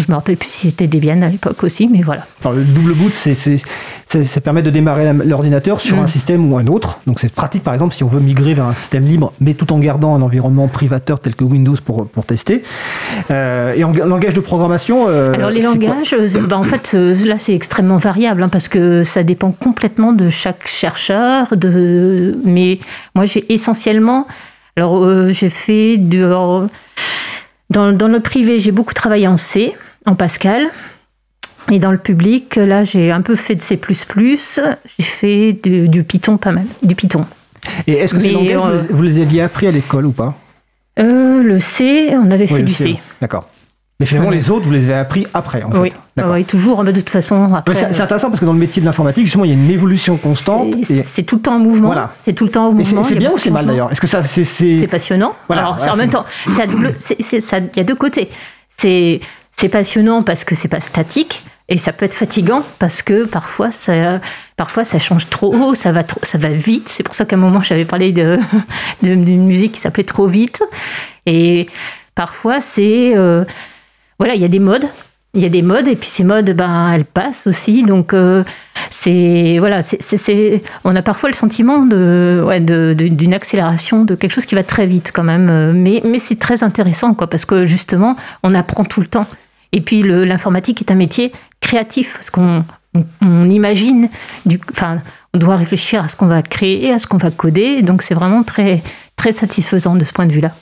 je 0.00 0.10
me 0.10 0.14
rappelle 0.16 0.36
plus 0.36 0.50
si 0.50 0.68
c'était 0.70 0.86
Debian 0.86 1.22
à 1.22 1.28
l'époque 1.28 1.62
aussi, 1.64 1.88
mais 1.88 2.02
voilà. 2.02 2.26
Alors, 2.44 2.56
le 2.56 2.64
double 2.64 2.92
boot, 2.94 3.12
c'est, 3.12 3.34
ça, 3.34 4.40
permet 4.40 4.62
de 4.62 4.70
démarrer 4.70 5.12
l'ordinateur 5.24 5.80
sur 5.80 5.96
Mm. 5.96 6.00
un 6.00 6.06
système 6.06 6.52
ou 6.52 6.56
un 6.58 6.66
autre. 6.66 6.98
Donc 7.06 7.20
c'est 7.20 7.32
pratique, 7.32 7.62
par 7.62 7.74
exemple, 7.74 7.94
si 7.94 8.04
on 8.04 8.06
veut 8.06 8.20
migrer 8.20 8.54
vers 8.54 8.64
un 8.66 8.74
système 8.74 9.04
libre, 9.04 9.32
mais 9.40 9.54
tout 9.54 9.72
en 9.72 9.78
gardant 9.78 10.14
un 10.14 10.22
environnement 10.22 10.68
privateur 10.68 11.20
tel 11.20 11.34
que 11.34 11.44
Windows 11.44 11.74
pour, 11.84 12.06
pour 12.08 12.24
tester. 12.24 12.62
Euh, 13.30 13.74
et 13.74 13.84
en 13.84 13.90
ga- 13.92 14.06
langage 14.06 14.32
de 14.34 14.40
programmation. 14.40 15.06
euh, 15.08 15.34
Alors 15.34 15.50
les 15.50 15.62
langages, 15.62 16.12
euh, 16.14 16.28
bah, 16.48 16.56
en 16.58 16.64
fait, 16.64 16.92
là 16.94 17.38
c'est 17.38 17.54
extrêmement 17.54 17.96
variable 17.98 18.42
hein, 18.42 18.48
parce 18.48 18.68
que 18.68 19.04
ça 19.04 19.22
dépend 19.22 19.50
complètement 19.52 20.12
de 20.12 20.30
chaque 20.30 20.66
chercheur. 20.68 21.56
De... 21.56 22.38
Mais 22.44 22.78
moi 23.14 23.24
j'ai 23.24 23.52
essentiellement, 23.52 24.26
alors 24.76 25.04
euh, 25.04 25.32
j'ai 25.32 25.50
fait 25.50 25.96
dans, 27.70 27.92
dans 27.92 28.08
le 28.08 28.20
privé 28.20 28.58
j'ai 28.58 28.72
beaucoup 28.72 28.94
travaillé 28.94 29.26
en 29.28 29.36
C, 29.36 29.74
en 30.08 30.14
Pascal. 30.14 30.68
Et 31.70 31.78
dans 31.78 31.92
le 31.92 31.98
public, 31.98 32.56
là, 32.56 32.82
j'ai 32.82 33.12
un 33.12 33.20
peu 33.20 33.36
fait 33.36 33.54
de 33.54 33.62
C++, 33.62 33.78
j'ai 34.98 35.04
fait 35.04 35.52
du, 35.52 35.88
du 35.88 36.02
Python 36.02 36.38
pas 36.38 36.50
mal, 36.50 36.64
du 36.82 36.94
Python. 36.94 37.26
Et 37.86 37.92
est-ce 37.92 38.14
que 38.14 38.20
ces 38.20 38.30
langages, 38.30 38.60
euh, 38.64 38.82
les- 38.88 38.94
vous 38.94 39.02
les 39.02 39.20
aviez 39.20 39.42
appris 39.42 39.66
à 39.66 39.70
l'école 39.70 40.06
ou 40.06 40.12
pas? 40.12 40.34
Euh, 40.98 41.42
le 41.42 41.58
C, 41.58 42.10
on 42.14 42.30
avait 42.30 42.46
fait 42.46 42.54
Oui, 42.54 42.62
du 42.62 42.72
C, 42.72 42.84
C. 42.84 42.96
D'accord. 43.20 43.48
Mais 44.00 44.06
finalement, 44.06 44.30
les 44.30 44.48
autres, 44.50 44.64
vous 44.64 44.70
les 44.70 44.84
avez 44.84 44.94
appris 45.00 45.26
après, 45.34 45.62
en 45.64 45.72
fait. 45.72 45.78
Oui, 45.78 45.92
D'accord. 46.16 46.32
oui, 46.34 46.44
toujours, 46.44 46.84
de 46.84 46.92
toute 46.92 47.10
façon. 47.10 47.50
Ouais, 47.52 47.74
c'est, 47.74 48.00
intéressant 48.00 48.28
parce 48.28 48.38
que 48.40 48.46
dans 48.46 48.52
le 48.52 48.58
métier 48.58 48.80
de 48.80 48.86
l'informatique, 48.86 49.24
justement, 49.24 49.44
il 49.44 49.48
y 49.48 49.50
a 49.50 49.56
une 49.56 49.70
évolution 49.70 50.16
constante. 50.16 50.76
C'est 50.84 51.18
Et, 51.18 51.24
tout 51.24 51.36
le 51.36 51.42
temps 51.42 51.56
en 51.56 51.58
mouvement. 51.58 51.88
Voilà. 51.88 52.14
C'est 52.20 52.32
tout 52.32 52.44
le 52.44 52.50
temps 52.50 52.68
en 52.68 52.72
mouvement. 52.72 53.02
c'est 53.02 53.16
bien 53.16 53.32
ou 53.32 53.38
c'est 53.38 53.50
mal 53.50 53.66
d'ailleurs? 53.66 53.90
Est-ce 53.90 54.00
que 54.00 54.06
ça, 54.06 54.22
c'est, 54.24 54.86
passionnant. 54.86 55.34
Voilà, 55.48 55.62
Alors, 55.62 55.76
voilà, 55.78 55.92
en 55.92 55.96
même 55.96 56.10
temps, 56.10 56.24
il 56.46 56.54
y 57.76 57.80
a 57.80 57.84
deux 57.84 57.96
côtés. 57.96 58.30
C'est 58.76 59.20
c'est 59.58 59.68
passionnant 59.68 60.22
parce 60.22 60.44
que 60.44 60.54
c'est 60.54 60.68
pas 60.68 60.78
statique 60.80 61.42
et 61.68 61.78
ça 61.78 61.92
peut 61.92 62.04
être 62.04 62.14
fatigant 62.14 62.62
parce 62.78 63.02
que 63.02 63.24
parfois 63.24 63.72
ça, 63.72 64.20
parfois 64.56 64.84
ça 64.84 65.00
change 65.00 65.28
trop, 65.28 65.74
ça 65.74 65.90
va, 65.90 66.02
ça 66.22 66.38
va 66.38 66.48
vite. 66.48 66.88
C'est 66.88 67.02
pour 67.02 67.14
ça 67.16 67.24
qu'à 67.24 67.34
un 67.34 67.40
moment 67.40 67.60
j'avais 67.60 67.84
parlé 67.84 68.12
de 68.12 68.38
de- 69.02 69.14
d'une 69.16 69.46
musique 69.46 69.72
qui 69.72 69.80
s'appelait 69.80 70.04
Trop 70.04 70.28
vite. 70.28 70.62
Et 71.26 71.68
parfois 72.14 72.60
c'est 72.60 73.14
euh, 73.16 73.44
voilà, 74.20 74.34
il 74.36 74.40
y 74.40 74.44
a 74.44 74.48
des 74.48 74.60
modes. 74.60 74.86
Il 75.34 75.42
y 75.42 75.44
a 75.44 75.50
des 75.50 75.60
modes 75.60 75.88
et 75.88 75.94
puis 75.96 76.08
ces 76.08 76.24
modes, 76.24 76.50
ben, 76.52 76.90
elles 76.92 77.04
passent 77.04 77.46
aussi. 77.48 77.82
Donc 77.82 78.14
euh, 78.14 78.44
c'est 78.90 79.56
voilà, 79.58 79.82
c'est, 79.82 80.62
on 80.84 80.94
a 80.96 81.02
parfois 81.02 81.28
le 81.28 81.34
sentiment 81.34 81.84
de, 81.84 82.42
ouais, 82.46 82.60
d'une 82.60 83.34
accélération, 83.34 84.04
de 84.04 84.14
quelque 84.14 84.32
chose 84.32 84.46
qui 84.46 84.54
va 84.54 84.62
très 84.62 84.86
vite 84.86 85.10
quand 85.12 85.24
même. 85.24 85.72
Mais, 85.72 86.00
mais 86.04 86.20
c'est 86.20 86.38
très 86.38 86.62
intéressant 86.62 87.12
quoi, 87.12 87.26
parce 87.28 87.44
que 87.44 87.66
justement, 87.66 88.16
on 88.44 88.54
apprend 88.54 88.84
tout 88.84 89.00
le 89.00 89.06
temps. 89.08 89.26
Et 89.72 89.80
puis 89.80 90.02
l'informatique 90.02 90.80
est 90.80 90.90
un 90.90 90.96
métier 90.96 91.32
créatif 91.60 92.14
parce 92.14 92.30
qu'on 92.30 92.64
on, 92.94 93.04
on 93.20 93.50
imagine, 93.50 94.08
du, 94.46 94.60
enfin, 94.72 94.98
on 95.34 95.38
doit 95.38 95.56
réfléchir 95.56 96.04
à 96.04 96.08
ce 96.08 96.16
qu'on 96.16 96.26
va 96.26 96.42
créer, 96.42 96.92
à 96.92 96.98
ce 96.98 97.06
qu'on 97.06 97.18
va 97.18 97.30
coder. 97.30 97.82
Donc 97.82 98.02
c'est 98.02 98.14
vraiment 98.14 98.42
très 98.42 98.82
très 99.16 99.32
satisfaisant 99.32 99.96
de 99.96 100.04
ce 100.04 100.12
point 100.12 100.26
de 100.26 100.32
vue-là. 100.32 100.52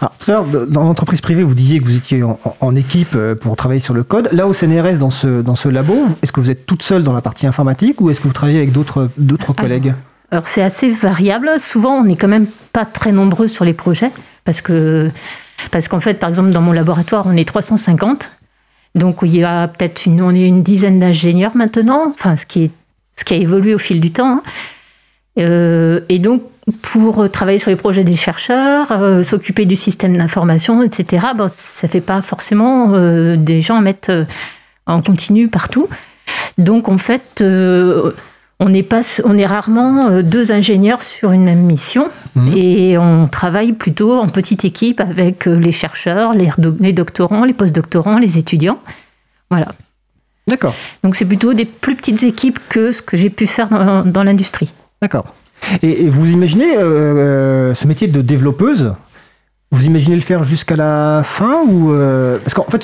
Alors, 0.00 0.12
tout 0.18 0.30
à 0.30 0.34
l'heure, 0.34 0.46
dans 0.68 0.84
l'entreprise 0.84 1.20
privée, 1.20 1.42
vous 1.42 1.54
disiez 1.54 1.78
que 1.78 1.84
vous 1.84 1.96
étiez 1.96 2.22
en, 2.22 2.76
équipe 2.76 3.14
euh, 3.14 3.34
pour 3.34 3.56
travailler 3.56 3.80
sur 3.80 3.92
le 3.92 4.02
code. 4.02 4.28
Là, 4.32 4.46
au 4.46 4.52
CNRS, 4.52 4.96
dans 4.98 5.10
ce, 5.10 5.42
dans 5.42 5.54
ce 5.54 5.68
labo, 5.68 6.06
est-ce 6.22 6.32
que 6.32 6.40
vous 6.40 6.50
êtes 6.50 6.64
toute 6.64 6.82
seule 6.82 7.02
dans 7.02 7.12
la 7.12 7.20
partie 7.20 7.46
informatique 7.46 8.00
ou 8.00 8.08
est-ce 8.08 8.20
que 8.20 8.26
vous 8.26 8.32
travaillez 8.32 8.58
avec 8.58 8.72
d'autres, 8.72 9.10
d'autres 9.18 9.52
collègues? 9.52 9.94
Alors 10.30 10.48
c'est 10.48 10.62
assez 10.62 10.88
variable. 10.88 11.50
Souvent, 11.58 11.96
on 11.96 12.04
n'est 12.04 12.16
quand 12.16 12.28
même 12.28 12.46
pas 12.72 12.86
très 12.86 13.12
nombreux 13.12 13.48
sur 13.48 13.66
les 13.66 13.74
projets 13.74 14.10
parce 14.44 14.62
que 14.62 15.10
parce 15.70 15.88
qu'en 15.88 16.00
fait, 16.00 16.14
par 16.14 16.30
exemple, 16.30 16.50
dans 16.50 16.62
mon 16.62 16.72
laboratoire, 16.72 17.26
on 17.26 17.36
est 17.36 17.46
350. 17.46 18.30
Donc 18.94 19.18
il 19.22 19.34
y 19.34 19.44
a 19.44 19.68
peut-être 19.68 20.06
une, 20.06 20.20
on 20.22 20.34
est 20.34 20.46
une 20.46 20.62
dizaine 20.62 21.00
d'ingénieurs 21.00 21.56
maintenant, 21.56 22.12
enfin 22.14 22.36
ce 22.36 22.46
qui, 22.46 22.70
ce 23.16 23.24
qui 23.24 23.34
a 23.34 23.36
évolué 23.36 23.74
au 23.74 23.78
fil 23.78 24.00
du 24.00 24.10
temps. 24.10 24.26
hein. 24.26 24.42
Euh, 25.38 26.00
et 26.10 26.18
donc 26.18 26.42
pour 26.82 27.30
travailler 27.30 27.58
sur 27.58 27.70
les 27.70 27.76
projets 27.76 28.04
des 28.04 28.16
chercheurs, 28.16 28.92
euh, 28.92 29.22
s'occuper 29.22 29.64
du 29.64 29.76
système 29.76 30.16
d'information, 30.16 30.82
etc. 30.82 31.28
Bon, 31.36 31.46
ça 31.48 31.88
fait 31.88 32.02
pas 32.02 32.20
forcément 32.22 32.92
euh, 32.92 33.36
des 33.36 33.62
gens 33.62 33.76
à 33.76 33.80
mettre 33.80 34.26
en 34.86 35.00
continu 35.00 35.48
partout. 35.48 35.88
Donc 36.58 36.88
en 36.88 36.98
fait, 36.98 37.42
on 38.64 38.68
n'est 38.68 38.82
pas, 38.82 39.02
on 39.24 39.36
est 39.36 39.46
rarement 39.46 40.08
euh, 40.08 40.22
deux 40.22 40.52
ingénieurs 40.52 41.02
sur 41.02 41.32
une 41.32 41.44
même 41.44 41.62
mission 41.62 42.08
Mhm. 42.34 42.52
et 42.56 42.96
on 42.98 43.28
travaille 43.28 43.72
plutôt 43.72 44.14
en 44.18 44.28
petite 44.28 44.64
équipe 44.64 45.00
avec 45.00 45.46
euh, 45.46 45.54
les 45.58 45.72
chercheurs, 45.72 46.32
les, 46.32 46.50
do- 46.56 46.76
les 46.80 46.94
doctorants, 46.94 47.44
les 47.44 47.52
postdoctorants, 47.52 48.16
les 48.18 48.38
étudiants. 48.38 48.78
Voilà. 49.50 49.68
D'accord, 50.48 50.74
Donc 51.04 51.14
c'est 51.14 51.24
plutôt 51.26 51.52
des 51.54 51.64
plus 51.66 51.94
petites 51.94 52.22
équipes 52.22 52.58
que 52.68 52.90
ce 52.90 53.00
que 53.02 53.16
j'ai 53.16 53.30
pu 53.30 53.46
faire 53.46 53.68
dans, 53.68 54.02
dans 54.04 54.22
l'industrie. 54.24 54.70
d'accord. 55.00 55.26
Et, 55.82 56.04
et 56.04 56.08
vous 56.08 56.28
imaginez 56.30 56.76
euh, 56.78 57.72
ce 57.74 57.86
métier 57.86 58.08
de 58.08 58.20
développeuse 58.22 58.94
Vous 59.70 59.84
imaginez 59.86 60.16
le 60.16 60.22
faire 60.22 60.42
jusqu'à 60.42 60.74
la 60.76 61.22
fin 61.24 61.62
ou 61.68 61.92
euh, 61.92 62.38
parce 62.38 62.54
qu'en 62.54 62.64
fait, 62.64 62.82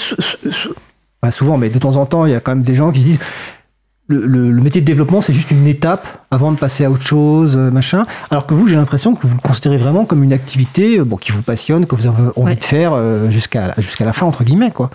pas 1.20 1.30
souvent, 1.32 1.56
mais 1.58 1.68
de 1.70 1.78
temps 1.80 1.96
en 1.96 2.06
temps, 2.06 2.26
il 2.26 2.32
y 2.32 2.34
a 2.36 2.40
quand 2.40 2.52
même 2.54 2.62
des 2.64 2.74
gens 2.76 2.92
qui 2.92 3.00
se 3.00 3.04
disent 3.04 3.20
le, 4.08 4.26
le- 4.26 4.50
le 4.50 4.62
métier 4.62 4.80
de 4.80 4.86
développement, 4.86 5.20
c'est 5.20 5.32
juste 5.34 5.50
une 5.50 5.66
étape 5.66 6.06
avant 6.30 6.50
de 6.52 6.56
passer 6.56 6.84
à 6.84 6.90
autre 6.90 7.02
chose, 7.06 7.56
euh, 7.56 7.70
machin. 7.70 8.06
Alors 8.30 8.46
que 8.46 8.54
vous, 8.54 8.66
j'ai 8.66 8.76
l'impression 8.76 9.14
que 9.14 9.26
vous 9.26 9.34
le 9.34 9.40
considérez 9.40 9.76
vraiment 9.76 10.04
comme 10.04 10.24
une 10.24 10.32
activité 10.32 10.98
euh, 10.98 11.04
bon, 11.04 11.16
qui 11.16 11.30
vous 11.32 11.42
passionne, 11.42 11.86
que 11.86 11.94
vous 11.94 12.06
avez 12.06 12.22
envie 12.36 12.50
Ouais. 12.52 12.56
de 12.56 12.64
faire 12.64 12.92
euh, 12.94 13.28
jusqu'à 13.28 13.74
jusqu'à 13.78 14.04
la 14.04 14.12
fin, 14.12 14.26
entre 14.26 14.44
guillemets, 14.44 14.70
quoi. 14.70 14.90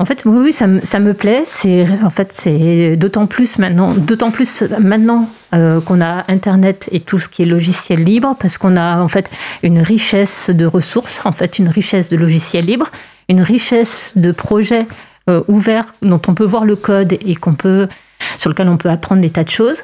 En 0.00 0.06
fait, 0.06 0.22
oui, 0.24 0.38
oui, 0.44 0.52
ça, 0.54 0.66
me- 0.66 0.80
ça 0.82 0.98
me 0.98 1.12
plaît. 1.14 1.42
C'est 1.44 1.86
en 2.02 2.08
fait, 2.10 2.32
c'est 2.32 2.96
d'autant 2.96 3.26
plus 3.26 3.58
maintenant, 3.58 3.92
d'autant 3.94 4.30
plus 4.30 4.64
maintenant 4.80 5.28
euh, 5.54 5.80
qu'on 5.82 6.00
a 6.00 6.24
Internet 6.28 6.88
et 6.90 7.00
tout 7.00 7.18
ce 7.20 7.28
qui 7.28 7.42
est 7.42 7.46
logiciel 7.46 8.02
libre, 8.02 8.34
parce 8.40 8.56
qu'on 8.58 8.76
a 8.78 8.98
en 9.00 9.08
fait 9.08 9.30
une 9.62 9.78
richesse 9.80 10.48
de 10.48 10.64
ressources, 10.64 11.20
en 11.24 11.32
fait, 11.32 11.58
une 11.58 11.68
richesse 11.68 12.08
de 12.08 12.16
logiciels 12.16 12.64
libres, 12.64 12.90
une 13.28 13.42
richesse 13.42 14.14
de 14.16 14.32
projets 14.32 14.86
euh, 15.28 15.42
ouverts 15.48 15.94
dont 16.02 16.20
on 16.28 16.34
peut 16.34 16.44
voir 16.46 16.64
le 16.64 16.76
code 16.76 17.12
et 17.12 17.34
qu'on 17.36 17.54
peut 17.54 17.86
sur 18.38 18.50
lequel 18.50 18.68
on 18.68 18.76
peut 18.76 18.90
apprendre 18.90 19.20
des 19.22 19.30
tas 19.30 19.44
de 19.44 19.50
choses, 19.50 19.82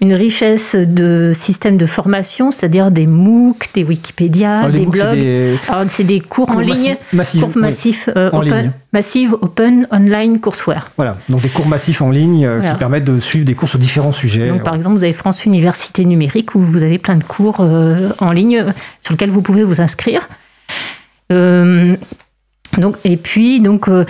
une 0.00 0.14
richesse 0.14 0.74
de 0.74 1.32
systèmes 1.34 1.76
de 1.76 1.86
formation, 1.86 2.50
c'est-à-dire 2.52 2.90
des 2.90 3.06
MOOC, 3.06 3.70
des 3.74 3.84
Wikipédia, 3.84 4.56
Alors, 4.58 4.68
des 4.70 4.80
MOOC, 4.80 4.92
blogs. 4.92 5.58
c'est 5.88 6.04
des 6.04 6.20
cours, 6.20 6.50
en 6.50 6.60
ligne, 6.60 6.96
massifs, 7.12 7.40
cours 7.42 7.50
oui. 7.54 7.60
massifs, 7.62 8.08
euh, 8.16 8.30
En 8.32 8.38
open, 8.38 8.54
ligne. 8.56 8.70
massive, 8.92 9.34
open, 9.40 9.86
online, 9.90 10.40
courseware. 10.40 10.90
Voilà, 10.96 11.16
donc 11.28 11.42
des 11.42 11.48
cours 11.48 11.66
massifs 11.66 12.02
en 12.02 12.10
ligne 12.10 12.46
euh, 12.46 12.56
Voilà. 12.58 12.72
qui 12.72 12.78
permettent 12.78 13.04
de 13.04 13.18
suivre 13.18 13.44
des 13.44 13.54
cours 13.54 13.68
sur 13.68 13.78
différents 13.78 14.12
sujets. 14.12 14.48
Donc, 14.48 14.62
par 14.62 14.74
exemple, 14.74 14.96
vous 14.96 15.04
avez 15.04 15.12
France 15.12 15.44
Université 15.44 16.04
Numérique 16.04 16.54
où 16.54 16.60
vous 16.60 16.82
avez 16.82 16.98
plein 16.98 17.16
de 17.16 17.24
cours 17.24 17.58
euh, 17.60 18.10
en 18.18 18.32
ligne 18.32 18.58
euh, 18.58 18.72
sur 19.00 19.12
lesquels 19.12 19.30
vous 19.30 19.42
pouvez 19.42 19.64
vous 19.64 19.80
inscrire. 19.80 20.28
Euh, 21.32 21.96
donc, 22.78 22.96
et 23.04 23.16
puis, 23.16 23.60
donc, 23.60 23.88
euh, 23.88 24.04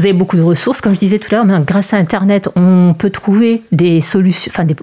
vous 0.00 0.06
avez 0.06 0.14
beaucoup 0.14 0.36
de 0.36 0.42
ressources, 0.42 0.80
comme 0.80 0.94
je 0.94 0.98
disais 0.98 1.18
tout 1.18 1.34
à 1.34 1.44
l'heure, 1.44 1.64
grâce 1.64 1.92
à 1.92 1.98
Internet, 1.98 2.48
on 2.56 2.94
peut 2.98 3.10
trouver 3.10 3.62
des 3.70 4.00
solutions, 4.00 4.50
enfin 4.50 4.64
des, 4.64 4.74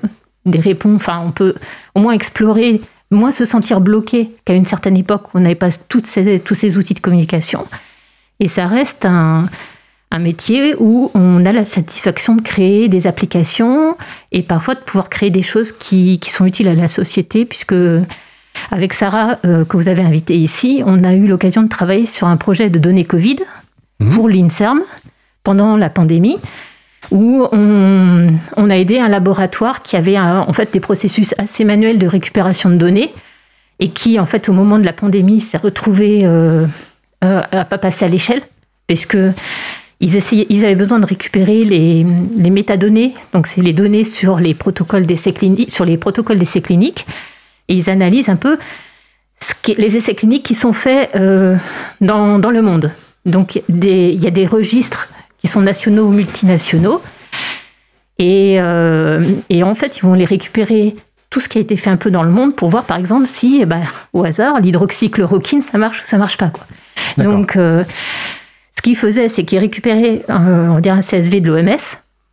des 0.45 0.59
réponses, 0.59 0.97
enfin, 0.97 1.24
on 1.26 1.32
peut 1.32 1.55
au 1.95 2.01
moins 2.01 2.13
explorer, 2.13 2.82
moins 3.09 3.32
se 3.32 3.43
sentir 3.43 3.82
bloqué 3.82 4.30
qu'à 4.45 4.53
une 4.53 4.68
certaine 4.68 4.95
époque 4.95 5.34
où 5.34 5.38
on 5.38 5.39
n'avait 5.39 5.55
pas 5.55 5.70
toutes 5.89 6.05
ces, 6.05 6.39
tous 6.39 6.53
ces 6.53 6.78
outils 6.78 6.93
de 6.93 6.99
communication. 6.99 7.65
Et 8.39 8.47
ça 8.47 8.68
reste 8.68 9.05
un, 9.05 9.49
un 10.11 10.20
métier 10.20 10.76
où 10.78 11.09
on 11.15 11.45
a 11.47 11.51
la 11.51 11.65
satisfaction 11.65 12.36
de 12.36 12.41
créer 12.41 12.88
des 12.88 13.07
applications 13.07 13.97
et 14.32 14.43
parfois 14.43 14.76
de 14.76 14.82
pouvoir 14.82 15.09
créer 15.09 15.32
des 15.32 15.41
choses 15.41 15.72
qui, 15.72 16.20
qui 16.20 16.30
sont 16.30 16.45
utiles 16.45 16.68
à 16.68 16.76
la 16.76 16.89
société, 16.89 17.43
puisque 17.45 17.74
avec 18.70 18.93
Sarah, 18.93 19.39
euh, 19.45 19.65
que 19.65 19.78
vous 19.78 19.89
avez 19.89 20.03
invitée 20.03 20.38
ici, 20.38 20.84
on 20.86 21.03
a 21.03 21.15
eu 21.15 21.26
l'occasion 21.26 21.63
de 21.63 21.70
travailler 21.70 22.05
sur 22.05 22.28
un 22.28 22.38
projet 22.38 22.70
de 22.70 22.78
données 22.78 23.05
Covid 23.05 23.38
Mhm. 24.00 24.12
pour 24.12 24.30
l'INSERM 24.30 24.82
pendant 25.43 25.78
la 25.78 25.89
pandémie, 25.89 26.38
où 27.12 27.48
on, 27.52 28.70
a 28.70 28.78
aidé 28.78 29.00
un 29.00 29.08
laboratoire 29.08 29.82
qui 29.82 29.95
avait 29.95 30.18
un- 30.18 30.41
en 30.41 30.54
fait 30.54 30.74
des 30.74 30.80
processus 30.80 31.34
assez 31.38 31.64
manuels 31.64 31.98
de 31.98 32.08
récupération 32.08 32.70
de 32.70 32.76
données 32.76 33.14
et 33.80 33.89
qui, 33.89 34.20
en 34.20 34.26
fait, 34.26 34.50
au 34.50 34.54
moment 34.54 34.80
de 34.80 34.86
la 34.86 34.93
pandémie, 34.93 35.39
s'est 35.39 35.58
retrouvé 35.58 36.26
euh, 36.26 36.66
euh, 37.24 37.41
à 37.52 37.66
pas 37.66 37.78
passer 37.78 38.06
à 38.06 38.08
l'échelle, 38.08 38.41
parce 38.88 39.06
que 39.06 39.32
ils, 40.00 40.16
avaient 40.66 40.76
besoin 40.76 41.00
de 41.00 41.06
récupérer 41.06 41.64
les, 41.64 42.04
métadonnées, 42.04 43.16
donc 43.34 43.48
c'est 43.48 43.62
les 43.62 43.74
données 43.74 44.04
sur 44.04 44.39
les 44.39 44.54
protocoles 44.54 45.06
d'essais 45.06 45.32
cliniques, 45.32 45.72
cliniques, 46.64 47.06
et 47.68 47.76
ils 47.76 47.89
analysent 47.89 48.30
un 48.30 48.36
peu 48.36 48.58
les 49.68 49.95
essais 49.95 50.16
cliniques 50.16 50.43
qui 50.43 50.56
sont 50.56 50.74
faits 50.74 51.12
euh, 51.16 51.56
dans 52.02 52.38
le 52.38 52.62
monde. 52.62 52.91
Donc 53.28 53.61
des- 53.69 54.09
il 54.13 54.23
y 54.23 54.28
a 54.28 54.32
des 54.32 54.45
registres 54.47 55.09
qui 55.39 55.47
sont 55.47 55.61
nationaux 55.61 56.05
ou 56.05 56.11
multinationaux, 56.11 57.01
et, 58.19 58.55
euh, 58.59 59.21
et 59.49 59.61
en 59.63 59.75
fait 59.75 59.97
ils 59.97 60.01
vont 60.01 60.13
les 60.15 60.25
récupérer 60.25 60.95
tout 61.30 61.39
ce 61.39 61.49
qui 61.49 61.57
a 61.57 61.61
été 61.61 61.78
fait 61.78 61.89
un 61.89 61.97
peu 61.97 62.09
dans 62.09 62.23
le 62.23 62.32
monde 62.32 62.55
pour 62.55 62.69
voir 62.69 62.86
par 62.86 62.97
exemple 62.97 63.28
si, 63.28 63.59
eh 63.61 63.65
ben, 63.65 63.84
au 64.13 64.23
hasard, 64.23 64.59
l'hydroxychloroquine 64.59 65.61
ça 65.61 65.78
marche 65.78 66.01
ou 66.01 66.05
ça 66.07 66.17
marche 66.17 66.38
pas. 66.38 66.49
Quoi. 66.49 66.65
Donc 67.23 67.55
euh, 67.55 67.84
ce 68.75 68.82
qu'ils 68.82 68.95
faisaient, 68.95 69.28
c'est 69.28 69.43
qu'ils 69.43 69.59
récupéraient 69.59 70.23
un, 70.30 70.69
on 70.69 70.89
un 70.89 71.01
CSV 71.01 71.41
de 71.41 71.47
l'OMS 71.51 71.78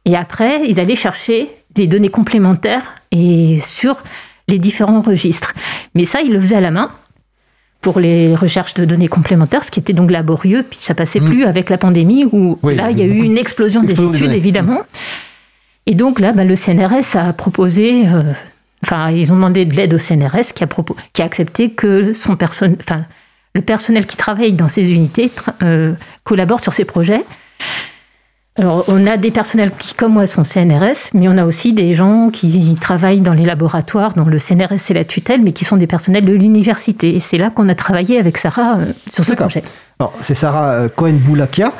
et 0.07 0.17
après, 0.17 0.63
ils 0.67 0.79
allaient 0.81 0.95
chercher 0.97 1.51
des 1.75 1.87
données 1.87 2.09
complémentaires 2.11 2.95
et 3.11 3.59
sur 3.61 3.97
les 4.49 4.59
différents 4.59 5.01
registres. 5.01 5.55
Mais 5.95 6.05
ça, 6.05 6.21
ils 6.21 6.33
le 6.33 6.39
faisaient 6.41 6.57
à 6.57 6.61
la 6.61 6.71
main 6.71 6.91
pour 7.85 8.01
les 8.01 8.35
recherches 8.35 8.73
de 8.75 8.87
données 8.87 9.09
complémentaires, 9.09 9.63
ce 9.63 9.71
qui 9.71 9.79
était 9.79 9.93
donc 9.93 10.11
laborieux, 10.11 10.65
puis 10.69 10.79
ça 10.81 10.95
passait 10.95 11.21
Mm. 11.21 11.29
plus 11.31 11.45
avec 11.45 11.69
la 11.69 11.77
pandémie 11.77 12.25
où 12.33 12.59
Oui, 12.63 12.75
là, 12.77 12.91
il 12.91 12.99
y 12.99 13.03
a 13.03 13.05
eu 13.05 13.23
une 13.23 13.37
explosion 13.37 13.83
des 13.83 13.93
études, 13.93 14.33
évidemment. 14.33 14.81
Et 15.85 15.95
donc 15.95 16.19
là, 16.19 16.33
bah, 16.33 16.45
le 16.45 16.57
CNRS 16.57 17.15
a 17.15 17.33
proposé, 17.35 18.09
euh, 18.09 18.23
enfin, 18.83 19.11
ils 19.11 19.31
ont 19.33 19.37
demandé 19.37 19.67
de 19.67 19.75
l'aide 19.77 19.93
au 19.93 19.99
CNRS 19.99 20.55
qui 20.55 20.65
a, 20.65 20.67
propo- 20.67 20.97
qui 21.13 21.21
a 21.21 21.27
accepté 21.27 21.71
que 21.71 22.15
son 22.15 22.37
personne, 22.37 22.77
enfin, 22.81 23.05
le 23.55 23.61
personnel 23.61 24.07
qui 24.07 24.17
travaille 24.17 24.55
dans 24.55 24.69
ces 24.69 24.91
unités 24.91 25.31
euh, 25.63 25.93
collabore 26.25 26.61
sur 26.61 26.73
ces 26.73 26.87
projets. 26.87 27.23
Alors, 28.57 28.85
on 28.87 29.05
a 29.07 29.17
des 29.17 29.33
personnels 29.33 29.73
qui, 29.77 29.95
comme 29.95 30.13
moi, 30.13 30.29
sont 30.29 30.45
CNRS, 30.45 31.11
mais 31.13 31.29
on 31.29 31.37
a 31.39 31.45
aussi 31.45 31.73
des 31.73 31.93
gens 31.93 32.31
qui 32.31 32.77
travaillent 32.81 33.21
dans 33.21 33.33
les 33.33 33.45
laboratoires, 33.45 34.15
dont 34.15 34.27
le 34.27 34.39
CNRS 34.39 34.79
c'est 34.79 34.95
la 34.95 35.05
tutelle, 35.05 35.43
mais 35.43 35.53
qui 35.53 35.65
sont 35.65 35.77
des 35.77 35.89
personnels 35.89 36.25
de 36.25 36.33
l'université. 36.33 37.17
Et 37.17 37.21
c'est 37.21 37.37
là 37.37 37.51
qu'on 37.51 37.69
a 37.69 37.75
travaillé 37.75 38.17
avec 38.17 38.39
Sarah 38.39 38.77
euh, 38.79 38.93
sur 39.13 39.25
ce 39.25 39.33
projet. 39.33 39.65
Alors, 40.01 40.13
c'est 40.21 40.35
Sarah 40.35 40.73
euh, 40.73 40.89
Cohen-Boulakia, 40.89 41.73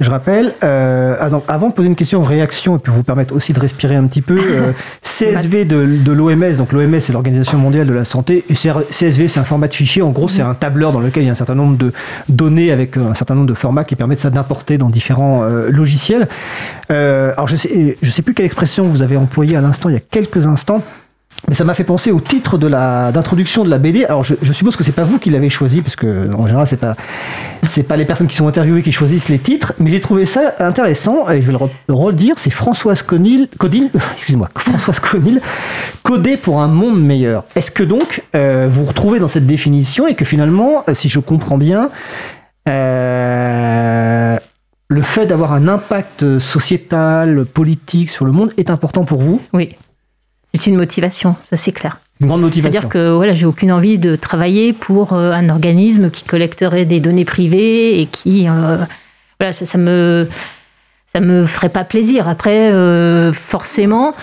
je 0.00 0.10
rappelle. 0.10 0.54
Euh, 0.64 1.16
ah, 1.20 1.28
avant 1.48 1.68
de 1.68 1.74
poser 1.74 1.88
une 1.88 1.96
question, 1.96 2.22
réaction, 2.22 2.76
et 2.76 2.78
puis 2.78 2.90
vous 2.90 3.02
permettre 3.02 3.34
aussi 3.36 3.52
de 3.52 3.60
respirer 3.60 3.94
un 3.94 4.06
petit 4.06 4.22
peu, 4.22 4.38
euh, 4.38 4.72
CSV 5.02 5.66
de, 5.66 5.84
de 5.84 6.12
l'OMS, 6.12 6.56
donc 6.56 6.72
l'OMS 6.72 6.98
c'est 7.00 7.12
l'Organisation 7.12 7.58
mondiale 7.58 7.86
de 7.86 7.92
la 7.92 8.06
santé, 8.06 8.44
et 8.48 8.54
CSV 8.54 9.28
c'est 9.28 9.40
un 9.40 9.44
format 9.44 9.68
de 9.68 9.74
fichier, 9.74 10.00
en 10.00 10.10
gros 10.10 10.28
c'est 10.28 10.40
un 10.40 10.54
tableur 10.54 10.92
dans 10.92 11.00
lequel 11.00 11.24
il 11.24 11.26
y 11.26 11.28
a 11.28 11.32
un 11.32 11.36
certain 11.36 11.54
nombre 11.54 11.76
de 11.76 11.92
données 12.28 12.72
avec 12.72 12.96
euh, 12.96 13.10
un 13.10 13.14
certain 13.14 13.34
nombre 13.34 13.46
de 13.48 13.54
formats 13.54 13.84
qui 13.84 13.96
permettent 13.96 14.20
ça 14.20 14.30
d'importer 14.30 14.78
dans 14.78 14.88
différents 14.88 15.42
euh, 15.42 15.70
logiciels. 15.70 16.28
Euh, 16.90 17.32
alors 17.34 17.48
je 17.48 17.56
sais, 17.56 17.98
je 18.00 18.10
sais 18.10 18.22
plus 18.22 18.34
quelle 18.34 18.46
expression 18.46 18.86
vous 18.86 19.02
avez 19.02 19.16
employée 19.16 19.56
à 19.56 19.60
l'instant, 19.60 19.88
il 19.88 19.92
y 19.92 19.98
a 19.98 20.00
quelques 20.00 20.46
instants. 20.46 20.82
Mais 21.46 21.54
ça 21.54 21.64
m'a 21.64 21.74
fait 21.74 21.84
penser 21.84 22.10
au 22.10 22.20
titre 22.20 22.58
de 22.58 22.66
la 22.66 23.12
d'introduction 23.12 23.64
de 23.64 23.70
la 23.70 23.78
BD. 23.78 24.04
Alors 24.04 24.24
je, 24.24 24.34
suppose 24.52 24.76
que 24.76 24.82
c'est 24.84 24.92
pas 24.92 25.04
vous 25.04 25.18
qui 25.18 25.30
l'avez 25.30 25.48
choisi 25.48 25.80
parce 25.80 25.94
que 25.96 26.28
en 26.34 26.46
général 26.46 26.66
c'est 26.66 26.76
pas 26.76 26.94
c'est 27.70 27.84
pas 27.84 27.96
les 27.96 28.04
personnes 28.04 28.26
qui 28.26 28.36
sont 28.36 28.48
interviewées 28.48 28.82
qui 28.82 28.92
choisissent 28.92 29.28
les 29.28 29.38
titres, 29.38 29.72
mais 29.78 29.90
j'ai 29.90 30.00
trouvé 30.00 30.26
ça 30.26 30.54
intéressant 30.58 31.28
et 31.30 31.40
je 31.40 31.46
vais 31.46 31.52
le 31.52 31.58
re- 31.58 31.70
le 31.88 31.94
redire. 31.94 32.34
C'est 32.38 32.50
Françoise 32.50 33.02
Conil, 33.02 33.48
Codil, 33.58 33.88
excusez-moi, 34.14 34.48
Françoise 34.56 34.98
Conil, 35.00 35.40
codé 36.02 36.36
pour 36.36 36.60
un 36.60 36.68
monde 36.68 37.00
meilleur. 37.02 37.44
Est-ce 37.54 37.70
que 37.70 37.82
donc 37.84 38.22
euh, 38.34 38.68
vous 38.70 38.84
retrouvez 38.84 39.18
dans 39.18 39.28
cette 39.28 39.46
définition 39.46 40.06
et 40.06 40.14
que 40.14 40.24
finalement, 40.24 40.84
euh, 40.88 40.94
si 40.94 41.08
je 41.08 41.20
comprends 41.20 41.56
bien, 41.56 41.90
euh, 42.68 44.36
le 44.88 45.02
fait 45.02 45.26
d'avoir 45.26 45.52
un 45.52 45.68
impact 45.68 46.38
sociétal, 46.38 47.44
politique 47.46 48.10
sur 48.10 48.24
le 48.24 48.32
monde 48.32 48.52
est 48.56 48.70
important 48.70 49.04
pour 49.04 49.20
vous? 49.20 49.40
Oui. 49.52 49.76
C'est 50.58 50.70
une 50.70 50.76
motivation, 50.76 51.36
ça 51.42 51.56
c'est 51.56 51.72
clair. 51.72 51.98
Une 52.20 52.26
grande 52.26 52.40
motivation. 52.40 52.80
C'est-à-dire 52.80 52.88
que 52.88 53.10
voilà, 53.12 53.34
j'ai 53.34 53.46
aucune 53.46 53.70
envie 53.70 53.98
de 53.98 54.16
travailler 54.16 54.72
pour 54.72 55.12
euh, 55.12 55.32
un 55.32 55.48
organisme 55.48 56.10
qui 56.10 56.24
collecterait 56.24 56.84
des 56.84 57.00
données 57.00 57.24
privées 57.24 58.00
et 58.00 58.06
qui 58.06 58.48
euh, 58.48 58.78
voilà, 59.38 59.52
ça, 59.52 59.66
ça 59.66 59.78
me 59.78 60.28
ça 61.12 61.20
me 61.20 61.44
ferait 61.46 61.68
pas 61.68 61.84
plaisir. 61.84 62.28
Après, 62.28 62.70
euh, 62.72 63.32
forcément, 63.32 64.14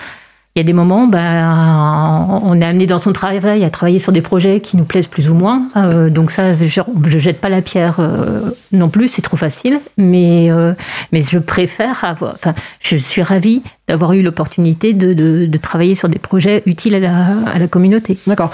il 0.55 0.61
y 0.61 0.61
a 0.61 0.63
des 0.63 0.71
moments, 0.71 1.05
bah, 1.05 2.39
on 2.43 2.61
est 2.61 2.65
amené 2.65 2.87
dans 2.87 2.97
son 2.97 3.11
travail 3.11 3.65
à 3.65 3.69
travailler 3.69 3.99
sur 3.99 4.13
des 4.13 4.21
projets 4.21 4.61
qui 4.61 4.77
nous 4.77 4.85
plaisent 4.85 5.07
plus 5.07 5.29
ou 5.29 5.33
moins. 5.33 5.63
Euh, 5.75 6.09
donc 6.09 6.31
ça, 6.31 6.55
je, 6.55 6.79
ne 6.79 7.19
jette 7.19 7.41
pas 7.41 7.49
la 7.49 7.61
pierre 7.61 7.97
euh, 7.99 8.51
non 8.71 8.87
plus, 8.87 9.09
c'est 9.09 9.21
trop 9.21 9.35
facile. 9.35 9.81
Mais, 9.97 10.49
euh, 10.49 10.71
mais 11.11 11.21
je 11.21 11.39
préfère 11.39 12.05
avoir. 12.05 12.35
Enfin, 12.35 12.53
je 12.79 12.95
suis 12.95 13.21
ravie 13.21 13.63
d'avoir 13.89 14.13
eu 14.13 14.21
l'opportunité 14.21 14.93
de, 14.93 15.11
de, 15.13 15.57
travailler 15.57 15.93
sur 15.93 16.07
des 16.07 16.19
projets 16.19 16.63
utiles 16.65 16.95
à 16.95 16.99
la, 16.99 17.27
à 17.53 17.59
la 17.59 17.67
communauté. 17.67 18.17
D'accord. 18.25 18.51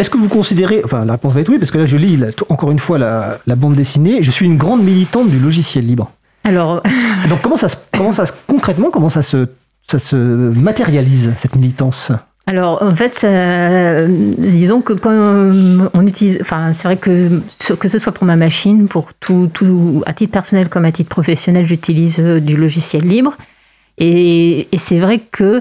Est-ce 0.00 0.10
que 0.10 0.18
vous 0.18 0.28
considérez, 0.28 0.82
enfin 0.84 1.04
la 1.04 1.12
réponse 1.12 1.34
va 1.34 1.40
être 1.40 1.50
oui, 1.50 1.58
parce 1.58 1.70
que 1.70 1.78
là 1.78 1.86
je 1.86 1.96
lis 1.96 2.20
encore 2.48 2.72
une 2.72 2.78
fois 2.80 2.98
la, 2.98 3.38
la 3.46 3.54
bande 3.54 3.74
dessinée, 3.74 4.24
je 4.24 4.30
suis 4.32 4.46
une 4.46 4.56
grande 4.56 4.82
militante 4.82 5.28
du 5.30 5.38
logiciel 5.38 5.86
libre. 5.86 6.10
Alors, 6.42 6.82
donc 7.28 7.42
comment 7.42 7.56
ça, 7.56 7.68
comment 7.92 8.12
ça 8.12 8.24
concrètement, 8.48 8.90
comment 8.90 9.08
ça 9.08 9.22
se 9.22 9.48
ça 9.90 9.98
se 9.98 10.16
matérialise, 10.16 11.32
cette 11.38 11.56
militance 11.56 12.12
alors 12.48 12.82
en 12.82 12.94
fait, 12.94 13.26
disons 14.38 14.80
que 14.80 14.94
quand 14.94 15.12
on 15.92 16.06
utilise, 16.06 16.38
enfin 16.40 16.72
c'est 16.72 16.88
vrai 16.88 16.96
que 16.96 17.42
que 17.74 17.88
ce 17.88 17.98
soit 17.98 18.12
pour 18.12 18.24
ma 18.24 18.36
machine, 18.36 18.88
pour 18.88 19.12
tout, 19.12 19.50
tout 19.52 20.02
à 20.06 20.14
titre 20.14 20.32
personnel 20.32 20.70
comme 20.70 20.86
à 20.86 20.90
titre 20.92 21.10
professionnel, 21.10 21.66
j'utilise 21.66 22.18
euh, 22.20 22.40
du 22.40 22.56
logiciel 22.56 23.02
libre. 23.02 23.36
Et, 23.98 24.68
c'est 24.78 24.98
vrai 24.98 25.18
que 25.18 25.60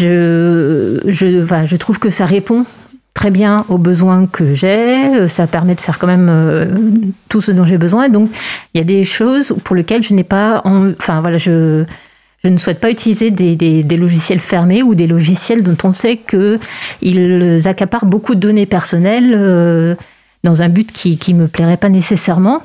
je, 0.00 1.00
je, 1.06 1.76
trouve 1.76 2.00
que 2.00 2.10
ça 2.10 2.26
répond 2.26 2.64
très 3.14 3.30
bien 3.30 3.64
aux 3.68 3.78
besoins 3.78 4.26
que 4.26 4.54
j'ai. 4.54 5.28
Ça 5.28 5.46
permet 5.46 5.76
de 5.76 5.80
faire 5.80 6.00
quand 6.00 6.08
même 6.08 6.28
euh, 6.30 6.66
tout 7.28 7.40
ce 7.40 7.52
dont 7.52 7.64
j'ai 7.64 7.78
besoin. 7.78 8.08
Donc 8.08 8.30
il 8.74 8.78
y 8.78 8.80
a 8.80 8.84
des 8.84 9.04
choses 9.04 9.54
pour 9.62 9.76
lesquelles 9.76 10.02
je 10.02 10.14
n'ai 10.14 10.24
pas, 10.24 10.62
enfin 10.64 11.20
voilà, 11.20 11.38
je 11.38 11.84
je 12.44 12.48
ne 12.48 12.56
souhaite 12.56 12.80
pas 12.80 12.90
utiliser 12.90 13.30
des, 13.30 13.96
logiciels 13.96 14.40
fermés 14.40 14.82
ou 14.82 14.94
des 14.94 15.06
logiciels 15.06 15.62
dont 15.62 15.76
on 15.82 15.92
sait 15.92 16.18
qu'ils 16.18 17.68
accaparent 17.68 18.06
beaucoup 18.06 18.34
de 18.34 18.40
données 18.40 18.66
personnelles 18.66 19.34
euh, 19.34 19.94
dans 20.44 20.62
un 20.62 20.68
but 20.68 20.92
qui 20.92 21.34
ne 21.34 21.42
me 21.42 21.48
plairait 21.48 21.76
pas 21.76 21.88
nécessairement. 21.88 22.62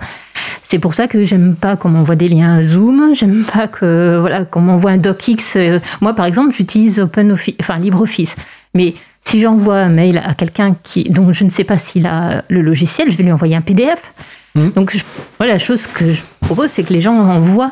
C'est 0.64 0.80
pour 0.80 0.94
ça 0.94 1.08
que 1.08 1.24
j'aime 1.24 1.56
pas 1.56 1.76
qu'on 1.76 1.90
m'envoie 1.90 2.16
des 2.16 2.28
liens 2.28 2.62
Zoom, 2.62 3.14
j'aime 3.14 3.44
pas 3.44 3.68
que 3.68 4.18
voilà 4.20 4.46
qu'on 4.46 4.62
m'envoie 4.62 4.92
un 4.92 4.98
docx. 4.98 5.56
Euh, 5.56 5.80
moi, 6.02 6.14
par 6.14 6.26
exemple, 6.26 6.54
j'utilise 6.54 7.00
enfin 7.00 7.80
LibreOffice, 7.80 8.36
mais 8.74 8.96
si 9.24 9.40
j'envoie 9.40 9.78
un 9.78 9.90
mail 9.90 10.22
à 10.24 10.34
quelqu'un 10.34 10.76
qui 10.84 11.06
dont 11.10 11.32
je 11.34 11.44
ne 11.44 11.50
sais 11.50 11.64
pas 11.64 11.78
s'il 11.78 12.06
a 12.06 12.44
le 12.50 12.62
logiciel, 12.62 13.12
je 13.12 13.18
vais 13.18 13.24
lui 13.24 13.32
envoyer 13.32 13.56
un 13.56 13.62
PDF. 13.62 14.14
Mmh. 14.56 14.70
Donc 14.70 14.96
voilà, 15.38 15.54
la 15.54 15.60
chose 15.60 15.88
que 15.88 16.12
je 16.12 16.22
propose, 16.42 16.70
c'est 16.70 16.84
que 16.84 16.94
les 16.94 17.02
gens 17.02 17.16
envoient 17.16 17.72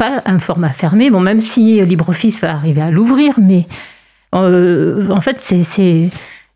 pas 0.00 0.22
un 0.24 0.38
format 0.38 0.70
fermé. 0.70 1.10
Bon, 1.10 1.20
même 1.20 1.42
si 1.42 1.84
LibreOffice 1.84 2.40
va 2.40 2.54
arriver 2.54 2.80
à 2.80 2.90
l'ouvrir, 2.90 3.34
mais 3.38 3.66
euh, 4.34 5.10
en 5.10 5.20
fait, 5.20 5.42
c'est 5.42 6.08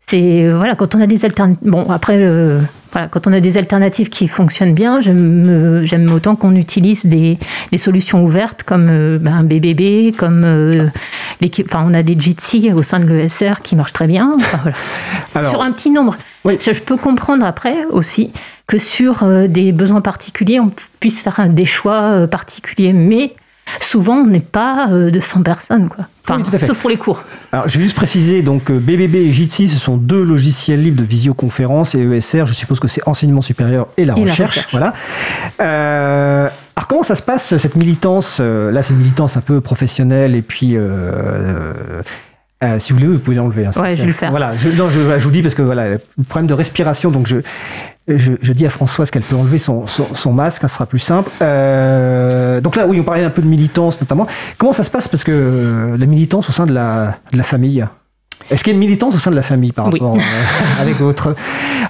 c'est 0.07 0.49
voilà 0.49 0.75
quand 0.75 0.95
on 0.95 1.01
a 1.01 1.07
des 1.07 1.25
alternatives. 1.25 1.69
Bon, 1.69 1.89
après, 1.89 2.17
euh, 2.19 2.61
voilà, 2.91 3.07
quand 3.07 3.27
on 3.27 3.33
a 3.33 3.39
des 3.39 3.57
alternatives 3.57 4.09
qui 4.09 4.27
fonctionnent 4.27 4.73
bien, 4.73 5.01
j'aime 5.01 6.11
autant 6.13 6.35
qu'on 6.35 6.55
utilise 6.55 7.05
des, 7.05 7.37
des, 7.71 7.77
solutions 7.77 8.23
ouvertes 8.23 8.63
comme 8.63 8.87
euh, 8.89 9.17
ben, 9.19 9.43
BBB, 9.43 10.15
comme 10.15 10.45
enfin, 11.65 11.85
on 11.85 11.93
a 11.93 12.03
des 12.03 12.19
Jitsi 12.19 12.71
au 12.73 12.83
sein 12.83 12.99
de 12.99 13.07
l'ESR 13.07 13.61
qui 13.63 13.75
marchent 13.75 13.93
très 13.93 14.07
bien. 14.07 14.37
Sur 15.43 15.61
un 15.61 15.71
petit 15.71 15.89
nombre. 15.89 16.15
Je 16.45 16.79
peux 16.79 16.97
comprendre 16.97 17.45
après 17.45 17.85
aussi 17.89 18.31
que 18.67 18.77
sur 18.77 19.23
euh, 19.23 19.47
des 19.47 19.71
besoins 19.71 20.01
particuliers, 20.01 20.59
on 20.59 20.71
puisse 20.99 21.21
faire 21.21 21.49
des 21.49 21.65
choix 21.65 22.11
euh, 22.11 22.27
particuliers. 22.27 22.93
Mais 22.93 23.33
souvent, 23.81 24.17
on 24.17 24.27
n'est 24.27 24.39
pas 24.39 24.87
euh, 24.89 25.11
de 25.11 25.19
100 25.19 25.43
personnes, 25.43 25.89
quoi. 25.89 26.07
Sauf 26.59 26.79
pour 26.79 26.89
les 26.89 26.97
cours. 26.97 27.21
Alors, 27.51 27.69
je 27.69 27.77
vais 27.77 27.83
juste 27.83 27.95
préciser, 27.95 28.41
donc 28.41 28.71
BBB 28.71 29.15
et 29.15 29.31
Jitsi, 29.31 29.67
ce 29.67 29.77
sont 29.77 29.95
deux 29.95 30.23
logiciels 30.23 30.81
libres 30.81 31.01
de 31.01 31.07
visioconférence 31.07 31.93
et 31.93 31.99
ESR, 31.99 32.45
je 32.47 32.53
suppose 32.53 32.79
que 32.79 32.87
c'est 32.87 33.07
enseignement 33.07 33.41
supérieur 33.41 33.87
et 33.97 34.05
la, 34.05 34.15
recherche, 34.15 34.67
Voilà. 34.71 34.93
alors, 35.59 36.87
comment 36.89 37.03
ça 37.03 37.13
se 37.13 37.21
passe, 37.21 37.55
cette 37.57 37.75
militance? 37.75 38.39
Là, 38.39 38.81
c'est 38.81 38.93
une 38.93 38.99
militance 38.99 39.37
un 39.37 39.41
peu 39.41 39.61
professionnelle 39.61 40.33
et 40.33 40.41
puis 40.41 40.75
euh, 42.63 42.79
si 42.79 42.93
vous 42.93 42.99
voulez, 42.99 43.11
vous 43.11 43.19
pouvez 43.19 43.35
l'enlever. 43.35 43.65
Hein, 43.65 43.71
ouais, 43.81 43.95
je 43.95 44.01
vais 44.01 44.07
le 44.07 44.13
faire. 44.13 44.29
Voilà, 44.31 44.55
je, 44.55 44.69
non, 44.69 44.89
je, 44.89 44.99
vous 44.99 45.31
dis 45.31 45.41
parce 45.41 45.55
que 45.55 45.61
voilà, 45.61 45.89
le 45.89 46.23
problème 46.27 46.47
de 46.47 46.53
respiration, 46.53 47.11
donc 47.11 47.27
je, 47.27 47.37
je, 48.07 48.53
dis 48.53 48.65
à 48.65 48.69
Françoise 48.69 49.09
qu'elle 49.09 49.23
peut 49.23 49.35
enlever 49.35 49.57
son, 49.57 49.85
son, 49.87 50.33
masque, 50.33 50.61
ça 50.61 50.67
sera 50.67 50.85
plus 50.85 50.99
simple. 50.99 51.31
Euh, 51.41 52.61
donc 52.61 52.75
là, 52.75 52.85
oui, 52.85 52.99
on 52.99 53.03
parlait 53.03 53.23
un 53.23 53.31
peu 53.31 53.41
de 53.41 53.47
militance 53.47 53.99
notamment. 53.99 54.27
Comment 54.57 54.73
ça 54.73 54.83
se 54.83 54.91
passe? 54.91 55.07
Parce 55.07 55.23
que 55.23 55.31
euh, 55.31 55.97
la 55.97 56.05
militance 56.05 56.49
au 56.49 56.51
sein 56.51 56.65
de 56.67 56.73
la, 56.73 57.17
de 57.31 57.37
la 57.37 57.43
famille, 57.43 57.85
est-ce 58.51 58.63
qu'il 58.63 58.73
y 58.73 58.75
a 58.75 58.77
une 58.77 58.85
militance 58.85 59.15
au 59.15 59.19
sein 59.19 59.31
de 59.31 59.35
la 59.35 59.41
famille 59.41 59.71
par 59.71 59.85
rapport 59.85 60.15
avec, 60.79 60.97
votre, 60.97 61.35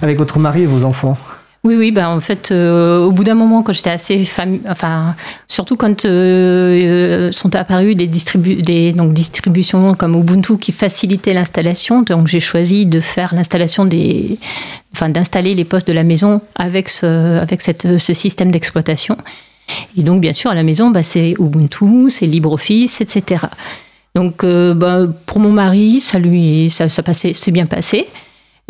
avec 0.00 0.16
votre 0.16 0.38
mari 0.38 0.62
et 0.62 0.66
vos 0.66 0.84
enfants? 0.84 1.18
Oui, 1.66 1.74
oui, 1.74 1.90
ben 1.90 2.08
en 2.08 2.20
fait, 2.20 2.52
euh, 2.52 3.04
au 3.04 3.10
bout 3.10 3.24
d'un 3.24 3.34
moment, 3.34 3.64
quand 3.64 3.72
j'étais 3.72 3.90
assez 3.90 4.24
enfin, 4.68 5.16
surtout 5.48 5.76
quand 5.76 6.04
euh, 6.04 6.08
euh, 6.08 7.32
sont 7.32 7.56
apparues 7.56 7.96
des, 7.96 8.06
distributions 8.06 9.94
comme 9.94 10.14
Ubuntu 10.14 10.58
qui 10.58 10.70
facilitaient 10.70 11.34
l'installation, 11.34 12.02
donc 12.02 12.28
j'ai 12.28 12.38
choisi 12.38 12.86
de 12.86 13.00
faire 13.00 13.34
l'installation 13.34 13.84
des, 13.84 14.38
enfin, 14.92 15.08
d'installer 15.08 15.54
les 15.54 15.64
postes 15.64 15.88
de 15.88 15.92
la 15.92 16.04
maison 16.04 16.40
avec 16.54 16.88
ce, 16.88 17.40
avec 17.40 17.62
cette, 17.62 17.98
ce 17.98 18.14
système 18.14 18.52
d'exploitation. 18.52 19.16
Et 19.98 20.02
donc, 20.02 20.20
bien 20.20 20.34
sûr, 20.34 20.52
à 20.52 20.54
la 20.54 20.62
maison, 20.62 20.90
bah, 20.90 21.02
c'est 21.02 21.34
Ubuntu, 21.40 22.10
c'est 22.10 22.26
LibreOffice, 22.26 23.00
etc. 23.00 23.46
Donc, 24.14 24.46
bah, 24.46 25.00
pour 25.26 25.40
mon 25.40 25.50
mari, 25.50 26.00
ça 26.00 26.20
lui, 26.20 26.70
ça 26.70 27.02
passait, 27.02 27.32
c'est 27.34 27.50
bien 27.50 27.66
passé. 27.66 28.06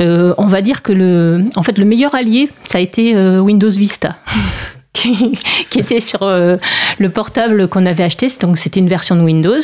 Euh, 0.01 0.35
on 0.37 0.47
va 0.47 0.61
dire 0.61 0.83
que 0.83 0.93
le, 0.93 1.45
en 1.57 1.63
fait, 1.63 1.79
le 1.79 1.85
meilleur 1.85 2.15
allié, 2.15 2.51
ça 2.65 2.79
a 2.79 2.81
été 2.81 3.15
euh, 3.15 3.41
Windows 3.41 3.71
Vista. 3.71 4.17
qui, 4.93 5.35
était 5.77 6.01
sur 6.01 6.23
euh, 6.23 6.57
le 6.99 7.11
portable 7.11 7.69
qu'on 7.69 7.85
avait 7.85 8.05
acheté, 8.05 8.29
donc 8.41 8.57
c'était 8.57 8.81
une 8.81 8.89
version 8.89 9.15
de 9.15 9.21
Windows, 9.21 9.61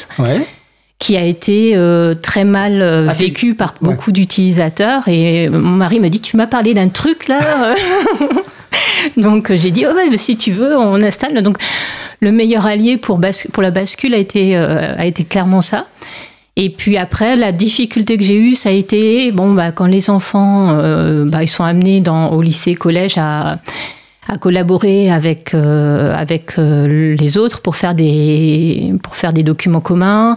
qui 0.98 1.16
a 1.16 1.24
été 1.24 1.76
très 2.20 2.44
mal 2.44 2.82
ah, 2.82 3.12
vécue 3.14 3.54
par 3.54 3.74
beaucoup 3.80 4.12
d'utilisateurs. 4.12 5.08
Et 5.08 5.48
mon 5.48 5.70
mari 5.70 6.00
m'a 6.00 6.10
dit, 6.10 6.20
tu 6.20 6.36
m'as 6.36 6.46
parlé 6.46 6.74
d'un 6.74 6.90
truc 6.90 7.28
là 7.28 7.74
Donc 9.16 9.52
j'ai 9.52 9.70
dit, 9.70 9.84
oh, 9.86 10.16
si 10.16 10.36
tu 10.36 10.52
veux, 10.52 10.76
on 10.76 11.02
installe. 11.02 11.42
Donc 11.42 11.56
le 12.20 12.30
meilleur 12.30 12.66
allié 12.66 12.98
pour, 12.98 13.18
pour 13.52 13.62
la 13.62 13.70
bascule 13.70 14.14
a 14.14 14.18
été, 14.18 14.54
a 14.54 15.06
été 15.06 15.24
clairement 15.24 15.62
ça. 15.62 15.86
Et 16.57 16.68
puis 16.70 16.98
après, 16.98 17.34
la 17.34 17.50
difficulté 17.50 18.18
que 18.18 18.24
j'ai 18.24 18.36
eue, 18.36 18.55
ça 18.55 18.68
a 18.68 18.72
été 18.72 19.32
bon, 19.32 19.55
bah, 19.55 19.72
quand 19.72 19.86
les 19.86 20.11
enfants 20.11 20.70
euh, 20.70 21.24
bah, 21.24 21.42
ils 21.42 21.48
sont 21.48 21.64
amenés 21.64 22.00
dans, 22.00 22.30
au 22.30 22.42
lycée, 22.42 22.74
collège 22.74 23.16
à, 23.16 23.59
à 24.28 24.36
collaborer 24.38 25.11
avec, 25.11 25.55
euh, 25.55 26.14
avec 26.14 26.59
euh, 26.59 27.16
les 27.16 27.38
autres 27.38 27.62
pour 27.62 27.76
faire, 27.76 27.94
des, 27.94 28.92
pour 29.03 29.16
faire 29.16 29.32
des 29.32 29.42
documents 29.42 29.80
communs. 29.80 30.36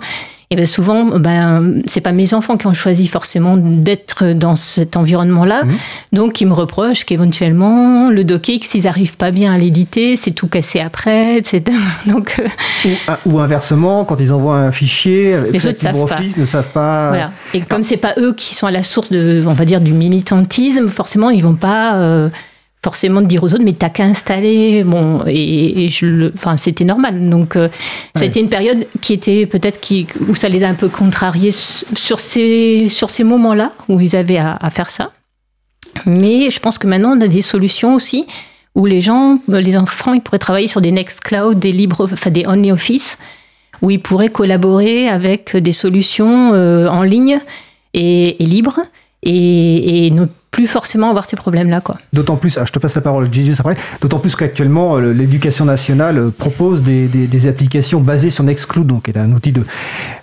Et 0.51 0.55
bien 0.55 0.65
souvent, 0.65 1.05
ben, 1.17 1.81
c'est 1.87 2.01
pas 2.01 2.11
mes 2.11 2.33
enfants 2.35 2.57
qui 2.57 2.67
ont 2.67 2.73
choisi 2.73 3.07
forcément 3.07 3.57
d'être 3.57 4.33
dans 4.33 4.55
cet 4.55 4.95
environnement-là. 4.95 5.63
Mmh. 5.63 5.71
Donc, 6.13 6.39
ils 6.39 6.45
me 6.45 6.53
reprochent 6.53 7.03
qu'éventuellement, 7.03 8.09
le 8.09 8.23
docx, 8.23 8.67
s'ils 8.67 8.83
n'arrivent 8.83 9.17
pas 9.17 9.31
bien 9.31 9.53
à 9.53 9.57
l'éditer, 9.57 10.15
c'est 10.15 10.31
tout 10.31 10.47
cassé 10.47 10.79
après, 10.79 11.37
etc. 11.37 11.63
Donc, 12.05 12.39
euh, 12.39 13.15
ou, 13.25 13.39
inversement, 13.39 14.05
quand 14.05 14.19
ils 14.19 14.31
envoient 14.31 14.57
un 14.57 14.71
fichier, 14.71 15.35
les 15.51 15.65
autres 15.65 15.83
LibreOffice 15.83 16.37
ne 16.37 16.45
savent 16.45 16.71
pas. 16.71 17.09
Voilà. 17.09 17.31
Et 17.55 17.61
comme 17.61 17.81
c'est 17.81 17.97
pas 17.97 18.13
eux 18.17 18.33
qui 18.33 18.53
sont 18.53 18.67
à 18.67 18.71
la 18.71 18.83
source 18.83 19.09
de, 19.09 19.43
on 19.47 19.53
va 19.53 19.65
dire, 19.65 19.81
du 19.81 19.93
militantisme, 19.93 20.89
forcément, 20.89 21.31
ils 21.31 21.43
vont 21.43 21.55
pas. 21.55 21.95
Euh, 21.95 22.29
forcément 22.86 23.21
de 23.21 23.25
dire 23.25 23.43
aux 23.43 23.51
autres, 23.55 23.63
mais 23.63 23.73
t'as 23.73 23.89
qu'à 23.89 24.03
installer. 24.03 24.83
Bon, 24.83 25.23
et, 25.25 25.89
je 25.89 26.31
enfin, 26.36 26.55
c'était 26.55 26.83
normal. 26.83 27.29
Donc, 27.29 27.55
euh, 27.55 27.67
ça 28.13 28.25
a 28.25 28.27
été 28.27 28.39
une 28.39 28.49
période 28.49 28.86
qui 29.01 29.13
était 29.13 29.47
peut-être 29.47 29.79
qui, 29.81 30.05
où 30.29 30.36
ça 30.36 30.49
les 30.49 30.63
a 30.63 30.67
un 30.67 30.75
peu 30.75 30.88
contrariés 30.88 31.51
sur 31.51 32.19
ces, 32.19 32.86
sur 32.88 33.09
ces 33.09 33.23
moments-là 33.23 33.71
où 33.89 33.99
ils 33.99 34.15
avaient 34.15 34.38
à, 34.38 34.69
faire 34.69 34.91
ça. 34.91 35.11
Mais 36.05 36.51
je 36.51 36.59
pense 36.59 36.77
que 36.77 36.86
maintenant, 36.86 37.17
on 37.17 37.21
a 37.21 37.27
des 37.27 37.41
solutions 37.41 37.95
aussi 37.95 38.27
où 38.75 38.86
les 38.86 39.01
gens, 39.01 39.39
les 39.47 39.77
enfants, 39.77 40.13
ils 40.13 40.21
pourraient 40.21 40.45
travailler 40.49 40.67
sur 40.67 40.81
des 40.81 40.91
Nextcloud, 40.91 41.57
des 41.57 41.71
libres, 41.71 42.07
enfin 42.13 42.29
des 42.29 42.45
OnlyOffice, 42.45 43.17
où 43.81 43.89
ils 43.89 44.01
pourraient 44.01 44.29
collaborer 44.29 45.09
avec 45.09 45.57
des 45.57 45.71
solutions 45.71 46.53
euh, 46.53 46.88
en 46.88 47.01
ligne 47.01 47.39
et, 47.95 48.43
et 48.43 48.45
libres 48.45 48.81
et, 49.23 50.05
et 50.05 50.11
ne 50.11 50.25
plus 50.56 50.68
forcément 50.68 51.10
avoir 51.10 51.26
ces 51.26 51.36
problèmes-là. 51.36 51.82
Quoi. 51.82 51.97
D'autant 52.14 52.38
plus, 52.38 52.58
ah, 52.58 52.64
je 52.64 52.72
te 52.72 52.80
passe 52.80 52.95
la 52.95 53.01
parole 53.01 53.28
Gigi 53.30 53.51
après, 53.60 53.76
d'autant 53.99 54.20
plus 54.20 54.38
qu'actuellement 54.38 54.95
euh, 54.95 55.12
l'éducation 55.12 55.66
nationale 55.66 56.18
euh, 56.18 56.30
propose 56.30 56.82
des, 56.82 57.08
des, 57.08 57.47
applications 57.47 57.99
basées 57.99 58.30
sur 58.30 58.45
Nextcloud, 58.45 58.88
donc 58.88 59.03
qui 59.03 59.12
est 59.12 59.18
un 59.18 59.34
outil 59.34 59.51
de, 59.51 59.64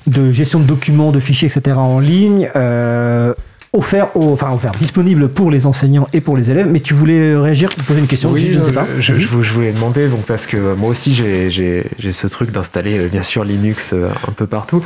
de 0.06 0.30
gestion 0.30 0.58
de 0.58 0.64
documents, 0.64 1.12
de 1.12 1.20
fichiers, 1.20 1.48
etc. 1.48 1.76
en 1.76 1.98
ligne. 1.98 2.48
Euh, 2.56 3.34
offert, 3.74 4.08
enfin 4.14 4.52
offert, 4.52 4.72
disponible 4.72 5.28
pour 5.28 5.50
les 5.50 5.66
enseignants 5.66 6.08
et 6.14 6.22
pour 6.22 6.34
les 6.38 6.50
élèves. 6.50 6.68
Mais 6.70 6.80
tu 6.80 6.94
voulais 6.94 7.36
réagir, 7.36 7.68
poser 7.86 8.00
une 8.00 8.06
question 8.06 8.30
Oui, 8.30 8.50
je, 8.52 8.58
ne 8.58 8.64
sais 8.64 8.72
pas. 8.72 8.86
Je, 9.00 9.12
voulais 9.52 9.72
demander, 9.72 10.08
donc, 10.08 10.22
parce 10.22 10.46
que 10.46 10.74
moi 10.74 10.88
aussi 10.88 11.14
j'ai 11.14 11.84
ce 12.10 12.26
truc 12.26 12.50
d'installer 12.52 13.08
bien 13.08 13.22
sûr 13.22 13.44
Linux 13.44 13.94
un 13.94 14.32
peu 14.32 14.46
partout. 14.46 14.82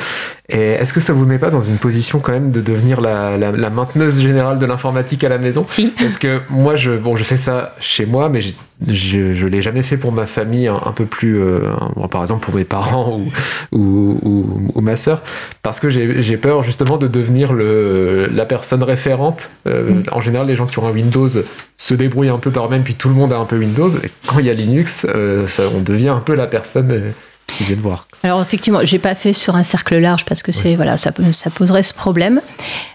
Et 0.48 0.60
est-ce 0.60 0.92
que 0.92 1.00
ça 1.00 1.12
vous 1.12 1.26
met 1.26 1.38
pas 1.38 1.50
dans 1.50 1.60
une 1.60 1.76
position 1.78 2.20
quand 2.20 2.30
même 2.30 2.52
de 2.52 2.60
devenir 2.60 3.00
la, 3.00 3.36
la, 3.36 3.50
la 3.50 3.68
mainteneuse 3.70 4.20
générale 4.20 4.60
de 4.60 4.66
l'informatique 4.66 5.24
à 5.24 5.28
la 5.28 5.38
maison 5.38 5.64
Si. 5.68 5.92
Parce 5.98 6.18
que 6.18 6.38
moi, 6.50 6.76
je, 6.76 6.92
bon, 6.92 7.16
je 7.16 7.24
fais 7.24 7.36
ça 7.36 7.74
chez 7.80 8.06
moi, 8.06 8.28
mais 8.28 8.40
j'ai- 8.42 8.54
je, 8.86 9.32
je 9.32 9.46
l'ai 9.48 9.60
jamais 9.62 9.82
fait 9.82 9.96
pour 9.96 10.12
ma 10.12 10.26
famille, 10.26 10.68
un, 10.68 10.74
un 10.76 10.92
peu 10.92 11.04
plus, 11.06 11.40
euh, 11.40 11.60
bon, 11.96 12.06
par 12.08 12.20
exemple 12.22 12.44
pour 12.44 12.54
mes 12.54 12.64
parents 12.64 13.18
ou, 13.18 13.76
ou, 13.76 14.18
ou- 14.22 14.70
ou 14.74 14.80
ma 14.82 14.96
sœur, 14.96 15.22
parce 15.62 15.80
que 15.80 15.88
j'ai 15.90 16.22
j'ai 16.22 16.36
peur 16.36 16.62
justement 16.62 16.96
de 16.98 17.08
devenir 17.08 17.52
le, 17.54 18.28
la 18.32 18.44
personne 18.44 18.82
référente. 18.82 19.48
Euh, 19.66 19.90
Mm. 19.90 20.02
En 20.12 20.20
général, 20.20 20.46
les 20.46 20.54
gens 20.56 20.66
qui 20.66 20.78
ont 20.78 20.86
un 20.86 20.92
Windows 20.92 21.28
se 21.76 21.94
débrouillent 21.94 22.28
un 22.28 22.38
peu 22.38 22.50
par 22.50 22.66
eux-mêmes, 22.66 22.82
puis 22.84 22.94
tout 22.94 23.08
le 23.08 23.14
monde 23.14 23.32
a 23.32 23.38
un 23.38 23.46
peu 23.46 23.56
Windows. 23.58 23.88
Et 23.90 24.10
quand 24.26 24.38
il 24.38 24.46
y 24.46 24.50
a 24.50 24.54
Linux, 24.54 25.06
euh, 25.12 25.46
ça, 25.48 25.64
on 25.74 25.80
devient 25.80 26.10
un 26.10 26.20
peu 26.20 26.34
la 26.34 26.46
personne 26.46 27.12
qui 27.56 27.64
vient 27.64 27.76
de 27.76 27.80
voir. 27.80 28.06
Alors 28.22 28.40
effectivement, 28.42 28.80
j'ai 28.82 28.98
pas 28.98 29.14
fait 29.14 29.32
sur 29.32 29.56
un 29.56 29.62
cercle 29.62 29.98
large 29.98 30.24
parce 30.24 30.42
que 30.42 30.52
c'est 30.52 30.74
voilà, 30.74 30.96
ça, 30.96 31.12
poserait 31.12 31.82
ce 31.82 31.94
problème. 31.94 32.40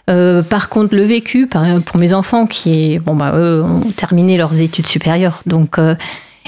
Euh, 0.09 0.41
par 0.41 0.69
contre, 0.69 0.95
le 0.95 1.03
vécu 1.03 1.47
par, 1.47 1.81
pour 1.81 1.97
mes 1.97 2.13
enfants 2.13 2.45
qui 2.45 2.93
est 2.93 2.99
bon 2.99 3.15
bah 3.15 3.33
eux 3.35 3.63
ont 3.63 3.91
terminé 3.91 4.37
leurs 4.37 4.59
études 4.61 4.87
supérieures, 4.87 5.41
donc 5.45 5.77
euh, 5.77 5.95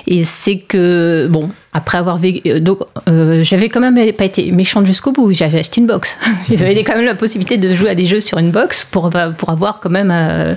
et 0.08 0.24
c'est 0.24 0.58
que 0.58 1.28
bon 1.30 1.50
après 1.72 1.98
avoir 1.98 2.18
vécu, 2.18 2.42
euh, 2.50 2.60
donc 2.60 2.80
euh, 3.08 3.44
j'avais 3.44 3.70
quand 3.70 3.80
même 3.80 4.14
pas 4.14 4.26
été 4.26 4.52
méchante 4.52 4.86
jusqu'au 4.86 5.12
bout. 5.12 5.32
J'avais 5.32 5.60
acheté 5.60 5.82
une 5.82 5.88
box. 5.88 6.18
Ils 6.50 6.62
avaient 6.62 6.84
quand 6.84 6.96
même 6.96 7.06
la 7.06 7.16
possibilité 7.16 7.58
de 7.58 7.74
jouer 7.74 7.90
à 7.90 7.96
des 7.96 8.06
jeux 8.06 8.22
sur 8.22 8.38
une 8.38 8.52
box 8.52 8.86
pour 8.86 9.10
pour 9.38 9.50
avoir 9.50 9.80
quand 9.80 9.90
même 9.90 10.12
euh, 10.12 10.56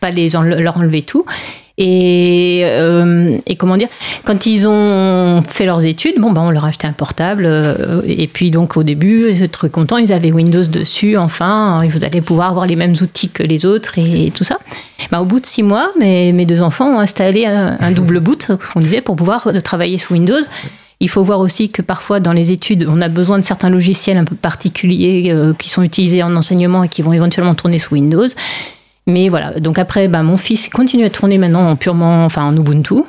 pas 0.00 0.10
les 0.10 0.30
leur 0.30 0.76
enlever 0.76 1.02
tout. 1.02 1.24
Et, 1.78 2.62
euh, 2.64 3.38
et 3.46 3.56
comment 3.56 3.76
dire, 3.76 3.88
quand 4.24 4.46
ils 4.46 4.68
ont 4.68 5.42
fait 5.48 5.64
leurs 5.64 5.84
études, 5.84 6.18
bon, 6.18 6.32
ben, 6.32 6.42
on 6.42 6.50
leur 6.50 6.64
a 6.64 6.68
acheté 6.68 6.86
un 6.86 6.92
portable. 6.92 7.44
euh, 7.46 8.02
et 8.04 8.26
puis, 8.26 8.50
donc, 8.50 8.76
au 8.76 8.82
début, 8.82 9.30
ils 9.30 9.36
étaient 9.36 9.48
très 9.48 9.70
contents. 9.70 9.96
Ils 9.96 10.12
avaient 10.12 10.32
Windows 10.32 10.64
dessus. 10.64 11.16
Enfin, 11.16 11.80
vous 11.88 12.04
allez 12.04 12.20
pouvoir 12.20 12.50
avoir 12.50 12.66
les 12.66 12.76
mêmes 12.76 12.94
outils 13.00 13.28
que 13.28 13.44
les 13.44 13.64
autres 13.64 13.98
et, 13.98 14.32
tout 14.34 14.44
ça. 14.44 14.58
Ben, 15.12 15.20
au 15.20 15.24
bout 15.24 15.40
de 15.40 15.46
six 15.46 15.62
mois, 15.62 15.90
mes, 15.98 16.32
deux 16.44 16.62
enfants 16.62 16.88
ont 16.88 17.00
installé 17.00 17.46
un, 17.46 17.76
un 17.78 17.90
double 17.92 18.20
boot, 18.20 18.50
qu'on 18.72 18.80
disait, 18.80 19.00
pour 19.00 19.16
pouvoir 19.16 19.48
travailler 19.62 19.98
sous 19.98 20.14
Windows. 20.14 20.42
Il 21.00 21.08
faut 21.08 21.22
voir 21.22 21.38
aussi 21.38 21.70
que 21.70 21.80
parfois 21.80 22.18
dans 22.18 22.32
les 22.32 22.50
études, 22.50 22.86
on 22.88 23.00
a 23.00 23.08
besoin 23.08 23.38
de 23.38 23.44
certains 23.44 23.70
logiciels 23.70 24.16
un 24.16 24.24
peu 24.24 24.34
particuliers 24.34 25.30
euh, 25.30 25.54
qui 25.54 25.70
sont 25.70 25.82
utilisés 25.82 26.24
en 26.24 26.34
enseignement 26.34 26.82
et 26.82 26.88
qui 26.88 27.02
vont 27.02 27.12
éventuellement 27.12 27.54
tourner 27.54 27.78
sous 27.78 27.94
Windows. 27.94 28.26
Mais 29.08 29.30
voilà, 29.30 29.58
donc 29.58 29.78
après, 29.78 30.06
bah, 30.06 30.22
mon 30.22 30.36
fils 30.36 30.68
continue 30.68 31.04
à 31.06 31.10
tourner 31.10 31.38
maintenant 31.38 31.70
en 31.70 31.76
purement, 31.76 32.26
en 32.26 32.56
Ubuntu, 32.56 33.02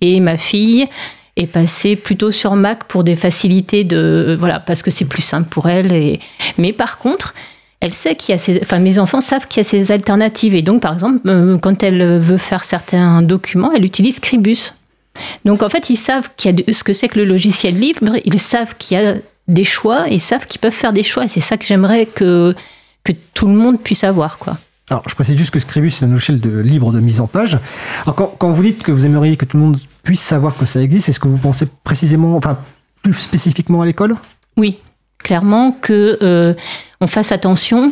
et 0.00 0.18
ma 0.18 0.38
fille 0.38 0.88
est 1.36 1.46
passée 1.46 1.94
plutôt 1.94 2.30
sur 2.30 2.56
Mac 2.56 2.84
pour 2.84 3.04
des 3.04 3.16
facilités 3.16 3.84
de, 3.84 4.34
voilà, 4.38 4.60
parce 4.60 4.82
que 4.82 4.90
c'est 4.90 5.04
plus 5.04 5.22
simple 5.22 5.48
pour 5.50 5.68
elle. 5.68 5.92
Et... 5.92 6.20
Mais 6.56 6.72
par 6.72 6.96
contre, 6.96 7.34
elle 7.80 7.92
sait 7.92 8.16
qu'il 8.16 8.32
y 8.32 8.34
a 8.34 8.38
ces, 8.38 8.60
enfin 8.62 8.78
mes 8.78 8.98
enfants 8.98 9.20
savent 9.20 9.46
qu'il 9.46 9.58
y 9.58 9.66
a 9.66 9.68
ces 9.68 9.92
alternatives, 9.92 10.54
et 10.54 10.62
donc 10.62 10.80
par 10.80 10.94
exemple, 10.94 11.20
euh, 11.26 11.58
quand 11.58 11.82
elle 11.82 12.18
veut 12.18 12.38
faire 12.38 12.64
certains 12.64 13.20
documents, 13.20 13.72
elle 13.72 13.84
utilise 13.84 14.16
Scribus. 14.16 14.72
Donc 15.44 15.62
en 15.62 15.68
fait, 15.68 15.90
ils 15.90 15.96
savent 15.96 16.30
qu'il 16.36 16.58
y 16.58 16.62
a 16.62 16.72
ce 16.72 16.82
que 16.82 16.94
c'est 16.94 17.08
que 17.08 17.18
le 17.18 17.26
logiciel 17.26 17.78
libre, 17.78 18.12
ils 18.24 18.40
savent 18.40 18.74
qu'il 18.78 18.98
y 18.98 19.00
a 19.04 19.16
des 19.48 19.64
choix, 19.64 20.06
ils 20.08 20.20
savent 20.20 20.46
qu'ils 20.46 20.60
peuvent 20.62 20.72
faire 20.72 20.94
des 20.94 21.02
choix, 21.02 21.24
et 21.24 21.28
c'est 21.28 21.40
ça 21.40 21.58
que 21.58 21.66
j'aimerais 21.66 22.06
que 22.06 22.54
que 23.04 23.12
tout 23.34 23.48
le 23.48 23.54
monde 23.54 23.80
puisse 23.80 24.04
avoir, 24.04 24.38
quoi. 24.38 24.56
Alors, 24.92 25.04
je 25.08 25.14
précise 25.14 25.38
juste 25.38 25.52
que 25.52 25.58
Scribus, 25.58 25.88
c'est 25.88 26.04
un 26.04 26.08
logiciel 26.08 26.38
de, 26.38 26.58
libre 26.58 26.92
de 26.92 27.00
mise 27.00 27.22
en 27.22 27.26
page. 27.26 27.58
Quand, 28.04 28.50
vous 28.50 28.62
dites 28.62 28.82
que 28.82 28.92
vous 28.92 29.06
aimeriez 29.06 29.38
que 29.38 29.46
tout 29.46 29.56
le 29.56 29.62
monde 29.62 29.78
puisse 30.02 30.20
savoir 30.20 30.54
que 30.54 30.66
ça 30.66 30.82
existe, 30.82 31.08
est-ce 31.08 31.18
que 31.18 31.28
vous 31.28 31.38
pensez 31.38 31.66
précisément, 31.82 32.36
enfin, 32.36 32.58
plus 33.02 33.14
spécifiquement 33.14 33.80
à 33.80 33.86
l'école? 33.86 34.16
Oui, 34.58 34.80
clairement 35.16 35.72
que 35.72 36.18
euh, 36.22 36.52
on 37.00 37.06
fasse 37.06 37.32
attention 37.32 37.90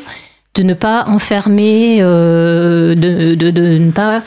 de 0.55 0.62
ne 0.62 0.74
pas 0.74 1.07
enfermer, 1.07 2.03
euh, 2.03 2.94
de 2.94 3.51
ne 3.78 3.90
pas 3.92 4.22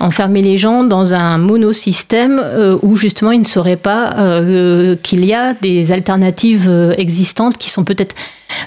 enfermer 0.00 0.42
les 0.42 0.56
gens 0.56 0.84
dans 0.84 1.14
un 1.14 1.38
monosystème 1.38 2.40
euh, 2.42 2.78
où 2.82 2.96
justement 2.96 3.32
ils 3.32 3.40
ne 3.40 3.44
sauraient 3.44 3.76
pas 3.76 4.14
euh, 4.18 4.96
qu'il 5.02 5.24
y 5.24 5.34
a 5.34 5.54
des 5.54 5.92
alternatives 5.92 6.68
euh, 6.68 6.94
existantes 6.96 7.58
qui 7.58 7.70
sont 7.70 7.84
peut-être 7.84 8.14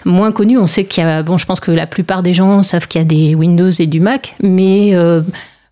moins 0.05 0.32
connues. 0.32 0.57
On 0.57 0.67
sait 0.67 0.86
qu'il 0.86 1.03
y 1.03 1.07
a, 1.07 1.23
bon, 1.23 1.38
je 1.38 1.45
pense 1.45 1.59
que 1.59 1.71
la 1.71 1.88
plupart 1.88 2.23
des 2.23 2.34
gens 2.34 2.61
savent 2.61 2.88
qu'il 2.88 2.99
y 2.99 3.03
a 3.03 3.05
des 3.05 3.36
Windows 3.36 3.69
et 3.69 3.88
du 3.88 3.99
Mac, 3.99 4.36
mais 4.41 4.91
euh, 4.93 5.21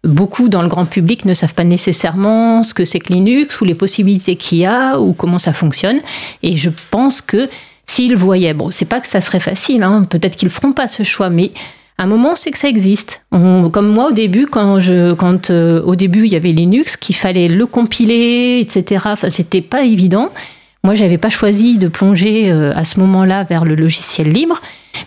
beaucoup 0.04 0.50
dans 0.50 0.62
le 0.62 0.68
grand 0.68 0.86
public 0.86 1.26
ne 1.26 1.34
savent 1.34 1.54
pas 1.54 1.64
nécessairement 1.64 2.64
ce 2.64 2.74
que 2.74 2.86
c'est 2.86 3.00
que 3.00 3.14
Linux 3.14 3.60
ou 3.62 3.66
les 3.66 3.76
possibilités 3.76 4.36
qu'il 4.36 4.60
y 4.60 4.66
a 4.66 5.00
ou 5.00 5.14
comment 5.14 5.38
ça 5.38 5.54
fonctionne. 5.54 6.00
Et 6.44 6.58
je 6.58 6.70
pense 6.92 7.22
que 7.22 7.50
s'ils 7.86 8.16
voyaient, 8.16 8.54
bon, 8.54 8.70
c'est 8.72 8.86
pas 8.86 9.00
que 9.00 9.08
ça 9.08 9.22
serait 9.22 9.40
facile, 9.40 9.84
hein, 9.84 10.06
peut-être 10.10 10.36
qu'ils 10.36 10.50
feront 10.50 10.74
pas 10.74 10.88
ce 10.88 11.04
choix, 11.04 11.30
mais 11.30 11.52
un 12.04 12.08
moment, 12.08 12.36
sait 12.36 12.52
que 12.52 12.58
ça 12.58 12.70
existe. 12.70 13.24
Comme 13.32 13.90
moi, 13.90 14.08
au 14.08 14.12
début, 14.12 14.48
quand, 14.48 14.80
euh, 14.90 15.82
au 15.84 15.96
début 15.96 16.26
il 16.26 16.32
y 16.32 16.36
avait 16.38 16.54
Linux, 16.54 16.96
qu'il 16.96 17.16
fallait 17.16 17.50
le 17.50 17.66
compiler, 17.66 18.60
etc. 18.62 19.04
Enfin, 19.08 19.30
c'était 19.30 19.62
pas 19.62 19.84
évident. 19.84 20.30
Moi, 20.86 20.96
j'avais 20.96 21.18
pas 21.18 21.30
choisi 21.30 21.78
de 21.78 21.90
plonger 21.90 22.50
euh, 22.52 22.72
à 22.74 22.86
ce 22.86 23.02
moment-là 23.02 23.44
vers 23.44 23.66
le 23.66 23.76
logiciel 23.76 24.32
libre, 24.32 24.62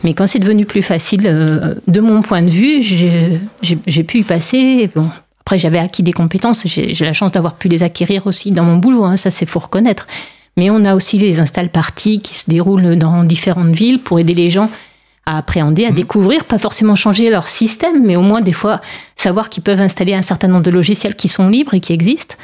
mais 0.05 0.13
quand 0.13 0.27
c'est 0.27 0.39
devenu 0.39 0.67
plus 0.67 0.83
facile, 0.83 1.23
euh, 1.25 1.75
de 1.89 2.01
mon 2.01 2.21
point 2.21 2.43
de 2.43 2.51
vue, 2.51 2.83
j'ai 2.83 4.03
pu 4.05 4.19
y 4.19 4.23
passer. 4.23 4.91
Bon, 4.95 5.09
après, 5.41 5.59
j'avais 5.59 5.79
acquis 5.79 6.03
des 6.03 6.13
compétences. 6.13 6.67
J'ai 6.67 7.05
la 7.05 7.15
chance 7.15 7.33
d'avoir 7.33 7.55
pu 7.55 7.69
les 7.69 7.83
acquérir 7.83 8.27
aussi 8.27 8.53
dans 8.53 8.65
mon 8.65 8.77
boulot. 8.77 9.05
hein, 9.05 9.17
ça, 9.17 9.31
c'est 9.31 9.47
faut 9.47 9.61
reconnaître. 9.61 10.07
Mais 10.59 10.69
on 10.69 10.85
a 10.85 10.95
aussi 10.95 11.19
les 11.19 11.41
install 11.41 11.71
parties 11.71 12.21
qui 12.21 12.35
se 12.35 12.51
déroulent 12.51 12.97
dans 12.97 13.25
différentes 13.25 13.75
villes 13.75 13.99
pour 13.99 14.21
aider 14.21 14.35
les 14.35 14.51
gens 14.51 14.69
à 15.27 15.39
appréhender, 15.39 15.85
à 15.85 15.93
découvrir, 15.93 16.45
pas 16.45 16.59
forcément 16.59 16.97
changer 16.97 17.31
leur 17.31 17.49
système, 17.49 18.05
mais 18.05 18.17
au 18.17 18.23
moins 18.23 18.41
des 18.41 18.53
fois 18.53 18.81
savoir 19.17 19.51
qu'ils 19.51 19.63
peuvent 19.63 19.81
installer 19.81 20.15
un 20.15 20.23
certain 20.23 20.49
nombre 20.49 20.65
de 20.65 20.71
logiciels 20.71 21.15
qui 21.15 21.29
sont 21.29 21.49
libres 21.49 21.75
et 21.75 21.81
qui 21.81 21.93
existent. 21.93 22.37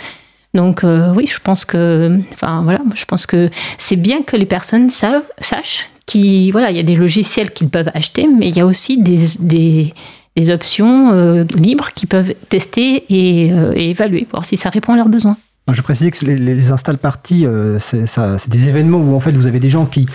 Donc 0.54 0.84
euh, 0.84 1.12
oui, 1.14 1.26
je 1.26 1.38
pense 1.40 1.64
que, 1.64 2.18
enfin 2.32 2.62
voilà, 2.62 2.80
je 2.94 3.04
pense 3.04 3.26
que 3.26 3.50
c'est 3.76 3.96
bien 3.96 4.22
que 4.22 4.36
les 4.36 4.46
personnes 4.46 4.90
savent, 4.90 5.26
sachent 5.40 5.90
qu'il 6.06 6.50
voilà, 6.52 6.70
il 6.70 6.76
y 6.76 6.80
a 6.80 6.84
des 6.84 6.94
logiciels 6.94 7.52
qu'ils 7.52 7.68
peuvent 7.68 7.90
acheter, 7.94 8.26
mais 8.26 8.48
il 8.48 8.56
y 8.56 8.60
a 8.60 8.66
aussi 8.66 9.02
des, 9.02 9.18
des, 9.40 9.92
des 10.36 10.50
options 10.50 11.12
euh, 11.12 11.44
libres 11.54 11.90
qu'ils 11.94 12.08
peuvent 12.08 12.34
tester 12.48 13.04
et, 13.08 13.52
euh, 13.52 13.72
et 13.74 13.90
évaluer, 13.90 14.26
voir 14.30 14.44
si 14.44 14.56
ça 14.56 14.70
répond 14.70 14.94
à 14.94 14.96
leurs 14.96 15.10
besoins. 15.10 15.36
Je 15.70 15.82
précise 15.82 16.10
que 16.12 16.24
les, 16.24 16.36
les 16.36 16.70
install 16.70 16.96
parties, 16.96 17.44
euh, 17.44 17.78
c'est 17.78 18.48
des 18.48 18.68
événements 18.68 18.98
où 18.98 19.14
en 19.14 19.20
fait 19.20 19.32
vous 19.32 19.46
avez 19.46 19.60
des 19.60 19.68
gens 19.68 19.84
qui, 19.84 20.06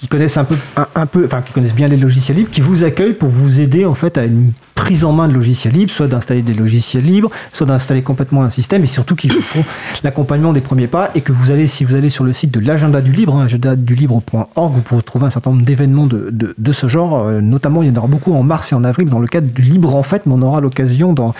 qui 0.00 0.08
connaissent 0.08 0.38
un 0.38 0.44
peu, 0.44 0.56
un, 0.94 1.04
peu, 1.06 1.26
enfin 1.26 1.42
qui 1.42 1.52
connaissent 1.52 1.74
bien 1.74 1.86
les 1.86 1.98
logiciels 1.98 2.38
libres, 2.38 2.50
qui 2.50 2.62
vous 2.62 2.84
accueillent 2.84 3.12
pour 3.12 3.28
vous 3.28 3.60
aider 3.60 3.84
en 3.84 3.94
fait 3.94 4.16
à 4.16 4.24
une 4.24 4.52
prise 4.80 5.04
en 5.04 5.12
main 5.12 5.28
de 5.28 5.34
logiciels 5.34 5.74
libres, 5.74 5.92
soit 5.92 6.08
d'installer 6.08 6.40
des 6.40 6.54
logiciels 6.54 7.04
libres, 7.04 7.30
soit 7.52 7.66
d'installer 7.66 8.00
complètement 8.00 8.44
un 8.44 8.48
système, 8.48 8.82
et 8.82 8.86
surtout 8.86 9.14
qui 9.14 9.28
vous 9.28 9.40
font 9.52 9.62
l'accompagnement 10.02 10.54
des 10.54 10.62
premiers 10.62 10.86
pas, 10.86 11.10
et 11.14 11.20
que 11.20 11.32
vous 11.32 11.50
allez, 11.50 11.66
si 11.66 11.84
vous 11.84 11.96
allez 11.96 12.08
sur 12.08 12.24
le 12.24 12.32
site 12.32 12.50
de 12.50 12.60
l'agenda 12.60 13.02
du 13.02 13.12
libre, 13.12 13.36
hein, 13.36 13.44
agendadulibre.org, 13.44 14.72
vous 14.74 14.80
pourrez 14.80 15.02
trouver 15.02 15.26
un 15.26 15.30
certain 15.30 15.50
nombre 15.50 15.66
d'événements 15.66 16.06
de, 16.06 16.30
de, 16.32 16.54
de 16.56 16.72
ce 16.72 16.88
genre, 16.88 17.18
euh, 17.18 17.42
notamment 17.42 17.82
il 17.82 17.90
y 17.90 17.92
en 17.92 17.96
aura 17.96 18.06
beaucoup 18.06 18.32
en 18.34 18.42
mars 18.42 18.72
et 18.72 18.74
en 18.74 18.82
avril 18.82 19.10
dans 19.10 19.18
le 19.18 19.26
cadre 19.26 19.48
du 19.48 19.60
libre 19.60 19.94
en 19.94 20.02
fait, 20.02 20.24
mais 20.24 20.32
on 20.34 20.40
aura 20.40 20.62
l'occasion 20.62 21.12
d'en 21.12 21.34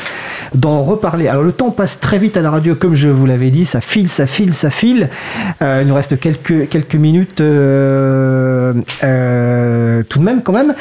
d'en 0.55 0.82
reparler. 0.82 1.26
Alors 1.28 1.43
le 1.43 1.53
temps 1.53 1.70
passe 1.70 1.99
très 1.99 2.18
vite 2.18 2.36
à 2.36 2.43
la 2.43 2.51
radio, 2.51 2.74
comme 2.74 2.95
je 2.95 3.09
vous 3.09 3.24
l'avais 3.24 3.51
dit, 3.51 3.64
ça 3.64 3.80
file, 3.80 4.11
ça 4.11 4.26
file, 4.26 4.53
ça 4.53 4.68
file. 4.68 5.09
Euh, 5.62 5.78
il 5.80 5.88
nous 5.88 5.95
reste 5.95 6.20
quelques, 6.20 6.68
quelques 6.68 6.95
minutes 6.95 7.41
euh, 7.41 8.74
tout 10.11 10.18
de 10.18 10.24
même 10.24 10.43
quand 10.43 10.53
même. 10.53 10.74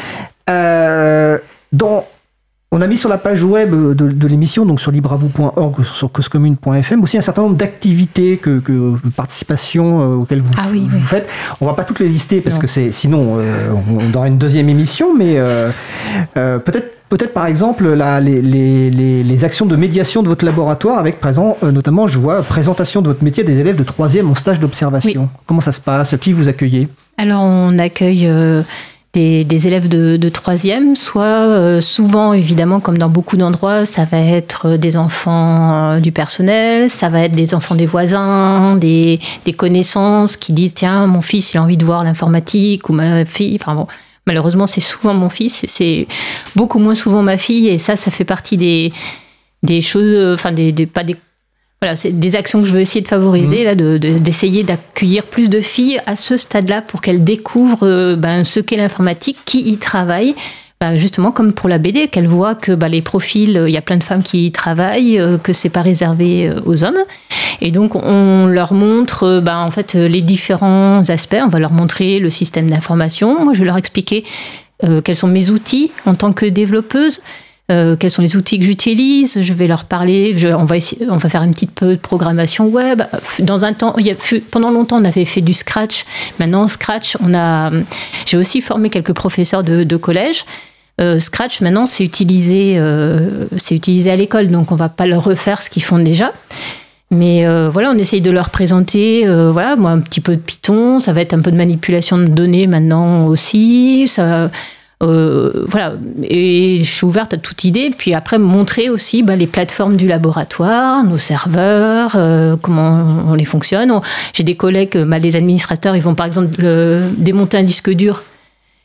Dans, 1.72 2.04
on 2.72 2.82
a 2.82 2.88
mis 2.88 2.98
sur 2.98 3.10
la 3.10 3.18
page 3.18 3.44
web 3.44 3.72
de, 3.72 3.94
de 3.94 4.28
l'émission, 4.28 4.64
donc 4.64 4.80
sur 4.80 4.92
libravou.org, 4.92 5.84
sur 5.84 6.12
causecommune.fm, 6.12 7.02
aussi 7.02 7.18
un 7.18 7.22
certain 7.22 7.42
nombre 7.42 7.56
d'activités, 7.56 8.38
que, 8.38 8.60
que 8.60 8.72
de 8.72 9.10
participation 9.16 10.02
euh, 10.02 10.16
auxquelles 10.18 10.42
vous, 10.42 10.54
Ah 10.56 10.68
oui, 10.72 10.86
vous 10.88 10.98
oui. 10.98 11.02
faites. 11.04 11.28
On 11.62 11.66
va 11.66 11.74
pas 11.74 11.84
toutes 11.84 12.00
les 12.00 12.08
lister 12.08 12.42
parce 12.42 12.58
Non. 12.58 12.62
que 12.62 12.68
c'est 12.68 12.92
sinon 12.92 13.38
euh, 13.40 13.72
on 14.00 14.16
aura 14.16 14.28
une 14.28 14.38
deuxième 14.38 14.70
émission, 14.70 15.16
mais 15.18 15.40
euh, 15.40 15.72
euh, 16.38 16.60
peut-être 16.60 16.94
peut-être 17.10 17.34
par 17.34 17.48
exemple 17.48 17.92
la- 17.92 18.22
les, 18.22 18.40
les- 18.40 18.92
les- 18.92 19.24
les 19.24 19.44
actions 19.46 19.66
de 19.66 19.76
médiation 19.76 20.22
de 20.22 20.28
votre 20.28 20.46
laboratoire 20.46 21.00
avec 21.00 21.20
présent, 21.20 21.58
euh, 21.64 21.72
notamment 21.72 22.06
je 22.06 22.20
vois 22.20 22.44
présentation 22.44 23.02
de 23.02 23.08
votre 23.08 23.24
métier 23.24 23.42
à 23.44 23.48
des 23.48 23.58
élèves 23.58 23.78
de 23.78 23.84
troisième 23.84 24.30
en 24.30 24.36
stage 24.36 24.60
d'observation. 24.60 25.28
Comment 25.48 25.62
ça 25.62 25.72
se 25.72 25.82
passe? 25.82 26.16
Qui 26.22 26.34
vous 26.34 26.48
accueillez? 26.50 26.88
Alors, 27.18 27.42
on 27.42 27.80
accueille 27.80 28.28
euh, 28.28 28.62
des, 29.14 29.44
des 29.44 29.66
élèves 29.68 29.88
de, 29.90 30.18
de 30.18 30.30
troisième, 30.30 30.96
soit 30.96 31.24
euh, 31.24 31.82
souvent, 31.82 32.34
évidemment, 32.34 32.80
comme 32.80 32.98
dans 33.00 33.10
beaucoup 33.10 33.38
d'endroits, 33.38 33.86
ça 33.88 34.06
va 34.06 34.20
être 34.20 34.68
euh, 34.68 34.78
des 34.78 34.98
enfants 34.98 35.94
euh, 35.94 36.00
du 36.00 36.12
personnel, 36.12 36.90
ça 36.92 37.10
va 37.10 37.22
être 37.24 37.34
des 37.34 37.56
enfants 37.56 37.74
des 37.76 37.88
voisins, 37.88 38.76
des, 38.76 39.20
des 39.46 39.54
connaissances 39.54 40.38
qui 40.38 40.54
disent 40.54 40.76
tiens, 40.76 41.08
mon 41.08 41.22
fils, 41.22 41.54
il 41.54 41.58
a 41.58 41.64
envie 41.64 41.78
de 41.78 41.86
voir 41.86 42.04
l'informatique 42.04 42.88
ou 42.90 42.94
ma 42.94 43.26
fille. 43.26 43.58
Enfin 43.60 43.74
bon, 43.74 43.88
malheureusement, 44.28 44.68
c'est 44.68 44.80
souvent 44.82 45.16
mon 45.16 45.30
fils, 45.30 45.66
c'est 45.68 46.08
beaucoup 46.56 46.78
moins 46.78 46.94
souvent 46.94 47.24
ma 47.24 47.38
fille, 47.38 47.68
et 47.68 47.80
ça, 47.80 47.96
ça 47.96 48.12
fait 48.12 48.26
partie 48.26 48.58
des, 48.58 48.94
des 49.64 49.82
choses, 49.82 50.04
euh, 50.04 50.36
enfin, 50.36 50.52
des, 50.52 50.72
des- 50.72 50.86
pas 50.86 51.04
des 51.04 51.16
voilà, 51.82 51.96
c'est 51.96 52.12
des 52.12 52.36
actions 52.36 52.60
que 52.62 52.68
je 52.68 52.74
veux 52.74 52.82
essayer 52.82 53.02
de 53.02 53.08
favoriser, 53.08 53.64
là, 53.64 53.74
de- 53.74 53.98
de- 53.98 54.18
d'essayer 54.18 54.64
d'accueillir 54.64 55.24
plus 55.26 55.50
de 55.50 55.62
filles 55.62 56.00
à 56.06 56.16
ce 56.18 56.36
stade-là 56.36 56.82
pour 56.82 57.00
qu'elles 57.02 57.24
découvrent 57.24 57.88
euh, 57.88 58.16
ben, 58.18 58.44
ce 58.44 58.60
qu'est 58.60 58.76
l'informatique, 58.76 59.38
qui 59.46 59.62
y 59.62 59.78
travaille. 59.78 60.36
Ben, 60.82 60.96
justement, 60.98 61.32
comme 61.32 61.54
pour 61.54 61.68
la 61.70 61.78
BD, 61.78 62.08
qu'elles 62.08 62.28
voient 62.28 62.56
que 62.56 62.74
ben, 62.74 62.88
les 62.90 63.02
profils, 63.02 63.56
euh, 63.58 63.70
il 63.70 63.74
y 63.74 63.78
a 63.78 63.82
plein 63.82 63.96
de 63.98 64.04
femmes 64.04 64.24
qui 64.24 64.46
y 64.46 64.52
travaillent, 64.52 65.20
euh, 65.20 65.38
que 65.38 65.54
c'est 65.54 65.70
pas 65.70 65.82
réservé 65.82 66.48
euh, 66.50 66.60
aux 66.66 66.84
hommes. 66.84 67.00
Et 67.62 67.72
donc, 67.72 67.96
on 67.96 68.46
leur 68.46 68.74
montre 68.74 69.40
ben, 69.42 69.60
en 69.60 69.72
fait, 69.72 69.94
les 69.94 70.22
différents 70.22 71.10
aspects. 71.10 71.38
On 71.42 71.48
va 71.50 71.60
leur 71.60 71.72
montrer 71.74 72.20
le 72.20 72.30
système 72.30 72.70
d'information. 72.70 73.44
Moi, 73.44 73.54
je 73.54 73.60
vais 73.60 73.66
leur 73.66 73.78
expliquer 73.78 74.24
quels 75.04 75.18
sont 75.18 75.28
mes 75.28 75.50
outils 75.50 75.92
en 76.06 76.14
tant 76.16 76.32
que 76.32 76.46
développeuse. 76.46 77.20
Euh, 77.70 77.96
quels 77.96 78.10
sont 78.10 78.24
les 78.24 78.36
outils 78.36 78.58
que 78.58 78.66
j'utilise? 78.66 79.40
Je 79.42 79.54
vais 79.54 79.68
leur 79.68 79.84
parler. 79.86 80.34
je- 80.38 80.48
on 80.48 80.66
va 80.66 80.76
on 81.10 81.18
va 81.18 81.30
faire 81.30 81.44
une 81.44 81.54
petite 81.54 81.72
peu 81.72 81.96
de 81.96 82.00
programmation 82.00 82.68
web. 82.68 83.04
Dans 83.40 83.64
un 83.66 83.74
temps, 83.74 83.96
pendant 84.50 84.72
longtemps, 84.72 84.98
on 85.00 85.06
avait 85.06 85.26
fait 85.26 85.42
du 85.42 85.54
Scratch. 85.54 86.06
Maintenant, 86.40 86.68
Scratch, 86.68 87.16
on 87.24 87.34
a. 87.36 87.70
J'ai 88.26 88.38
aussi 88.38 88.62
formé 88.62 88.90
quelques 88.90 89.14
professeurs 89.14 89.64
de, 89.64 89.98
collège. 89.98 90.46
Euh, 91.00 91.20
Scratch, 91.20 91.62
maintenant, 91.62 91.86
c'est 91.86 92.04
utilisé, 92.04 92.76
euh, 92.78 93.46
c'est 93.58 93.76
utilisé 93.76 94.10
à 94.12 94.16
l'école, 94.16 94.48
donc 94.48 94.72
on 94.72 94.76
va 94.76 94.90
pas 94.90 95.06
leur 95.06 95.24
refaire 95.24 95.62
ce 95.62 95.70
qu'ils 95.70 95.84
font 95.84 96.00
déjà. 96.00 96.34
Mais 97.12 97.46
voilà, 97.70 97.92
on 97.92 97.98
essaye 97.98 98.22
de 98.22 98.30
leur 98.30 98.52
présenter, 98.52 99.26
voilà, 99.28 99.76
moi 99.76 99.90
un 99.90 100.00
petit 100.00 100.22
peu 100.22 100.36
de 100.36 100.42
Python, 100.42 101.00
ça 101.00 101.12
va 101.12 101.22
être 101.22 101.34
un 101.34 101.42
peu 101.42 101.50
de 101.52 101.58
manipulation 101.58 102.20
de 102.20 102.26
données 102.28 102.68
maintenant 102.68 103.26
aussi, 103.26 104.08
ça, 104.08 104.52
euh, 105.02 105.66
voilà. 105.68 105.94
Et 106.24 106.78
je 106.78 106.84
suis 106.84 107.06
ouverte 107.06 107.34
à 107.34 107.38
toute 107.38 107.64
idée. 107.64 107.92
Puis 107.98 108.14
après, 108.14 108.38
montrer 108.38 108.90
aussi 108.90 109.24
bah, 109.24 109.36
les 109.36 109.48
plateformes 109.48 109.96
du 109.96 110.08
laboratoire, 110.08 111.04
nos 111.04 111.18
serveurs, 111.18 112.14
euh, 112.16 112.56
comment 112.62 113.06
on 113.28 113.34
les 113.34 113.46
fonctionne. 113.46 113.92
On- 113.92 114.02
J'ai 114.34 114.44
des 114.44 114.56
collègues, 114.56 114.98
euh, 114.98 115.06
bah, 115.06 115.20
les 115.20 115.36
administrateurs, 115.36 115.96
ils 115.96 116.02
vont 116.04 116.16
par 116.16 116.26
exemple 116.26 116.56
le- 116.62 117.04
démonter 117.18 117.58
un 117.58 117.64
disque 117.64 117.90
dur. 117.92 118.24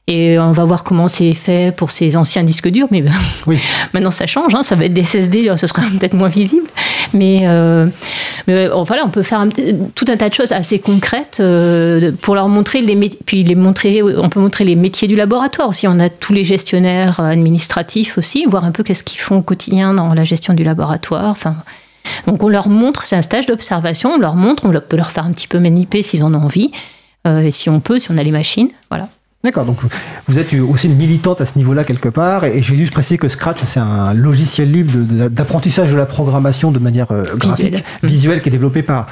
Et 0.07 0.39
on 0.39 0.53
va 0.53 0.65
voir 0.65 0.85
comment 0.85 1.09
c'est 1.09 1.33
fait 1.33 1.75
pour 1.75 1.91
ces 1.91 2.17
anciens 2.19 2.45
disques 2.45 2.69
durs. 2.69 2.89
Mais 2.91 3.01
ben, 3.01 3.13
Oui. 3.47 3.59
maintenant, 3.95 4.11
ça 4.11 4.27
change. 4.27 4.55
hein, 4.55 4.63
ça 4.63 4.77
va 4.77 4.85
être 4.85 4.93
des 4.93 5.03
SSD, 5.05 5.51
ce 5.57 5.67
sera 5.67 5.81
peut-être 5.99 6.13
moins 6.15 6.29
visible. 6.29 6.67
Mais, 7.15 7.43
euh, 7.45 7.87
mais 8.47 8.67
euh, 8.69 8.83
voilà, 8.87 9.05
on 9.07 9.09
peut 9.09 9.23
faire 9.23 9.41
un- 9.41 9.49
tout 9.49 10.05
un 10.09 10.17
tas 10.19 10.29
de 10.29 10.35
choses 10.35 10.53
assez 10.53 10.79
concrètes 10.79 11.39
euh, 11.41 12.13
pour 12.21 12.35
leur 12.35 12.49
montrer 12.49 12.83
les 12.83 12.95
puis 13.25 13.45
les 13.45 13.55
montrer. 13.55 14.03
On 14.03 14.29
peut 14.29 14.41
montrer 14.41 14.65
les 14.65 14.75
métiers 14.77 15.09
du 15.09 15.17
laboratoire 15.17 15.69
aussi. 15.71 15.89
On 15.89 15.99
a 16.01 16.11
tous 16.11 16.35
les 16.35 16.45
gestionnaires 16.45 17.21
euh, 17.21 17.25
administratifs 17.31 18.19
aussi, 18.19 18.45
voir 18.47 18.65
un 18.65 18.73
peu 18.73 18.83
qu'est-ce 18.83 19.05
qu'ils 19.05 19.21
font 19.21 19.39
au 19.39 19.43
quotidien 19.43 19.95
dans 19.95 20.13
la 20.13 20.25
gestion 20.25 20.53
du 20.53 20.65
laboratoire. 20.65 21.31
Enfin, 21.31 21.57
donc 22.27 22.43
on 22.43 22.49
leur 22.49 22.69
montre, 22.69 23.05
c'est 23.05 23.17
un 23.17 23.23
stage 23.23 23.47
d'observation. 23.47 24.11
On 24.17 24.19
leur 24.19 24.35
montre, 24.35 24.67
on 24.67 24.71
peut 24.71 24.97
leur 24.99 25.11
faire 25.11 25.25
un 25.25 25.33
petit 25.33 25.49
peu 25.49 25.59
maniper 25.61 26.03
s'ils 26.03 26.23
en 26.25 26.35
ont 26.35 26.43
envie, 26.43 26.73
euh, 27.27 27.41
et 27.41 27.51
si 27.51 27.71
on 27.71 27.81
peut, 27.81 27.99
si 27.99 28.11
on 28.11 28.19
a 28.19 28.23
les 28.23 28.33
machines, 28.33 28.69
voilà. 28.91 29.09
D'accord, 29.45 29.67
donc 29.67 29.77
vous- 30.27 30.39
êtes 30.39 30.55
aussi 30.55 30.87
une 30.87 30.97
militante 30.97 31.43
à 31.43 31.47
ce 31.47 31.59
niveau-là 31.59 31.85
quelque 31.85 32.09
part, 32.09 32.45
et 32.45 32.63
je 32.63 32.71
vais 32.73 32.79
juste 32.79 32.93
préciser 32.95 33.19
que 33.19 33.29
Scratch, 33.29 33.59
c'est 33.65 33.79
un 33.79 34.15
logiciel 34.15 34.71
libre 34.73 34.93
de- 34.97 35.03
de- 35.05 35.29
d'apprentissage 35.29 35.93
de, 35.93 35.97
la 35.99 36.07
programmation 36.07 36.71
de 36.73 36.79
manière 36.79 37.13
euh, 37.13 37.25
graphique, 37.37 37.67
Visuelle. 37.67 37.83
visuelle, 38.03 38.41
qui 38.41 38.49
est 38.49 38.53
développé 38.53 38.83
par, 38.83 39.07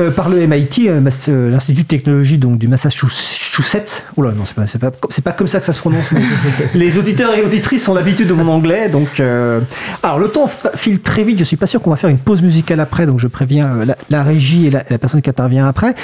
euh, 0.00 0.10
par 0.10 0.28
le 0.28 0.44
MIT, 0.44 0.88
euh, 0.88 1.50
l'Institut 1.50 1.82
de 1.82 1.86
technologie 1.86 2.36
donc, 2.36 2.58
du 2.58 2.66
Massachusetts. 2.66 4.04
Oula, 4.16 4.32
non, 4.32 4.42
c'est 4.44 4.54
pas, 4.80 4.90
pas, 4.90 5.08
pas 5.24 5.32
comme 5.32 5.46
ça 5.46 5.60
que 5.60 5.66
ça 5.66 5.72
se 5.72 5.78
prononce. 5.78 6.04
mais 6.10 6.20
les 6.74 6.98
auditeurs 6.98 7.32
et 7.34 7.42
auditrices 7.44 7.86
ont 7.88 7.94
l'habitude 7.94 8.26
de 8.26 8.34
mon 8.34 8.48
anglais, 8.48 8.88
donc... 8.88 9.20
euh, 9.20 9.60
alors, 10.02 10.18
le 10.18 10.28
temps 10.28 10.50
file 10.74 10.98
très 11.00 11.22
vite, 11.22 11.38
je 11.38 11.44
suis 11.44 11.56
pas 11.56 11.66
sûr 11.66 11.80
qu'on 11.80 11.90
va 11.90 11.96
faire 11.96 12.10
une 12.10 12.18
pause 12.18 12.42
musicale 12.42 12.80
après, 12.80 13.06
donc 13.06 13.20
je 13.20 13.28
préviens 13.28 13.70
la, 13.86 13.96
la 14.10 14.24
régie 14.24 14.66
et 14.66 14.70
la, 14.70 14.82
la 14.90 14.98
personne 14.98 15.22
qui 15.22 15.30
intervient 15.30 15.68
après. 15.68 15.94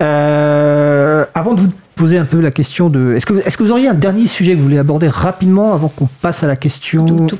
Avant 0.00 1.54
de 1.54 1.60
vous 1.62 1.68
poser 1.98 2.16
un 2.18 2.24
peu 2.24 2.40
la 2.40 2.50
question 2.50 2.88
de... 2.88 3.14
Est-ce 3.14 3.26
que, 3.26 3.34
est-ce 3.46 3.58
que 3.58 3.62
vous 3.64 3.72
auriez 3.72 3.88
un 3.88 3.94
dernier 3.94 4.26
sujet 4.26 4.52
que 4.52 4.56
vous 4.58 4.62
voulez 4.64 4.78
aborder 4.78 5.08
rapidement 5.08 5.74
avant 5.74 5.88
qu'on 5.88 6.08
passe 6.22 6.42
à 6.42 6.46
la 6.46 6.56
question... 6.56 7.04
Tout- 7.04 7.26
tout 7.26 7.38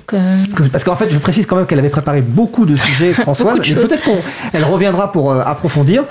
Parce 0.72 0.84
qu'en 0.84 0.96
fait, 0.96 1.08
je 1.10 1.18
précise 1.18 1.46
quand 1.46 1.56
même 1.56 1.66
qu'elle 1.66 1.78
avait 1.78 1.88
préparé 1.88 2.20
beaucoup 2.20 2.66
de 2.66 2.74
sujets, 2.74 3.12
Françoise, 3.24 3.58
et 3.64 3.74
peut-être 3.74 4.02
qu'elle 4.52 4.64
reviendra 4.64 5.12
pour 5.12 5.30
euh, 5.32 5.40
approfondir. 5.44 6.04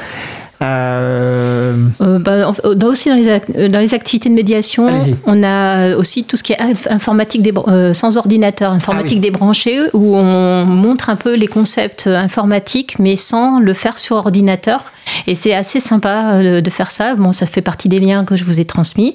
Euh, 0.62 1.76
Euh, 2.02 2.20
bah, 2.20 2.50
en- 2.50 2.74
dans- 2.76 2.88
aussi 2.88 3.10
dans 3.10 3.16
les, 3.16 3.28
euh, 3.30 3.70
dans 3.70 3.80
les 3.80 3.94
activités 3.94 4.30
de 4.30 4.34
médiation, 4.34 4.90
on 5.26 5.44
a 5.44 5.96
aussi 5.96 6.24
tout 6.24 6.36
ce 6.38 6.44
qui 6.44 6.54
est 6.54 6.60
inf- 6.62 6.90
informatique 6.92 7.48
euh, 7.68 7.94
sans 7.94 8.18
ordinateur, 8.18 8.72
informatique 8.72 9.20
Ah 9.22 9.26
oui. 9.26 9.32
débranchée, 9.32 9.80
où 9.94 10.16
on 10.18 10.66
montre 10.66 11.10
un 11.10 11.16
peu 11.16 11.36
les 11.36 11.48
concepts 11.48 12.08
informatiques, 12.08 12.98
mais 13.00 13.16
sans 13.16 13.60
le 13.60 13.74
faire 13.74 13.98
sur 13.98 14.16
ordinateur. 14.18 14.92
Et 15.28 15.36
c'est 15.36 15.54
assez 15.54 15.80
sympa 15.80 16.40
de 16.40 16.70
faire 16.70 16.92
ça. 16.92 17.16
Bon, 17.16 17.32
ça 17.32 17.46
fait 17.46 17.62
partie 17.62 17.88
des 17.90 18.00
liens 18.00 18.26
que 18.26 18.36
je 18.36 18.44
vous 18.44 18.60
ai 18.60 18.66
transmis. 18.66 19.14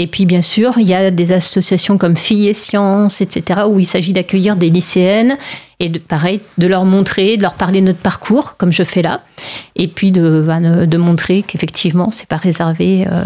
Et 0.00 0.06
puis, 0.06 0.26
bien 0.26 0.42
sûr, 0.42 0.78
il 0.78 0.86
y 0.86 0.94
a 0.94 1.10
des 1.10 1.32
associations 1.32 1.98
comme 1.98 2.16
Filles 2.16 2.48
et 2.48 2.54
Sciences, 2.54 3.20
etc., 3.20 3.62
où 3.68 3.80
il 3.80 3.84
s'agit 3.86 4.12
d'accueillir 4.12 4.54
des 4.54 4.70
lycéennes 4.70 5.36
et 5.80 5.88
de, 5.88 5.98
pareil, 5.98 6.40
de 6.56 6.66
leur 6.68 6.84
montrer, 6.84 7.36
de 7.36 7.42
leur 7.42 7.54
parler 7.54 7.80
de 7.80 7.86
notre 7.86 7.98
parcours, 7.98 8.54
comme 8.56 8.72
je 8.72 8.84
fais 8.84 9.02
là, 9.02 9.22
et 9.74 9.88
puis 9.88 10.12
de, 10.12 10.42
bah, 10.46 10.60
de, 10.60 10.96
montrer 10.96 11.42
qu'effectivement, 11.42 12.10
c'est 12.12 12.28
pas 12.28 12.36
réservé. 12.36 13.06
euh, 13.10 13.24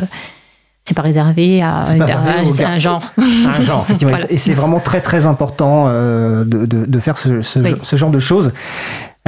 c'est 0.83 0.95
pas 0.97 1.03
réservé 1.03 1.63
à, 1.63 1.85
pas 1.87 1.93
réservé 2.05 2.59
gars. 2.59 2.69
un 2.71 2.79
genre. 2.79 3.03
un 3.19 3.61
genre, 3.61 3.83
effectivement. 3.85 4.15
Voilà. 4.17 4.33
Et 4.33 4.39
c'est 4.39 4.55
vraiment 4.55 4.81
très 4.81 5.01
très 5.01 5.27
important 5.27 5.85
euh, 5.89 6.43
de, 6.45 6.65
de- 6.67 6.87
de 6.87 7.01
faire 7.01 7.17
ce, 7.19 7.41
ce- 7.43 7.59
Oui. 7.61 7.75
ce 7.83 7.97
genre 7.97 8.11
de 8.11 8.19
choses. 8.19 8.51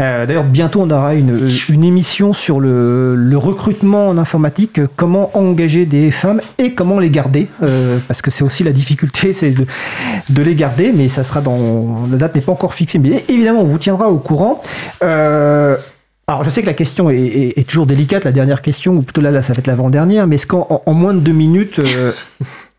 Euh, 0.01 0.27
D'ailleurs, 0.27 0.43
bientôt 0.43 0.81
on 0.83 0.91
aura 0.91 1.15
une, 1.15 1.49
une 1.69 1.85
émission 1.85 2.33
sur 2.33 2.59
le, 2.59 3.15
le 3.15 3.39
recrutement 3.39 4.09
en 4.09 4.19
informatique, 4.19 4.81
comment 4.97 5.31
engager 5.39 5.87
des 5.87 6.11
femmes 6.11 6.41
et 6.59 6.73
comment 6.73 6.99
les 6.99 7.11
garder, 7.11 7.47
euh, 7.63 7.99
parce 8.09 8.21
que 8.21 8.33
c'est 8.33 8.43
aussi 8.43 8.65
la 8.65 8.73
difficulté, 8.73 9.33
c'est 9.33 9.51
de, 9.53 9.67
de 10.31 10.43
les 10.43 10.57
garder, 10.57 10.93
mais 10.93 11.07
ça 11.07 11.23
sera 11.23 11.41
dans 11.41 12.07
la 12.11 12.17
date 12.17 12.35
n'est 12.35 12.41
pas 12.41 12.51
encore 12.51 12.75
fixée, 12.75 12.99
mais 12.99 13.23
évidemment 13.29 13.61
on 13.61 13.65
vous 13.67 13.79
tiendra 13.79 14.09
au 14.11 14.19
courant. 14.19 14.61
Euh, 15.05 15.77
alors, 16.27 16.43
je 16.43 16.49
sais 16.51 16.63
que 16.63 16.67
la 16.67 16.75
question 16.75 17.11
est, 17.11 17.19
est- 17.19 17.59
est 17.61 17.69
toujours 17.69 17.87
délicate, 17.87 18.25
la 18.25 18.33
dernière 18.33 18.63
question, 18.63 18.95
ou 18.95 19.03
plutôt 19.03 19.21
là, 19.21 19.31
là 19.31 19.43
ça 19.43 19.53
va 19.53 19.59
être 19.59 19.67
l'avant-dernière, 19.69 20.27
mais 20.27 20.37
est-ce 20.37 20.47
qu'en 20.49 20.67
en- 20.71 20.83
en 20.87 20.95
moins 20.95 21.15
de 21.15 21.21
deux 21.21 21.33
minutes, 21.33 21.79
euh, 21.81 22.13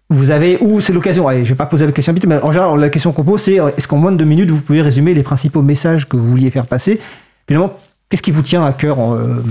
vous 0.10 0.32
avez, 0.32 0.58
ou 0.62 0.82
c'est 0.82 0.94
l'occasion, 0.94 1.28
allez, 1.28 1.44
je 1.44 1.50
vais 1.50 1.56
pas 1.56 1.66
poser 1.66 1.86
la 1.86 1.92
question 1.92 2.14
vite, 2.14 2.26
mais 2.26 2.40
en 2.42 2.52
général, 2.52 2.80
la 2.80 2.90
question 2.90 3.12
qu'on 3.12 3.24
pose, 3.24 3.42
c'est 3.42 3.60
euh, 3.60 3.70
est-ce 3.76 3.88
qu'en 3.88 3.98
moins 3.98 4.12
de 4.12 4.18
deux 4.18 4.26
minutes, 4.26 4.52
vous 4.52 4.62
pouvez 4.62 4.82
résumer 4.82 5.14
les 5.14 5.24
principaux 5.24 5.62
messages 5.62 6.08
que 6.08 6.16
vous 6.16 6.28
vouliez 6.28 6.52
faire 6.52 6.68
passer? 6.68 7.00
Finalement, 7.48 7.74
qu'est-ce 8.10 8.22
qui 8.22 8.32
vous 8.32 8.44
tient 8.44 8.64
à 8.64 8.74
cœur 8.74 9.00
en, 9.00 9.16
euh, 9.16 9.42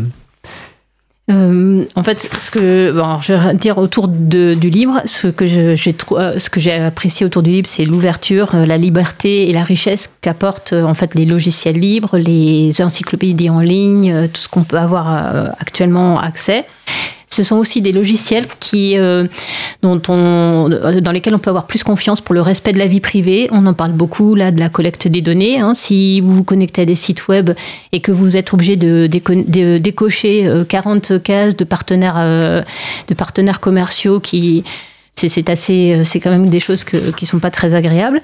Euh, 1.31 1.85
fait, 2.05 2.29
ce 2.39 2.51
que 2.51 2.93
je 2.95 3.33
vais 3.33 3.55
dire 3.55 3.79
autour 3.79 4.09
du 4.09 4.71
livre, 4.71 5.01
ce 5.07 5.29
que 5.29 5.47
j'ai 5.47 6.73
apprécié 6.73 7.27
autour 7.27 7.43
du 7.43 7.51
livre, 7.51 7.67
c'est 7.67 7.87
l'ouverture, 7.87 8.55
la 8.55 8.77
liberté 8.77 9.49
et 9.49 9.53
la 9.55 9.65
richesse 9.65 10.15
qu'apportent 10.21 10.75
en 10.75 10.93
fait 10.93 11.15
les 11.15 11.25
logiciels 11.25 11.79
libres, 11.79 12.19
les 12.19 12.81
encyclopédies 12.83 13.49
en 13.49 13.61
ligne, 13.61 14.29
tout 14.29 14.41
ce 14.41 14.51
qu'on 14.51 14.65
peut 14.65 14.79
avoir 14.79 15.09
actuellement 15.59 16.21
accès. 16.21 16.67
Ce 17.35 17.43
sont 17.43 17.57
aussi 17.57 17.81
des 17.81 17.91
logiciels 17.91 18.47
qui, 18.61 18.97
euh, 18.97 19.27
dont 19.83 20.01
on, 20.09 20.69
dans 21.03 21.11
lesquels 21.11 21.35
on 21.35 21.41
peut 21.41 21.51
avoir 21.51 21.67
plus 21.67 21.83
confiance 21.83 22.21
pour 22.21 22.33
le 22.35 22.41
respect 22.41 22.73
de 22.73 22.79
la 22.79 22.87
vie 22.87 23.01
privée. 23.01 23.49
On 23.51 23.67
en 23.67 23.75
parle 23.75 23.91
beaucoup 23.91 24.37
là 24.37 24.53
de 24.53 24.61
la 24.61 24.69
collecte 24.69 25.09
des 25.09 25.21
données. 25.21 25.59
hein. 25.59 25.75
Si 25.75 26.21
vous 26.21 26.33
vous 26.33 26.45
connectez 26.45 26.83
à 26.83 26.85
des 26.85 26.95
sites 26.95 27.27
web 27.27 27.51
et 27.91 27.99
que 27.99 28.13
vous 28.13 28.37
êtes 28.37 28.53
obligé 28.55 28.77
de, 28.77 29.09
déco- 29.11 29.45
de 29.51 29.79
décocher 29.79 30.47
euh, 30.47 30.65
40 30.65 31.21
cases 31.25 31.57
de 31.57 31.65
partenaires, 31.65 32.15
euh, 32.19 32.63
de 33.09 33.15
partenaires 33.15 33.59
commerciaux 33.59 34.21
qui 34.21 34.63
c'est 35.17 35.49
assez, 35.49 35.95
euh, 35.95 36.05
c'est 36.05 36.21
quand 36.21 36.31
même 36.31 36.49
des 36.49 36.61
choses 36.61 36.85
que, 36.85 37.11
qui 37.13 37.25
sont 37.25 37.39
pas 37.39 37.51
très 37.51 37.75
agréables. 37.75 38.21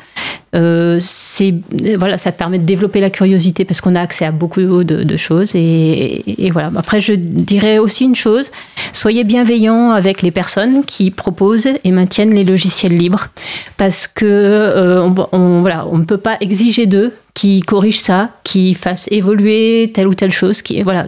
Euh, 0.54 0.98
c'est 1.00 1.54
voilà, 1.96 2.18
ça 2.18 2.32
permet 2.32 2.58
de 2.58 2.64
développer 2.64 3.00
la 3.00 3.10
curiosité 3.10 3.64
parce 3.64 3.80
qu'on 3.80 3.94
a 3.94 4.00
accès 4.00 4.24
à 4.24 4.32
beaucoup 4.32 4.60
de, 4.60 5.04
de 5.04 5.16
choses 5.16 5.54
et, 5.54 6.44
et 6.44 6.50
voilà. 6.50 6.72
Après, 6.76 7.00
je 7.00 7.12
dirais 7.14 7.78
aussi 7.78 8.04
une 8.04 8.16
chose 8.16 8.50
soyez 8.92 9.24
bienveillants 9.24 9.92
avec 9.92 10.22
les 10.22 10.30
personnes 10.30 10.84
qui 10.84 11.10
proposent 11.10 11.68
et 11.84 11.90
maintiennent 11.90 12.34
les 12.34 12.44
logiciels 12.44 12.96
libres 12.96 13.28
parce 13.76 14.06
que 14.06 14.26
euh, 14.26 15.08
on, 15.32 15.60
voilà, 15.60 15.86
on 15.86 15.98
ne 15.98 16.04
peut 16.04 16.18
pas 16.18 16.36
exiger 16.40 16.86
d'eux 16.86 17.12
qui 17.34 17.62
corrigent 17.62 18.00
ça, 18.00 18.30
qui 18.44 18.74
fassent 18.74 19.08
évoluer 19.10 19.90
telle 19.94 20.08
ou 20.08 20.14
telle 20.14 20.32
chose. 20.32 20.62
Qui 20.62 20.82
voilà, 20.82 21.06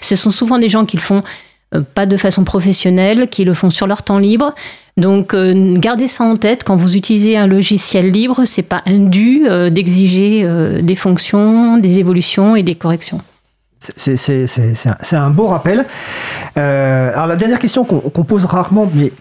ce 0.00 0.16
sont 0.16 0.30
souvent 0.30 0.58
des 0.58 0.68
gens 0.68 0.84
qui 0.84 0.96
le 0.96 1.02
font 1.02 1.22
euh, 1.74 1.82
pas 1.94 2.06
de 2.06 2.16
façon 2.16 2.44
professionnelle, 2.44 3.28
qui 3.28 3.44
le 3.44 3.54
font 3.54 3.70
sur 3.70 3.86
leur 3.86 4.02
temps 4.02 4.18
libre. 4.18 4.54
Donc, 4.98 5.32
euh, 5.32 5.76
gardez 5.78 6.08
ça 6.08 6.24
en 6.24 6.36
tête 6.36 6.64
quand 6.64 6.74
vous 6.74 6.96
utilisez 6.96 7.36
un 7.36 7.46
logiciel 7.46 8.10
libre, 8.10 8.44
c'est 8.44 8.64
pas 8.64 8.82
indu 8.84 9.46
euh, 9.46 9.70
d'exiger 9.70 10.42
euh, 10.42 10.82
des 10.82 10.96
fonctions, 10.96 11.78
des 11.78 12.00
évolutions 12.00 12.56
et 12.56 12.64
des 12.64 12.74
corrections. 12.74 13.20
C'est 13.78 15.16
un, 15.16 15.30
beau 15.30 15.46
rappel. 15.46 15.86
Alors 16.56 17.28
la 17.28 17.36
dernière 17.36 17.60
question 17.60 17.84
qu'on 17.84 18.24
pose 18.24 18.44
rarement, 18.44 18.90
mais 18.92 19.12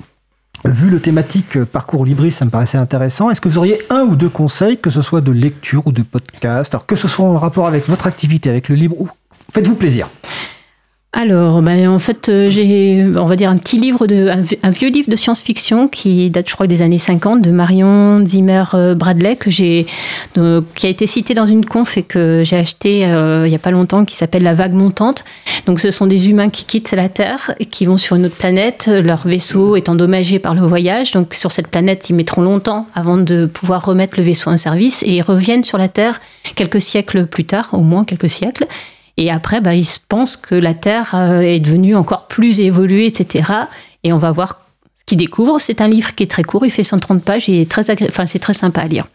vu 0.66 0.90
le 0.90 1.00
thématique 1.00 1.64
parcours 1.64 2.04
libriste, 2.06 2.40
ça 2.40 2.46
me 2.46 2.50
paraissait 2.50 2.80
intéressant. 2.80 3.30
Est-ce 3.30 3.40
que 3.40 3.50
vous 3.50 3.60
auriez 3.60 3.80
un 3.92 4.02
ou 4.02 4.16
deux 4.16 4.30
conseils, 4.30 4.78
que 4.78 4.90
ce 4.90 5.04
soit 5.04 5.22
de 5.22 5.32
lecture 5.32 5.86
ou 5.86 5.92
de 5.92 6.02
podcast, 6.02 6.76
que 6.88 6.96
ce 6.96 7.08
soit 7.08 7.26
en 7.26 7.38
rapport 7.38 7.68
avec 7.68 7.88
votre 7.88 8.08
activité, 8.08 8.50
avec 8.50 8.68
le 8.70 8.76
libre 8.76 9.00
ou 9.00 9.08
Faites-vous 9.54 9.76
plaisir. 9.76 10.10
Alors, 11.20 11.64
ben, 11.64 11.88
en 11.88 11.98
fait, 11.98 12.30
euh, 12.30 12.52
j'ai, 12.52 13.04
on 13.18 13.26
va 13.26 13.36
dire, 13.36 13.50
un 13.50 13.58
petit 13.58 13.80
livre, 13.80 14.06
de, 14.06 14.30
un, 14.62 14.70
vieux 14.70 14.90
livre 14.90 15.10
de 15.10 15.16
science-fiction 15.16 15.88
qui 15.88 16.30
date, 16.30 16.48
je 16.48 16.54
crois, 16.54 16.68
des 16.68 16.84
années 16.84 17.00
50, 17.00 17.42
de 17.42 17.50
Marion 17.50 18.24
Zimmer 18.24 18.66
euh, 18.76 18.94
Bradley, 18.94 19.36
que 19.36 19.50
j'ai, 19.50 19.88
qui 20.36 20.86
a 20.86 20.90
été 20.90 21.08
cité 21.08 21.34
dans 21.34 21.48
une 21.48 21.66
conf 21.66 21.98
et 21.98 22.04
que 22.04 22.44
j'ai 22.46 22.58
acheté 22.58 23.04
euh, 23.08 23.48
il 23.48 23.50
n'y 23.50 23.56
a 23.56 23.60
pas 23.60 23.72
longtemps, 23.72 24.06
qui 24.06 24.16
s'appelle 24.16 24.44
La 24.44 24.54
vague 24.54 24.74
montante. 24.74 25.26
Donc, 25.66 25.80
ce 25.80 25.90
sont 25.90 26.06
des 26.06 26.30
humains 26.30 26.52
qui 26.52 26.66
quittent 26.66 26.92
la 26.92 27.10
Terre 27.10 27.56
et 27.60 27.66
qui 27.66 27.88
vont 27.88 27.98
sur 27.98 28.16
une 28.16 28.28
autre 28.28 28.38
planète. 28.38 28.86
Leur 28.88 29.28
vaisseau 29.28 29.76
est 29.76 29.90
endommagé 29.90 30.38
par 30.38 30.54
le 30.54 30.62
voyage. 30.62 31.14
Donc, 31.14 31.34
sur 31.34 31.52
cette 31.52 31.70
planète, 31.70 32.12
ils 32.12 32.16
mettront 32.16 32.44
longtemps 32.44 32.86
avant 32.94 33.18
de 33.18 33.48
pouvoir 33.48 33.84
remettre 33.84 34.18
le 34.18 34.24
vaisseau 34.24 34.52
en 34.52 34.58
service 34.58 35.02
et 35.02 35.16
ils 35.16 35.24
reviennent 35.24 35.64
sur 35.64 35.80
la 35.80 35.88
Terre 35.88 36.22
quelques 36.54 36.80
siècles 36.80 37.26
plus 37.26 37.46
tard, 37.46 37.70
au 37.72 37.82
moins 37.82 38.06
quelques 38.06 38.30
siècles. 38.30 38.68
Et 39.18 39.32
après, 39.32 39.62
bah, 39.62 39.74
ils 39.74 39.88
pensent 40.08 40.38
que 40.38 40.56
la 40.56 40.74
Terre 40.76 41.12
euh, 41.16 41.40
est 41.40 41.60
devenue 41.60 41.96
encore 41.96 42.28
plus 42.28 42.60
évoluée, 42.60 43.08
etc. 43.08 43.52
Et 44.04 44.14
on 44.14 44.18
va 44.18 44.32
voir 44.32 44.62
ce 44.96 45.04
qu'ils 45.06 45.18
découvrent. 45.18 45.60
C'est 45.60 45.82
un 45.82 45.88
livre 45.88 46.14
qui 46.14 46.24
est 46.24 46.32
très 46.32 46.44
court, 46.44 46.66
il 46.66 46.70
fait 46.70 46.84
130 46.84 47.24
pages 47.24 47.50
et 47.50 47.66
très 47.66 47.90
enfin, 48.04 48.28
c'est 48.28 48.40
très 48.40 48.54
sympa 48.54 48.82
à 48.82 48.88
lire. 48.88 49.08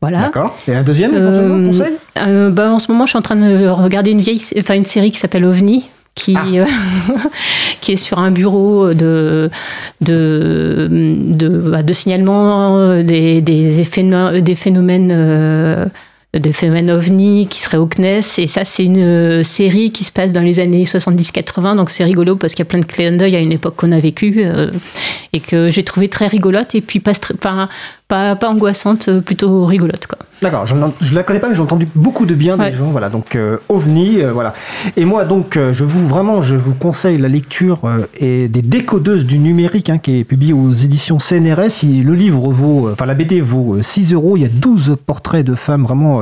Voilà. 0.00 0.18
D'accord. 0.18 0.58
Et 0.66 0.74
un 0.74 0.82
deuxième 0.82 1.12
euh, 1.14 1.66
conseil? 1.68 1.92
euh, 2.18 2.50
bah, 2.50 2.72
En 2.72 2.80
ce 2.80 2.90
moment, 2.90 3.06
je 3.06 3.10
suis 3.10 3.18
en 3.18 3.22
train 3.22 3.36
de 3.36 3.68
regarder 3.68 4.10
une, 4.10 4.20
vieille, 4.20 4.42
enfin, 4.58 4.74
une 4.74 4.84
série 4.84 5.12
qui 5.12 5.20
s'appelle 5.20 5.44
OVNI, 5.44 5.84
qui, 6.16 6.34
ah. 6.36 6.44
euh, 6.52 6.64
qui 7.80 7.92
est 7.92 7.96
sur 7.96 8.18
un 8.18 8.32
bureau 8.32 8.92
de, 8.92 9.48
de, 10.00 10.88
de, 10.90 11.48
bah, 11.48 11.84
de 11.84 11.92
signalement 11.92 13.00
des, 13.04 13.40
des, 13.40 13.78
effets, 13.78 14.02
des 14.42 14.56
phénomènes 14.56 15.88
de 16.38 16.50
phénomènes 16.50 16.90
ovni 16.90 17.46
qui 17.46 17.60
serait 17.60 17.76
au 17.76 17.86
CNES. 17.86 18.20
Et 18.38 18.46
ça, 18.46 18.64
c'est 18.64 18.84
une 18.84 18.98
euh, 18.98 19.42
série 19.42 19.92
qui 19.92 20.04
se 20.04 20.12
passe 20.12 20.32
dans 20.32 20.40
les 20.40 20.60
années 20.60 20.84
70-80. 20.84 21.76
Donc 21.76 21.90
c'est 21.90 22.04
rigolo 22.04 22.36
parce 22.36 22.54
qu'il 22.54 22.64
y 22.64 22.68
a 22.68 22.70
plein 22.70 22.80
de 22.80 22.86
clins 22.86 23.12
d'œil 23.12 23.36
à 23.36 23.38
une 23.38 23.52
époque 23.52 23.76
qu'on 23.76 23.92
a 23.92 23.98
vécue 23.98 24.42
euh, 24.44 24.70
et 25.34 25.40
que 25.40 25.68
j'ai 25.68 25.82
trouvé 25.82 26.08
très 26.08 26.26
rigolote 26.26 26.74
et 26.74 26.80
puis 26.80 27.00
pas, 27.00 27.12
pas, 27.40 27.68
pas, 28.12 28.36
pas 28.36 28.50
angoissante, 28.50 29.08
euh, 29.08 29.22
plutôt 29.22 29.64
rigolote. 29.64 30.06
Quoi. 30.06 30.18
D'accord, 30.42 30.66
je 30.66 30.74
ne 30.74 31.14
la 31.14 31.22
connais 31.22 31.38
pas, 31.38 31.48
mais 31.48 31.54
j'ai 31.54 31.62
entendu 31.62 31.88
beaucoup 31.94 32.26
de 32.26 32.34
bien 32.34 32.58
des 32.58 32.74
gens. 32.74 32.90
Voilà, 32.90 33.08
donc 33.08 33.36
euh, 33.36 33.56
OVNI, 33.70 34.20
euh, 34.20 34.32
voilà. 34.32 34.52
Et 34.98 35.06
moi, 35.06 35.24
donc, 35.24 35.58
je 35.58 35.84
vous 35.84 36.06
vraiment, 36.06 36.42
je 36.42 36.54
vous 36.54 36.74
conseille 36.74 37.16
la 37.16 37.28
lecture 37.28 37.78
et 38.18 38.48
des 38.48 38.60
décodeuses 38.60 39.24
du 39.24 39.38
numérique, 39.38 39.88
hein, 39.88 39.96
qui 39.96 40.18
est 40.18 40.24
publié 40.24 40.52
aux 40.52 40.74
éditions 40.74 41.18
CNRS. 41.18 41.84
le 41.84 42.12
livre 42.12 42.50
vaut, 42.50 42.90
enfin 42.92 43.06
la 43.06 43.14
BD 43.14 43.40
vaut 43.40 43.80
6 43.80 44.12
euros. 44.12 44.36
Il 44.36 44.42
y 44.42 44.46
a 44.46 44.50
12 44.52 44.96
portraits 45.06 45.46
de 45.46 45.54
femmes 45.54 45.84
vraiment 45.84 46.20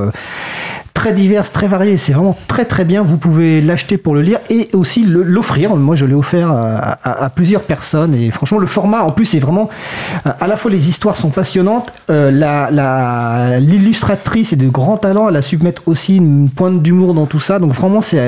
très 0.95 1.13
diverses, 1.13 1.53
très 1.53 1.67
variées. 1.67 1.97
C'est 1.97 2.13
vraiment 2.13 2.37
très 2.47 2.65
très 2.65 2.85
bien. 2.85 3.03
Vous 3.03 3.17
pouvez 3.17 3.61
l'acheter 3.61 3.97
pour 3.97 4.15
le 4.15 4.23
lire 4.23 4.39
et 4.51 4.69
aussi 4.73 5.05
l'offrir. 5.05 5.75
Moi, 5.77 5.97
je 5.97 6.07
l'ai 6.07 6.15
offert 6.15 6.51
à, 6.51 7.31
plusieurs 7.35 7.63
personnes 7.63 8.15
et 8.15 8.31
franchement, 8.31 8.59
le 8.59 8.67
format 8.67 9.03
en 9.03 9.11
plus 9.11 9.35
est 9.35 9.39
vraiment. 9.39 9.69
À 10.25 10.47
la 10.47 10.57
fois, 10.57 10.71
les 10.71 10.89
histoires 10.89 11.17
sont 11.17 11.31
passionnantes. 11.31 11.93
Euh, 12.11 13.59
l'illustratrice 13.61 14.53
est 14.53 14.57
de 14.57 14.69
grand 14.69 14.97
talent. 14.97 15.29
Elle 15.29 15.37
a 15.37 15.43
su 15.43 15.59
mettre 15.59 15.83
aussi 15.87 16.17
une 16.17 16.49
pointe 16.49 16.83
d'humour 16.83 17.15
dans 17.15 17.27
tout 17.27 17.41
ça. 17.41 17.59
Donc 17.59 17.73
vraiment, 17.73 18.01
c'est 18.01 18.19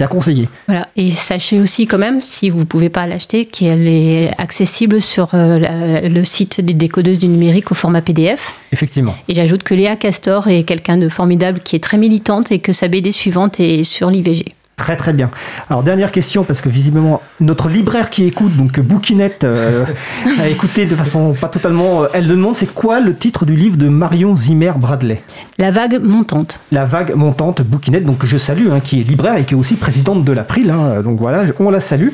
à 0.00 0.06
conseiller. 0.06 0.48
Voilà. 0.66 0.88
Et 0.96 1.10
sachez 1.10 1.60
aussi 1.60 1.86
quand 1.86 1.98
même, 1.98 2.22
si 2.22 2.50
vous 2.50 2.64
pouvez 2.64 2.88
pas 2.88 3.06
l'acheter, 3.06 3.46
qu'elle 3.46 3.88
est 3.88 4.30
accessible 4.38 5.00
sur 5.00 5.30
euh, 5.34 6.08
le 6.08 6.24
site 6.24 6.60
des 6.60 6.74
décodeuses 6.74 7.18
du 7.18 7.28
numérique 7.28 7.72
au 7.72 7.74
format 7.74 8.02
PDF. 8.02 8.54
Effectivement. 8.72 9.14
Et 9.28 9.34
j'ajoute 9.34 9.62
que 9.62 9.74
Léa 9.74 9.96
Castor 9.96 10.48
est 10.48 10.64
quelqu'un 10.64 10.96
de 10.96 11.08
formidable 11.08 11.60
qui 11.60 11.76
est 11.76 11.80
très 11.80 11.93
militante 11.96 12.52
et 12.52 12.58
que 12.58 12.72
sa 12.72 12.88
BD 12.88 13.12
suivante 13.12 13.60
est 13.60 13.84
sur 13.84 14.10
l'IVG. 14.10 14.54
Très 14.76 14.96
très 14.96 15.12
bien. 15.12 15.30
Alors 15.70 15.84
dernière 15.84 16.10
question 16.10 16.42
parce 16.42 16.60
que 16.60 16.68
visiblement 16.68 17.22
notre 17.40 17.68
libraire 17.68 18.10
qui 18.10 18.24
écoute 18.24 18.56
donc 18.56 18.80
Bouquinette 18.80 19.44
euh, 19.44 19.84
a 20.40 20.48
écouté 20.48 20.84
de 20.84 20.96
façon 20.96 21.32
pas 21.32 21.46
totalement 21.46 22.02
euh, 22.02 22.06
elle 22.12 22.26
demande 22.26 22.56
c'est 22.56 22.72
quoi 22.72 22.98
le 22.98 23.14
titre 23.14 23.44
du 23.44 23.54
livre 23.54 23.76
de 23.76 23.88
Marion 23.88 24.34
Zimmer 24.34 24.72
Bradley? 24.76 25.22
La 25.58 25.70
vague 25.70 26.00
montante. 26.02 26.58
La 26.72 26.84
vague 26.84 27.14
montante 27.14 27.62
Bouquinette 27.62 28.04
donc 28.04 28.26
je 28.26 28.36
salue 28.36 28.68
hein, 28.72 28.80
qui 28.82 29.00
est 29.00 29.04
libraire 29.04 29.36
et 29.36 29.44
qui 29.44 29.54
est 29.54 29.56
aussi 29.56 29.76
présidente 29.76 30.24
de 30.24 30.32
l'April 30.32 30.70
hein, 30.70 31.02
donc 31.02 31.18
voilà 31.20 31.44
on 31.60 31.70
la 31.70 31.80
salue. 31.80 32.10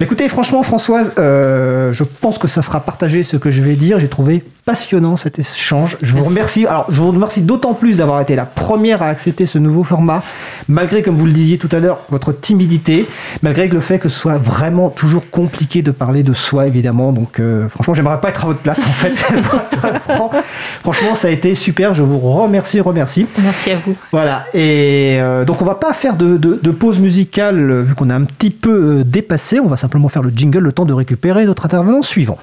Écoutez, 0.00 0.28
franchement, 0.28 0.62
Françoise, 0.62 1.12
euh, 1.18 1.92
je 1.92 2.04
pense 2.04 2.38
que 2.38 2.46
ça 2.46 2.62
sera 2.62 2.78
partagé 2.78 3.24
ce 3.24 3.36
que 3.36 3.50
je 3.50 3.64
vais 3.64 3.74
dire. 3.74 3.98
J'ai 3.98 4.06
trouvé 4.06 4.44
passionnant 4.64 5.16
cet 5.16 5.40
échange. 5.40 5.98
Je 6.02 6.14
vous 6.14 6.22
remercie. 6.22 6.66
Alors, 6.66 6.86
je 6.88 7.00
vous 7.00 7.08
remercie 7.08 7.42
d'autant 7.42 7.74
plus 7.74 7.96
d'avoir 7.96 8.20
été 8.20 8.36
la 8.36 8.44
première 8.44 9.02
à 9.02 9.08
accepter 9.08 9.44
ce 9.44 9.58
nouveau 9.58 9.82
format, 9.82 10.22
malgré, 10.68 11.02
comme 11.02 11.16
vous 11.16 11.26
le 11.26 11.32
disiez 11.32 11.58
tout 11.58 11.68
à 11.72 11.80
l'heure, 11.80 11.87
votre 12.10 12.32
timidité, 12.32 13.06
malgré 13.42 13.68
le 13.68 13.80
fait 13.80 13.98
que 13.98 14.08
ce 14.08 14.18
soit 14.18 14.38
vraiment 14.38 14.90
toujours 14.90 15.30
compliqué 15.30 15.82
de 15.82 15.90
parler 15.90 16.22
de 16.22 16.34
soi, 16.34 16.66
évidemment. 16.66 17.12
Donc, 17.12 17.40
euh, 17.40 17.68
franchement, 17.68 17.94
j'aimerais 17.94 18.20
pas 18.20 18.30
être 18.30 18.44
à 18.44 18.48
votre 18.48 18.60
place, 18.60 18.80
en 18.80 18.90
fait. 18.90 19.14
franchement, 20.82 21.14
ça 21.14 21.28
a 21.28 21.30
été 21.30 21.54
super. 21.54 21.94
Je 21.94 22.02
vous 22.02 22.18
remercie, 22.18 22.80
remercie. 22.80 23.26
Merci 23.42 23.70
à 23.70 23.76
vous. 23.76 23.94
Voilà. 24.12 24.46
Et 24.54 25.18
euh, 25.20 25.44
donc, 25.44 25.62
on 25.62 25.64
va 25.64 25.74
pas 25.74 25.92
faire 25.92 26.16
de, 26.16 26.36
de 26.36 26.70
pause 26.70 26.98
musicale 26.98 27.80
vu 27.82 27.94
qu'on 27.94 28.10
a 28.10 28.14
un 28.14 28.24
petit 28.24 28.50
peu 28.50 29.02
dépassé. 29.04 29.60
On 29.60 29.68
va 29.68 29.76
simplement 29.76 30.08
faire 30.08 30.22
le 30.22 30.30
jingle 30.34 30.58
le 30.58 30.72
temps 30.72 30.84
de 30.84 30.92
récupérer 30.92 31.46
notre 31.46 31.64
intervenant 31.66 32.02
suivant. 32.02 32.38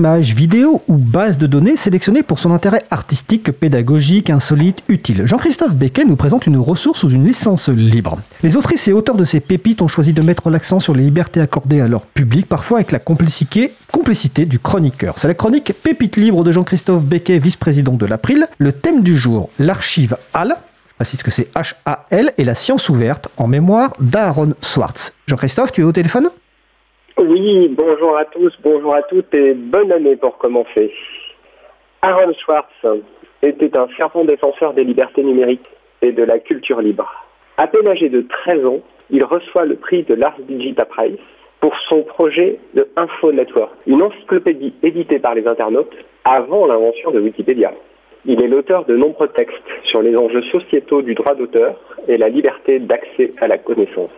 Texte, 0.00 0.08
image, 0.08 0.34
vidéo 0.34 0.82
ou 0.88 0.96
base 0.96 1.36
de 1.36 1.46
données 1.46 1.76
sélectionnées 1.76 2.22
pour 2.22 2.38
son 2.38 2.52
intérêt 2.52 2.84
artistique, 2.90 3.50
pédagogique, 3.52 4.30
insolite, 4.30 4.82
utile. 4.88 5.26
Jean-Christophe 5.26 5.76
Becquet 5.76 6.04
nous 6.04 6.16
présente 6.16 6.46
une 6.46 6.56
ressource 6.56 7.00
sous 7.00 7.10
une 7.10 7.26
licence 7.26 7.68
libre. 7.68 8.18
Les 8.42 8.56
autrices 8.56 8.88
et 8.88 8.92
auteurs 8.92 9.16
de 9.16 9.24
ces 9.24 9.40
pépites 9.40 9.82
ont 9.82 9.88
choisi 9.88 10.14
de 10.14 10.22
mettre 10.22 10.48
l'accent 10.48 10.80
sur 10.80 10.94
les 10.94 11.02
libertés 11.02 11.40
accordées 11.40 11.82
à 11.82 11.88
leur 11.88 12.06
public, 12.06 12.46
parfois 12.46 12.78
avec 12.78 12.92
la 12.92 12.98
complicité, 12.98 13.72
du 14.46 14.58
chroniqueur. 14.58 15.18
C'est 15.18 15.28
la 15.28 15.34
chronique 15.34 15.74
Pépite 15.82 16.16
libre 16.16 16.44
de 16.44 16.52
Jean-Christophe 16.52 17.04
Becquet, 17.04 17.38
vice-président 17.38 17.92
de 17.92 18.06
l'April. 18.06 18.46
Le 18.56 18.72
thème 18.72 19.02
du 19.02 19.14
jour, 19.14 19.50
l'archive 19.58 20.16
HAL, 20.32 20.56
ce 21.04 21.22
que 21.22 21.30
c'est 21.30 21.50
H-A-L 21.54 22.32
et 22.38 22.44
la 22.44 22.54
science 22.54 22.88
ouverte 22.88 23.28
en 23.36 23.46
mémoire 23.46 23.92
d'Aaron 24.00 24.54
Swartz. 24.62 25.12
Jean-Christophe, 25.26 25.72
tu 25.72 25.82
es 25.82 25.84
au 25.84 25.92
téléphone? 25.92 26.30
Oui, 27.22 27.68
bonjour 27.68 28.16
à 28.16 28.24
tous, 28.24 28.58
bonjour 28.62 28.94
à 28.94 29.02
toutes 29.02 29.34
et 29.34 29.52
bonne 29.52 29.92
année 29.92 30.16
pour 30.16 30.38
commencer. 30.38 30.90
Aaron 32.00 32.32
Swartz 32.32 32.72
était 33.42 33.76
un 33.76 33.88
fervent 33.88 34.24
défenseur 34.24 34.72
des 34.72 34.84
libertés 34.84 35.22
numériques 35.22 35.68
et 36.00 36.12
de 36.12 36.22
la 36.22 36.38
culture 36.38 36.80
libre. 36.80 37.12
À 37.58 37.66
peine 37.66 37.86
âgé 37.88 38.08
de 38.08 38.22
13 38.22 38.64
ans, 38.64 38.80
il 39.10 39.22
reçoit 39.22 39.66
le 39.66 39.76
prix 39.76 40.02
de 40.04 40.14
l'Ars 40.14 40.38
Digita 40.48 40.86
Prize 40.86 41.18
pour 41.60 41.76
son 41.90 42.04
projet 42.04 42.58
de 42.72 42.88
Info 42.96 43.32
Network, 43.32 43.72
une 43.86 44.02
encyclopédie 44.02 44.72
éditée 44.82 45.18
par 45.18 45.34
les 45.34 45.46
internautes 45.46 45.94
avant 46.24 46.66
l'invention 46.66 47.10
de 47.10 47.20
Wikipédia. 47.20 47.74
Il 48.24 48.42
est 48.42 48.48
l'auteur 48.48 48.86
de 48.86 48.96
nombreux 48.96 49.28
textes 49.28 49.60
sur 49.82 50.00
les 50.00 50.16
enjeux 50.16 50.42
sociétaux 50.44 51.02
du 51.02 51.14
droit 51.14 51.34
d'auteur 51.34 51.78
et 52.08 52.16
la 52.16 52.30
liberté 52.30 52.78
d'accès 52.78 53.34
à 53.42 53.46
la 53.46 53.58
connaissance. 53.58 54.10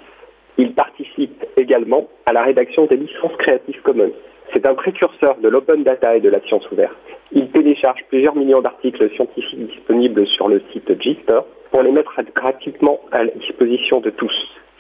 Il 0.59 0.75
participe 0.75 1.45
également 1.57 2.09
à 2.27 2.33
la 2.33 2.43
rédaction 2.43 2.87
des 2.87 2.97
licences 2.97 3.37
Creative 3.39 3.81
Commons. 3.83 4.13
C'est 4.53 4.67
un 4.67 4.75
précurseur 4.75 5.37
de 5.39 5.49
l'open 5.49 5.83
data 5.83 6.17
et 6.17 6.21
de 6.21 6.29
la 6.29 6.41
science 6.43 6.71
ouverte. 6.71 6.97
Il 7.33 7.49
télécharge 7.51 8.05
plusieurs 8.09 8.37
millions 8.37 8.61
d'articles 8.61 9.11
scientifiques 9.15 9.67
disponibles 9.67 10.27
sur 10.27 10.49
le 10.49 10.61
site 10.71 11.01
Gister 11.01 11.41
pour 11.71 11.83
les 11.83 11.91
mettre 11.91 12.21
gratuitement 12.35 13.01
à 13.11 13.25
la 13.25 13.31
disposition 13.31 14.01
de 14.01 14.11
tous. 14.11 14.35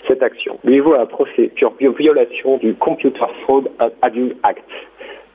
Cette 0.06 0.22
action 0.22 0.58
lui 0.64 0.80
vaut 0.80 0.94
un 0.94 1.06
procès 1.06 1.50
pour 1.58 1.74
violation 1.78 2.58
du 2.58 2.74
Computer 2.74 3.24
Fraud 3.42 3.64
Abuse 4.02 4.34
Act, 4.42 4.68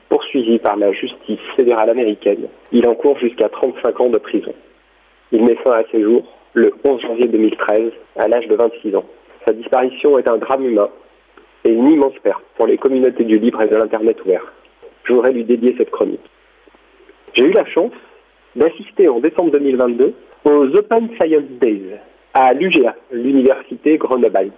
poursuivi 0.08 0.58
par 0.58 0.76
la 0.76 0.92
justice 0.92 1.40
fédérale 1.56 1.90
américaine. 1.90 2.48
Il 2.70 2.86
encourt 2.86 3.18
jusqu'à 3.18 3.48
35 3.48 4.00
ans 4.00 4.10
de 4.10 4.18
prison. 4.18 4.54
Il 5.32 5.44
met 5.44 5.56
fin 5.56 5.72
à 5.72 5.82
ses 5.90 6.02
jours 6.02 6.32
le 6.52 6.72
11 6.84 7.00
janvier 7.00 7.26
2013 7.26 7.90
à 8.16 8.28
l'âge 8.28 8.46
de 8.46 8.54
26 8.54 8.94
ans. 8.94 9.04
Sa 9.48 9.54
disparition 9.54 10.18
est 10.18 10.28
un 10.28 10.36
drame 10.36 10.66
humain 10.66 10.90
et 11.64 11.70
une 11.70 11.88
immense 11.88 12.12
perte 12.22 12.42
pour 12.58 12.66
les 12.66 12.76
communautés 12.76 13.24
du 13.24 13.38
libre 13.38 13.62
et 13.62 13.66
de 13.66 13.76
l'Internet 13.76 14.22
ouvert. 14.22 14.44
Je 15.04 15.14
voudrais 15.14 15.32
lui 15.32 15.42
dédier 15.42 15.74
cette 15.78 15.90
chronique. 15.90 16.20
J'ai 17.32 17.46
eu 17.46 17.52
la 17.52 17.64
chance 17.64 17.94
d'assister 18.56 19.08
en 19.08 19.20
décembre 19.20 19.50
2022 19.52 20.12
aux 20.44 20.76
Open 20.76 21.08
Science 21.18 21.48
Days 21.62 21.96
à 22.34 22.52
l'UGA, 22.52 22.94
l'Université 23.10 23.96
Grenoble. 23.96 24.50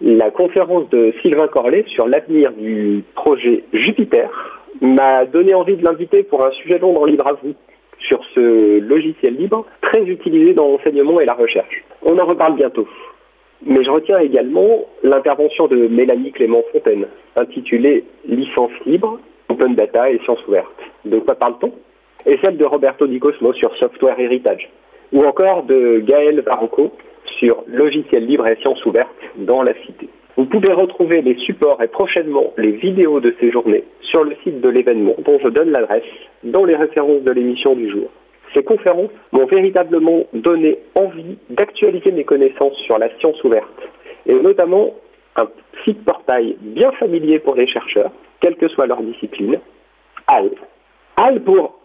La 0.00 0.30
conférence 0.30 0.88
de 0.88 1.12
Sylvain 1.20 1.48
Corlet 1.48 1.84
sur 1.88 2.08
l'avenir 2.08 2.52
du 2.52 3.04
projet 3.14 3.64
Jupiter 3.74 4.30
m'a 4.80 5.26
donné 5.26 5.52
envie 5.52 5.76
de 5.76 5.84
l'inviter 5.84 6.22
pour 6.22 6.42
un 6.42 6.52
sujet 6.52 6.78
long 6.78 6.94
dans 6.94 7.04
Libre 7.04 7.26
à 7.26 7.34
vous 7.34 7.52
sur 7.98 8.24
ce 8.34 8.78
logiciel 8.80 9.36
libre 9.36 9.66
très 9.82 10.00
utilisé 10.04 10.54
dans 10.54 10.68
l'enseignement 10.68 11.20
et 11.20 11.26
la 11.26 11.34
recherche. 11.34 11.84
On 12.00 12.18
en 12.18 12.24
reparle 12.24 12.56
bientôt. 12.56 12.88
Mais 13.64 13.84
je 13.84 13.90
retiens 13.90 14.18
également 14.18 14.86
l'intervention 15.04 15.68
de 15.68 15.86
Mélanie 15.86 16.32
Clément 16.32 16.62
Fontaine, 16.72 17.06
intitulée 17.36 18.04
Licence 18.26 18.72
libre, 18.86 19.20
Open 19.48 19.76
Data 19.76 20.10
et 20.10 20.18
sciences 20.24 20.44
ouvertes. 20.48 20.66
De 21.04 21.18
quoi 21.18 21.36
parle-t-on? 21.36 21.72
Et 22.26 22.38
celle 22.42 22.56
de 22.56 22.64
Roberto 22.64 23.06
Di 23.06 23.20
Cosmo 23.20 23.52
sur 23.52 23.76
Software 23.76 24.18
Heritage, 24.18 24.68
ou 25.12 25.24
encore 25.24 25.62
de 25.62 26.00
Gaël 26.00 26.40
Varanco 26.40 26.90
sur 27.38 27.62
Logiciel 27.68 28.26
libre 28.26 28.48
et 28.48 28.56
sciences 28.56 28.84
ouvertes 28.84 29.10
dans 29.36 29.62
la 29.62 29.74
cité. 29.86 30.08
Vous 30.36 30.46
pouvez 30.46 30.72
retrouver 30.72 31.22
les 31.22 31.36
supports 31.38 31.82
et 31.82 31.88
prochainement 31.88 32.52
les 32.56 32.72
vidéos 32.72 33.20
de 33.20 33.34
ces 33.38 33.50
journées 33.50 33.84
sur 34.00 34.24
le 34.24 34.34
site 34.42 34.60
de 34.60 34.68
l'événement 34.68 35.14
dont 35.24 35.38
je 35.44 35.48
donne 35.48 35.70
l'adresse 35.70 36.02
dans 36.42 36.64
les 36.64 36.74
références 36.74 37.22
de 37.22 37.30
l'émission 37.30 37.74
du 37.74 37.88
jour. 37.90 38.08
Ces 38.54 38.62
conférences 38.62 39.10
m'ont 39.32 39.46
véritablement 39.46 40.24
donné 40.32 40.78
envie 40.94 41.38
d'actualiser 41.50 42.12
mes 42.12 42.24
connaissances 42.24 42.76
sur 42.84 42.98
la 42.98 43.08
science 43.18 43.42
ouverte 43.44 43.68
et 44.26 44.34
notamment 44.34 44.94
un 45.36 45.48
site 45.84 46.04
portail 46.04 46.56
bien 46.60 46.92
familier 46.92 47.38
pour 47.38 47.54
les 47.54 47.66
chercheurs, 47.66 48.12
quelle 48.40 48.56
que 48.56 48.68
soit 48.68 48.86
leur 48.86 49.02
discipline, 49.02 49.58
HAL. 50.26 50.50
HAL 51.16 51.40
pour 51.42 51.80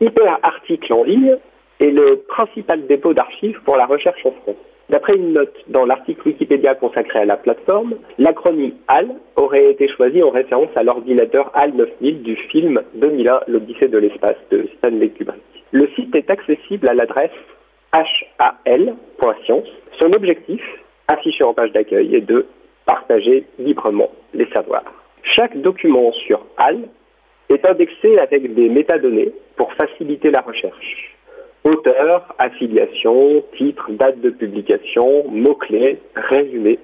Hyper 0.00 0.38
Article 0.42 0.92
en 0.92 1.04
ligne 1.04 1.36
est 1.80 1.90
le 1.90 2.24
principal 2.28 2.86
dépôt 2.86 3.14
d'archives 3.14 3.60
pour 3.64 3.76
la 3.76 3.86
recherche 3.86 4.24
en 4.24 4.32
France. 4.32 4.56
D'après 4.88 5.16
une 5.16 5.32
note 5.32 5.56
dans 5.68 5.86
l'article 5.86 6.28
Wikipédia 6.28 6.74
consacré 6.74 7.20
à 7.20 7.24
la 7.24 7.36
plateforme, 7.36 7.94
l'acronyme 8.18 8.74
HAL 8.88 9.08
aurait 9.36 9.70
été 9.70 9.88
choisi 9.88 10.22
en 10.22 10.30
référence 10.30 10.68
à 10.76 10.82
l'ordinateur 10.82 11.50
HAL 11.54 11.72
9000 11.74 12.22
du 12.22 12.36
film 12.36 12.82
2001 12.94 13.40
L'Odyssée 13.48 13.88
de 13.88 13.98
l'espace 13.98 14.36
de 14.50 14.68
Stanley 14.78 15.08
Kubrick. 15.10 15.51
Le 15.72 15.88
site 15.96 16.14
est 16.14 16.30
accessible 16.30 16.88
à 16.88 16.94
l'adresse 16.94 17.30
hal.science. 17.92 19.68
Son 19.98 20.12
objectif, 20.12 20.62
affiché 21.08 21.44
en 21.44 21.54
page 21.54 21.72
d'accueil, 21.72 22.14
est 22.14 22.20
de 22.20 22.46
partager 22.84 23.46
librement 23.58 24.10
les 24.34 24.46
savoirs. 24.52 24.84
Chaque 25.22 25.56
document 25.56 26.12
sur 26.12 26.44
HAL 26.58 26.88
est 27.48 27.64
indexé 27.66 28.18
avec 28.18 28.54
des 28.54 28.68
métadonnées 28.68 29.32
pour 29.56 29.72
faciliter 29.74 30.30
la 30.30 30.42
recherche. 30.42 31.16
Auteur, 31.64 32.34
affiliation, 32.38 33.42
titre, 33.56 33.92
date 33.92 34.20
de 34.20 34.30
publication, 34.30 35.24
mots-clés, 35.28 36.00
résumé. 36.14 36.80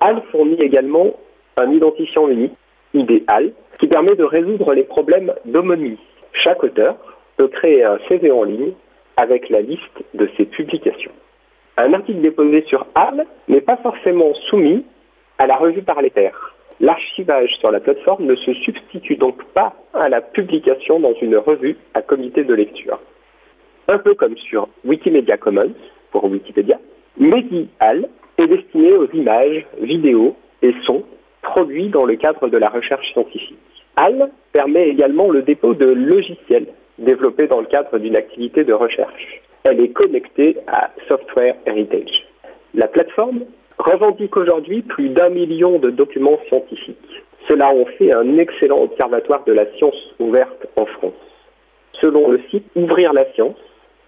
HAL 0.00 0.22
fournit 0.30 0.60
également 0.60 1.16
un 1.56 1.70
identifiant 1.72 2.28
unique, 2.28 2.52
IDHAL, 2.94 3.52
qui 3.78 3.88
permet 3.88 4.14
de 4.14 4.24
résoudre 4.24 4.74
les 4.74 4.84
problèmes 4.84 5.32
d'homonymie. 5.46 5.98
Chaque 6.32 6.62
auteur 6.62 6.96
peut 7.40 7.48
créer 7.48 7.82
un 7.82 7.98
CV 8.06 8.30
en 8.30 8.44
ligne 8.44 8.74
avec 9.16 9.48
la 9.48 9.62
liste 9.62 10.04
de 10.12 10.28
ses 10.36 10.44
publications. 10.44 11.12
Un 11.78 11.94
article 11.94 12.20
déposé 12.20 12.64
sur 12.66 12.86
HAL 12.94 13.24
n'est 13.48 13.62
pas 13.62 13.78
forcément 13.78 14.34
soumis 14.50 14.84
à 15.38 15.46
la 15.46 15.56
revue 15.56 15.80
par 15.80 16.02
les 16.02 16.10
pairs. 16.10 16.54
L'archivage 16.80 17.56
sur 17.58 17.70
la 17.70 17.80
plateforme 17.80 18.26
ne 18.26 18.34
se 18.34 18.52
substitue 18.52 19.16
donc 19.16 19.42
pas 19.54 19.72
à 19.94 20.10
la 20.10 20.20
publication 20.20 21.00
dans 21.00 21.14
une 21.22 21.38
revue 21.38 21.78
à 21.94 22.02
comité 22.02 22.44
de 22.44 22.52
lecture. 22.52 23.00
Un 23.88 23.96
peu 23.96 24.12
comme 24.12 24.36
sur 24.36 24.68
Wikimedia 24.84 25.38
Commons 25.38 25.72
pour 26.10 26.24
Wikipédia, 26.24 26.78
MediHal 27.16 28.06
est 28.36 28.48
destiné 28.48 28.92
aux 28.92 29.10
images, 29.12 29.66
vidéos 29.80 30.36
et 30.60 30.74
sons 30.82 31.04
produits 31.40 31.88
dans 31.88 32.04
le 32.04 32.16
cadre 32.16 32.48
de 32.48 32.58
la 32.58 32.68
recherche 32.68 33.10
scientifique. 33.14 33.56
HAL 33.96 34.30
permet 34.52 34.90
également 34.90 35.30
le 35.30 35.40
dépôt 35.40 35.72
de 35.72 35.86
logiciels 35.86 36.66
développée 37.00 37.46
dans 37.46 37.60
le 37.60 37.66
cadre 37.66 37.98
d'une 37.98 38.16
activité 38.16 38.64
de 38.64 38.72
recherche. 38.72 39.42
Elle 39.64 39.80
est 39.80 39.92
connectée 39.92 40.56
à 40.66 40.90
Software 41.08 41.56
Heritage. 41.66 42.26
La 42.74 42.88
plateforme 42.88 43.40
revendique 43.78 44.36
aujourd'hui 44.36 44.82
plus 44.82 45.08
d'un 45.08 45.30
million 45.30 45.78
de 45.78 45.90
documents 45.90 46.38
scientifiques. 46.48 47.22
Cela 47.48 47.68
en 47.68 47.84
fait 47.98 48.12
un 48.12 48.38
excellent 48.38 48.82
observatoire 48.82 49.44
de 49.44 49.52
la 49.52 49.66
science 49.76 50.14
ouverte 50.18 50.66
en 50.76 50.86
France. 50.86 51.14
Selon 51.92 52.30
le 52.30 52.40
site 52.50 52.64
Ouvrir 52.76 53.12
la 53.12 53.30
science 53.32 53.56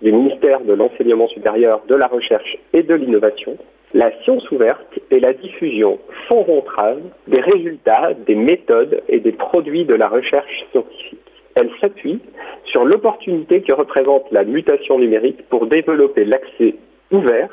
du 0.03 0.13
ministère 0.13 0.61
de 0.61 0.73
l'Enseignement 0.73 1.29
supérieur, 1.29 1.83
de 1.89 1.95
la 1.95 2.07
Recherche 2.07 2.57
et 2.73 2.83
de 2.83 2.95
l'Innovation, 2.95 3.57
la 3.95 4.11
science 4.23 4.51
ouverte 4.51 4.99
est 5.11 5.21
la 5.21 5.33
diffusion 5.33 5.99
sans 6.29 6.45
entrave 6.49 7.01
des 7.29 7.41
résultats, 7.41 8.15
des 8.27 8.35
méthodes 8.35 9.03
et 9.09 9.21
des 9.21 9.33
produits 9.33 9.85
de 9.85 9.95
la 9.95 10.09
recherche 10.09 10.65
scientifique 10.71 11.22
elle 11.55 11.71
s'appuie 11.81 12.21
sur 12.65 12.85
l'opportunité 12.85 13.63
que 13.63 13.73
représente 13.73 14.31
la 14.31 14.45
mutation 14.45 14.99
numérique 14.99 15.49
pour 15.49 15.67
développer 15.67 16.25
l'accès 16.25 16.77
ouvert 17.11 17.49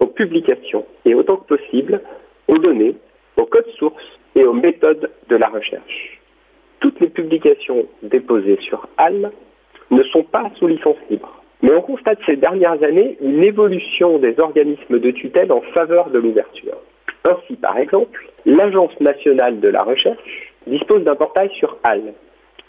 aux 0.00 0.06
publications 0.06 0.86
et 1.04 1.14
autant 1.14 1.36
que 1.36 1.56
possible 1.56 2.00
aux 2.48 2.58
données, 2.58 2.96
aux 3.36 3.46
codes 3.46 3.70
sources 3.78 4.18
et 4.34 4.44
aux 4.44 4.52
méthodes 4.52 5.10
de 5.28 5.36
la 5.36 5.48
recherche. 5.48 6.20
Toutes 6.80 7.00
les 7.00 7.08
publications 7.08 7.86
déposées 8.02 8.58
sur 8.60 8.88
HAL 8.98 9.30
ne 9.90 10.02
sont 10.04 10.24
pas 10.24 10.50
sous 10.56 10.66
licence 10.66 10.96
libre. 11.08 11.42
Mais 11.62 11.72
on 11.74 11.80
constate 11.80 12.18
ces 12.26 12.36
dernières 12.36 12.82
années 12.82 13.16
une 13.22 13.42
évolution 13.42 14.18
des 14.18 14.38
organismes 14.38 14.98
de 14.98 15.10
tutelle 15.12 15.50
en 15.52 15.62
faveur 15.72 16.10
de 16.10 16.18
l'ouverture. 16.18 16.76
Ainsi, 17.26 17.56
par 17.56 17.78
exemple, 17.78 18.28
l'Agence 18.44 18.98
nationale 19.00 19.60
de 19.60 19.68
la 19.68 19.82
recherche 19.82 20.52
dispose 20.66 21.04
d'un 21.04 21.14
portail 21.14 21.50
sur 21.54 21.78
HAL 21.84 22.12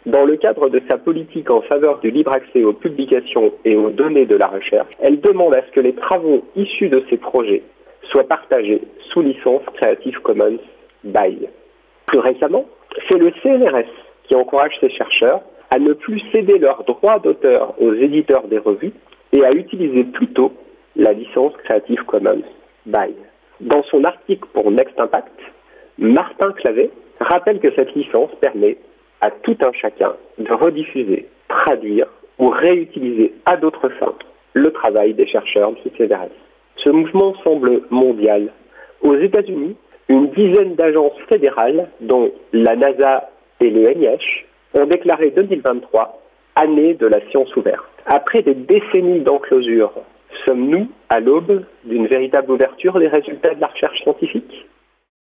dans 0.06 0.26
le 0.26 0.38
cadre 0.38 0.70
de 0.70 0.82
sa 0.90 0.98
politique 0.98 1.50
en 1.50 1.62
faveur 1.62 2.00
du 2.00 2.12
libre 2.12 2.32
accès 2.32 2.64
aux 2.64 2.74
publications 2.74 3.54
et 3.64 3.76
aux 3.76 3.90
données 3.90 4.26
de 4.26 4.36
la 4.36 4.48
recherche, 4.48 4.94
elle 5.00 5.20
demande 5.20 5.56
à 5.56 5.64
ce 5.66 5.72
que 5.72 5.80
les 5.80 5.96
travaux 5.96 6.44
issus 6.56 6.90
de 6.90 7.04
ces 7.10 7.18
projets 7.18 7.64
soient 8.04 8.28
partagés 8.28 8.82
sous 9.10 9.22
licence 9.22 9.64
Creative 9.74 10.20
Commons 10.22 10.60
BY. 11.04 11.48
Plus 12.06 12.20
récemment, 12.20 12.66
c'est 13.08 13.18
le 13.18 13.32
CNRS 13.42 13.90
qui 14.24 14.36
encourage 14.36 14.78
ses 14.80 14.90
chercheurs 14.90 15.42
à 15.72 15.80
ne 15.80 15.94
plus 15.94 16.20
céder 16.32 16.60
leurs 16.60 16.84
droits 16.84 17.20
d'auteur 17.20 17.74
aux 17.82 17.94
éditeurs 17.94 18.48
des 18.48 18.60
revues 18.60 18.94
et 19.34 19.44
à 19.44 19.52
utiliser 19.52 20.04
plutôt 20.04 20.54
la 20.96 21.14
licence 21.14 21.54
Creative 21.64 22.04
Commons 22.06 22.44
BY. 22.86 23.16
Dans 23.62 23.84
son 23.84 24.04
article 24.04 24.48
pour 24.54 24.70
Next 24.70 25.00
Impact, 25.00 25.40
Martin 25.98 26.52
Clavet 26.52 26.92
rappelle 27.20 27.60
que 27.60 27.74
cette 27.76 27.94
licence 27.96 28.30
permet 28.40 28.78
à 29.26 29.32
tout 29.32 29.58
un 29.62 29.74
chacun 29.74 30.14
de 30.38 30.54
rediffuser, 30.54 31.26
traduire 31.48 32.06
ou 32.38 32.50
réutiliser 32.50 33.34
à 33.46 33.58
d'autres 33.58 33.90
fins 33.90 34.14
le 34.54 34.72
travail 34.72 35.16
des 35.16 35.26
chercheurs 35.26 35.72
du 35.72 35.90
CNRS. 35.98 36.30
Ce 36.76 36.90
mouvement 36.90 37.34
semble 37.44 37.82
mondial. 37.90 38.54
Aux 39.02 39.16
États-Unis, 39.16 39.76
une 40.10 40.30
dizaine 40.30 40.76
d'agences 40.76 41.18
fédérales, 41.28 41.90
dont 42.02 42.32
la 42.54 42.76
NASA 42.76 43.32
et 43.60 43.72
le 43.72 43.92
NIH, 43.96 44.46
ont 44.76 44.86
déclaré 44.86 45.32
2023 45.32 46.22
année 46.56 46.94
de 46.94 47.08
la 47.08 47.20
science 47.32 47.54
ouverte. 47.56 47.84
Après 48.06 48.44
des 48.44 48.54
décennies 48.54 49.22
d'enclosure, 49.22 49.92
sommes-nous 50.46 50.88
à 51.10 51.20
l'aube 51.20 51.64
d'une 51.84 52.06
véritable 52.06 52.52
ouverture 52.52 53.00
des 53.00 53.08
résultats 53.08 53.56
de 53.56 53.62
la 53.62 53.68
recherche 53.68 54.04
scientifique? 54.04 54.68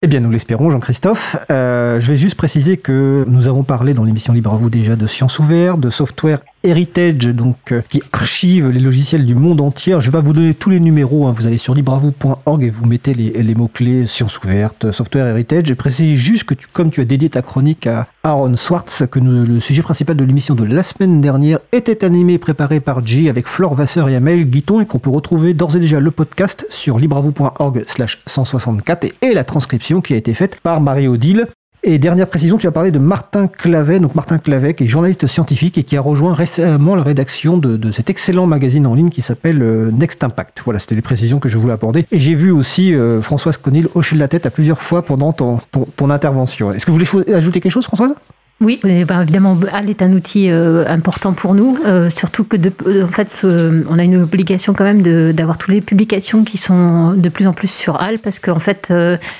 Eh 0.02 0.06
bien, 0.06 0.20
nous 0.20 0.30
l'espérons, 0.30 0.70
Jean-Christophe. 0.70 1.36
Euh, 1.50 2.00
je 2.00 2.10
vais 2.10 2.16
juste 2.16 2.34
préciser 2.34 2.78
que 2.78 3.26
nous 3.28 3.48
avons 3.48 3.64
parlé 3.64 3.92
dans 3.92 4.02
l'émission 4.02 4.32
Libre 4.32 4.54
à 4.54 4.56
vous 4.56 4.70
déjà 4.70 4.96
de 4.96 5.06
sciences 5.06 5.38
ouvertes, 5.38 5.78
de 5.78 5.90
software 5.90 6.40
Heritage, 6.62 7.26
donc 7.28 7.72
euh, 7.72 7.80
qui 7.88 8.02
archive 8.12 8.68
les 8.68 8.80
logiciels 8.80 9.24
du 9.24 9.34
monde 9.34 9.60
entier. 9.60 9.96
Je 10.00 10.06
vais 10.06 10.12
pas 10.12 10.20
vous 10.20 10.32
donner 10.32 10.54
tous 10.54 10.70
les 10.70 10.80
numéros. 10.80 11.26
Hein. 11.26 11.32
Vous 11.34 11.46
allez 11.46 11.56
sur 11.56 11.74
libravou.org 11.74 12.62
et 12.62 12.70
vous 12.70 12.84
mettez 12.86 13.14
les, 13.14 13.54
mots-clés 13.54 14.06
sciences 14.06 14.38
ouvertes, 14.38 14.92
software 14.92 15.26
heritage. 15.26 15.64
Je 15.66 15.74
précise 15.74 16.18
juste 16.18 16.44
que 16.44 16.54
comme 16.72 16.90
tu 16.90 17.00
as 17.00 17.04
dédié 17.04 17.30
ta 17.30 17.42
chronique 17.42 17.86
à 17.86 18.08
Aaron 18.22 18.56
Swartz, 18.56 19.04
que 19.10 19.18
le 19.18 19.60
sujet 19.60 19.82
principal 19.82 20.16
de 20.16 20.24
l'émission 20.24 20.54
de 20.54 20.64
la 20.64 20.82
semaine 20.82 21.20
dernière 21.20 21.60
était 21.72 22.04
animé 22.04 22.34
et 22.34 22.38
préparé 22.38 22.80
par 22.80 23.06
G 23.06 23.28
avec 23.28 23.46
Flore 23.46 23.74
Vasseur 23.74 24.08
et 24.08 24.16
Amel 24.16 24.44
Guiton 24.44 24.80
et 24.80 24.86
qu'on 24.86 24.98
peut 24.98 25.10
retrouver 25.10 25.54
d'ores 25.54 25.76
et 25.76 25.80
déjà 25.80 26.00
le 26.00 26.10
podcast 26.10 26.66
sur 26.70 26.98
libravou.org 26.98 27.84
slash 27.86 28.18
164 28.26 29.06
et 29.22 29.32
la 29.32 29.44
transcription 29.44 30.00
qui 30.00 30.12
a 30.12 30.16
été 30.16 30.34
faite 30.34 30.60
par 30.62 30.80
Marie-Odile. 30.80 31.46
Et 31.82 31.98
dernière 31.98 32.26
précision, 32.26 32.58
tu 32.58 32.66
as 32.66 32.72
parlé 32.72 32.90
de 32.90 32.98
Martin 32.98 33.46
Clavet, 33.46 34.00
donc 34.00 34.14
Martin 34.14 34.36
Clavet, 34.38 34.74
qui 34.74 34.84
est 34.84 34.86
journaliste 34.86 35.26
scientifique 35.26 35.78
et 35.78 35.82
qui 35.82 35.96
a 35.96 36.02
rejoint 36.02 36.34
récemment 36.34 36.94
la 36.94 37.02
rédaction 37.02 37.56
de, 37.56 37.90
cet 37.90 38.10
excellent 38.10 38.46
magazine 38.46 38.86
en 38.86 38.94
ligne 38.94 39.08
qui 39.08 39.22
s'appelle 39.22 39.62
euh, 39.62 39.90
Next 39.90 40.22
Impact. 40.22 40.60
Voilà, 40.62 40.78
c'était 40.78 40.94
les 40.94 41.00
précisions 41.00 41.38
que 41.38 41.48
je 41.48 41.56
voulais 41.56 41.72
apporter. 41.72 42.06
Et 42.12 42.18
j'ai 42.18 42.34
vu 42.34 42.50
aussi 42.50 42.94
euh, 42.94 43.22
Françoise 43.22 43.56
Conil 43.56 43.88
hocher 43.94 44.16
la 44.16 44.28
tête 44.28 44.44
à 44.44 44.50
plusieurs 44.50 44.82
fois 44.82 45.06
pendant 45.06 45.32
ton, 45.32 45.58
ton 45.96 46.10
intervention. 46.10 46.70
Est-ce 46.70 46.84
que 46.84 46.90
vous 46.90 46.98
voulez 46.98 47.32
ajouter 47.32 47.60
quelque 47.60 47.72
chose, 47.72 47.86
Françoise? 47.86 48.14
Oui, 48.62 48.78
ben, 48.82 49.22
évidemment, 49.22 49.56
HAL 49.72 49.88
est 49.88 50.02
un 50.02 50.12
outil 50.12 50.50
euh, 50.50 50.84
important 50.86 51.32
pour 51.32 51.54
nous, 51.54 51.78
euh, 51.86 52.10
surtout 52.10 52.44
que 52.44 52.58
de, 52.58 52.70
euh, 52.86 53.06
en 53.06 53.08
fait, 53.08 53.46
on 53.88 53.98
a 53.98 54.04
une 54.04 54.20
obligation 54.20 54.74
quand 54.74 54.84
même 54.84 55.00
d'avoir 55.32 55.56
toutes 55.56 55.72
les 55.72 55.80
publications 55.80 56.44
qui 56.44 56.58
sont 56.58 57.14
de 57.14 57.28
plus 57.30 57.46
en 57.46 57.54
plus 57.54 57.70
sur 57.70 57.98
HAL, 57.98 58.18
parce 58.18 58.38
qu'en 58.38 58.58
fait, 58.58 58.92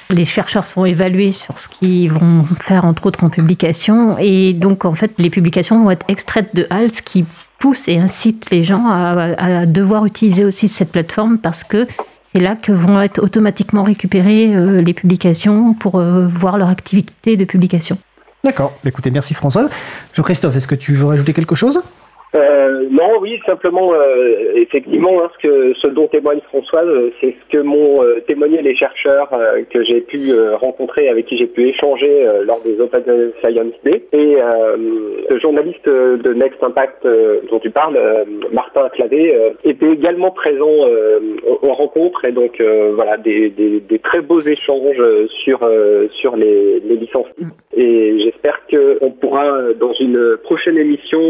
les 0.09 0.25
chercheurs 0.25 0.67
sont 0.67 0.87
évalués 0.87 1.33
sur 1.33 1.59
ce 1.59 1.69
qu'ils 1.69 2.11
vont 2.11 2.45
faire, 2.61 2.87
entre 2.87 3.05
autres, 3.05 3.23
en 3.23 3.29
publication, 3.29 4.17
et 4.19 4.55
donc, 4.55 4.87
en 4.87 4.95
fait, 4.95 5.13
les 5.19 5.29
publications 5.29 5.85
vont 5.85 5.91
être 5.91 6.07
extraites 6.09 6.57
de 6.57 6.67
HAL, 6.71 6.91
ce 6.91 7.03
qui 7.03 7.27
pousse 7.59 7.89
et 7.89 7.99
incite 7.99 8.51
les 8.51 8.65
gens 8.65 8.87
à, 8.87 9.35
à 9.37 9.67
devoir 9.67 10.07
utiliser 10.07 10.47
aussi 10.47 10.67
cette 10.67 10.93
plateforme, 10.93 11.37
parce 11.37 11.63
que 11.63 11.87
c'est 12.33 12.41
là 12.41 12.57
que 12.57 12.73
vont 12.73 13.03
être 13.03 13.23
automatiquement 13.23 13.83
récupérées 13.83 14.55
les 14.81 14.95
publications 14.95 15.75
pour 15.75 16.01
voir 16.01 16.57
leur 16.57 16.69
activité 16.69 17.37
de 17.37 17.45
publication. 17.45 17.99
D'accord. 18.43 18.73
Écoutez, 18.85 19.11
merci 19.11 19.35
Françoise. 19.35 19.69
Jean-Christophe, 20.15 20.57
est-ce 20.57 20.69
que 20.69 20.75
tu 20.75 20.95
veux 20.95 21.07
rajouter 21.07 21.33
quelque 21.33 21.55
chose? 21.55 21.83
Euh, 22.35 22.87
non, 22.91 23.19
oui, 23.21 23.41
simplement, 23.45 23.93
euh, 23.93 24.53
effectivement, 24.55 25.21
hein, 25.23 25.31
ce, 25.41 25.49
que, 25.49 25.75
ce 25.75 25.89
dont 25.89 26.07
témoigne 26.07 26.41
Françoise, 26.43 26.87
euh, 26.87 27.11
c'est 27.21 27.35
ce 27.41 27.57
que 27.57 27.61
m'ont 27.63 28.05
euh, 28.05 28.21
témoigné 28.29 28.63
les 28.63 28.77
chercheurs 28.77 29.29
euh, 29.33 29.63
que 29.69 29.83
j'ai 29.83 30.01
pu 30.01 30.33
rencontrer, 30.55 31.09
avec 31.09 31.27
qui 31.27 31.37
j'ai 31.37 31.49
pu 31.49 31.67
échanger 31.69 32.29
lors 32.45 32.61
des 32.63 32.81
Open 32.81 33.33
Science 33.43 33.75
Day. 33.85 34.05
Et 34.13 34.37
le 35.29 35.39
journaliste 35.41 35.87
de 35.87 36.33
Next 36.35 36.63
Impact 36.63 37.07
dont 37.51 37.59
tu 37.59 37.71
parles, 37.71 37.99
Martin 38.53 38.89
Clavé, 38.91 39.37
était 39.65 39.91
également 39.91 40.31
présent 40.31 40.69
aux, 40.71 41.59
aux 41.67 41.73
rencontres 41.73 42.25
et 42.27 42.33
donc 42.33 42.63
voilà 42.95 43.17
des, 43.17 43.49
des- 43.51 43.81
des 43.81 43.99
très 43.99 44.21
beaux 44.21 44.41
échanges 44.41 45.03
sur 45.43 45.61
sur 46.11 46.37
les, 46.37 46.81
les 46.81 46.97
licences. 46.97 47.27
Et 47.77 48.19
j'espère 48.21 48.61
qu'on 48.71 49.11
pourra 49.11 49.73
dans 49.79 49.93
une 49.95 50.37
prochaine 50.43 50.79
émission 50.79 51.21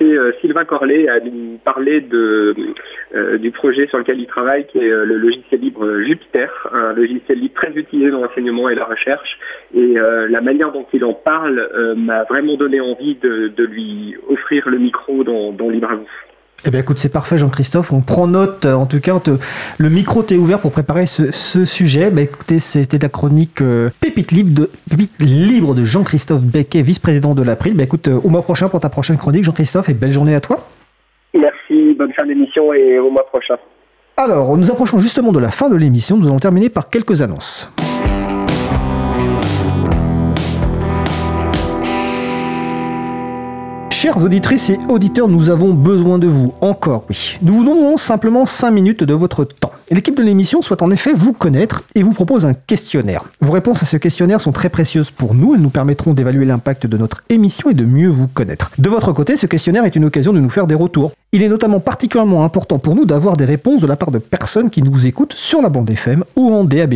euh, 0.00 0.32
Sylvain 0.40 0.64
Corlet 0.64 1.08
à 1.08 1.20
nous 1.20 1.58
parler 1.64 2.04
euh, 2.12 3.38
du 3.38 3.50
projet 3.50 3.86
sur 3.88 3.98
lequel 3.98 4.20
il 4.20 4.26
travaille, 4.26 4.66
qui 4.66 4.78
est 4.78 4.90
euh, 4.90 5.04
le 5.04 5.16
logiciel 5.16 5.60
libre 5.60 6.00
Jupiter, 6.00 6.50
un 6.72 6.92
logiciel 6.92 7.38
libre 7.38 7.54
très 7.54 7.72
utilisé 7.72 8.10
dans 8.10 8.22
l'enseignement 8.22 8.68
et 8.68 8.74
la 8.74 8.84
recherche. 8.84 9.38
Et 9.74 9.94
la 9.94 10.40
manière 10.40 10.72
dont 10.72 10.86
il 10.92 11.04
en 11.04 11.12
parle 11.12 11.68
m'a 11.96 12.24
vraiment 12.24 12.56
donné 12.56 12.80
envie 12.80 13.16
de, 13.16 13.48
de 13.48 13.64
lui 13.64 14.16
offrir 14.28 14.68
le 14.68 14.78
micro 14.78 15.24
dans, 15.24 15.52
dans 15.52 15.68
Libre 15.68 15.90
à 15.90 15.96
vous. 15.96 16.08
Eh 16.66 16.70
bien 16.70 16.80
écoute, 16.80 16.98
c'est 16.98 17.10
parfait 17.10 17.36
Jean-Christophe, 17.36 17.92
on 17.92 18.00
prend 18.00 18.26
note, 18.26 18.64
en 18.64 18.86
tout 18.86 18.98
cas, 19.00 19.18
te- 19.20 19.36
le 19.76 19.88
micro 19.90 20.22
t'est 20.22 20.36
ouvert 20.36 20.60
pour 20.60 20.72
préparer 20.72 21.04
ce, 21.04 21.30
ce 21.30 21.66
sujet. 21.66 22.10
Bah 22.10 22.22
écoutez, 22.22 22.58
c'était 22.58 22.98
la 22.98 23.10
chronique 23.10 23.60
euh, 23.60 23.90
Pépite, 24.00 24.32
libre 24.32 24.50
de, 24.62 24.70
Pépite 24.88 25.12
libre 25.20 25.74
de 25.74 25.84
Jean-Christophe 25.84 26.40
Becquet, 26.40 26.80
vice-président 26.80 27.34
de 27.34 27.42
l'April. 27.42 27.74
Bah 27.74 27.82
écoute, 27.82 28.08
euh, 28.08 28.18
au 28.24 28.30
mois 28.30 28.40
prochain 28.42 28.68
pour 28.70 28.80
ta 28.80 28.88
prochaine 28.88 29.18
chronique 29.18 29.44
Jean-Christophe 29.44 29.90
et 29.90 29.94
belle 29.94 30.12
journée 30.12 30.34
à 30.34 30.40
toi. 30.40 30.66
Merci, 31.38 31.94
bonne 31.98 32.12
fin 32.14 32.24
d'émission 32.24 32.72
et 32.72 32.98
au 32.98 33.10
mois 33.10 33.26
prochain. 33.26 33.56
Alors, 34.16 34.56
nous 34.56 34.70
approchons 34.70 34.98
justement 35.00 35.32
de 35.32 35.40
la 35.40 35.50
fin 35.50 35.68
de 35.68 35.74
l'émission, 35.76 36.16
nous 36.16 36.28
allons 36.28 36.38
terminer 36.38 36.68
par 36.70 36.88
quelques 36.88 37.20
annonces. 37.20 37.68
Chères 44.04 44.22
auditrices 44.22 44.68
et 44.68 44.78
auditeurs, 44.90 45.28
nous 45.28 45.48
avons 45.48 45.72
besoin 45.72 46.18
de 46.18 46.26
vous, 46.26 46.52
encore 46.60 47.04
oui. 47.08 47.38
Nous 47.40 47.54
vous 47.54 47.64
donnons 47.64 47.96
simplement 47.96 48.44
5 48.44 48.70
minutes 48.70 49.02
de 49.02 49.14
votre 49.14 49.44
temps. 49.44 49.72
L'équipe 49.90 50.16
de 50.16 50.22
l'émission 50.22 50.62
souhaite 50.62 50.80
en 50.80 50.90
effet 50.90 51.12
vous 51.12 51.34
connaître 51.34 51.84
et 51.94 52.02
vous 52.02 52.12
propose 52.12 52.46
un 52.46 52.54
questionnaire. 52.54 53.24
Vos 53.40 53.52
réponses 53.52 53.82
à 53.82 53.86
ce 53.86 53.98
questionnaire 53.98 54.40
sont 54.40 54.52
très 54.52 54.70
précieuses 54.70 55.10
pour 55.10 55.34
nous, 55.34 55.54
elles 55.54 55.60
nous 55.60 55.68
permettront 55.68 56.14
d'évaluer 56.14 56.46
l'impact 56.46 56.86
de 56.86 56.96
notre 56.96 57.22
émission 57.28 57.68
et 57.68 57.74
de 57.74 57.84
mieux 57.84 58.08
vous 58.08 58.26
connaître. 58.26 58.70
De 58.78 58.88
votre 58.88 59.12
côté, 59.12 59.36
ce 59.36 59.44
questionnaire 59.44 59.84
est 59.84 59.94
une 59.94 60.06
occasion 60.06 60.32
de 60.32 60.40
nous 60.40 60.48
faire 60.48 60.66
des 60.66 60.74
retours. 60.74 61.12
Il 61.32 61.42
est 61.42 61.48
notamment 61.48 61.80
particulièrement 61.80 62.44
important 62.44 62.78
pour 62.78 62.94
nous 62.94 63.04
d'avoir 63.04 63.36
des 63.36 63.44
réponses 63.44 63.82
de 63.82 63.86
la 63.86 63.96
part 63.96 64.10
de 64.10 64.18
personnes 64.18 64.70
qui 64.70 64.82
nous 64.82 65.06
écoutent 65.06 65.34
sur 65.34 65.60
la 65.60 65.68
bande 65.68 65.90
FM 65.90 66.24
ou 66.36 66.52
en 66.54 66.64
DAB+. 66.64 66.94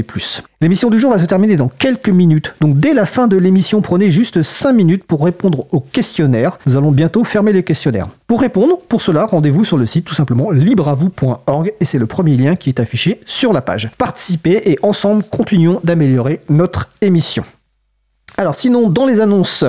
L'émission 0.60 0.90
du 0.90 0.98
jour 0.98 1.10
va 1.10 1.18
se 1.18 1.24
terminer 1.26 1.56
dans 1.56 1.68
quelques 1.68 2.08
minutes, 2.08 2.54
donc 2.60 2.78
dès 2.78 2.94
la 2.94 3.06
fin 3.06 3.26
de 3.26 3.36
l'émission, 3.36 3.80
prenez 3.80 4.10
juste 4.10 4.42
5 4.42 4.72
minutes 4.72 5.04
pour 5.04 5.24
répondre 5.24 5.66
au 5.72 5.80
questionnaire. 5.80 6.58
Nous 6.66 6.76
allons 6.76 6.90
bientôt 6.90 7.22
fermer 7.22 7.52
les 7.52 7.62
questionnaires. 7.62 8.08
Pour 8.26 8.40
répondre, 8.40 8.78
pour 8.88 9.00
cela, 9.00 9.26
rendez-vous 9.26 9.64
sur 9.64 9.76
le 9.76 9.86
site 9.86 10.04
tout 10.04 10.14
simplement 10.14 10.50
libreavou.org 10.50 11.72
et 11.80 11.84
c'est 11.84 11.98
le 11.98 12.06
premier 12.06 12.36
lien 12.36 12.56
qui 12.56 12.70
est 12.70 12.77
affiché 12.80 13.20
sur 13.26 13.52
la 13.52 13.62
page. 13.62 13.90
Participez 13.98 14.70
et 14.70 14.78
ensemble 14.82 15.24
continuons 15.24 15.80
d'améliorer 15.84 16.40
notre 16.48 16.90
émission. 17.00 17.44
Alors 18.36 18.54
sinon, 18.54 18.88
dans 18.88 19.04
les 19.04 19.20
annonces, 19.20 19.64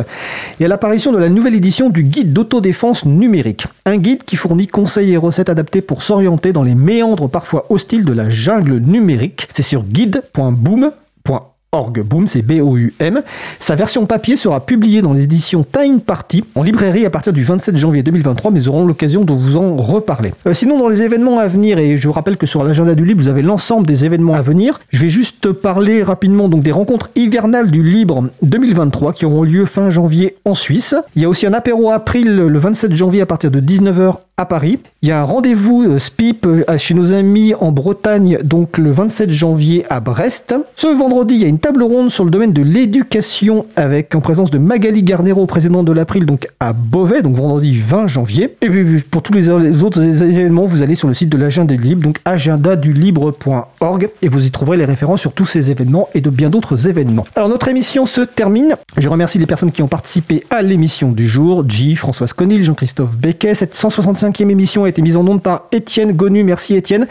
il 0.60 0.64
y 0.64 0.66
a 0.66 0.70
l'apparition 0.70 1.12
de 1.12 1.18
la 1.18 1.30
nouvelle 1.30 1.56
édition 1.56 1.90
du 1.90 2.04
guide 2.04 2.34
d'autodéfense 2.34 3.04
numérique. 3.04 3.66
Un 3.86 3.98
guide 3.98 4.24
qui 4.24 4.36
fournit 4.36 4.68
conseils 4.68 5.14
et 5.14 5.18
recettes 5.18 5.50
adaptés 5.50 5.82
pour 5.82 6.04
s'orienter 6.04 6.54
dans 6.54 6.62
les 6.62 6.76
méandres 6.76 7.30
parfois 7.30 7.66
hostiles 7.70 8.06
de 8.06 8.14
la 8.14 8.30
jungle 8.30 8.78
numérique. 8.78 9.48
C'est 9.52 9.64
sur 9.64 9.84
guide.boom.org. 9.84 11.59
Boom, 11.72 12.26
c'est 12.26 12.42
B-O-U-M. 12.42 13.22
Sa 13.60 13.76
version 13.76 14.08
papier 14.08 14.36
sera 14.36 14.66
publiée 14.66 15.04
dans 15.04 15.14
les 15.14 15.26
éditions 15.26 15.64
Time 15.64 16.02
Party 16.02 16.44
en 16.56 16.64
librairie 16.64 17.06
à 17.06 17.12
partir 17.12 17.32
du 17.32 17.44
27 17.44 17.78
janvier 17.78 18.02
2023, 18.02 18.50
mais 18.50 18.58
nous 18.58 18.70
aurons 18.70 18.88
l'occasion 18.88 19.24
de 19.24 19.34
vous 19.34 19.56
en 19.56 19.76
reparler. 19.76 20.34
Euh, 20.48 20.54
sinon, 20.56 20.80
dans 20.80 20.90
les 20.90 21.04
événements 21.04 21.38
à 21.38 21.46
venir, 21.46 21.78
et 21.78 21.96
je 21.96 22.08
vous 22.08 22.14
rappelle 22.14 22.38
que 22.38 22.48
sur 22.48 22.64
l'agenda 22.64 22.96
du 22.96 23.06
libre, 23.06 23.22
vous 23.22 23.30
avez 23.30 23.44
l'ensemble 23.44 23.86
des 23.86 24.04
événements 24.04 24.34
à 24.34 24.42
venir, 24.42 24.80
je 24.90 25.02
vais 25.02 25.10
juste 25.10 25.52
parler 25.52 26.02
rapidement 26.02 26.50
des 26.50 26.72
rencontres 26.72 27.12
hivernales 27.16 27.70
du 27.70 27.84
libre 27.84 28.30
2023 28.42 29.14
qui 29.14 29.28
auront 29.28 29.44
lieu 29.44 29.68
fin 29.68 29.92
janvier 29.92 30.38
en 30.46 30.56
Suisse. 30.56 30.96
Il 31.16 31.22
y 31.22 31.26
a 31.26 31.30
aussi 31.30 31.46
un 31.46 31.54
apéro 31.54 31.92
april 31.92 32.36
le 32.36 32.58
27 32.58 32.96
janvier 32.96 33.22
à 33.22 33.28
partir 33.28 33.52
de 33.52 33.62
19h 33.62 34.16
à 34.40 34.46
Paris. 34.46 34.80
Il 35.02 35.10
y 35.10 35.12
a 35.12 35.20
un 35.20 35.24
rendez-vous 35.24 35.84
euh, 35.84 36.00
SPIP 36.00 36.46
euh, 36.46 36.78
chez 36.78 36.94
nos 36.94 37.12
amis 37.12 37.54
en 37.60 37.74
Bretagne, 37.74 38.40
donc 38.44 38.78
le 38.78 38.92
27 38.92 39.32
janvier 39.32 39.86
à 39.90 40.00
Brest. 40.00 40.56
Ce 40.76 40.88
vendredi, 40.88 41.36
il 41.36 41.42
y 41.42 41.46
a 41.46 41.48
une 41.48 41.60
table 41.60 41.84
ronde 41.84 42.10
sur 42.10 42.24
le 42.24 42.32
domaine 42.32 42.54
de 42.54 42.62
l'éducation 42.62 43.66
avec 43.76 44.16
en 44.16 44.22
présence 44.22 44.50
de 44.50 44.58
Magali 44.58 45.04
Garnero, 45.04 45.46
présidente 45.46 45.86
de 45.86 45.92
l'April, 45.92 46.26
donc 46.26 46.48
à 46.62 46.72
Beauvais, 46.72 47.22
donc 47.22 47.36
vendredi 47.36 47.78
20 47.78 48.08
janvier. 48.08 48.56
Et 48.62 48.70
puis 48.70 49.02
pour 49.02 49.22
tous 49.24 49.34
les 49.34 49.50
autres 49.50 50.02
événements, 50.02 50.66
vous 50.66 50.82
allez 50.82 50.96
sur 50.96 51.10
le 51.10 51.14
site 51.14 51.30
de 51.30 51.38
l'agenda 51.38 51.76
du 51.76 51.82
libre, 51.82 52.04
donc 52.04 52.20
agendadulibre.org, 52.24 54.10
et 54.22 54.28
vous 54.30 54.46
y 54.46 54.52
trouverez 54.52 54.78
les 54.78 54.86
références 54.86 55.20
sur 55.20 55.34
tous 55.34 55.46
ces 55.46 55.70
événements 55.70 56.08
et 56.14 56.22
de 56.22 56.30
bien 56.30 56.50
d'autres 56.50 56.88
événements. 56.88 57.26
Alors 57.36 57.50
notre 57.50 57.68
émission 57.68 58.06
se 58.06 58.22
termine. 58.22 58.76
Je 58.96 59.10
remercie 59.10 59.38
les 59.38 59.46
personnes 59.46 59.74
qui 59.74 59.82
ont 59.82 59.90
participé 59.90 60.46
à 60.50 60.62
l'émission 60.62 61.12
du 61.12 61.28
jour. 61.28 61.66
J, 61.68 61.98
Françoise 61.98 62.32
Conil, 62.32 62.64
Jean-Christophe 62.64 63.18
Becquet, 63.18 63.54
765 63.54 64.29
cinquième 64.30 64.52
émission 64.52 64.84
a 64.84 64.90
été 64.90 65.02
mise 65.02 65.18
en 65.18 65.28
onde 65.28 65.42
par 65.42 65.64
Étienne 65.72 66.12
Gonu. 66.12 66.44
Merci 66.44 66.76
Étienne. 66.76 67.08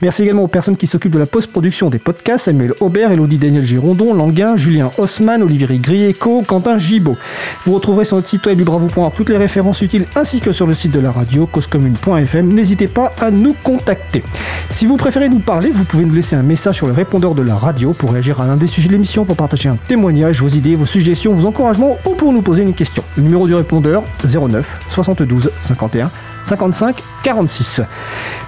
Merci 0.00 0.22
également 0.22 0.44
aux 0.44 0.48
personnes 0.48 0.78
qui 0.78 0.86
s'occupent 0.86 1.12
de 1.12 1.18
la 1.18 1.26
post-production 1.26 1.90
des 1.90 1.98
podcasts, 1.98 2.46
Samuel 2.46 2.72
Aubert, 2.80 3.12
Elodie 3.12 3.36
Daniel 3.36 3.62
Girondon, 3.62 4.14
Languin, 4.14 4.56
Julien 4.56 4.90
Haussmann, 4.96 5.42
Olivier 5.42 5.76
Grieco, 5.76 6.42
Quentin 6.46 6.78
Gibaud. 6.78 7.18
Vous 7.66 7.74
retrouverez 7.74 8.06
sur 8.06 8.16
notre 8.16 8.28
site 8.28 8.46
web 8.46 8.56
libravou.org 8.56 9.12
toutes 9.14 9.28
les 9.28 9.36
références 9.36 9.82
utiles 9.82 10.06
ainsi 10.16 10.40
que 10.40 10.50
sur 10.50 10.66
le 10.66 10.72
site 10.72 10.92
de 10.92 11.00
la 11.00 11.10
radio 11.10 11.44
causecommune.fm. 11.44 12.48
N'hésitez 12.48 12.88
pas 12.88 13.12
à 13.20 13.30
nous 13.30 13.54
contacter. 13.62 14.24
Si 14.70 14.86
vous 14.86 14.96
préférez 14.96 15.28
nous 15.28 15.40
parler, 15.40 15.72
vous 15.72 15.84
pouvez 15.84 16.06
nous 16.06 16.14
laisser 16.14 16.36
un 16.36 16.42
message 16.42 16.76
sur 16.76 16.86
le 16.86 16.94
répondeur 16.94 17.34
de 17.34 17.42
la 17.42 17.54
radio 17.54 17.92
pour 17.92 18.12
réagir 18.12 18.40
à 18.40 18.46
l'un 18.46 18.56
des 18.56 18.66
sujets 18.66 18.88
de 18.88 18.94
l'émission, 18.94 19.26
pour 19.26 19.36
partager 19.36 19.68
un 19.68 19.76
témoignage, 19.76 20.40
vos 20.40 20.48
idées, 20.48 20.74
vos 20.74 20.86
suggestions, 20.86 21.34
vos 21.34 21.44
encouragements 21.44 21.98
ou 22.06 22.14
pour 22.14 22.32
nous 22.32 22.40
poser 22.40 22.62
une 22.62 22.72
question. 22.72 23.04
Le 23.18 23.24
numéro 23.24 23.46
du 23.46 23.54
répondeur 23.54 24.04
09 24.24 24.86
72 24.88 25.50
51 25.60 26.10
50. 26.44 26.61
55 26.62 27.02
46. 27.22 27.82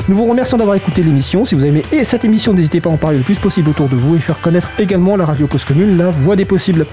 Nous 0.08 0.16
vous 0.16 0.26
remercions 0.26 0.56
d'avoir 0.56 0.76
écouté 0.76 1.02
l'émission. 1.02 1.44
Si 1.44 1.54
vous 1.54 1.64
avez 1.64 1.70
aimé 1.90 2.04
cette 2.04 2.24
émission, 2.24 2.52
n'hésitez 2.52 2.80
pas 2.80 2.90
à 2.90 2.92
en 2.92 2.96
parler 2.96 3.18
le 3.18 3.24
plus 3.24 3.38
possible 3.38 3.70
autour 3.70 3.88
de 3.88 3.96
vous 3.96 4.16
et 4.16 4.20
faire 4.20 4.40
connaître 4.40 4.70
également 4.78 5.16
la 5.16 5.24
radio 5.24 5.46
Cause 5.46 5.64
Commune, 5.64 5.96
la 5.96 6.10
voix 6.10 6.36
des 6.36 6.44
possibles. 6.44 6.86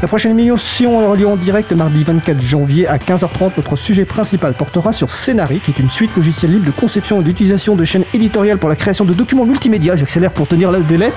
La 0.00 0.08
prochaine 0.08 0.38
émission 0.38 0.98
aura 0.98 1.16
lieu 1.16 1.28
en 1.28 1.36
direct 1.36 1.72
mardi 1.72 2.02
24 2.04 2.40
janvier 2.40 2.86
à 2.88 2.96
15h30. 2.96 3.52
Notre 3.56 3.76
sujet 3.76 4.04
principal 4.04 4.54
portera 4.54 4.92
sur 4.92 5.10
Scénari, 5.10 5.60
qui 5.60 5.70
est 5.72 5.78
une 5.78 5.90
suite 5.90 6.16
logicielle 6.16 6.52
libre 6.52 6.66
de 6.66 6.70
conception 6.70 7.20
et 7.20 7.24
d'utilisation 7.24 7.76
de 7.76 7.84
chaînes 7.84 8.04
éditoriales 8.14 8.58
pour 8.58 8.68
la 8.68 8.76
création 8.76 9.04
de 9.04 9.12
documents 9.12 9.44
multimédia. 9.44 9.96
J'accélère 9.96 10.32
pour 10.32 10.48
tenir 10.48 10.72
le 10.72 10.82
délai. 10.82 11.12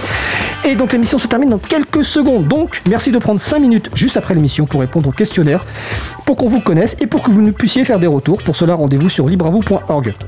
Et 0.65 0.75
donc 0.75 0.91
l'émission 0.93 1.17
se 1.17 1.27
termine 1.27 1.49
dans 1.49 1.59
quelques 1.59 2.03
secondes. 2.03 2.47
Donc 2.47 2.81
merci 2.89 3.11
de 3.11 3.19
prendre 3.19 3.39
5 3.39 3.59
minutes 3.59 3.89
juste 3.95 4.17
après 4.17 4.33
l'émission 4.33 4.65
pour 4.65 4.81
répondre 4.81 5.09
au 5.09 5.13
questionnaire, 5.13 5.65
pour 6.25 6.35
qu'on 6.35 6.47
vous 6.47 6.59
connaisse 6.59 6.97
et 6.99 7.07
pour 7.07 7.21
que 7.23 7.31
vous 7.31 7.41
nous 7.41 7.53
puissiez 7.53 7.85
faire 7.85 7.99
des 7.99 8.07
retours. 8.07 8.43
Pour 8.43 8.55
cela, 8.55 8.75
rendez-vous 8.75 9.09
sur 9.09 9.27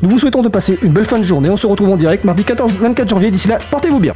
Nous 0.02 0.10
vous 0.10 0.20
souhaitons 0.20 0.41
de 0.41 0.50
passer 0.50 0.78
une 0.82 0.94
belle 0.94 1.06
fin 1.06 1.18
de 1.18 1.24
journée. 1.24 1.50
On 1.50 1.58
se 1.58 1.68
retrouve 1.68 1.90
en 1.90 1.98
direct 1.98 2.24
mardi 2.24 2.44
14 2.44 2.74
24 2.74 3.10
janvier. 3.10 3.32
D'ici 3.32 3.48
là, 3.48 3.58
portez-vous 3.72 4.00
bien. 4.00 4.14